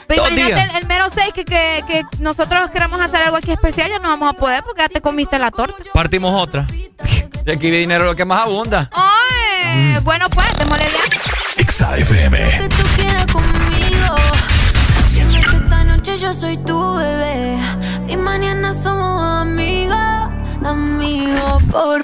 [0.08, 0.76] Pero imagínate días.
[0.76, 4.34] El, mero 6 que, que, que, nosotros queremos hacer algo aquí especial, ya no vamos
[4.34, 5.76] a poder porque ya te comiste la torta.
[5.94, 6.66] Partimos otra.
[7.45, 8.90] y aquí viene dinero lo que más abunda.
[9.76, 10.03] Mm.
[10.03, 11.64] Bueno, pues, démosle ya.
[11.66, 12.68] XAFM.
[21.72, 22.04] Por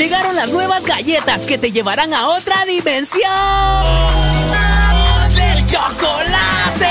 [0.00, 3.20] Llegaron las nuevas galletas que te llevarán a otra dimensión
[5.28, 6.88] del chocolate.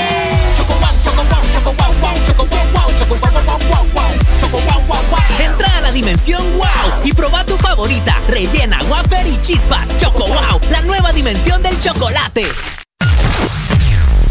[5.40, 9.88] Entra a la dimensión wow y proba tu favorita, rellena, wafer y chispas.
[9.96, 12.46] Choco wow, la nueva dimensión del chocolate.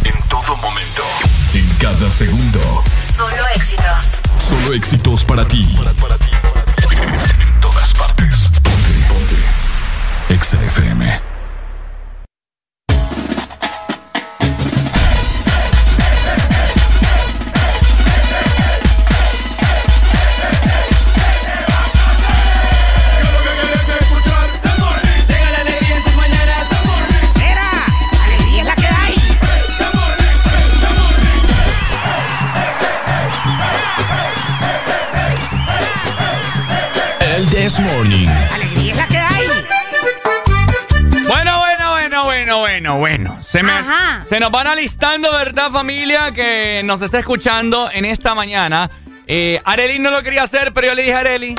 [0.06, 1.04] En todo momento.
[1.54, 2.62] En cada segundo.
[3.18, 4.06] Solo éxitos.
[4.48, 5.68] Solo éxitos para ti.
[5.78, 5.84] En
[10.80, 11.29] FM.
[43.50, 44.24] Se, me, Ajá.
[44.28, 46.32] se nos van alistando, ¿verdad, familia?
[46.32, 48.90] Que nos está escuchando en esta mañana.
[49.28, 51.56] Eh, Arely no lo quería hacer, pero yo le dije a Arely,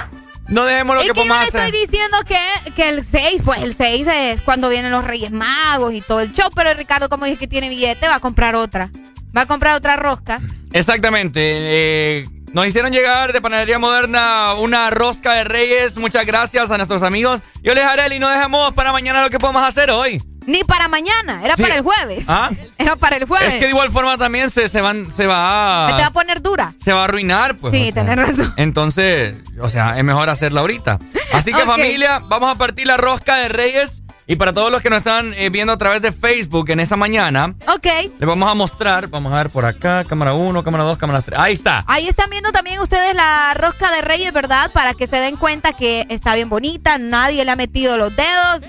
[0.48, 3.62] no dejemos lo Es que que yo le estoy diciendo que, que el 6, pues
[3.62, 7.24] el 6 es cuando vienen los Reyes Magos y todo el show, pero Ricardo, como
[7.24, 8.90] dije que tiene billete, va a comprar otra.
[9.36, 10.40] Va a comprar otra rosca.
[10.72, 11.40] Exactamente.
[11.42, 15.96] eh, nos hicieron llegar de Panadería Moderna una rosca de reyes.
[15.96, 17.40] Muchas gracias a nuestros amigos.
[17.62, 20.20] Yo les haré y no dejemos para mañana lo que podemos hacer hoy.
[20.50, 21.62] Ni para mañana, era Sí.
[21.62, 22.24] para el jueves.
[22.28, 22.50] ¿Ah?
[22.78, 23.52] Era para el jueves.
[23.52, 26.08] Es que de igual forma también se, se, van, se va Se te va a
[26.08, 26.72] a, poner dura.
[26.82, 27.54] se va a arruinar.
[27.54, 28.04] Pues, sí, sea.
[28.04, 28.54] tenés razón.
[28.56, 30.98] Entonces, o sea, es mejor hacerla ahorita.
[31.32, 33.92] Así que familia, vamos a partir la rosca de reyes.
[34.26, 36.94] Y para todos los que nos están eh, viendo a través de Facebook en esta
[36.94, 37.86] mañana, Ok.
[38.18, 41.38] les vamos a mostrar, vamos a ver por acá, cámara 1, cámara 2, cámara 3.
[41.38, 41.82] Ahí está.
[41.88, 44.70] Ahí están viendo también ustedes la rosca de Reyes, ¿verdad?
[44.72, 48.62] Para que se den cuenta que está bien bonita, nadie le ha metido los dedos,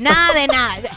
[0.00, 0.90] nada de nada.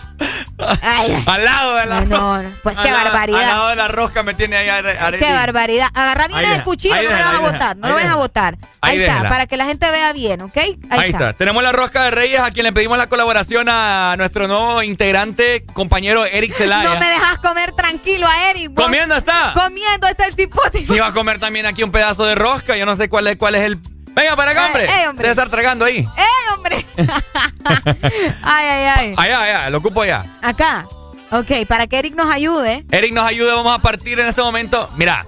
[0.82, 1.24] Ay, ay.
[1.26, 2.60] Al lado de la no, rosca.
[2.64, 3.42] pues qué barbaridad.
[3.42, 5.20] Al lado de la rosca me tiene ahí Are-.
[5.20, 5.88] Qué barbaridad.
[5.94, 7.78] Agarra bien el cuchillo, ahí no me lo vas a botar.
[7.78, 8.58] No lo vas a botar.
[8.82, 9.30] Ahí, Ahí está, déjala.
[9.30, 10.58] para que la gente vea bien, ¿ok?
[10.58, 11.34] Ahí, Ahí está.
[11.34, 15.66] Tenemos la rosca de Reyes a quien le pedimos la colaboración a nuestro nuevo integrante,
[15.74, 16.94] compañero Eric Zelaya.
[16.94, 18.72] No me dejas comer tranquilo a Eric.
[18.74, 18.86] vos.
[18.86, 19.54] ¿Comiendo está?
[19.54, 20.86] Comiendo está el cipote.
[20.86, 23.38] Si va a comer también aquí un pedazo de rosca, yo no sé cuál es,
[23.38, 23.80] cuál es el...
[24.16, 24.86] Venga, para acá, hombre.
[24.86, 25.24] eh, hombre.
[25.24, 25.98] Debe estar tragando ahí.
[26.00, 26.86] ¡Eh, hombre!
[28.44, 29.14] ay, ay, ay.
[29.18, 30.26] Allá, allá, lo ocupo allá.
[30.42, 30.88] Acá.
[31.32, 32.86] Ok, para que Eric nos ayude.
[32.92, 34.88] Eric nos ayuda, vamos a partir en este momento.
[34.98, 35.26] Mira,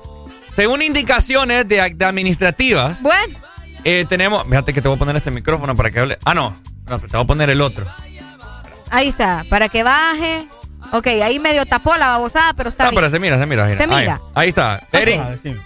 [0.53, 3.37] según indicaciones de, de administrativas, Bueno,
[3.83, 4.45] eh, tenemos...
[4.47, 6.17] Fíjate que te voy a poner este micrófono para que hable...
[6.23, 6.55] Ah, no,
[6.87, 7.85] no, te voy a poner el otro.
[8.91, 9.43] ahí está.
[9.49, 10.45] Para que baje.
[10.91, 12.95] Ok, ahí medio tapó la babosada, pero está Ah, bien.
[13.01, 13.67] pero se mira, se mira.
[13.67, 14.21] Se Ahí, mira.
[14.33, 14.81] ahí está.
[14.91, 15.21] Eric,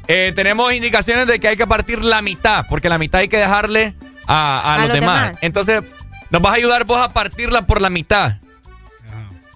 [0.07, 3.37] eh, tenemos indicaciones de que hay que partir la mitad, porque la mitad hay que
[3.37, 3.93] dejarle
[4.27, 5.23] a, a A los, los demás.
[5.27, 5.37] demás.
[5.41, 5.83] Entonces,
[6.29, 8.33] nos vas a ayudar vos a partirla por la mitad.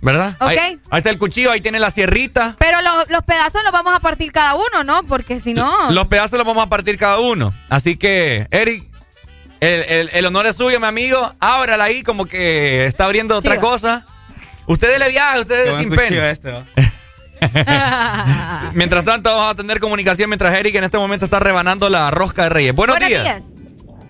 [0.01, 0.35] ¿Verdad?
[0.41, 0.49] Ok.
[0.49, 2.57] Ahí, ahí está el cuchillo, ahí tiene la sierrita.
[2.59, 5.01] Pero los, los pedazos los vamos a partir cada uno, ¿no?
[5.03, 5.91] Porque si no.
[5.91, 7.53] Los pedazos los vamos a partir cada uno.
[7.69, 8.85] Así que, Eric,
[9.61, 11.31] el, el- el honor es suyo, mi amigo.
[11.39, 14.05] Ábrala ahí como que está abriendo otra cosa.
[14.67, 16.29] Ustedes le viajan, ustedes sin pena.
[16.29, 16.51] este.
[18.73, 22.43] Mientras tanto, vamos a tener comunicación mientras Eric en este momento está rebanando la rosca
[22.43, 22.73] de Reyes.
[22.73, 23.23] Buenos, Buenos días.
[23.23, 23.41] días.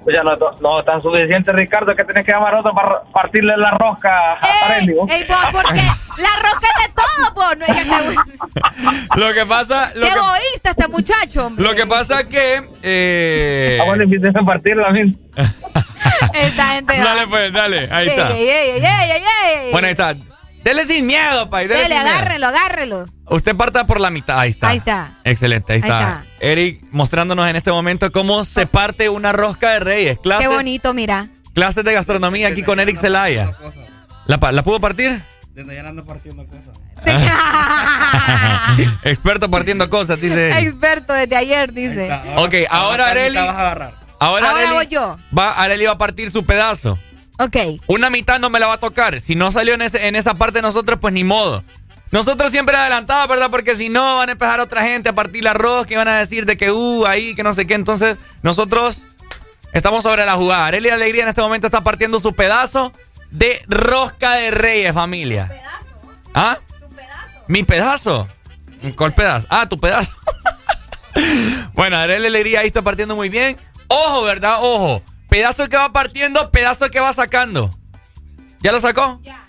[0.03, 3.55] Pues ya no, no está suficiente, Ricardo, que tenés que llamar a otro para partirle
[3.55, 4.37] la rosca a
[4.85, 5.07] ¿no?
[5.09, 5.81] Ey, vos, porque
[6.17, 7.55] la rosca es de todo, po.
[7.55, 9.19] No es que te...
[9.19, 9.91] Lo que pasa.
[9.95, 11.63] Lo Qué que, egoísta este muchacho, hombre.
[11.65, 12.67] lo que pasa que.
[12.83, 15.13] Eh, Ah, bueno, empiecen a partir la misma.
[16.33, 16.97] Esta gente.
[16.97, 17.87] dale, pues, dale.
[17.91, 18.29] Ahí está.
[18.31, 19.23] Ey, ey, ey, ey, ey,
[19.65, 19.71] ey.
[19.71, 20.15] Bueno, ahí está.
[20.63, 21.67] Dele sin miedo, pay.
[21.67, 22.15] Dele, Dele, sin miedo.
[22.17, 23.05] agárrelo, agárrelo.
[23.27, 24.39] Usted parta por la mitad.
[24.39, 24.69] Ahí está.
[24.69, 25.11] Ahí está.
[25.23, 25.99] Excelente, ahí, Ahí está.
[25.99, 26.25] está.
[26.39, 30.17] Eric mostrándonos en este momento cómo se parte una rosca de reyes.
[30.39, 31.27] Qué bonito, mira.
[31.53, 33.51] clases de gastronomía aquí con Eric Zelaya.
[34.25, 35.21] ¿La, pa- ¿La pudo partir?
[35.53, 36.79] Desde allá ando partiendo cosas.
[39.03, 40.57] Experto partiendo cosas, dice.
[40.59, 42.09] Experto desde ayer, dice.
[42.37, 43.35] Ok, ahora Areli.
[43.37, 43.93] vas a agarrar.
[44.19, 45.17] Ahora, Ahora Areli voy yo.
[45.37, 46.97] Va, Areli va a partir su pedazo.
[47.39, 47.57] Ok.
[47.87, 49.19] Una mitad no me la va a tocar.
[49.21, 51.63] Si no salió en, ese- en esa parte de nosotros, pues ni modo.
[52.11, 53.49] Nosotros siempre adelantados, ¿verdad?
[53.49, 56.19] Porque si no, van a empezar otra gente a partir la rosca y van a
[56.19, 57.73] decir de que, uh, ahí, que no sé qué.
[57.73, 59.03] Entonces, nosotros
[59.73, 60.67] estamos sobre la jugada.
[60.67, 62.93] Arely Alegría en este momento está partiendo su pedazo
[63.31, 65.49] de rosca de reyes, familia.
[66.35, 66.57] ¿Ah?
[67.47, 68.27] ¿Mi pedazo?
[68.95, 69.47] ¿Cuál pedazo?
[69.49, 70.11] Ah, tu pedazo.
[71.73, 73.57] bueno, Arely Alegría ahí está partiendo muy bien.
[73.87, 74.57] Ojo, ¿verdad?
[74.61, 75.01] Ojo.
[75.33, 77.71] Pedazo que va partiendo, pedazo que va sacando.
[78.59, 79.19] ¿Ya lo sacó?
[79.23, 79.43] Ya.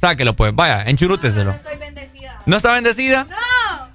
[0.00, 0.52] Sáquelo, pues.
[0.52, 1.52] Vaya, enchurúteselo.
[2.44, 3.22] ¿No está bendecida?
[3.22, 3.36] No.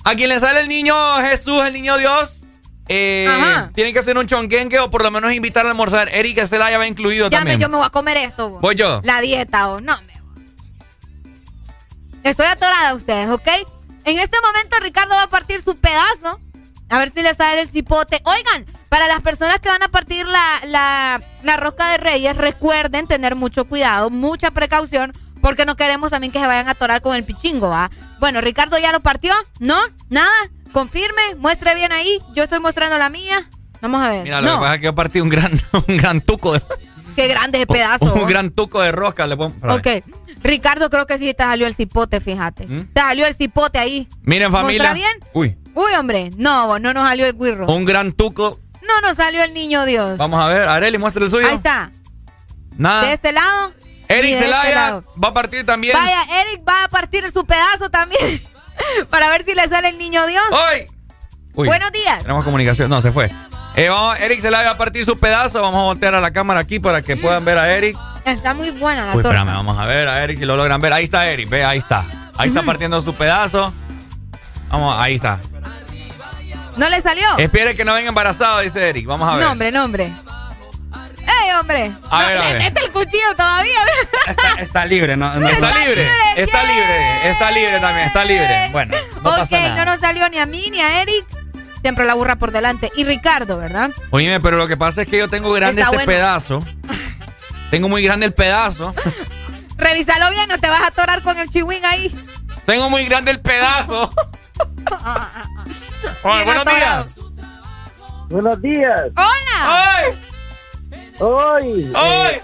[0.05, 2.45] A quien le sale el niño Jesús, el niño Dios,
[2.87, 3.69] eh, Ajá.
[3.73, 6.07] tienen que hacer un chonquenque o por lo menos invitar a almorzar.
[6.15, 7.59] Eric se la ya va incluido Ya me, también.
[7.59, 8.49] yo me voy a comer esto.
[8.49, 8.59] bo.
[8.61, 9.01] Voy yo.
[9.03, 10.13] La dieta, o no me
[12.23, 13.49] Estoy atorada a ustedes, ¿ok?
[14.05, 16.39] En este momento Ricardo va a partir su pedazo.
[16.89, 18.21] A ver si le sale el cipote.
[18.23, 23.07] Oigan, para las personas que van a partir la, la, la rosca de reyes, recuerden
[23.07, 27.15] tener mucho cuidado, mucha precaución, porque no queremos también que se vayan a atorar con
[27.15, 27.89] el pichingo, ¿va?
[28.19, 29.75] Bueno, Ricardo ya lo partió, ¿no?
[30.11, 30.29] Nada,
[30.73, 32.19] confirme, muestre bien ahí.
[32.35, 33.49] Yo estoy mostrando la mía.
[33.81, 34.23] Vamos a ver.
[34.25, 35.51] Mira, lo no, que pasa es que yo partí un gran,
[35.87, 36.61] un gran tuco de,
[37.15, 38.05] qué grande ese pedazo.
[38.13, 38.29] un vos.
[38.29, 39.25] gran tuco de rosca.
[39.25, 39.87] Le pongo- Ok.
[40.43, 42.67] Ricardo, creo que sí te salió el cipote, fíjate.
[42.67, 44.07] Te salió el cipote ahí.
[44.21, 44.83] Miren, familia.
[44.83, 45.11] ¿Muestra bien?
[45.33, 46.29] Uy, Uy, hombre.
[46.37, 47.65] No, no nos salió el guirro.
[47.73, 48.59] un gran tuco.
[48.87, 50.17] No nos salió el niño Dios.
[50.17, 51.47] Vamos a ver, Areli, muestra el suyo.
[51.47, 51.91] Ahí está.
[52.77, 53.03] Nada.
[53.03, 53.71] De este lado.
[54.07, 55.03] Eric este Zelaya lado.
[55.23, 55.95] va a partir también.
[55.97, 58.43] Vaya, Eric va a partir su pedazo también.
[59.09, 60.43] para ver si le sale el niño Dios.
[60.51, 60.85] ¡Hoy!
[61.55, 62.19] Uy, Buenos días.
[62.19, 62.89] Tenemos comunicación.
[62.89, 63.31] No, se fue.
[63.75, 65.61] Eh, vamos, Eric Zelaya va a partir su pedazo.
[65.61, 67.97] Vamos a voltear a la cámara aquí para que puedan ver a Eric.
[68.25, 69.37] Está muy buena la Uy, torta.
[69.39, 70.93] espérame, vamos a ver a Eric si lo logran ver.
[70.93, 72.05] Ahí está Eric, ve, ahí está.
[72.37, 73.73] Ahí está partiendo su pedazo.
[74.69, 75.39] Vamos, ahí está.
[76.77, 77.25] ¿No le salió?
[77.37, 79.05] Espere que no venga embarazado, dice Eric.
[79.07, 79.45] Vamos a ver.
[79.45, 80.11] No, hombre, no, hombre.
[81.25, 81.91] ¡Ey, hombre!
[82.09, 82.73] A No, ver, a ver.
[82.83, 83.77] el cuchillo todavía.
[84.27, 85.33] Está, está libre, ¿no?
[85.35, 88.69] no- Está libre, está libre, está libre también, está libre.
[88.71, 89.85] Bueno, no ok, pasa no nada.
[89.85, 91.25] nos salió ni a mí ni a Eric.
[91.81, 92.91] Siempre la burra por delante.
[92.95, 93.89] Y Ricardo, ¿verdad?
[94.11, 96.11] Oye, pero lo que pasa es que yo tengo grande Está este bueno.
[96.11, 96.59] pedazo.
[97.71, 98.93] Tengo muy grande el pedazo.
[99.77, 102.13] Revísalo bien, no te vas a atorar con el chihuín ahí.
[102.65, 104.09] Tengo muy grande el pedazo.
[106.23, 107.05] Oye, buenos días.
[108.29, 109.01] Buenos días.
[109.15, 109.59] ¡Hola!
[109.61, 110.25] ¡Ay!
[111.19, 111.91] Hoy.
[111.95, 112.37] ¡Ay!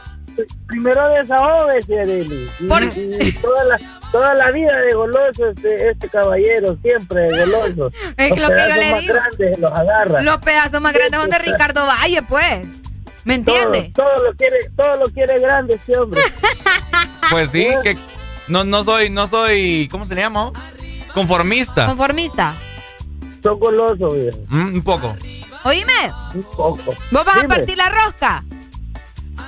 [0.68, 2.50] primero desahógese, Arely.
[2.60, 3.80] Y, Por- y toda, la,
[4.12, 7.92] toda la vida de goloso este, este caballero, siempre de goloso.
[8.18, 9.14] Es los lo que yo pedazos le más digo.
[9.16, 10.22] grandes los agarra.
[10.22, 12.68] Los pedazos más grandes son de Ricardo Valle, pues.
[13.26, 13.94] ¿Me todo, entiendes?
[13.94, 16.22] todo lo quiere, todo lo quiere grande este hombre.
[17.32, 17.96] Pues sí, que
[18.48, 20.52] no, no soy, no soy, ¿cómo se le llama?
[21.14, 21.86] Conformista.
[21.86, 22.56] Conformista.
[23.44, 24.38] Son golosos, viejo.
[24.50, 25.16] Mm, un poco.
[25.64, 25.94] Oíme,
[26.36, 26.94] Un poco.
[27.12, 27.46] ¿vos vas Dime.
[27.46, 28.44] a partir la rosca?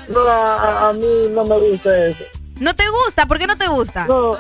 [0.10, 2.24] No, a, a mí no me gusta eso.
[2.60, 3.26] ¿No te gusta?
[3.26, 4.06] ¿Por qué no te gusta?
[4.06, 4.32] No,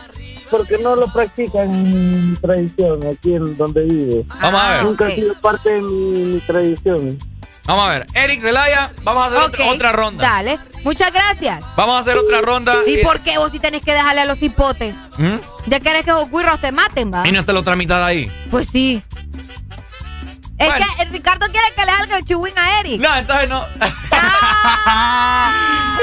[0.49, 4.23] porque no lo practican en mi tradición, aquí en donde vivo.
[4.41, 4.83] Vamos a ver.
[4.83, 5.11] Nunca ok.
[5.11, 7.17] ha sido parte de mi, mi tradición.
[7.67, 8.05] Vamos a ver.
[8.15, 10.21] Eric Zelaya, vamos a hacer otra, ronda.
[10.23, 10.59] Dale.
[10.83, 11.63] Muchas gracias.
[11.77, 12.75] Vamos a hacer otra ronda.
[12.87, 14.95] ¿Y Eh, por qué vos si tenés que dejarle a los hipotes?
[15.17, 15.35] ¿Mm?
[15.67, 17.25] ¿Ya querés que los guirros te maten, va?
[17.27, 18.31] Y no está la otra mitad ahí.
[18.49, 19.01] Pues sí.
[20.61, 20.85] Es Bueno.
[20.97, 23.01] que el Ricardo quiere que le salga el chihuín a Eric.
[23.01, 23.65] No, entonces no.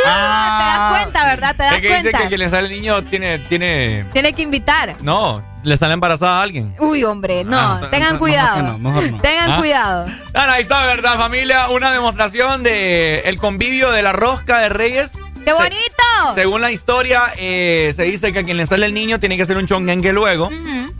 [0.07, 1.57] Ah, te das cuenta, ¿verdad?
[1.57, 2.19] Te das es que dice cuenta.
[2.21, 4.05] que quien le sale el niño tiene, tiene.
[4.13, 4.97] Tiene que invitar.
[5.03, 6.75] No, le sale embarazada a alguien.
[6.79, 7.59] Uy, hombre, no.
[7.59, 8.57] Ah, tengan mejor cuidado.
[8.57, 9.21] que no, mejor no.
[9.21, 9.57] Tengan Ah.
[9.59, 10.07] cuidado.
[10.35, 11.69] Ah, no, ahí está, ¿verdad, familia?
[11.71, 15.13] Una demostración de el convivio de la rosca de Reyes.
[15.45, 16.35] ¡Qué Se- bonito!
[16.35, 19.43] Según la historia, eh, se dice que a quien le sale el niño tiene que
[19.43, 20.51] hacer un chongengue luego.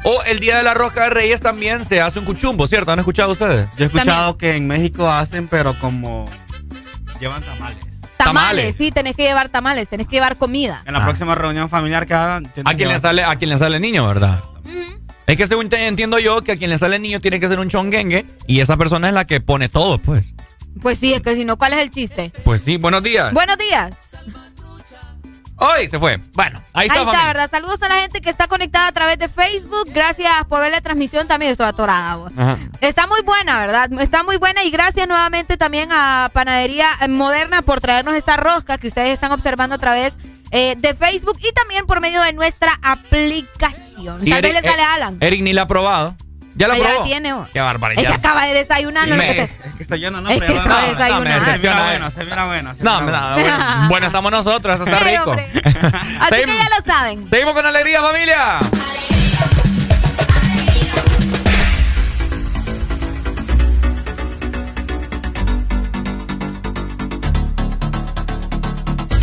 [0.05, 2.93] O el día de la rosca de Reyes también se hace un cuchumbo, ¿cierto?
[2.93, 3.69] ¿Han escuchado ustedes?
[3.77, 6.25] Yo he escuchado que en México hacen, pero como
[7.21, 7.79] llevan tamales.
[7.79, 8.17] Tamales.
[8.17, 8.77] Tamales.
[8.77, 10.83] sí, tenés que llevar tamales, tenés que llevar comida.
[10.87, 11.05] En la Ah.
[11.05, 13.83] próxima reunión familiar que hagan, A que quien le sale, a quien le sale el
[13.83, 14.41] niño, ¿verdad?
[15.27, 17.47] Es que según te- entiendo yo que a quien le sale el niño tiene que
[17.47, 20.33] hacer un chongengue y esa persona es la que pone todo, pues.
[20.81, 22.33] Pues sí, es que si no, ¿cuál es el chiste?
[22.45, 23.33] Pues sí, buenos días.
[23.33, 23.91] Buenos días.
[25.61, 26.19] Hoy se fue.
[26.35, 27.01] Bueno, ahí está.
[27.01, 27.51] Ahí está, ¿verdad?
[27.51, 29.87] Saludos a la gente que está conectada a través de Facebook.
[29.93, 31.27] Gracias por ver la transmisión.
[31.27, 32.31] También estoy atorada.
[32.81, 33.93] Está muy buena, ¿verdad?
[34.01, 38.87] Está muy buena y gracias nuevamente también a Panadería Moderna por traernos esta rosca que
[38.89, 40.17] ustedes están observando a través
[40.53, 44.27] eh, de Facebook y también por medio de nuestra aplicación.
[44.27, 45.19] Y le sale eh, Alan.
[45.21, 46.15] Eric ni la ha probado.
[46.59, 46.89] Ya lo probó.
[46.99, 47.35] Ya tiene.
[47.53, 48.03] Qué barbaridad.
[48.03, 49.07] Es que acaba de desayunar.
[49.07, 49.31] No me...
[49.43, 51.41] Es que estoy lleno, no, es que acaba de desayunar.
[51.41, 52.75] No, se mira bueno, se mira bueno.
[52.75, 53.49] Se no, mira bueno.
[53.49, 53.89] bueno.
[53.89, 54.07] bueno.
[54.09, 55.37] estamos nosotros, eso está rico.
[55.37, 56.57] Sí, Así Seguimos.
[56.57, 57.31] que ya lo saben.
[57.31, 58.59] Seguimos con alegría, familia.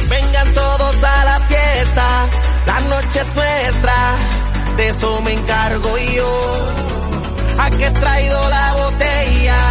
[0.10, 2.30] Vengan todos a la fiesta,
[2.66, 4.16] la noche es nuestra,
[4.78, 6.95] de eso me encargo yo
[7.58, 9.62] a que he traído la botella,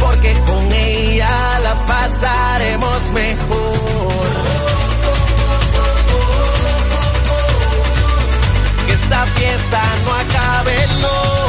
[0.00, 4.28] porque con ella la pasaremos mejor.
[8.86, 11.47] Que esta fiesta no acabe, no.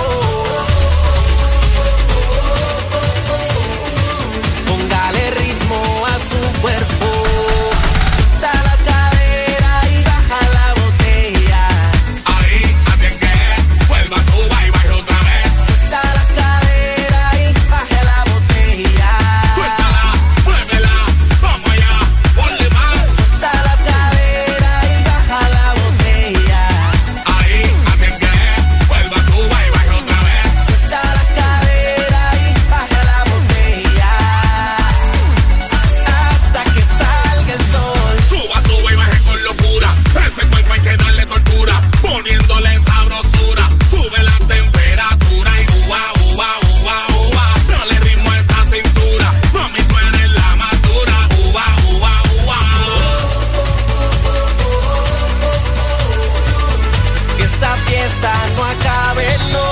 [57.99, 59.68] fiesta no acabe, no.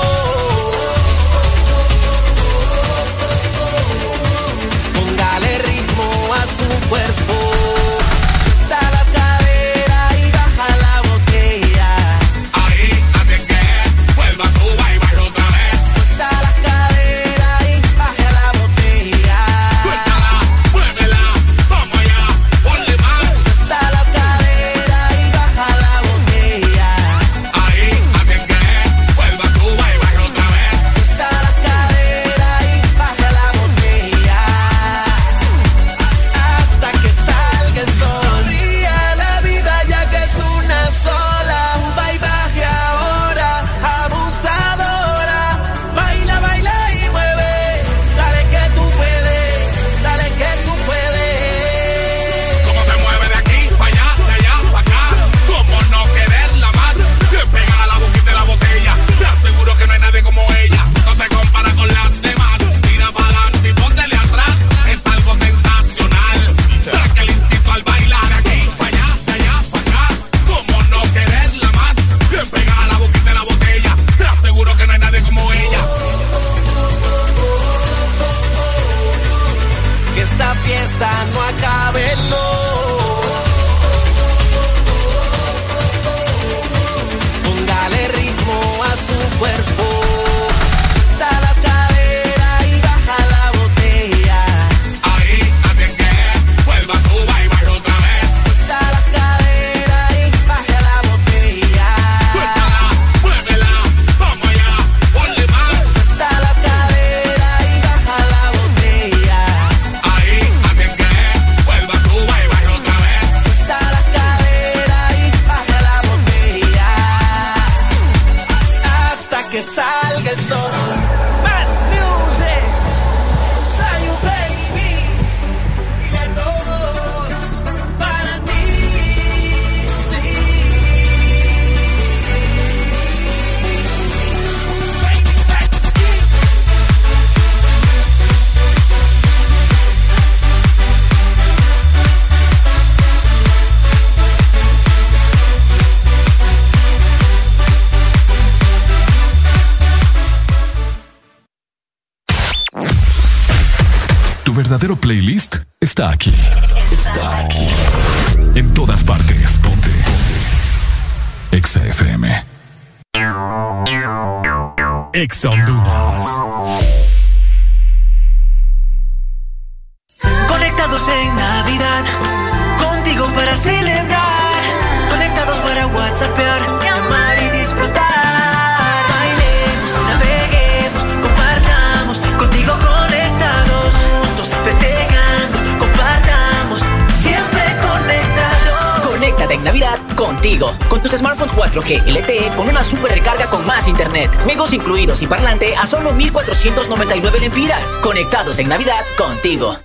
[195.80, 197.92] A solo 1499 lempiras.
[198.02, 199.78] Conectados en Navidad contigo.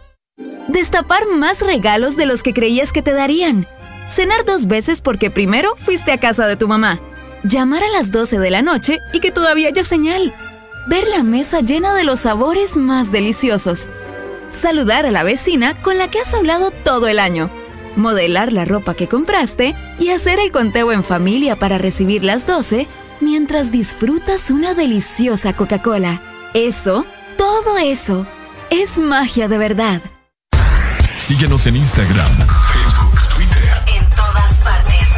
[0.69, 3.67] Destapar más regalos de los que creías que te darían.
[4.09, 7.01] Cenar dos veces porque primero fuiste a casa de tu mamá.
[7.45, 10.33] Llamar a las 12 de la noche y que todavía haya señal.
[10.89, 13.89] Ver la mesa llena de los sabores más deliciosos.
[14.53, 17.51] Saludar a la vecina con la que has hablado todo el año
[17.97, 22.87] modelar la ropa que compraste y hacer el conteo en familia para recibir las 12
[23.33, 26.20] mientras disfrutas una deliciosa Coca-Cola.
[26.52, 27.07] Eso,
[27.39, 28.27] todo eso,
[28.69, 30.02] es magia de verdad.
[31.17, 32.31] Síguenos en Instagram,
[32.75, 33.73] Facebook, Twitter.
[33.97, 35.09] En todas partes.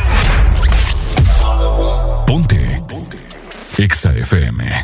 [2.25, 2.83] Ponte.
[2.87, 3.19] Ponte.
[3.79, 4.84] Exa FM.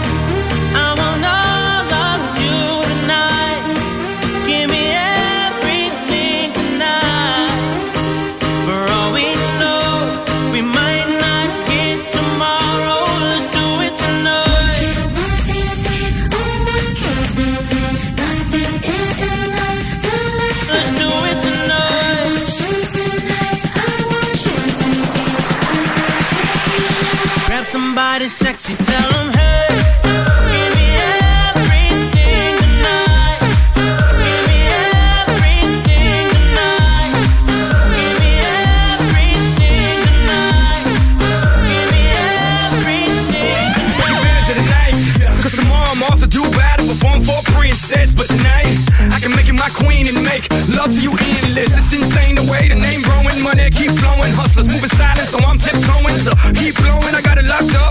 [50.81, 51.77] Love to you endless.
[51.77, 54.33] It's insane the way the name growing, money keep flowing.
[54.33, 56.17] Hustlers moving silent, so I'm tiptoeing.
[56.55, 57.90] Keep blowing, I got it locked up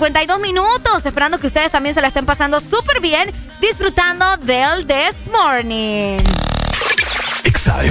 [0.00, 3.30] 52 minutos, esperando que ustedes también se la estén pasando súper bien,
[3.60, 6.16] disfrutando del This Morning.
[7.44, 7.82] Exa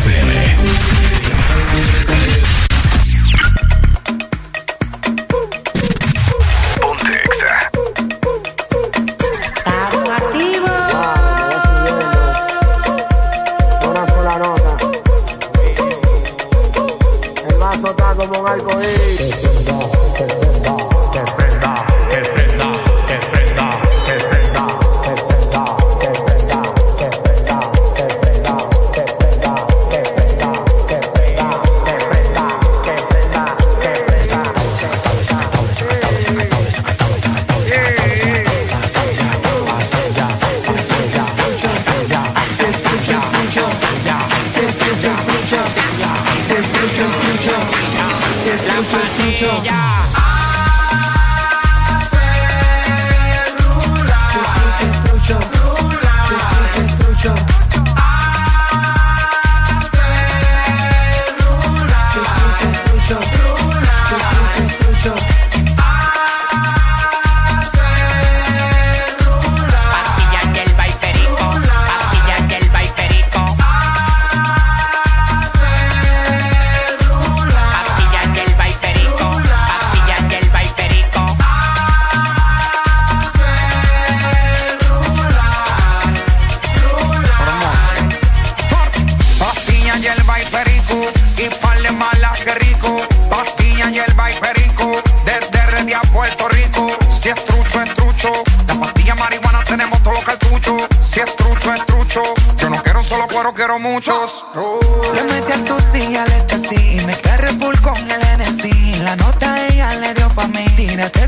[103.69, 104.45] pero muchos.
[104.55, 104.79] Oh.
[105.13, 107.49] Le metí a tu silla al ecstasy, me carré
[107.83, 109.03] con el NC.
[109.03, 111.27] La nota ella le dio pa' mí, tírate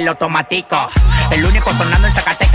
[0.00, 0.76] el automático,
[1.30, 2.49] El único tornando en Zacatecas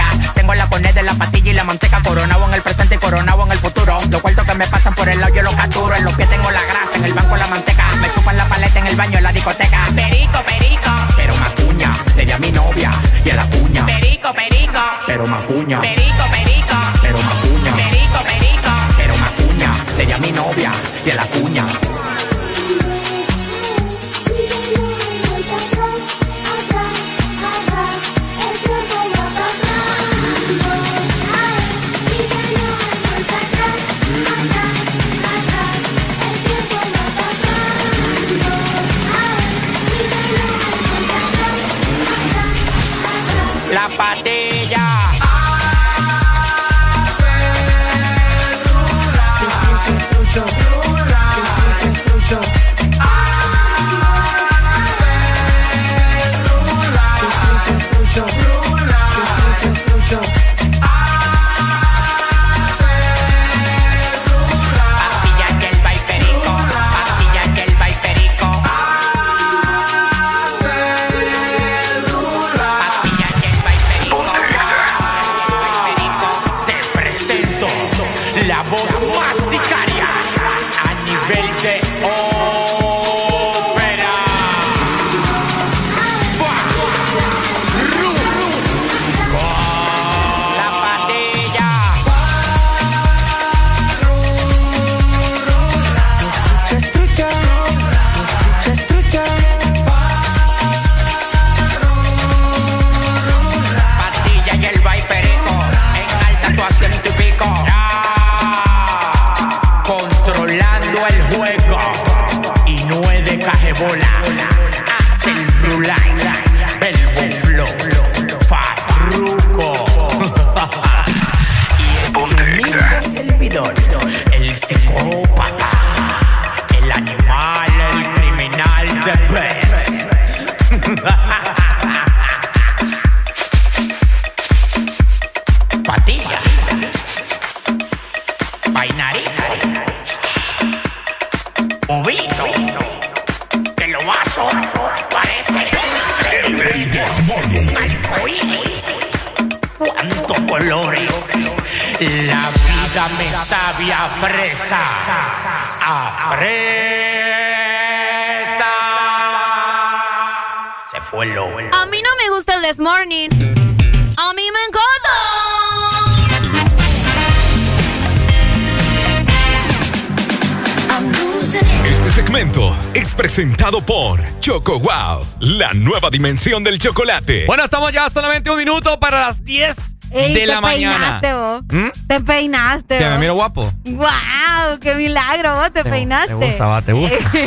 [176.26, 177.46] dimensión del chocolate.
[177.46, 181.20] Bueno, estamos ya solamente un minuto para las 10 de la mañana.
[181.22, 181.62] Te peinaste vos.
[181.72, 182.08] ¿Mm?
[182.08, 182.98] Te peinaste.
[182.98, 183.72] Que me miro guapo.
[183.86, 184.80] ¡Wow!
[184.82, 185.56] ¡Qué milagro!
[185.56, 186.30] Vos te, peinaste.
[186.30, 187.16] Te gusta, va, te gusta.
[187.32, 187.42] ¿Te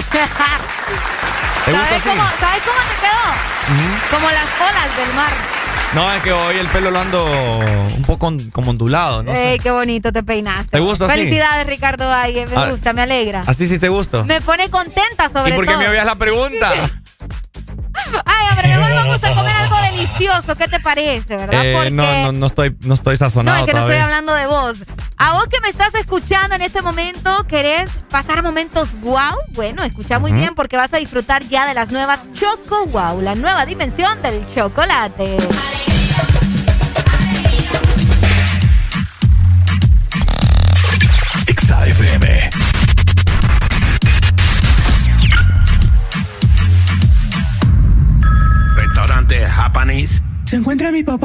[1.72, 2.08] gusta ¿Sabes así?
[2.08, 4.16] cómo, ¿Sabes cómo te quedó?
[4.16, 5.32] Como las olas del mar.
[5.94, 7.24] No, es que hoy el pelo lo ando
[7.96, 9.32] un poco on- como ondulado, ¿no?
[9.34, 10.68] Ey, qué bonito te peinaste.
[10.70, 11.14] ¿Te gusta así?
[11.14, 12.46] Felicidades, Ricardo Valle.
[12.46, 12.68] Me Ah.
[12.70, 13.42] gusta, me alegra.
[13.46, 14.22] Así sí te gusta.
[14.24, 15.80] Me pone contenta sobre ¿Y por qué todo.
[15.80, 16.72] me obvias la pregunta?
[20.88, 21.64] Parece, verdad?
[21.64, 21.90] Eh, Porque...
[21.90, 24.78] no, no, no estoy, no estoy No, sazonado es que no estoy hablando de vos.
[25.18, 29.36] A vos que me estás escuchando en este momento, ¿querés pasar momentos wow?
[29.52, 33.34] Bueno, escucha muy bien porque vas a disfrutar ya de las nuevas Choco Wow, la
[33.34, 35.36] nueva dimensión del chocolate.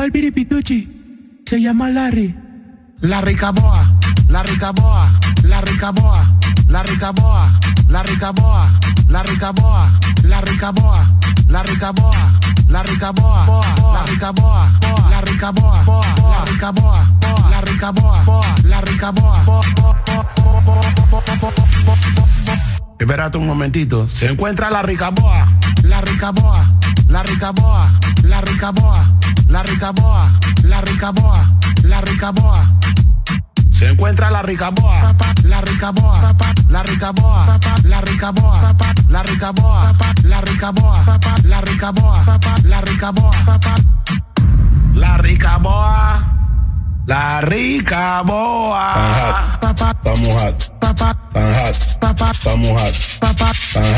[0.04, 1.42] Papá el piripituchi.
[1.46, 2.36] Se llama Larry.
[3.02, 4.00] La Ricaboa,
[4.30, 7.60] la Ricaboa, la Ricaboa, la Ricaboa,
[7.90, 8.72] la Ricaboa,
[9.10, 11.08] la Ricaboa, la Ricaboa,
[11.50, 13.60] la Ricaboa, la Ricaboa,
[13.90, 15.84] la Ricaboa, la Ricaboa,
[16.30, 17.08] la Ricaboa,
[17.50, 19.44] la Ricaboa, la Ricaboa.
[23.00, 24.08] Espérate un momentito.
[24.10, 25.48] Se encuentra la Ricaboa,
[25.84, 26.66] la Ricaboa,
[27.10, 27.92] la Ricaboa,
[28.24, 29.13] la Ricaboa,
[29.54, 30.32] la rica boa,
[30.64, 31.48] la rica boa,
[31.84, 32.64] la rica boa.
[33.72, 38.02] Se encuentra la rica boa, papá, la rica boa, papá, la rica boa, papá, la
[38.02, 42.56] rica boa, papá, la rica boa, papá, la rica boa, papá, la rica boa, papá,
[42.64, 43.76] la rica boa, papá.
[44.96, 46.24] La rica boa.
[47.06, 49.60] La rica boa.
[49.62, 50.58] Tan hot.
[50.80, 51.20] Tan hot.
[51.36, 52.00] Hot.
[52.00, 52.94] Tan hot.
[53.22, 53.38] Hot.
[53.76, 53.93] Hot.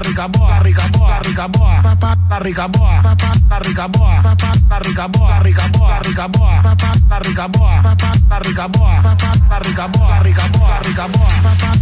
[0.00, 4.52] rica boa, rica boa, rica boa, papá, la rica boa, papá, la rica boa, papá,
[4.68, 9.02] la rica boa, rica boa, rica boa, papá, la rica boa, papá, la rica boa,
[9.02, 11.72] papá, la rica boa, rica boa, rica boa, papá.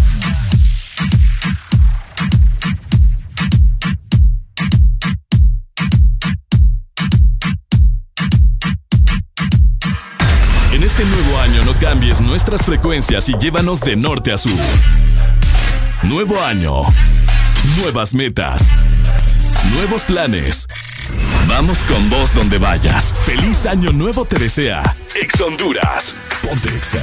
[10.72, 14.52] En este nuevo año no cambies nuestras frecuencias y llévanos de norte a sur.
[16.02, 16.82] Nuevo año.
[17.76, 18.70] Nuevas metas.
[19.72, 20.66] Nuevos planes.
[21.46, 23.12] Vamos con vos donde vayas.
[23.24, 24.96] Feliz año nuevo te desea.
[25.14, 26.14] Ex Honduras.
[26.42, 27.02] Ponte Exa.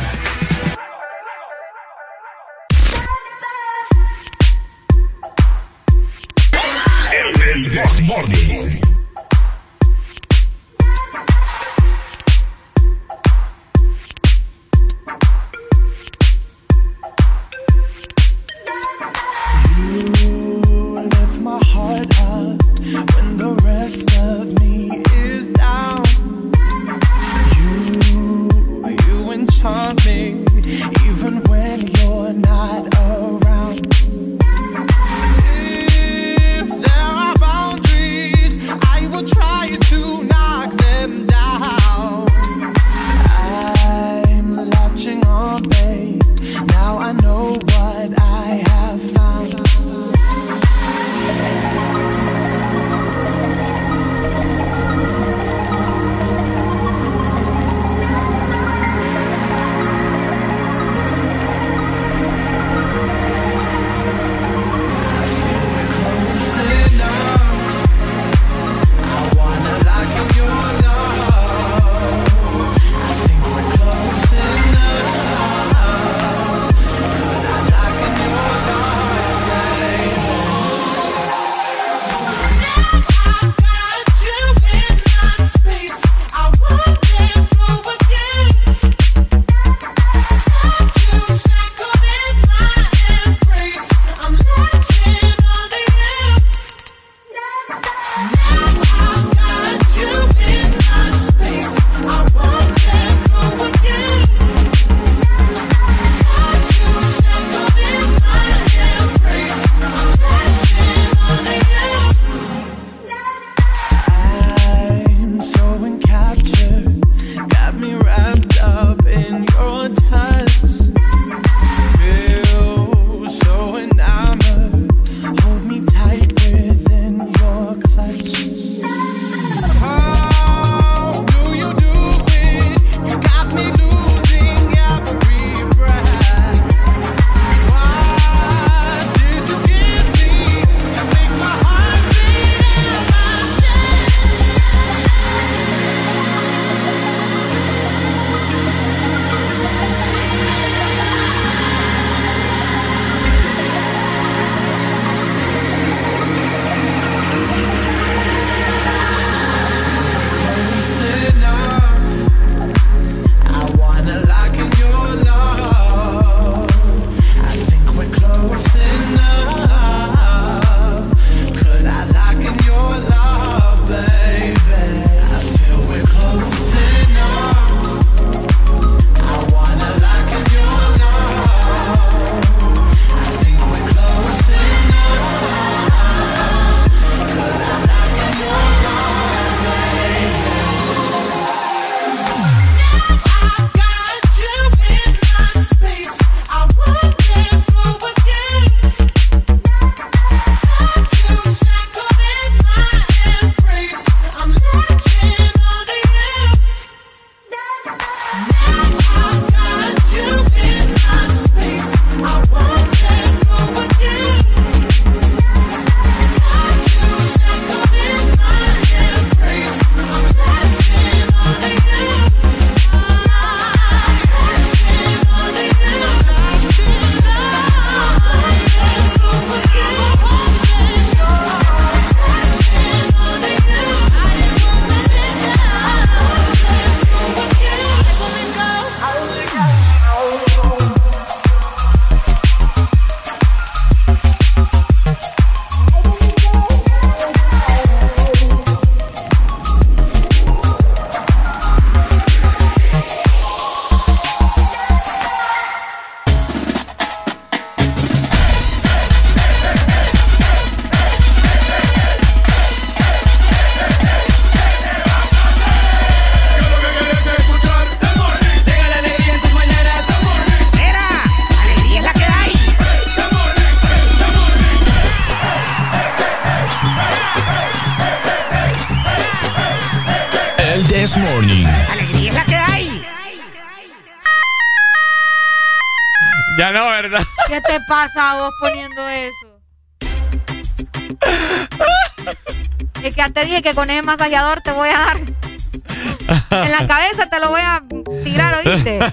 [293.66, 295.18] Que con ese masajeador te voy a dar.
[295.18, 297.84] En la cabeza te lo voy a
[298.24, 299.00] tirar, ¿oíste?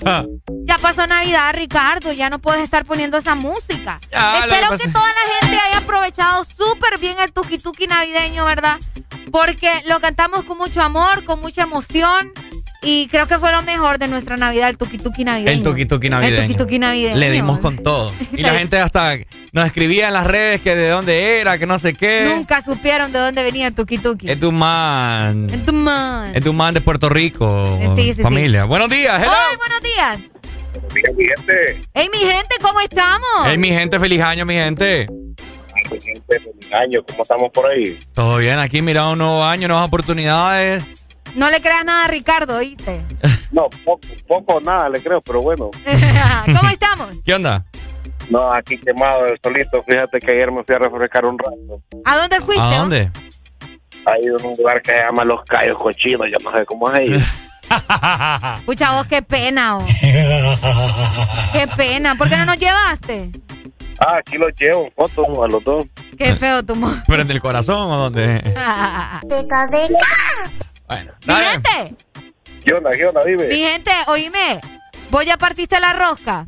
[0.64, 2.12] Ya pasó Navidad, Ricardo.
[2.12, 3.98] Ya no puedes estar poniendo esa música.
[4.10, 8.78] Espero que, toda la gente haya aprovechado súper bien el tuki tuki navideño, ¿verdad?
[9.32, 12.32] Porque lo cantamos con mucho amor, con mucha emoción.
[12.80, 15.50] Y creo que fue lo mejor de nuestra Navidad, el tuki tuki navideño.
[15.50, 16.42] El tuki tuki navideño.
[16.42, 17.16] El tuki tuki navideño.
[17.16, 18.12] Le dimos con todo.
[18.32, 19.16] Y la gente hasta
[19.52, 22.24] nos escribía en las redes que de dónde era, que no sé qué.
[22.34, 24.30] Nunca supieron de dónde venía tuki tuki.
[24.30, 25.48] Es tu man.
[25.50, 26.34] Es tu man.
[26.34, 27.78] Es tu man de Puerto Rico.
[27.94, 28.64] Sí, sí, familia.
[28.64, 29.32] Buenos días, hello.
[29.50, 30.18] Ay, buenos días.
[30.72, 31.82] Buenos días, mi gente.
[31.92, 33.28] Hey, mi gente, ¿cómo estamos?
[33.44, 35.06] Hey, mi gente, feliz año, mi gente.
[35.90, 37.00] Mi gente, feliz año.
[37.06, 37.98] ¿Cómo estamos por ahí?
[38.14, 40.82] Todo bien, aquí mira un nuevo año, nuevas oportunidades.
[41.34, 43.02] No le creas nada a Ricardo, ¿oíste?
[43.52, 45.70] No, poco, poco nada le creo, pero bueno.
[46.46, 47.08] ¿Cómo estamos?
[47.24, 47.66] ¿Qué onda?
[48.32, 49.82] No, aquí quemado del solito.
[49.82, 51.82] Fíjate que ayer me fui a refrescar un rato.
[52.04, 52.62] ¿A dónde fuiste?
[52.62, 53.10] ¿A dónde?
[54.06, 57.14] Hay un lugar que se llama Los Cayos Cochinos, yo no sé cómo es ahí.
[58.66, 59.84] Pucha, vos, qué pena, oh.
[61.52, 62.14] Qué pena.
[62.16, 63.30] ¿Por qué no nos llevaste?
[64.00, 65.86] Ah, aquí los llevo, fotos a los dos.
[66.18, 68.38] Qué feo tu mo- ¿Pero en el corazón o dónde?
[69.26, 70.06] Beca, beca.
[70.88, 71.96] Bueno, Mi gente,
[72.64, 73.48] ¿Qué onda, qué onda, vive?
[73.48, 74.60] mi gente, oíme.
[75.10, 76.44] ¿Vos ya partiste la rosca?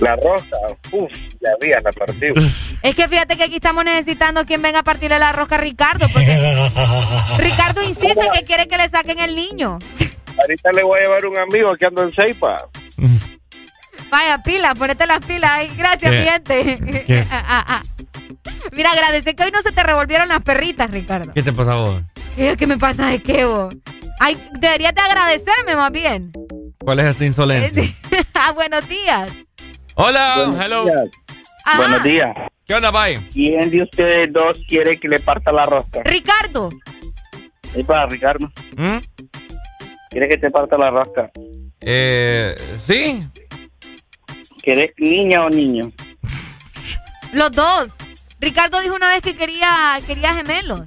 [0.00, 0.56] La rosa,
[0.92, 2.32] uff, ya había la partida.
[2.82, 6.06] Es que fíjate que aquí estamos necesitando quien venga a partirle la rosca a Ricardo,
[6.12, 6.36] porque
[7.38, 9.78] Ricardo insiste que quiere que le saquen el niño.
[10.38, 12.58] Ahorita le voy a llevar un amigo que anda en Seipa.
[14.10, 15.72] Vaya, pila, ponete las pilas ahí.
[15.76, 16.18] Gracias, ¿Qué?
[16.18, 17.04] mi gente.
[17.04, 17.24] ¿Qué?
[17.30, 17.82] Ah, ah, ah.
[18.72, 21.32] Mira, agradece que hoy no se te revolvieron las perritas, Ricardo.
[21.32, 22.02] ¿Qué te pasa a vos?
[22.36, 23.74] ¿Qué, qué me pasa de qué, vos?
[24.20, 26.32] Ay, deberías de agradecerme más bien.
[26.80, 27.82] ¿Cuál es esta insolencia?
[28.34, 29.30] Ah, Buenos días.
[29.96, 30.86] Hola, hello.
[31.64, 31.78] Ajá.
[31.78, 32.34] Buenos días.
[32.66, 33.28] ¿Qué onda, Pai?
[33.32, 36.02] ¿Quién de ustedes dos quiere que le parta la rosca?
[36.04, 36.70] Ricardo.
[37.74, 38.50] Es para Ricardo.
[38.76, 38.96] ¿Mm?
[40.10, 41.30] ¿Quiere que te parta la rosca?
[41.80, 43.20] Eh, sí.
[44.62, 45.92] ¿Quieres niña o niño?
[47.32, 47.88] Los dos.
[48.40, 50.82] Ricardo dijo una vez que quería, quería gemelos.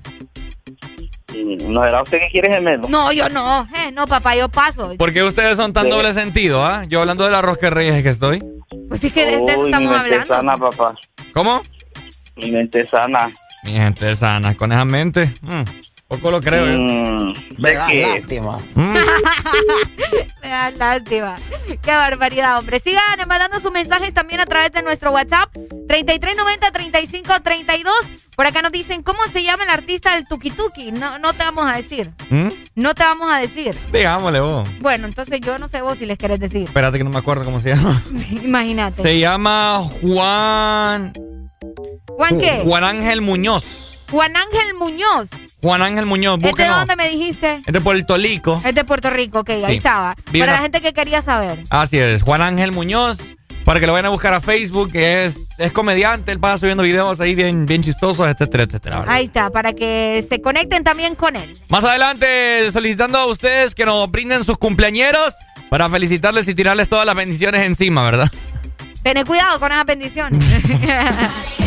[1.34, 2.90] ¿No era usted que quiere gemelo?
[2.90, 3.68] No, yo no.
[3.76, 4.96] Eh, no, papá, yo paso.
[4.98, 6.84] ¿Por qué ustedes son tan doble sentido, ah?
[6.86, 8.44] Yo hablando de la rosca de reyes que estoy.
[8.90, 10.34] Pues sí que de, de eso Uy, estamos mi mente hablando.
[10.36, 10.96] sana, papá.
[11.34, 11.62] ¿Cómo?
[12.36, 13.32] Mi mente sana.
[13.64, 15.34] Mi gente sana, con esa mente.
[15.42, 15.62] mm,
[16.08, 16.78] poco lo creo yo.
[16.78, 18.58] Mm, Me da lástima.
[18.76, 21.36] Me da lástima.
[21.82, 22.80] Qué barbaridad, hombre.
[22.80, 25.50] Sigan mandando sus mensajes también a través de nuestro WhatsApp
[25.88, 27.90] 3390-3532.
[28.36, 30.92] Por acá nos dicen cómo se llama el artista del Tuki Tuki.
[30.92, 32.12] No, no te vamos a decir.
[32.30, 32.50] ¿Mm?
[32.76, 33.76] No te vamos a decir.
[33.92, 34.68] Digámosle vos.
[34.80, 36.64] Bueno, entonces yo no sé vos si les querés decir.
[36.68, 38.02] Espérate que no me acuerdo cómo se llama.
[38.44, 39.02] Imagínate.
[39.02, 41.14] Se llama Juan.
[42.08, 42.62] ¿Juan qué?
[42.64, 43.87] Juan Ángel Muñoz.
[44.10, 45.30] Juan Ángel Muñoz.
[45.62, 47.62] Juan Ángel Muñoz, ¿Es de dónde me dijiste?
[47.66, 48.62] Es de Puerto Rico.
[48.66, 49.74] Es de Puerto Rico, ok, ahí Sí.
[49.78, 50.16] estaba.
[50.32, 51.64] Vive Para la la- gente que quería saber.
[51.70, 53.18] Así es, Juan Ángel Muñoz.
[53.66, 56.84] Para que lo vayan a buscar a Facebook, que es, es comediante, él pasa subiendo
[56.84, 59.04] videos ahí bien, bien chistosos, etcétera, etcétera.
[59.10, 61.52] Ahí está, para que se conecten también con él.
[61.68, 65.36] Más adelante, solicitando a ustedes que nos brinden sus cumpleañeros
[65.70, 68.32] para felicitarles y tirarles todas las bendiciones encima, ¿verdad?
[69.04, 70.42] Tené cuidado con esas bendiciones.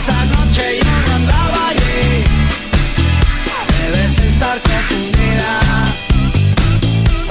[0.00, 2.24] esa noche yo no andaba allí.
[3.78, 5.50] Debes estar confundida.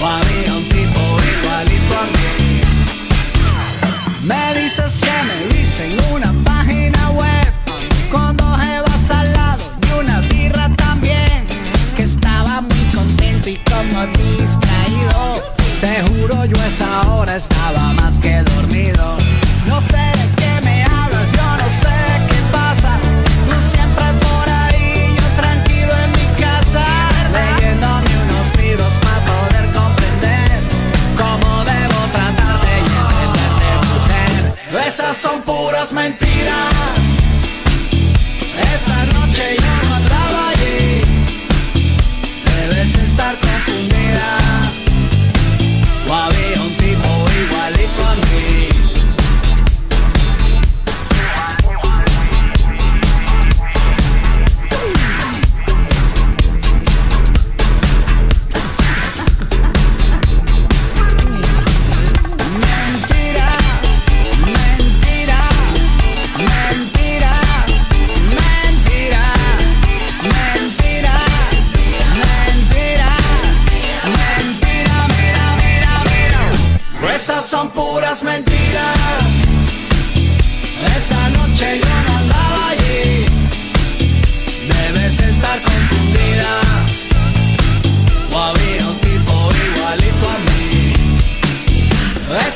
[0.02, 1.02] O había un tipo
[1.34, 2.62] igualito a mí.
[4.22, 7.54] Me dices que me viste en una página web.
[8.12, 11.48] Con dos jevas al lado y una birra también.
[11.96, 15.44] Que estaba muy contento y como distraído.
[15.82, 19.17] Te juro, yo esa hora estaba más que dormido.
[34.88, 36.97] Esas son puras mentiras.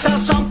[0.01, 0.50] saw something.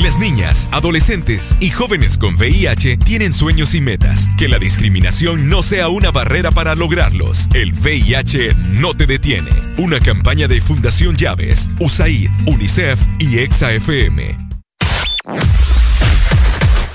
[0.00, 4.26] Las niñas, adolescentes y jóvenes con VIH tienen sueños y metas.
[4.38, 7.46] Que la discriminación no sea una barrera para lograrlos.
[7.52, 9.50] El VIH no te detiene.
[9.76, 14.38] Una campaña de Fundación Llaves, USAID, UNICEF y EXA-FM.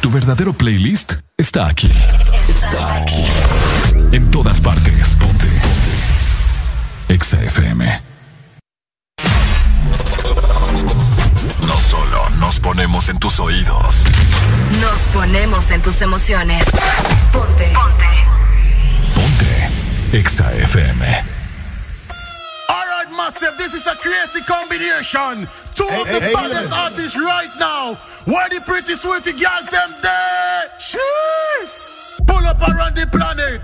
[0.01, 1.92] Tu verdadero playlist está aquí.
[2.50, 3.24] Está aquí.
[4.11, 5.16] En todas partes.
[5.17, 5.45] Ponte.
[5.45, 7.14] Ponte.
[7.14, 7.38] Exa
[12.98, 14.03] ponemos en tus oídos.
[14.82, 16.64] Nos ponemos en tus emociones.
[17.32, 17.72] Ponte.
[17.74, 18.06] Ponte.
[19.14, 20.17] Ponte.
[20.17, 21.06] Exa FM.
[22.69, 25.48] Alright, massive, this is a crazy combination.
[25.76, 26.80] Two of the hey, baddest hey.
[26.80, 27.98] artists right now.
[28.26, 30.72] Where the pretty sweetie girls them there?
[30.80, 31.72] Cheers!
[32.26, 33.61] Pull up around the planet.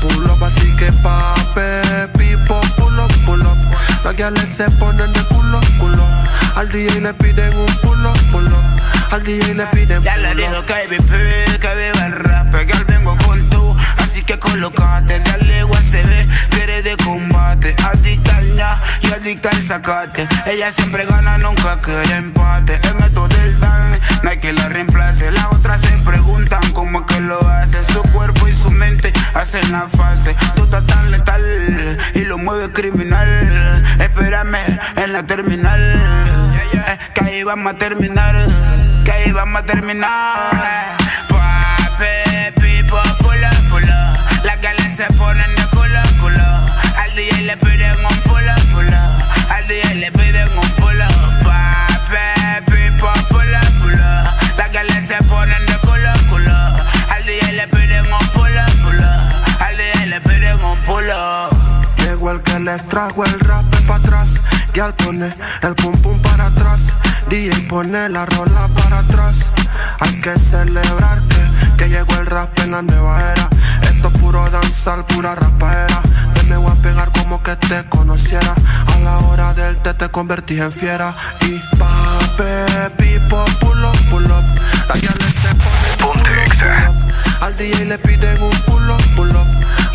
[0.00, 3.56] Pull up, así que pape, people, pull up, pull up.
[4.04, 6.56] Las gales se ponen de culo, culo up.
[6.56, 9.12] Al DJ le piden un pull up, pull up.
[9.12, 10.66] Al DJ le piden Ya le pull dijo up.
[10.66, 16.26] KBP que viva el rap, que al vengo con tú, así que colocate, dale USB,
[16.50, 22.16] quiere de combate, adicta al ña y adicta al sacate, ella siempre gana, nunca quiere
[22.16, 23.85] empate, en esto del dan,
[24.22, 28.02] no hay que la reemplace, las otras se preguntan cómo es que lo hace, su
[28.02, 33.84] cuerpo y su mente hacen la fase, tú estás tan letal y lo mueve criminal,
[33.98, 35.80] espérame en la terminal,
[36.72, 38.34] eh, que ahí vamos a terminar,
[39.04, 40.96] que ahí vamos a terminar.
[41.28, 43.56] Pape, pipo, pull up.
[44.44, 46.44] Las galas se ponen de culo, culo.
[46.96, 49.50] Al DJ le piden un up.
[49.50, 50.12] Al DJ le
[60.96, 61.12] pull.
[62.04, 64.30] Llegó el que les trajo el rap para atrás.
[64.74, 66.82] Y al pone el pum pum para atrás.
[67.28, 69.36] DJ pone la rola para atrás.
[70.00, 73.48] Hay que celebrar que, que llegó el rap en la nueva era.
[73.82, 76.00] Esto es puro danzar, pura rapaera.
[76.34, 78.54] Te me voy a pegar como que te conociera.
[78.94, 81.14] A la hora del té te convertí en fiera.
[81.40, 84.44] Y pape, pipo, pull up, pull up.
[84.88, 86.30] La guiales se pone Ponte
[87.40, 89.45] Al DJ le piden un pull up, pull up.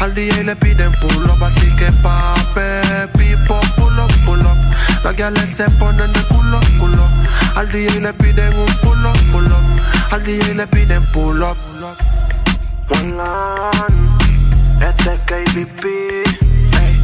[0.01, 4.57] Al DJ le piden pull up, así que pape, pipo, pull up, pull up.
[5.03, 7.07] Las guiales se ponen de culo, culo.
[7.53, 10.11] Al DJ le piden un pull up, pull up.
[10.11, 11.55] Al DJ le piden pull up.
[12.89, 13.21] Line,
[14.81, 15.85] este es KBP,
[16.81, 17.01] ey.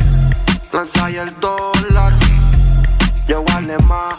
[0.74, 2.14] Lanza el dólar,
[3.28, 4.10] yo alemán.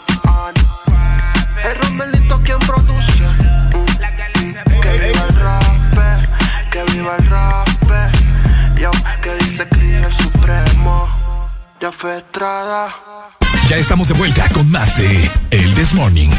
[1.65, 3.27] El Romelito quien produce.
[3.73, 4.81] Mm.
[4.81, 5.61] Que viva el rap,
[6.71, 7.69] que viva el rap.
[8.79, 8.91] Yo,
[9.21, 11.07] que dice el Supremo.
[11.81, 12.93] Ya fue Estrada.
[13.67, 16.29] Ya estamos de vuelta con más de El This Morning.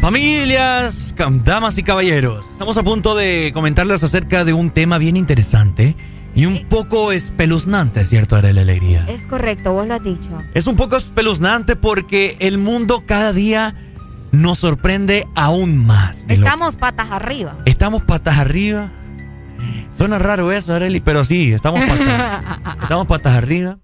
[0.00, 5.16] Familias, cam- damas y caballeros, estamos a punto de comentarles acerca de un tema bien
[5.16, 5.96] interesante
[6.34, 9.04] y un poco espeluznante, ¿cierto, Arela Alegría?
[9.08, 10.30] Es correcto, vos lo has dicho.
[10.54, 13.74] Es un poco espeluznante porque el mundo cada día
[14.32, 16.24] nos sorprende aún más.
[16.28, 17.56] Estamos patas arriba.
[17.64, 18.90] Estamos patas arriba.
[19.96, 22.44] Suena raro eso, Areli, pero sí, estamos patas,
[22.82, 23.78] estamos patas arriba.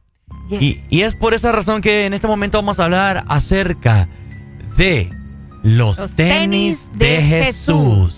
[0.50, 4.08] Y, y es por esa razón que en este momento vamos a hablar acerca
[4.76, 5.10] de
[5.62, 8.16] los, Los tenis, tenis de, de Jesús.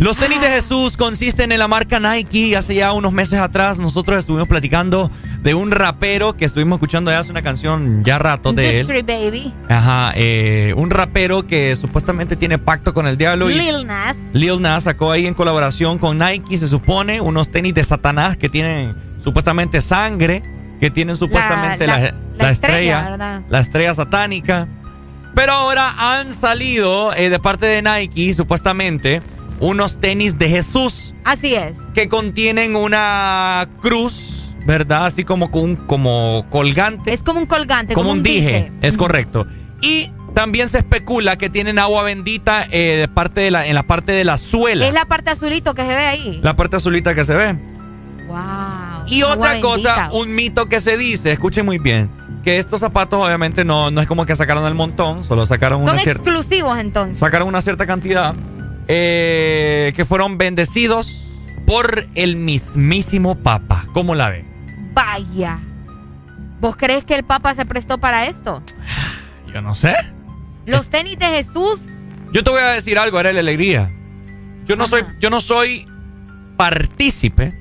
[0.00, 2.56] Los tenis de Jesús consisten en la marca Nike.
[2.56, 5.10] Hace ya unos meses atrás nosotros estuvimos platicando
[5.42, 9.54] de un rapero que estuvimos escuchando ya hace una canción ya rato de Industry Baby.
[9.68, 13.50] Ajá, eh, un rapero que supuestamente tiene pacto con el diablo.
[13.50, 14.16] y Lil Nas.
[14.32, 18.48] Lil Nas sacó ahí en colaboración con Nike, se supone, unos tenis de Satanás que
[18.48, 20.42] tienen supuestamente sangre,
[20.80, 22.14] que tienen supuestamente la, la- la
[22.44, 24.66] la estrella, la estrella satánica.
[25.34, 29.20] Pero ahora han salido eh, de parte de Nike, supuestamente,
[29.60, 31.76] unos tenis de Jesús Así es.
[31.94, 35.06] que contienen una cruz, ¿verdad?
[35.06, 37.12] Así como un como colgante.
[37.12, 37.94] Es como un colgante.
[37.94, 39.46] como un dije, es correcto.
[39.82, 43.82] Y también se especula que tienen agua bendita eh, de parte de la, en la
[43.82, 44.86] parte de la suela.
[44.86, 46.40] Es la parte azulito que se ve ahí.
[46.42, 47.58] La parte azulita que se ve.
[48.28, 49.06] Wow.
[49.06, 50.10] Y otra cosa, bendita.
[50.12, 52.08] un mito que se dice, escuchen muy bien,
[52.44, 55.94] que estos zapatos obviamente no, no es como que sacaron el montón, solo sacaron Son
[55.94, 57.18] una cierta, exclusivos entonces.
[57.18, 58.34] sacaron una cierta cantidad
[58.92, 61.24] eh, que fueron bendecidos
[61.64, 63.84] por el mismísimo Papa.
[63.94, 64.44] ¿Cómo la ve?
[64.92, 65.60] Vaya.
[66.60, 68.62] ¿Vos crees que el Papa se prestó para esto?
[69.54, 69.94] Yo no sé.
[70.66, 71.80] Los tenis de Jesús.
[72.32, 73.90] Yo te voy a decir algo, era la alegría.
[74.66, 75.86] Yo no soy, yo no soy
[76.56, 77.58] partícipe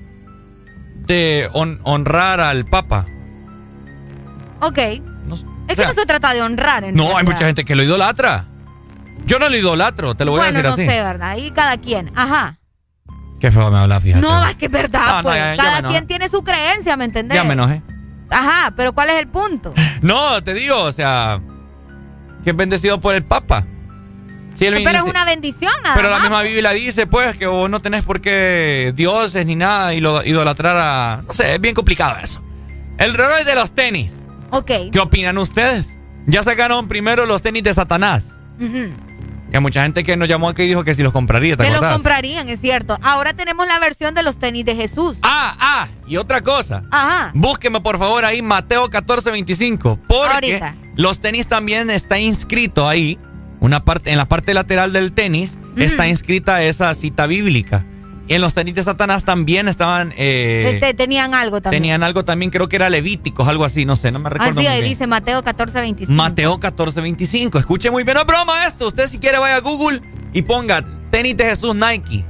[1.06, 3.06] de hon- honrar al Papa.
[4.61, 4.77] Ok.
[4.77, 6.83] es o que no se trata de honrar.
[6.83, 8.45] En No, hay mucha gente que lo idolatra.
[9.30, 10.82] Yo no lo idolatro, te lo voy bueno, a decir no así.
[10.98, 11.30] sé, ¿verdad?
[11.30, 12.11] Ahí cada quien.
[12.16, 12.58] Ajá.
[13.40, 14.22] Qué feo me habla, fíjate.
[14.25, 15.35] No, es que es verdad, No, no, pues.
[15.35, 17.35] ya- ya me cada quien tiene su creencia, ¿me entendés?
[17.35, 17.83] Ya me enojé.
[18.32, 19.74] Ajá, pero ¿cuál es el punto?
[20.01, 21.40] No, te digo, o sea,
[22.43, 23.67] que es bendecido por el Papa.
[24.56, 27.82] Sí, pero es una bendición, nada Pero la misma Biblia dice, pues, que vos no
[27.82, 31.22] tenés por qué dioses ni nada y lo idolatrar a...
[31.25, 32.43] No sé, es bien complicado eso.
[32.98, 34.11] El revés de los tenis.
[34.49, 34.72] Ok.
[34.91, 35.95] ¿Qué opinan ustedes?
[36.25, 38.35] Ya sacaron primero los tenis de Satanás.
[38.59, 38.91] Ujú.
[39.51, 41.81] Que mucha gente que nos llamó aquí dijo que si los compraría, ¿te Que los
[41.81, 42.97] comprarían, es cierto.
[43.01, 45.17] Ahora tenemos la versión de los tenis de Jesús.
[45.23, 46.83] Ah, ah, y otra cosa.
[46.91, 47.31] Ajá.
[47.33, 49.99] Búsqueme por favor ahí Mateo 1425.
[50.07, 50.75] Porque Ahorita.
[50.95, 53.17] los tenis también está inscrito ahí.
[53.59, 57.85] Una parte, en la parte lateral del tenis está inscrita esa cita bíblica.
[58.30, 60.14] Y en los tenis de Satanás también estaban.
[60.16, 61.82] eh, Este, tenían algo también.
[61.82, 64.67] tenían algo también, creo que era Levíticos, algo así, no sé, no me recuerdo Así
[64.67, 66.06] ahí dice Mateo 14:25.
[66.09, 67.58] Mateo 1425.
[67.58, 68.88] Escuche muy bien, no es broma esto.
[68.88, 69.99] Usted si quiere vaya a Google
[70.32, 72.24] y ponga tenis de Jesús Nike.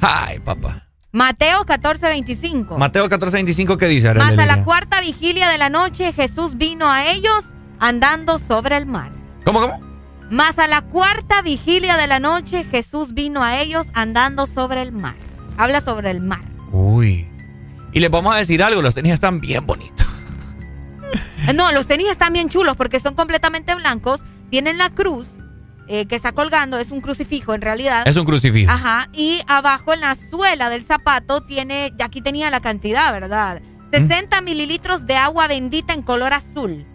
[0.00, 0.88] Ay, papá.
[1.12, 2.78] Mateo 14:25.
[2.78, 4.14] Mateo 1425, ¿qué dice?
[4.14, 8.86] Más a la cuarta vigilia de la noche, Jesús vino a ellos andando sobre el
[8.86, 9.12] mar.
[9.44, 9.91] ¿Cómo, cómo?
[10.32, 14.90] Más a la cuarta vigilia de la noche, Jesús vino a ellos andando sobre el
[14.90, 15.14] mar.
[15.58, 16.40] Habla sobre el mar.
[16.70, 17.28] Uy.
[17.92, 20.06] Y les vamos a decir algo, los tenis están bien bonitos.
[21.54, 24.20] No, los tenis están bien chulos porque son completamente blancos.
[24.48, 25.28] Tienen la cruz
[25.86, 28.04] eh, que está colgando, es un crucifijo en realidad.
[28.06, 28.70] Es un crucifijo.
[28.70, 29.10] Ajá.
[29.12, 33.60] Y abajo en la suela del zapato tiene, ya aquí tenía la cantidad, ¿verdad?
[33.92, 36.86] 60 mililitros de agua bendita en color azul.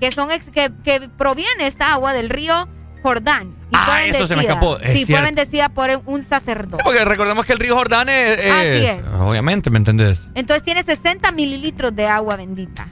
[0.00, 2.68] Que son ex- que, que proviene esta agua del río
[3.02, 3.54] Jordán.
[3.70, 6.82] Y fue Ah, esto se me escapó, es Sí, fue bendecida por un sacerdote.
[6.82, 8.38] Porque recordemos que el río Jordán es...
[8.38, 9.00] es- Así es.
[9.20, 10.28] Obviamente, ¿me entendés?
[10.34, 12.88] Entonces tiene 60 mililitros de agua bendita.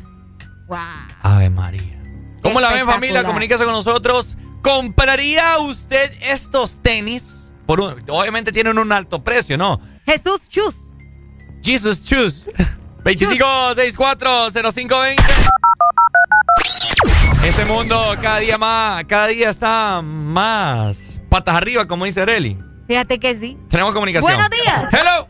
[0.68, 0.78] Wow.
[1.22, 1.98] Ave María.
[2.42, 3.24] ¿Cómo la ven familia?
[3.24, 4.36] Comuníquese con nosotros.
[4.62, 7.52] ¿Compraría usted estos tenis?
[7.66, 9.80] Por un- obviamente tienen un alto precio, ¿no?
[10.06, 10.74] Jesús Chus.
[11.62, 12.44] Jesus Choose.
[13.04, 15.16] 25640520.
[17.44, 22.58] Este mundo cada día más, cada día está más patas arriba, como dice Areli.
[22.86, 23.56] Fíjate que sí.
[23.70, 24.32] Tenemos comunicación.
[24.32, 24.84] Buenos días.
[24.92, 25.28] Hello.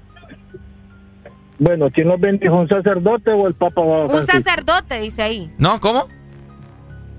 [1.58, 2.54] Bueno, ¿quién los bendijo?
[2.54, 5.50] ¿Un sacerdote o el Papa Un sacerdote, dice ahí.
[5.58, 5.80] ¿No?
[5.80, 6.06] ¿Cómo?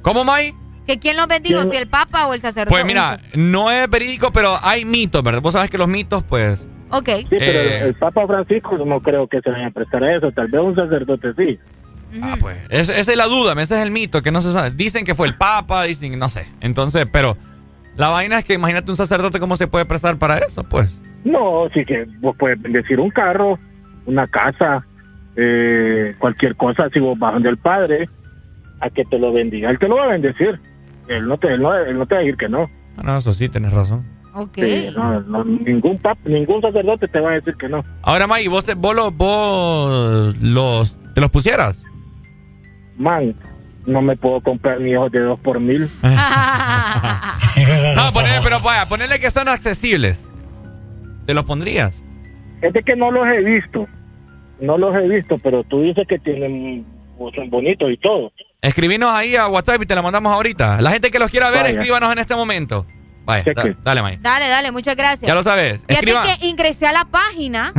[0.02, 0.54] ¿Cómo, May?
[0.88, 1.60] ¿Que quién los bendijo?
[1.60, 1.72] ¿Quién?
[1.72, 2.70] ¿Si el Papa o el sacerdote?
[2.72, 5.42] Pues mira, no es verídico, pero hay mitos, ¿verdad?
[5.42, 6.66] Vos sabés que los mitos, pues...
[6.92, 7.10] Ok.
[7.20, 7.80] Sí, pero Eh.
[7.88, 10.32] el Papa Francisco no creo que se vaya a prestar a eso.
[10.32, 11.60] Tal vez un sacerdote sí.
[12.22, 12.58] Ah, pues.
[12.70, 14.72] Es- esa es la duda, ese es el mito, que no se sabe.
[14.72, 16.48] Dicen que fue el Papa, dicen, no sé.
[16.62, 17.38] Entonces, pero
[17.98, 21.00] la vaina es que imagínate un sacerdote cómo se puede prestar para eso, pues.
[21.24, 23.60] No, sí que vos puedes bendecir un carro,
[24.06, 24.86] una casa,
[25.36, 26.90] eh, cualquier cosa.
[26.94, 28.10] Si vos vas donde el Padre,
[28.82, 30.60] a que te lo bendiga, Él te lo va a bendecir.
[31.08, 32.70] Él no te, él no, él no te va a decir que no.
[32.98, 34.06] Ah, no, eso sí, tenés razón.
[34.36, 34.58] Ok.
[34.60, 37.84] Sí, no, no, ningún pap, ningún sacerdote te va a decir que no.
[38.04, 41.84] Ahora, May, ¿vos, te- vos, los, vos los, te los pusieras?
[43.00, 43.34] Man,
[43.88, 45.90] no me puedo comprar ni hijos de dos por mil.
[47.96, 50.24] No, ponele, pero vaya, ponele que son accesibles.
[51.26, 52.02] ¿Te los pondrías?
[52.62, 53.88] Es de que no los he visto.
[54.60, 56.86] No los he visto, pero tú dices que tienen,
[57.18, 58.32] pues, son bonitos y todo.
[58.62, 60.82] Escribinos ahí a WhatsApp y te la mandamos ahorita.
[60.82, 61.76] La gente que los quiera ver, Vaya.
[61.76, 62.86] escríbanos en este momento.
[63.26, 63.44] Vaya,
[63.84, 64.18] dale, May.
[64.22, 65.28] Dale, dale, muchas gracias.
[65.28, 65.84] Ya lo sabes.
[65.88, 67.74] Fíjate que ingresé a la página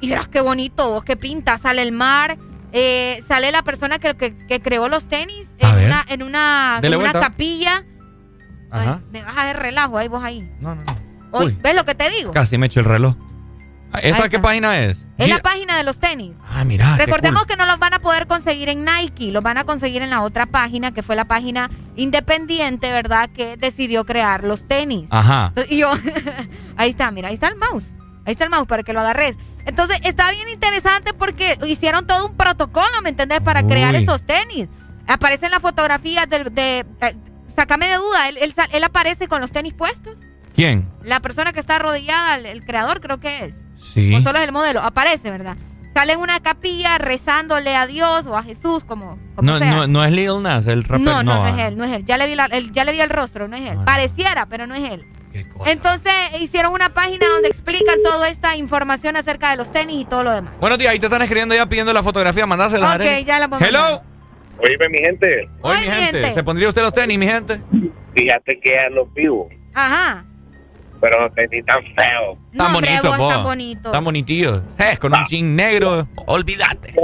[0.00, 1.58] y verás qué bonito, qué pinta.
[1.58, 2.38] Sale el mar,
[2.72, 7.12] eh, sale la persona que, que, creó los tenis en una, en una, en una
[7.12, 7.84] capilla.
[8.70, 9.00] Ajá.
[9.10, 10.48] me vas a de relajo ahí vos ahí.
[10.60, 11.46] No, no, no.
[11.62, 12.32] ¿Ves lo que te digo?
[12.32, 13.16] Casi me echo el reloj.
[14.02, 15.06] ¿Esta qué página es?
[15.18, 16.36] Es la página de los tenis.
[16.48, 16.96] Ah, mira.
[16.96, 20.10] Recordemos que no los van a poder conseguir en Nike, los van a conseguir en
[20.10, 23.28] la otra página, que fue la página independiente, ¿verdad?
[23.30, 25.08] Que decidió crear los tenis.
[25.10, 25.52] Ajá.
[25.68, 25.90] Y yo,
[26.76, 27.88] ahí está, mira, ahí está el mouse.
[28.24, 29.36] Ahí está el mouse para que lo agarres.
[29.66, 33.40] Entonces, está bien interesante porque hicieron todo un protocolo, ¿me entendés?
[33.40, 34.68] Para crear estos tenis.
[35.06, 36.44] Aparecen las fotografías de...
[36.44, 37.16] de, eh,
[37.54, 40.16] sácame de duda, él, él, aparece con los tenis puestos.
[40.54, 40.88] ¿Quién?
[41.02, 43.56] La persona que está arrodillada, el creador creo que es.
[43.78, 44.14] Sí.
[44.14, 44.80] O solo es el modelo.
[44.80, 45.56] Aparece, ¿verdad?
[45.94, 50.12] Sale en una capilla rezándole a Dios o a Jesús, como, no, No, no es
[50.12, 51.10] Lil Nas, el rapero.
[51.10, 52.04] No, no, no, es él, no es él.
[52.04, 53.78] Ya le vi, el, ya le vi el rostro, no es él.
[53.84, 55.04] Pareciera, pero no es él.
[55.66, 60.24] Entonces hicieron una página donde explican toda esta información acerca de los tenis y todo
[60.24, 60.52] lo demás.
[60.60, 62.96] Buenos días, ahí te están escribiendo ya pidiendo la fotografía, mandásela.
[62.96, 63.64] Ok, ya la pongo.
[63.64, 64.02] Hello.
[64.58, 65.48] Oíme, mi gente.
[65.62, 66.32] Oye, mi gente.
[66.32, 67.60] ¿Se pondría usted los tenis, mi gente?
[68.14, 69.48] Fíjate que ya los vivo.
[69.74, 70.24] Ajá
[71.00, 72.38] pero no tenis tan feo.
[72.56, 73.28] Tan bonito, po.
[73.28, 73.90] Tan bonito.
[73.90, 74.62] Tan bonitillo.
[74.78, 76.94] Eh, con un jean negro, olvídate.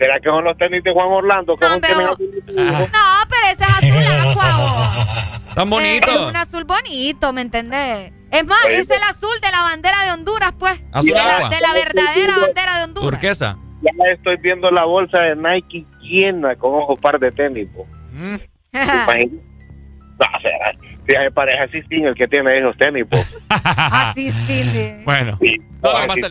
[0.00, 1.58] ¿Será que son los tenis de Juan Orlando?
[1.60, 2.00] No, pero...
[2.08, 5.42] no, pero ese es azul agua.
[5.54, 6.10] Tan bonito.
[6.10, 8.10] Es, un azul bonito, ¿me entendés?
[8.30, 10.80] Es más, es el azul de la bandera de Honduras, pues.
[10.92, 11.40] Azul de, agua.
[11.40, 13.10] La, de la verdadera bandera de Honduras.
[13.10, 13.58] Turquesa.
[13.82, 17.86] Ya estoy viendo la bolsa de Nike llena con ojos par de tenis, po.
[18.12, 18.36] Mm.
[18.72, 20.72] No, será
[21.10, 23.04] viaje pareja sin el que tiene esos tenis,
[23.48, 25.02] Así sí.
[25.04, 25.38] Bueno,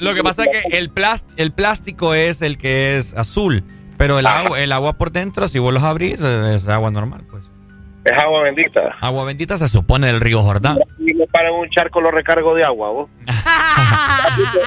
[0.02, 0.92] lo, que pasa, es que el,
[1.38, 3.64] el plástico es el que es azul,
[3.98, 7.44] pero el agua, el agua por dentro, si vos los abrís, es, agua normal, pues.
[8.06, 8.96] Es agua bendita.
[9.02, 10.80] Agua bendita se supone del río Jordán.
[11.00, 13.10] Y me para un charco lo recargo de agua, vos.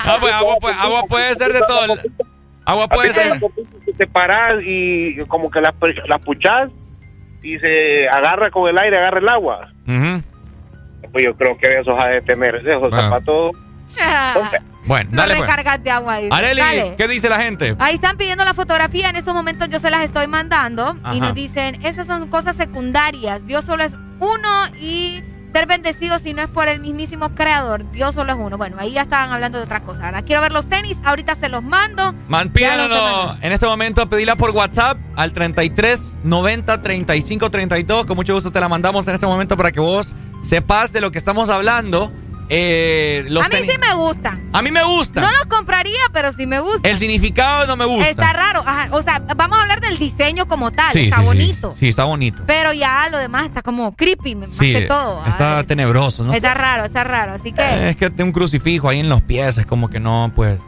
[0.04, 1.96] Ah, pues, agua, agua, puede ser de todo.
[2.64, 3.40] Agua puede ser.
[3.96, 5.74] Te paras y como que la,
[6.06, 6.70] la puchás
[7.42, 9.72] y se agarra con el aire, agarra el agua.
[9.86, 13.56] Pues yo creo que esos ha de tener esos zapatos.
[14.86, 15.34] bueno, dale.
[15.34, 15.82] No pues.
[15.82, 16.18] de agua.
[16.30, 16.62] Areli,
[16.96, 17.76] ¿qué dice la gente?
[17.78, 19.10] Ahí están pidiendo la fotografía.
[19.10, 20.96] En estos momentos yo se las estoy mandando.
[21.12, 23.46] Y nos dicen, esas son cosas secundarias.
[23.46, 25.22] Dios solo es uno y
[25.52, 27.90] ser bendecido si no es por el mismísimo creador.
[27.92, 28.58] Dios solo es uno.
[28.58, 30.06] Bueno, ahí ya estaban hablando de otra cosa.
[30.06, 32.14] Ahora quiero ver los tenis, ahorita se los mando.
[32.28, 32.52] Man,
[33.40, 38.06] en este momento, pedila por WhatsApp al 33 90 35 32.
[38.06, 41.10] Con mucho gusto te la mandamos en este momento para que vos sepas de lo
[41.10, 42.10] que estamos hablando.
[42.54, 44.50] Eh, a mí sí me gustan.
[44.52, 45.24] A mí me gustan.
[45.24, 46.90] No los compraría, pero sí me gustan.
[46.90, 48.10] El significado no me gusta.
[48.10, 48.62] Está raro.
[48.90, 50.94] O sea, vamos a hablar del diseño como tal.
[50.94, 51.74] está bonito.
[51.78, 52.42] Sí, está bonito.
[52.46, 55.24] Pero ya lo demás está como creepy, más que todo.
[55.26, 56.34] Está tenebroso, ¿no?
[56.34, 57.32] Está raro, está raro.
[57.32, 57.62] Así que.
[57.62, 59.56] Eh, es que un crucifijo ahí en los pies.
[59.56, 60.58] Es como que no, pues.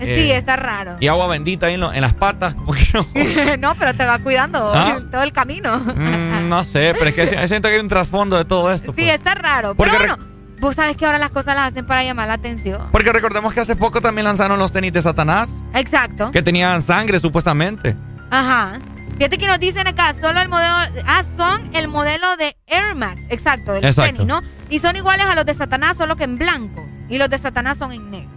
[0.00, 0.96] sí, eh, está raro.
[0.98, 3.56] Y agua bendita ahí en, las patas, como que no.
[3.58, 4.98] no, pero te va cuidando ¿Ah?
[5.12, 5.78] todo el camino.
[5.78, 8.92] Mm, no sé, pero es que siento que hay un trasfondo de todo esto.
[8.96, 9.14] Sí, pues.
[9.14, 9.76] está raro.
[9.76, 10.29] pero bueno.
[10.60, 12.88] Vos sabes que ahora las cosas las hacen para llamar la atención.
[12.92, 15.50] Porque recordemos que hace poco también lanzaron los tenis de Satanás.
[15.74, 16.30] Exacto.
[16.30, 17.96] Que tenían sangre supuestamente.
[18.30, 18.78] Ajá.
[19.16, 20.74] Fíjate que nos dicen acá, solo el modelo.
[21.06, 23.20] Ah, son el modelo de Air Max.
[23.30, 24.42] Exacto, del tenis, ¿no?
[24.68, 26.86] Y son iguales a los de Satanás, solo que en blanco.
[27.08, 28.30] Y los de Satanás son en negro.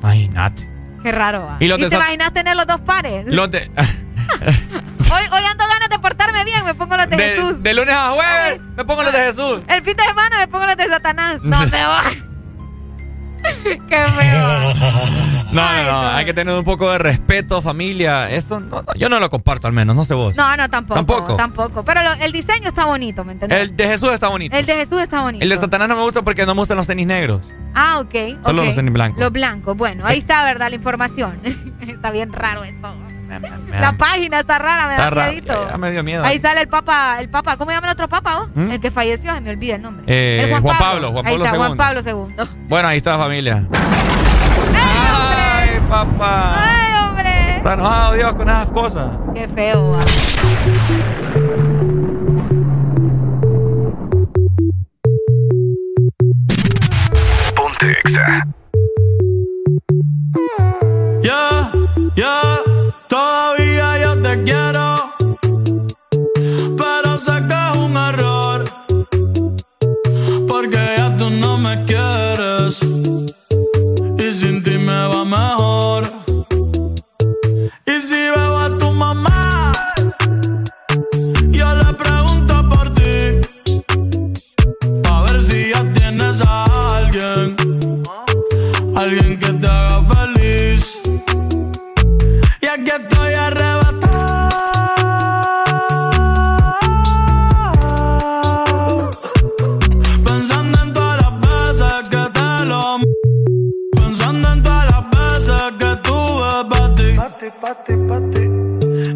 [0.00, 0.68] Imagínate.
[1.02, 1.48] Qué raro.
[1.58, 3.26] ¿Y, ¿Y te imaginas tener los dos pares?
[3.26, 3.70] Los de.
[5.12, 7.62] hoy, hoy ando ganas de portarme bien, me pongo los de, Jesús.
[7.62, 9.60] De lunes a jueves, me pongo los de Jesús.
[9.68, 11.40] El fin de semana me pongo los de Satanás.
[11.42, 12.22] No me voy.
[13.64, 14.74] Qué feo.
[15.52, 18.30] No, no, no, hay que tener un poco de respeto, familia.
[18.30, 20.36] Esto no, yo no lo comparto al menos, no sé vos.
[20.36, 20.94] No, no, tampoco.
[20.94, 21.36] Tampoco.
[21.36, 21.84] Tampoco.
[21.84, 23.58] Pero el diseño está bonito, ¿me entiendes?
[23.58, 24.56] El de Jesús está bonito.
[24.56, 25.42] El de Jesús está bonito.
[25.42, 27.40] El de Satanás no me gusta porque no me gustan los tenis negros.
[27.74, 28.44] Ah, ok.
[28.44, 29.20] Solo los tenis blancos.
[29.20, 29.76] Los blancos.
[29.76, 30.70] Bueno, ahí está, ¿verdad?
[30.70, 31.40] La información.
[31.80, 32.94] está bien raro esto
[33.40, 36.24] la página está rara, me da me miedo.
[36.24, 38.42] Ahí sale el papa, el papa, ¿cómo llama el otro papa?
[38.42, 38.48] Oh?
[38.54, 38.72] ¿Mm?
[38.72, 40.04] El que falleció, se me olvida el nombre.
[40.06, 41.12] Eh, Juan, Pablo.
[41.12, 42.44] Juan Pablo, ahí está, Juan Pablo II.
[42.68, 43.64] Bueno, ahí está familia.
[44.74, 46.54] ¡Ay, papá!
[46.56, 47.56] ¡Ay, hombre!
[47.56, 49.10] Está enojado Dios con esas cosas.
[49.34, 49.98] Qué feo,
[57.54, 58.46] Ponte exa.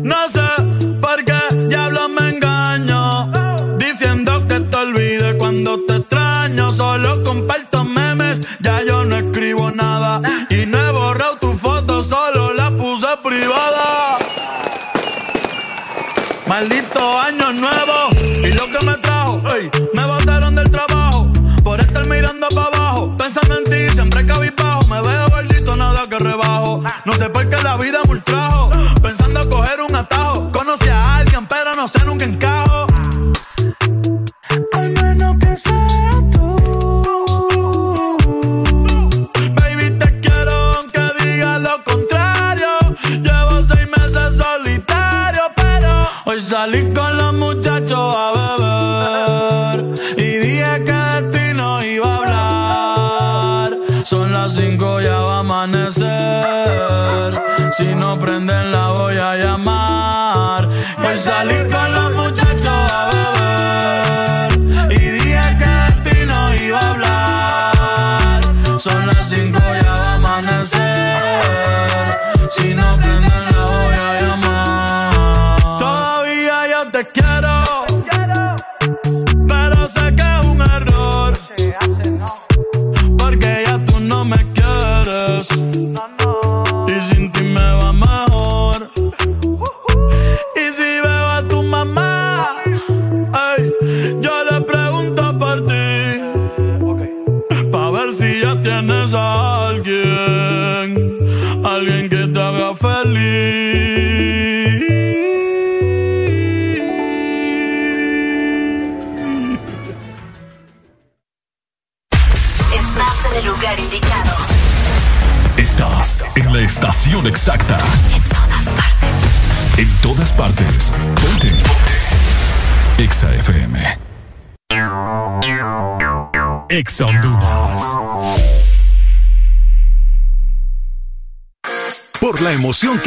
[0.02, 0.40] No sé
[1.00, 3.30] por qué diablo me engaño.
[3.78, 6.72] Diciendo que te olvide cuando te extraño.
[6.72, 10.20] Solo comparto memes, ya yo no escribo nada.
[10.50, 14.18] Y no he borrado tu foto, solo la puse privada.
[16.48, 18.10] Maldito año nuevo.
[18.42, 21.30] Y lo que me trajo, ey, me botaron del trabajo.
[21.62, 22.76] Por estar mirando para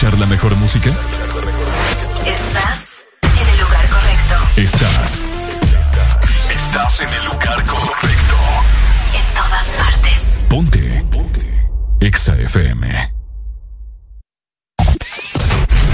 [0.00, 0.90] Escuchar la mejor música?
[2.24, 4.34] Estás en el lugar correcto.
[4.56, 5.20] Estás.
[6.50, 8.36] Estás en el lugar correcto.
[9.12, 10.22] En todas partes.
[10.48, 11.04] Ponte.
[11.10, 11.68] Ponte.
[12.00, 13.12] Exa FM.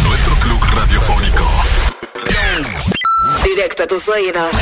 [0.05, 1.45] Nuestro club radiofónico.
[3.43, 4.53] Directo a tus oídos.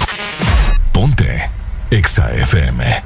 [0.92, 1.50] Ponte.
[1.90, 3.02] Exa FM.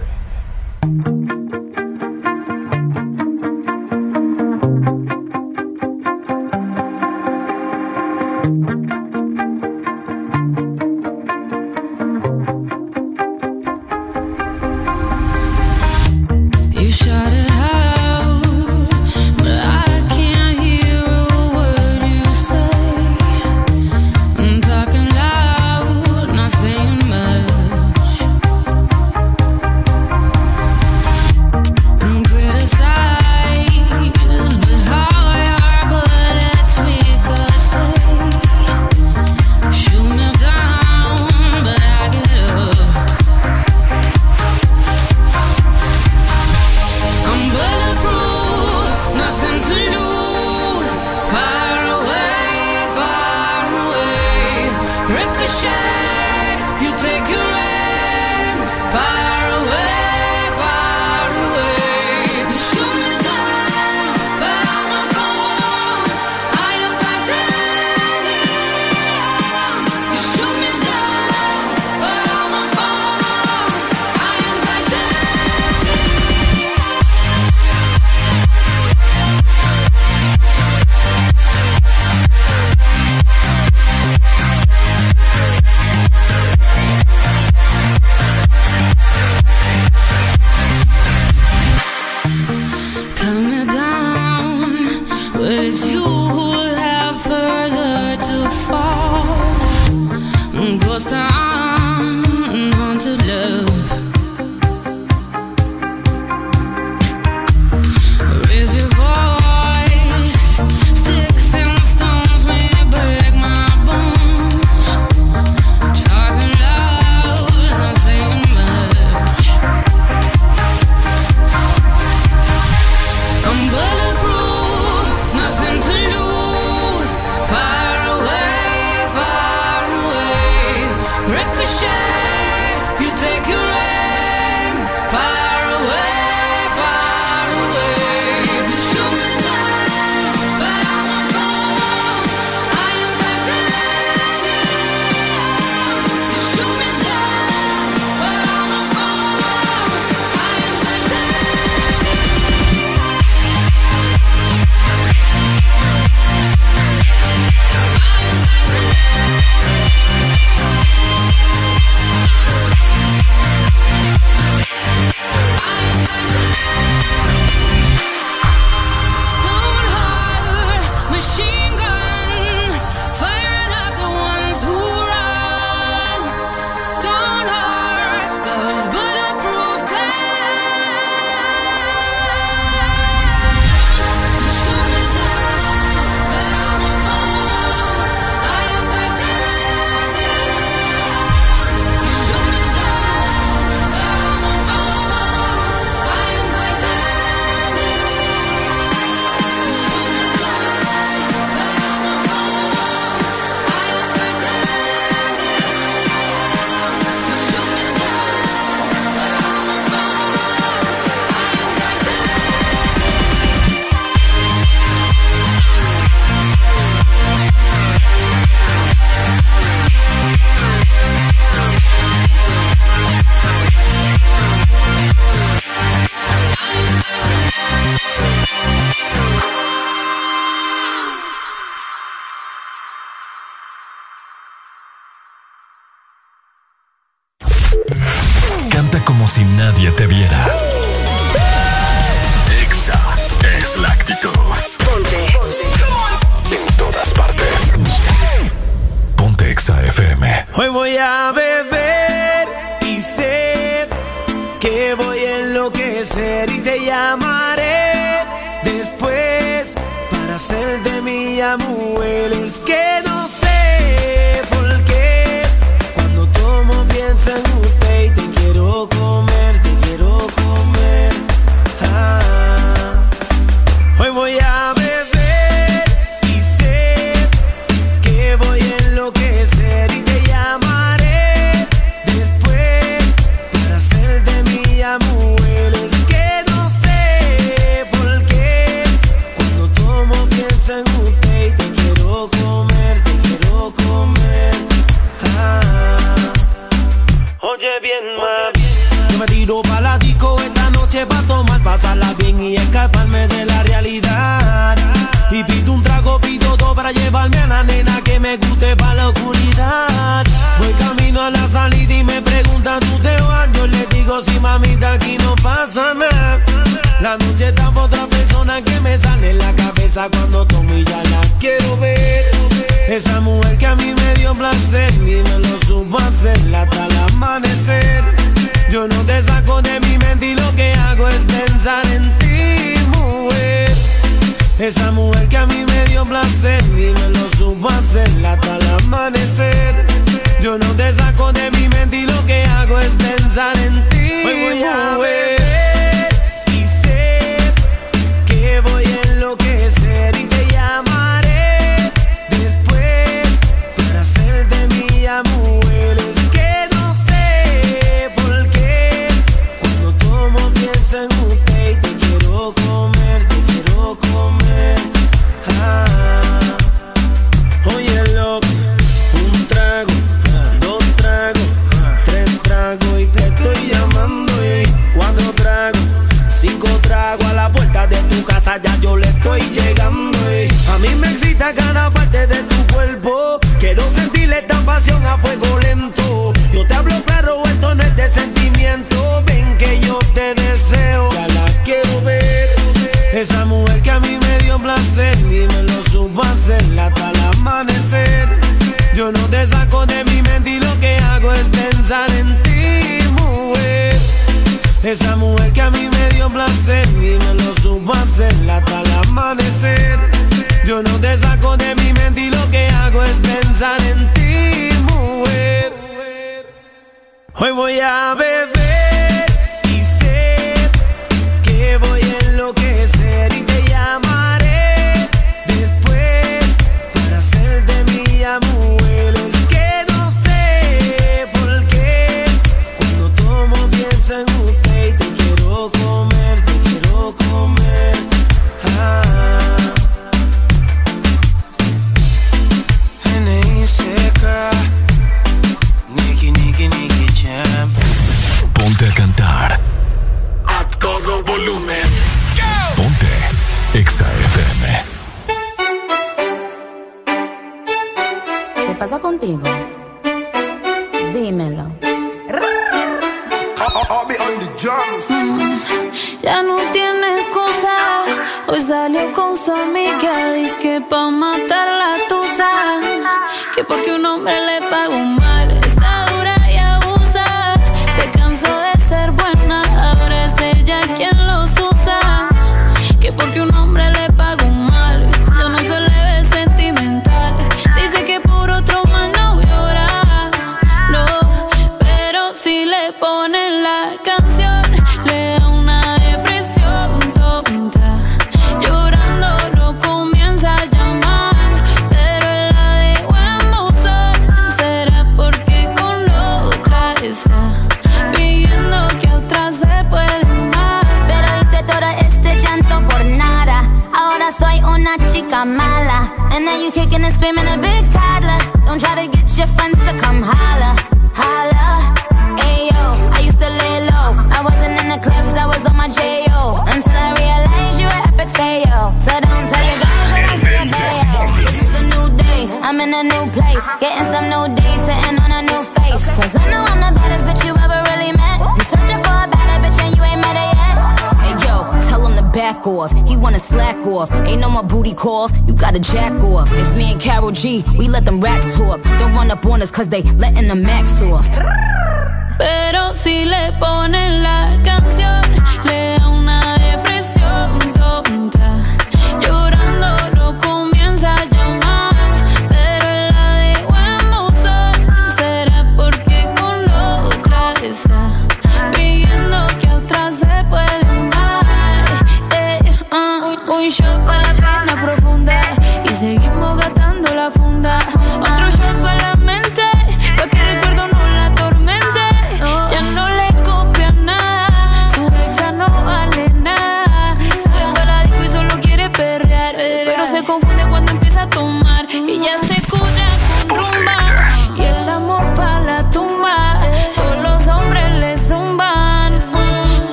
[549.79, 550.03] cause they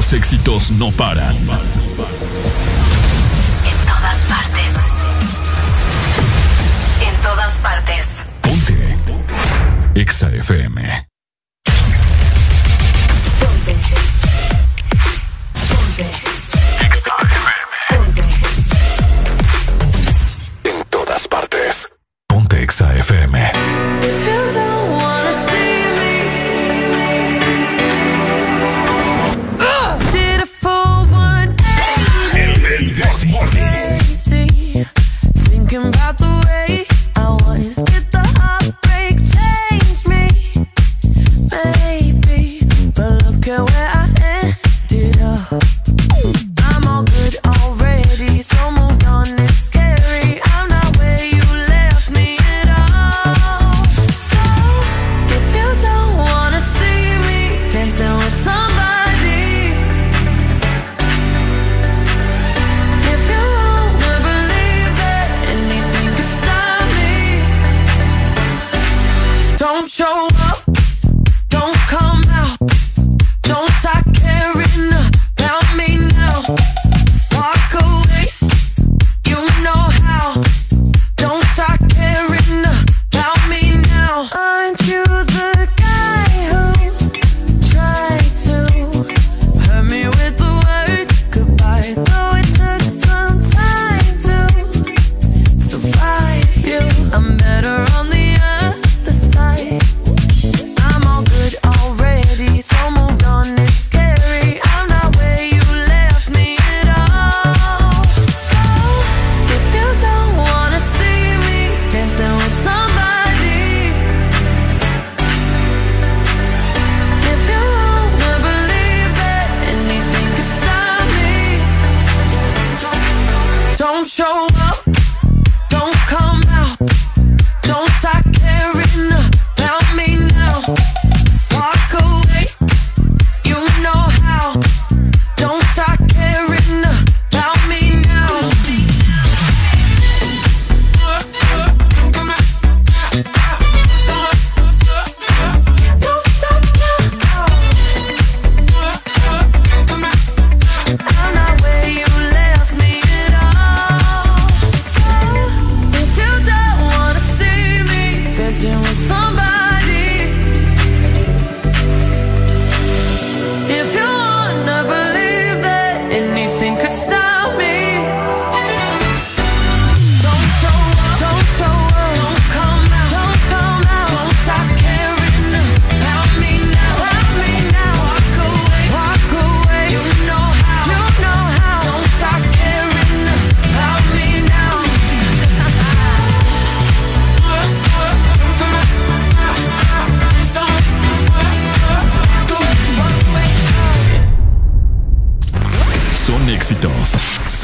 [0.00, 1.36] Los éxitos no paran.
[1.36, 1.46] En
[3.86, 4.72] todas partes.
[7.06, 8.06] En todas partes.
[8.40, 8.96] Ponte.
[9.06, 9.34] Ponte.
[9.94, 10.99] Exa FM.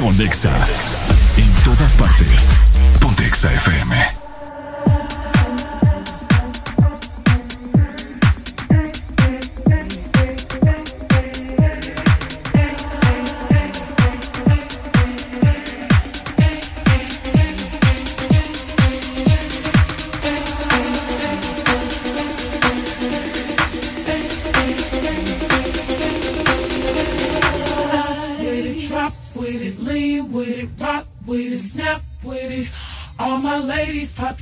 [0.07, 0.53] Pontexa.
[1.37, 2.49] En todas partes.
[3.01, 4.26] Pontexa FM.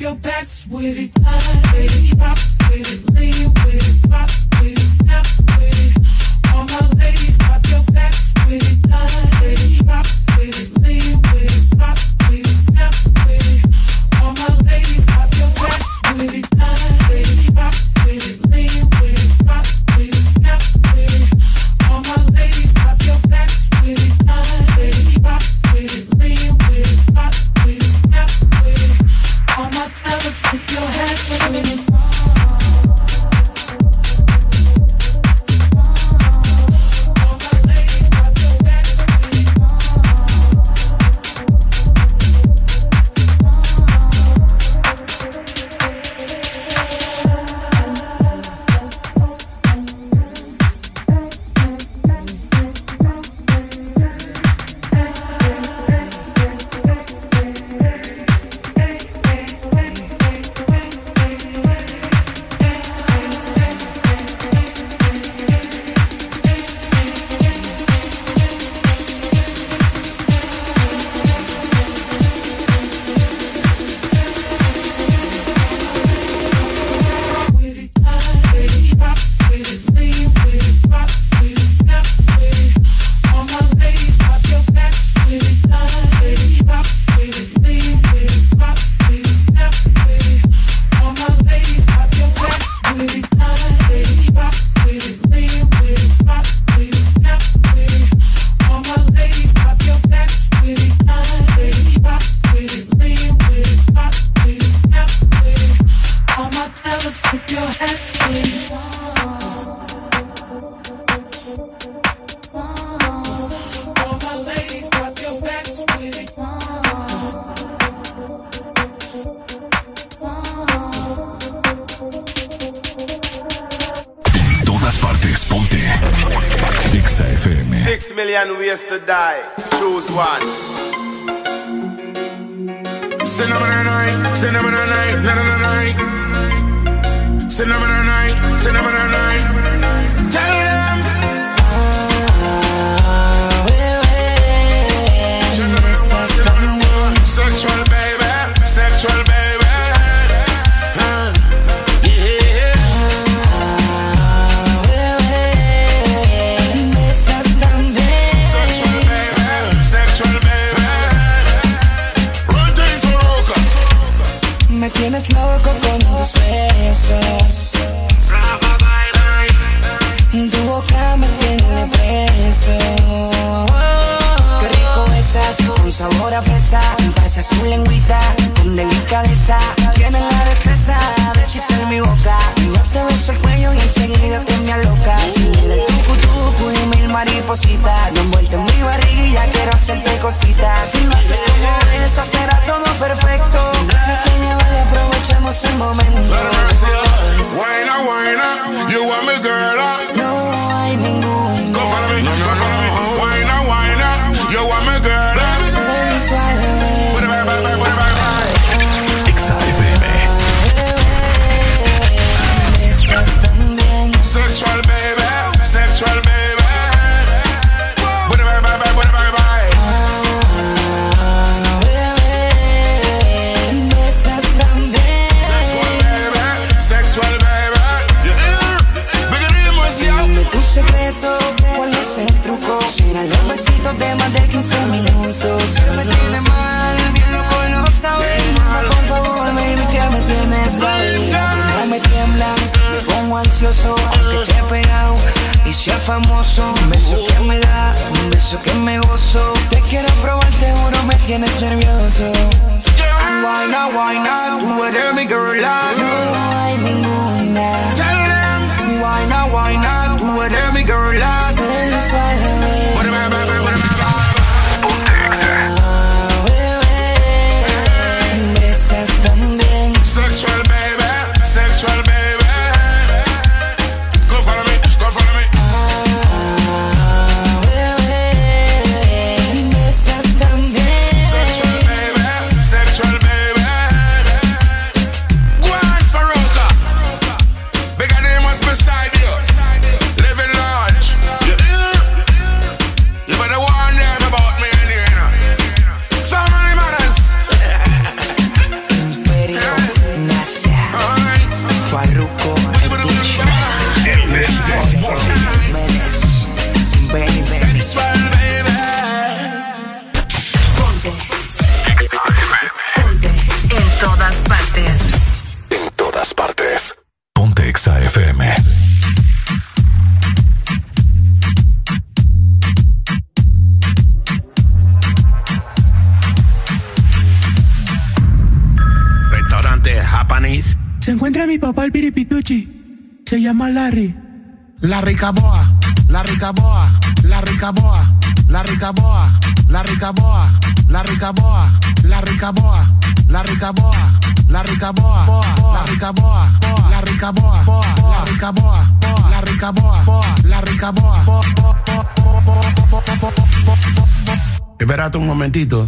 [0.00, 1.23] your backs with it.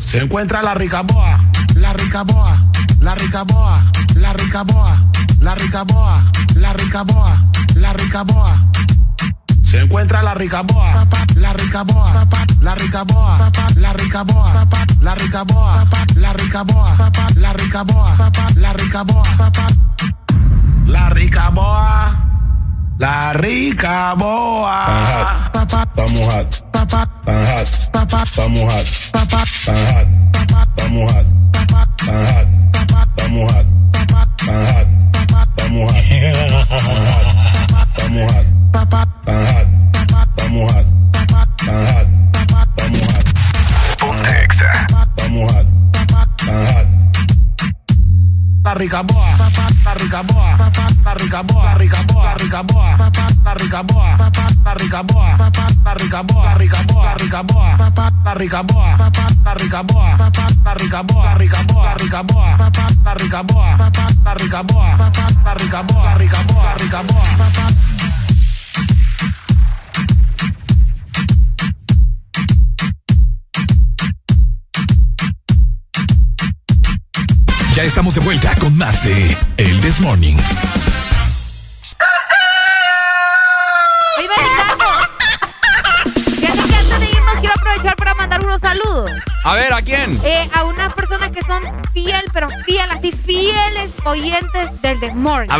[0.07, 1.03] Se encuentra la rica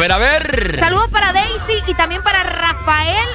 [0.07, 0.79] ver, a ver.
[0.81, 3.27] Saludos para Daisy y también para Rafael.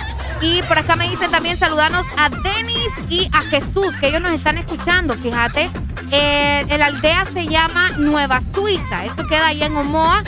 [0.41, 4.31] Y por acá me dicen también saludarnos a Denis y a Jesús, que ellos nos
[4.31, 5.69] están escuchando, fíjate.
[6.11, 9.05] Eh, la aldea se llama Nueva Suiza.
[9.05, 10.23] Esto queda ahí en Omoa.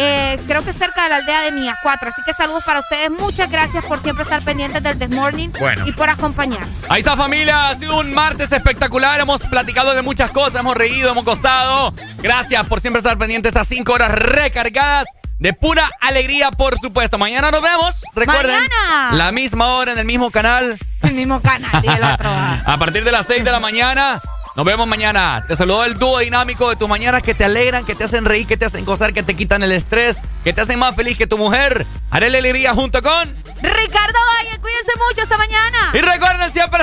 [0.00, 2.08] Eh, creo que cerca de la aldea de Mía 4.
[2.08, 3.10] Así que saludos para ustedes.
[3.10, 5.86] Muchas gracias por siempre estar pendientes del This Morning Bueno.
[5.86, 6.64] y por acompañar.
[6.88, 11.10] Ahí está familia, ha sido un martes espectacular, hemos platicado de muchas cosas, hemos reído,
[11.10, 11.92] hemos gozado.
[12.18, 17.18] Gracias por siempre estar pendientes estas cinco horas recargadas de pura alegría, por supuesto.
[17.18, 18.56] Mañana nos vemos, recuerden.
[18.56, 19.10] Mañana.
[19.12, 20.78] La misma hora en el mismo canal.
[21.02, 22.30] El mismo canal y el otro.
[22.66, 24.20] A partir de las 6 de la mañana.
[24.56, 25.44] Nos vemos mañana.
[25.46, 28.44] Te saludo el dúo dinámico de tus mañanas que te alegran, que te hacen reír,
[28.44, 31.28] que te hacen gozar, que te quitan el estrés, que te hacen más feliz que
[31.28, 31.86] tu mujer.
[32.10, 33.28] Haré la alegría junto con.
[33.62, 35.90] Ricardo Valle, cuídense mucho esta mañana.
[35.94, 36.82] Y recuerden siempre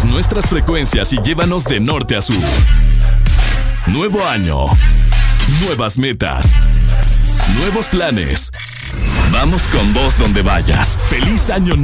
[0.00, 2.36] nuestras frecuencias y llévanos de norte a sur.
[3.86, 4.64] Nuevo año.
[5.66, 6.54] Nuevas metas.
[7.58, 8.50] Nuevos planes.
[9.30, 10.96] Vamos con vos donde vayas.
[11.10, 11.76] Feliz año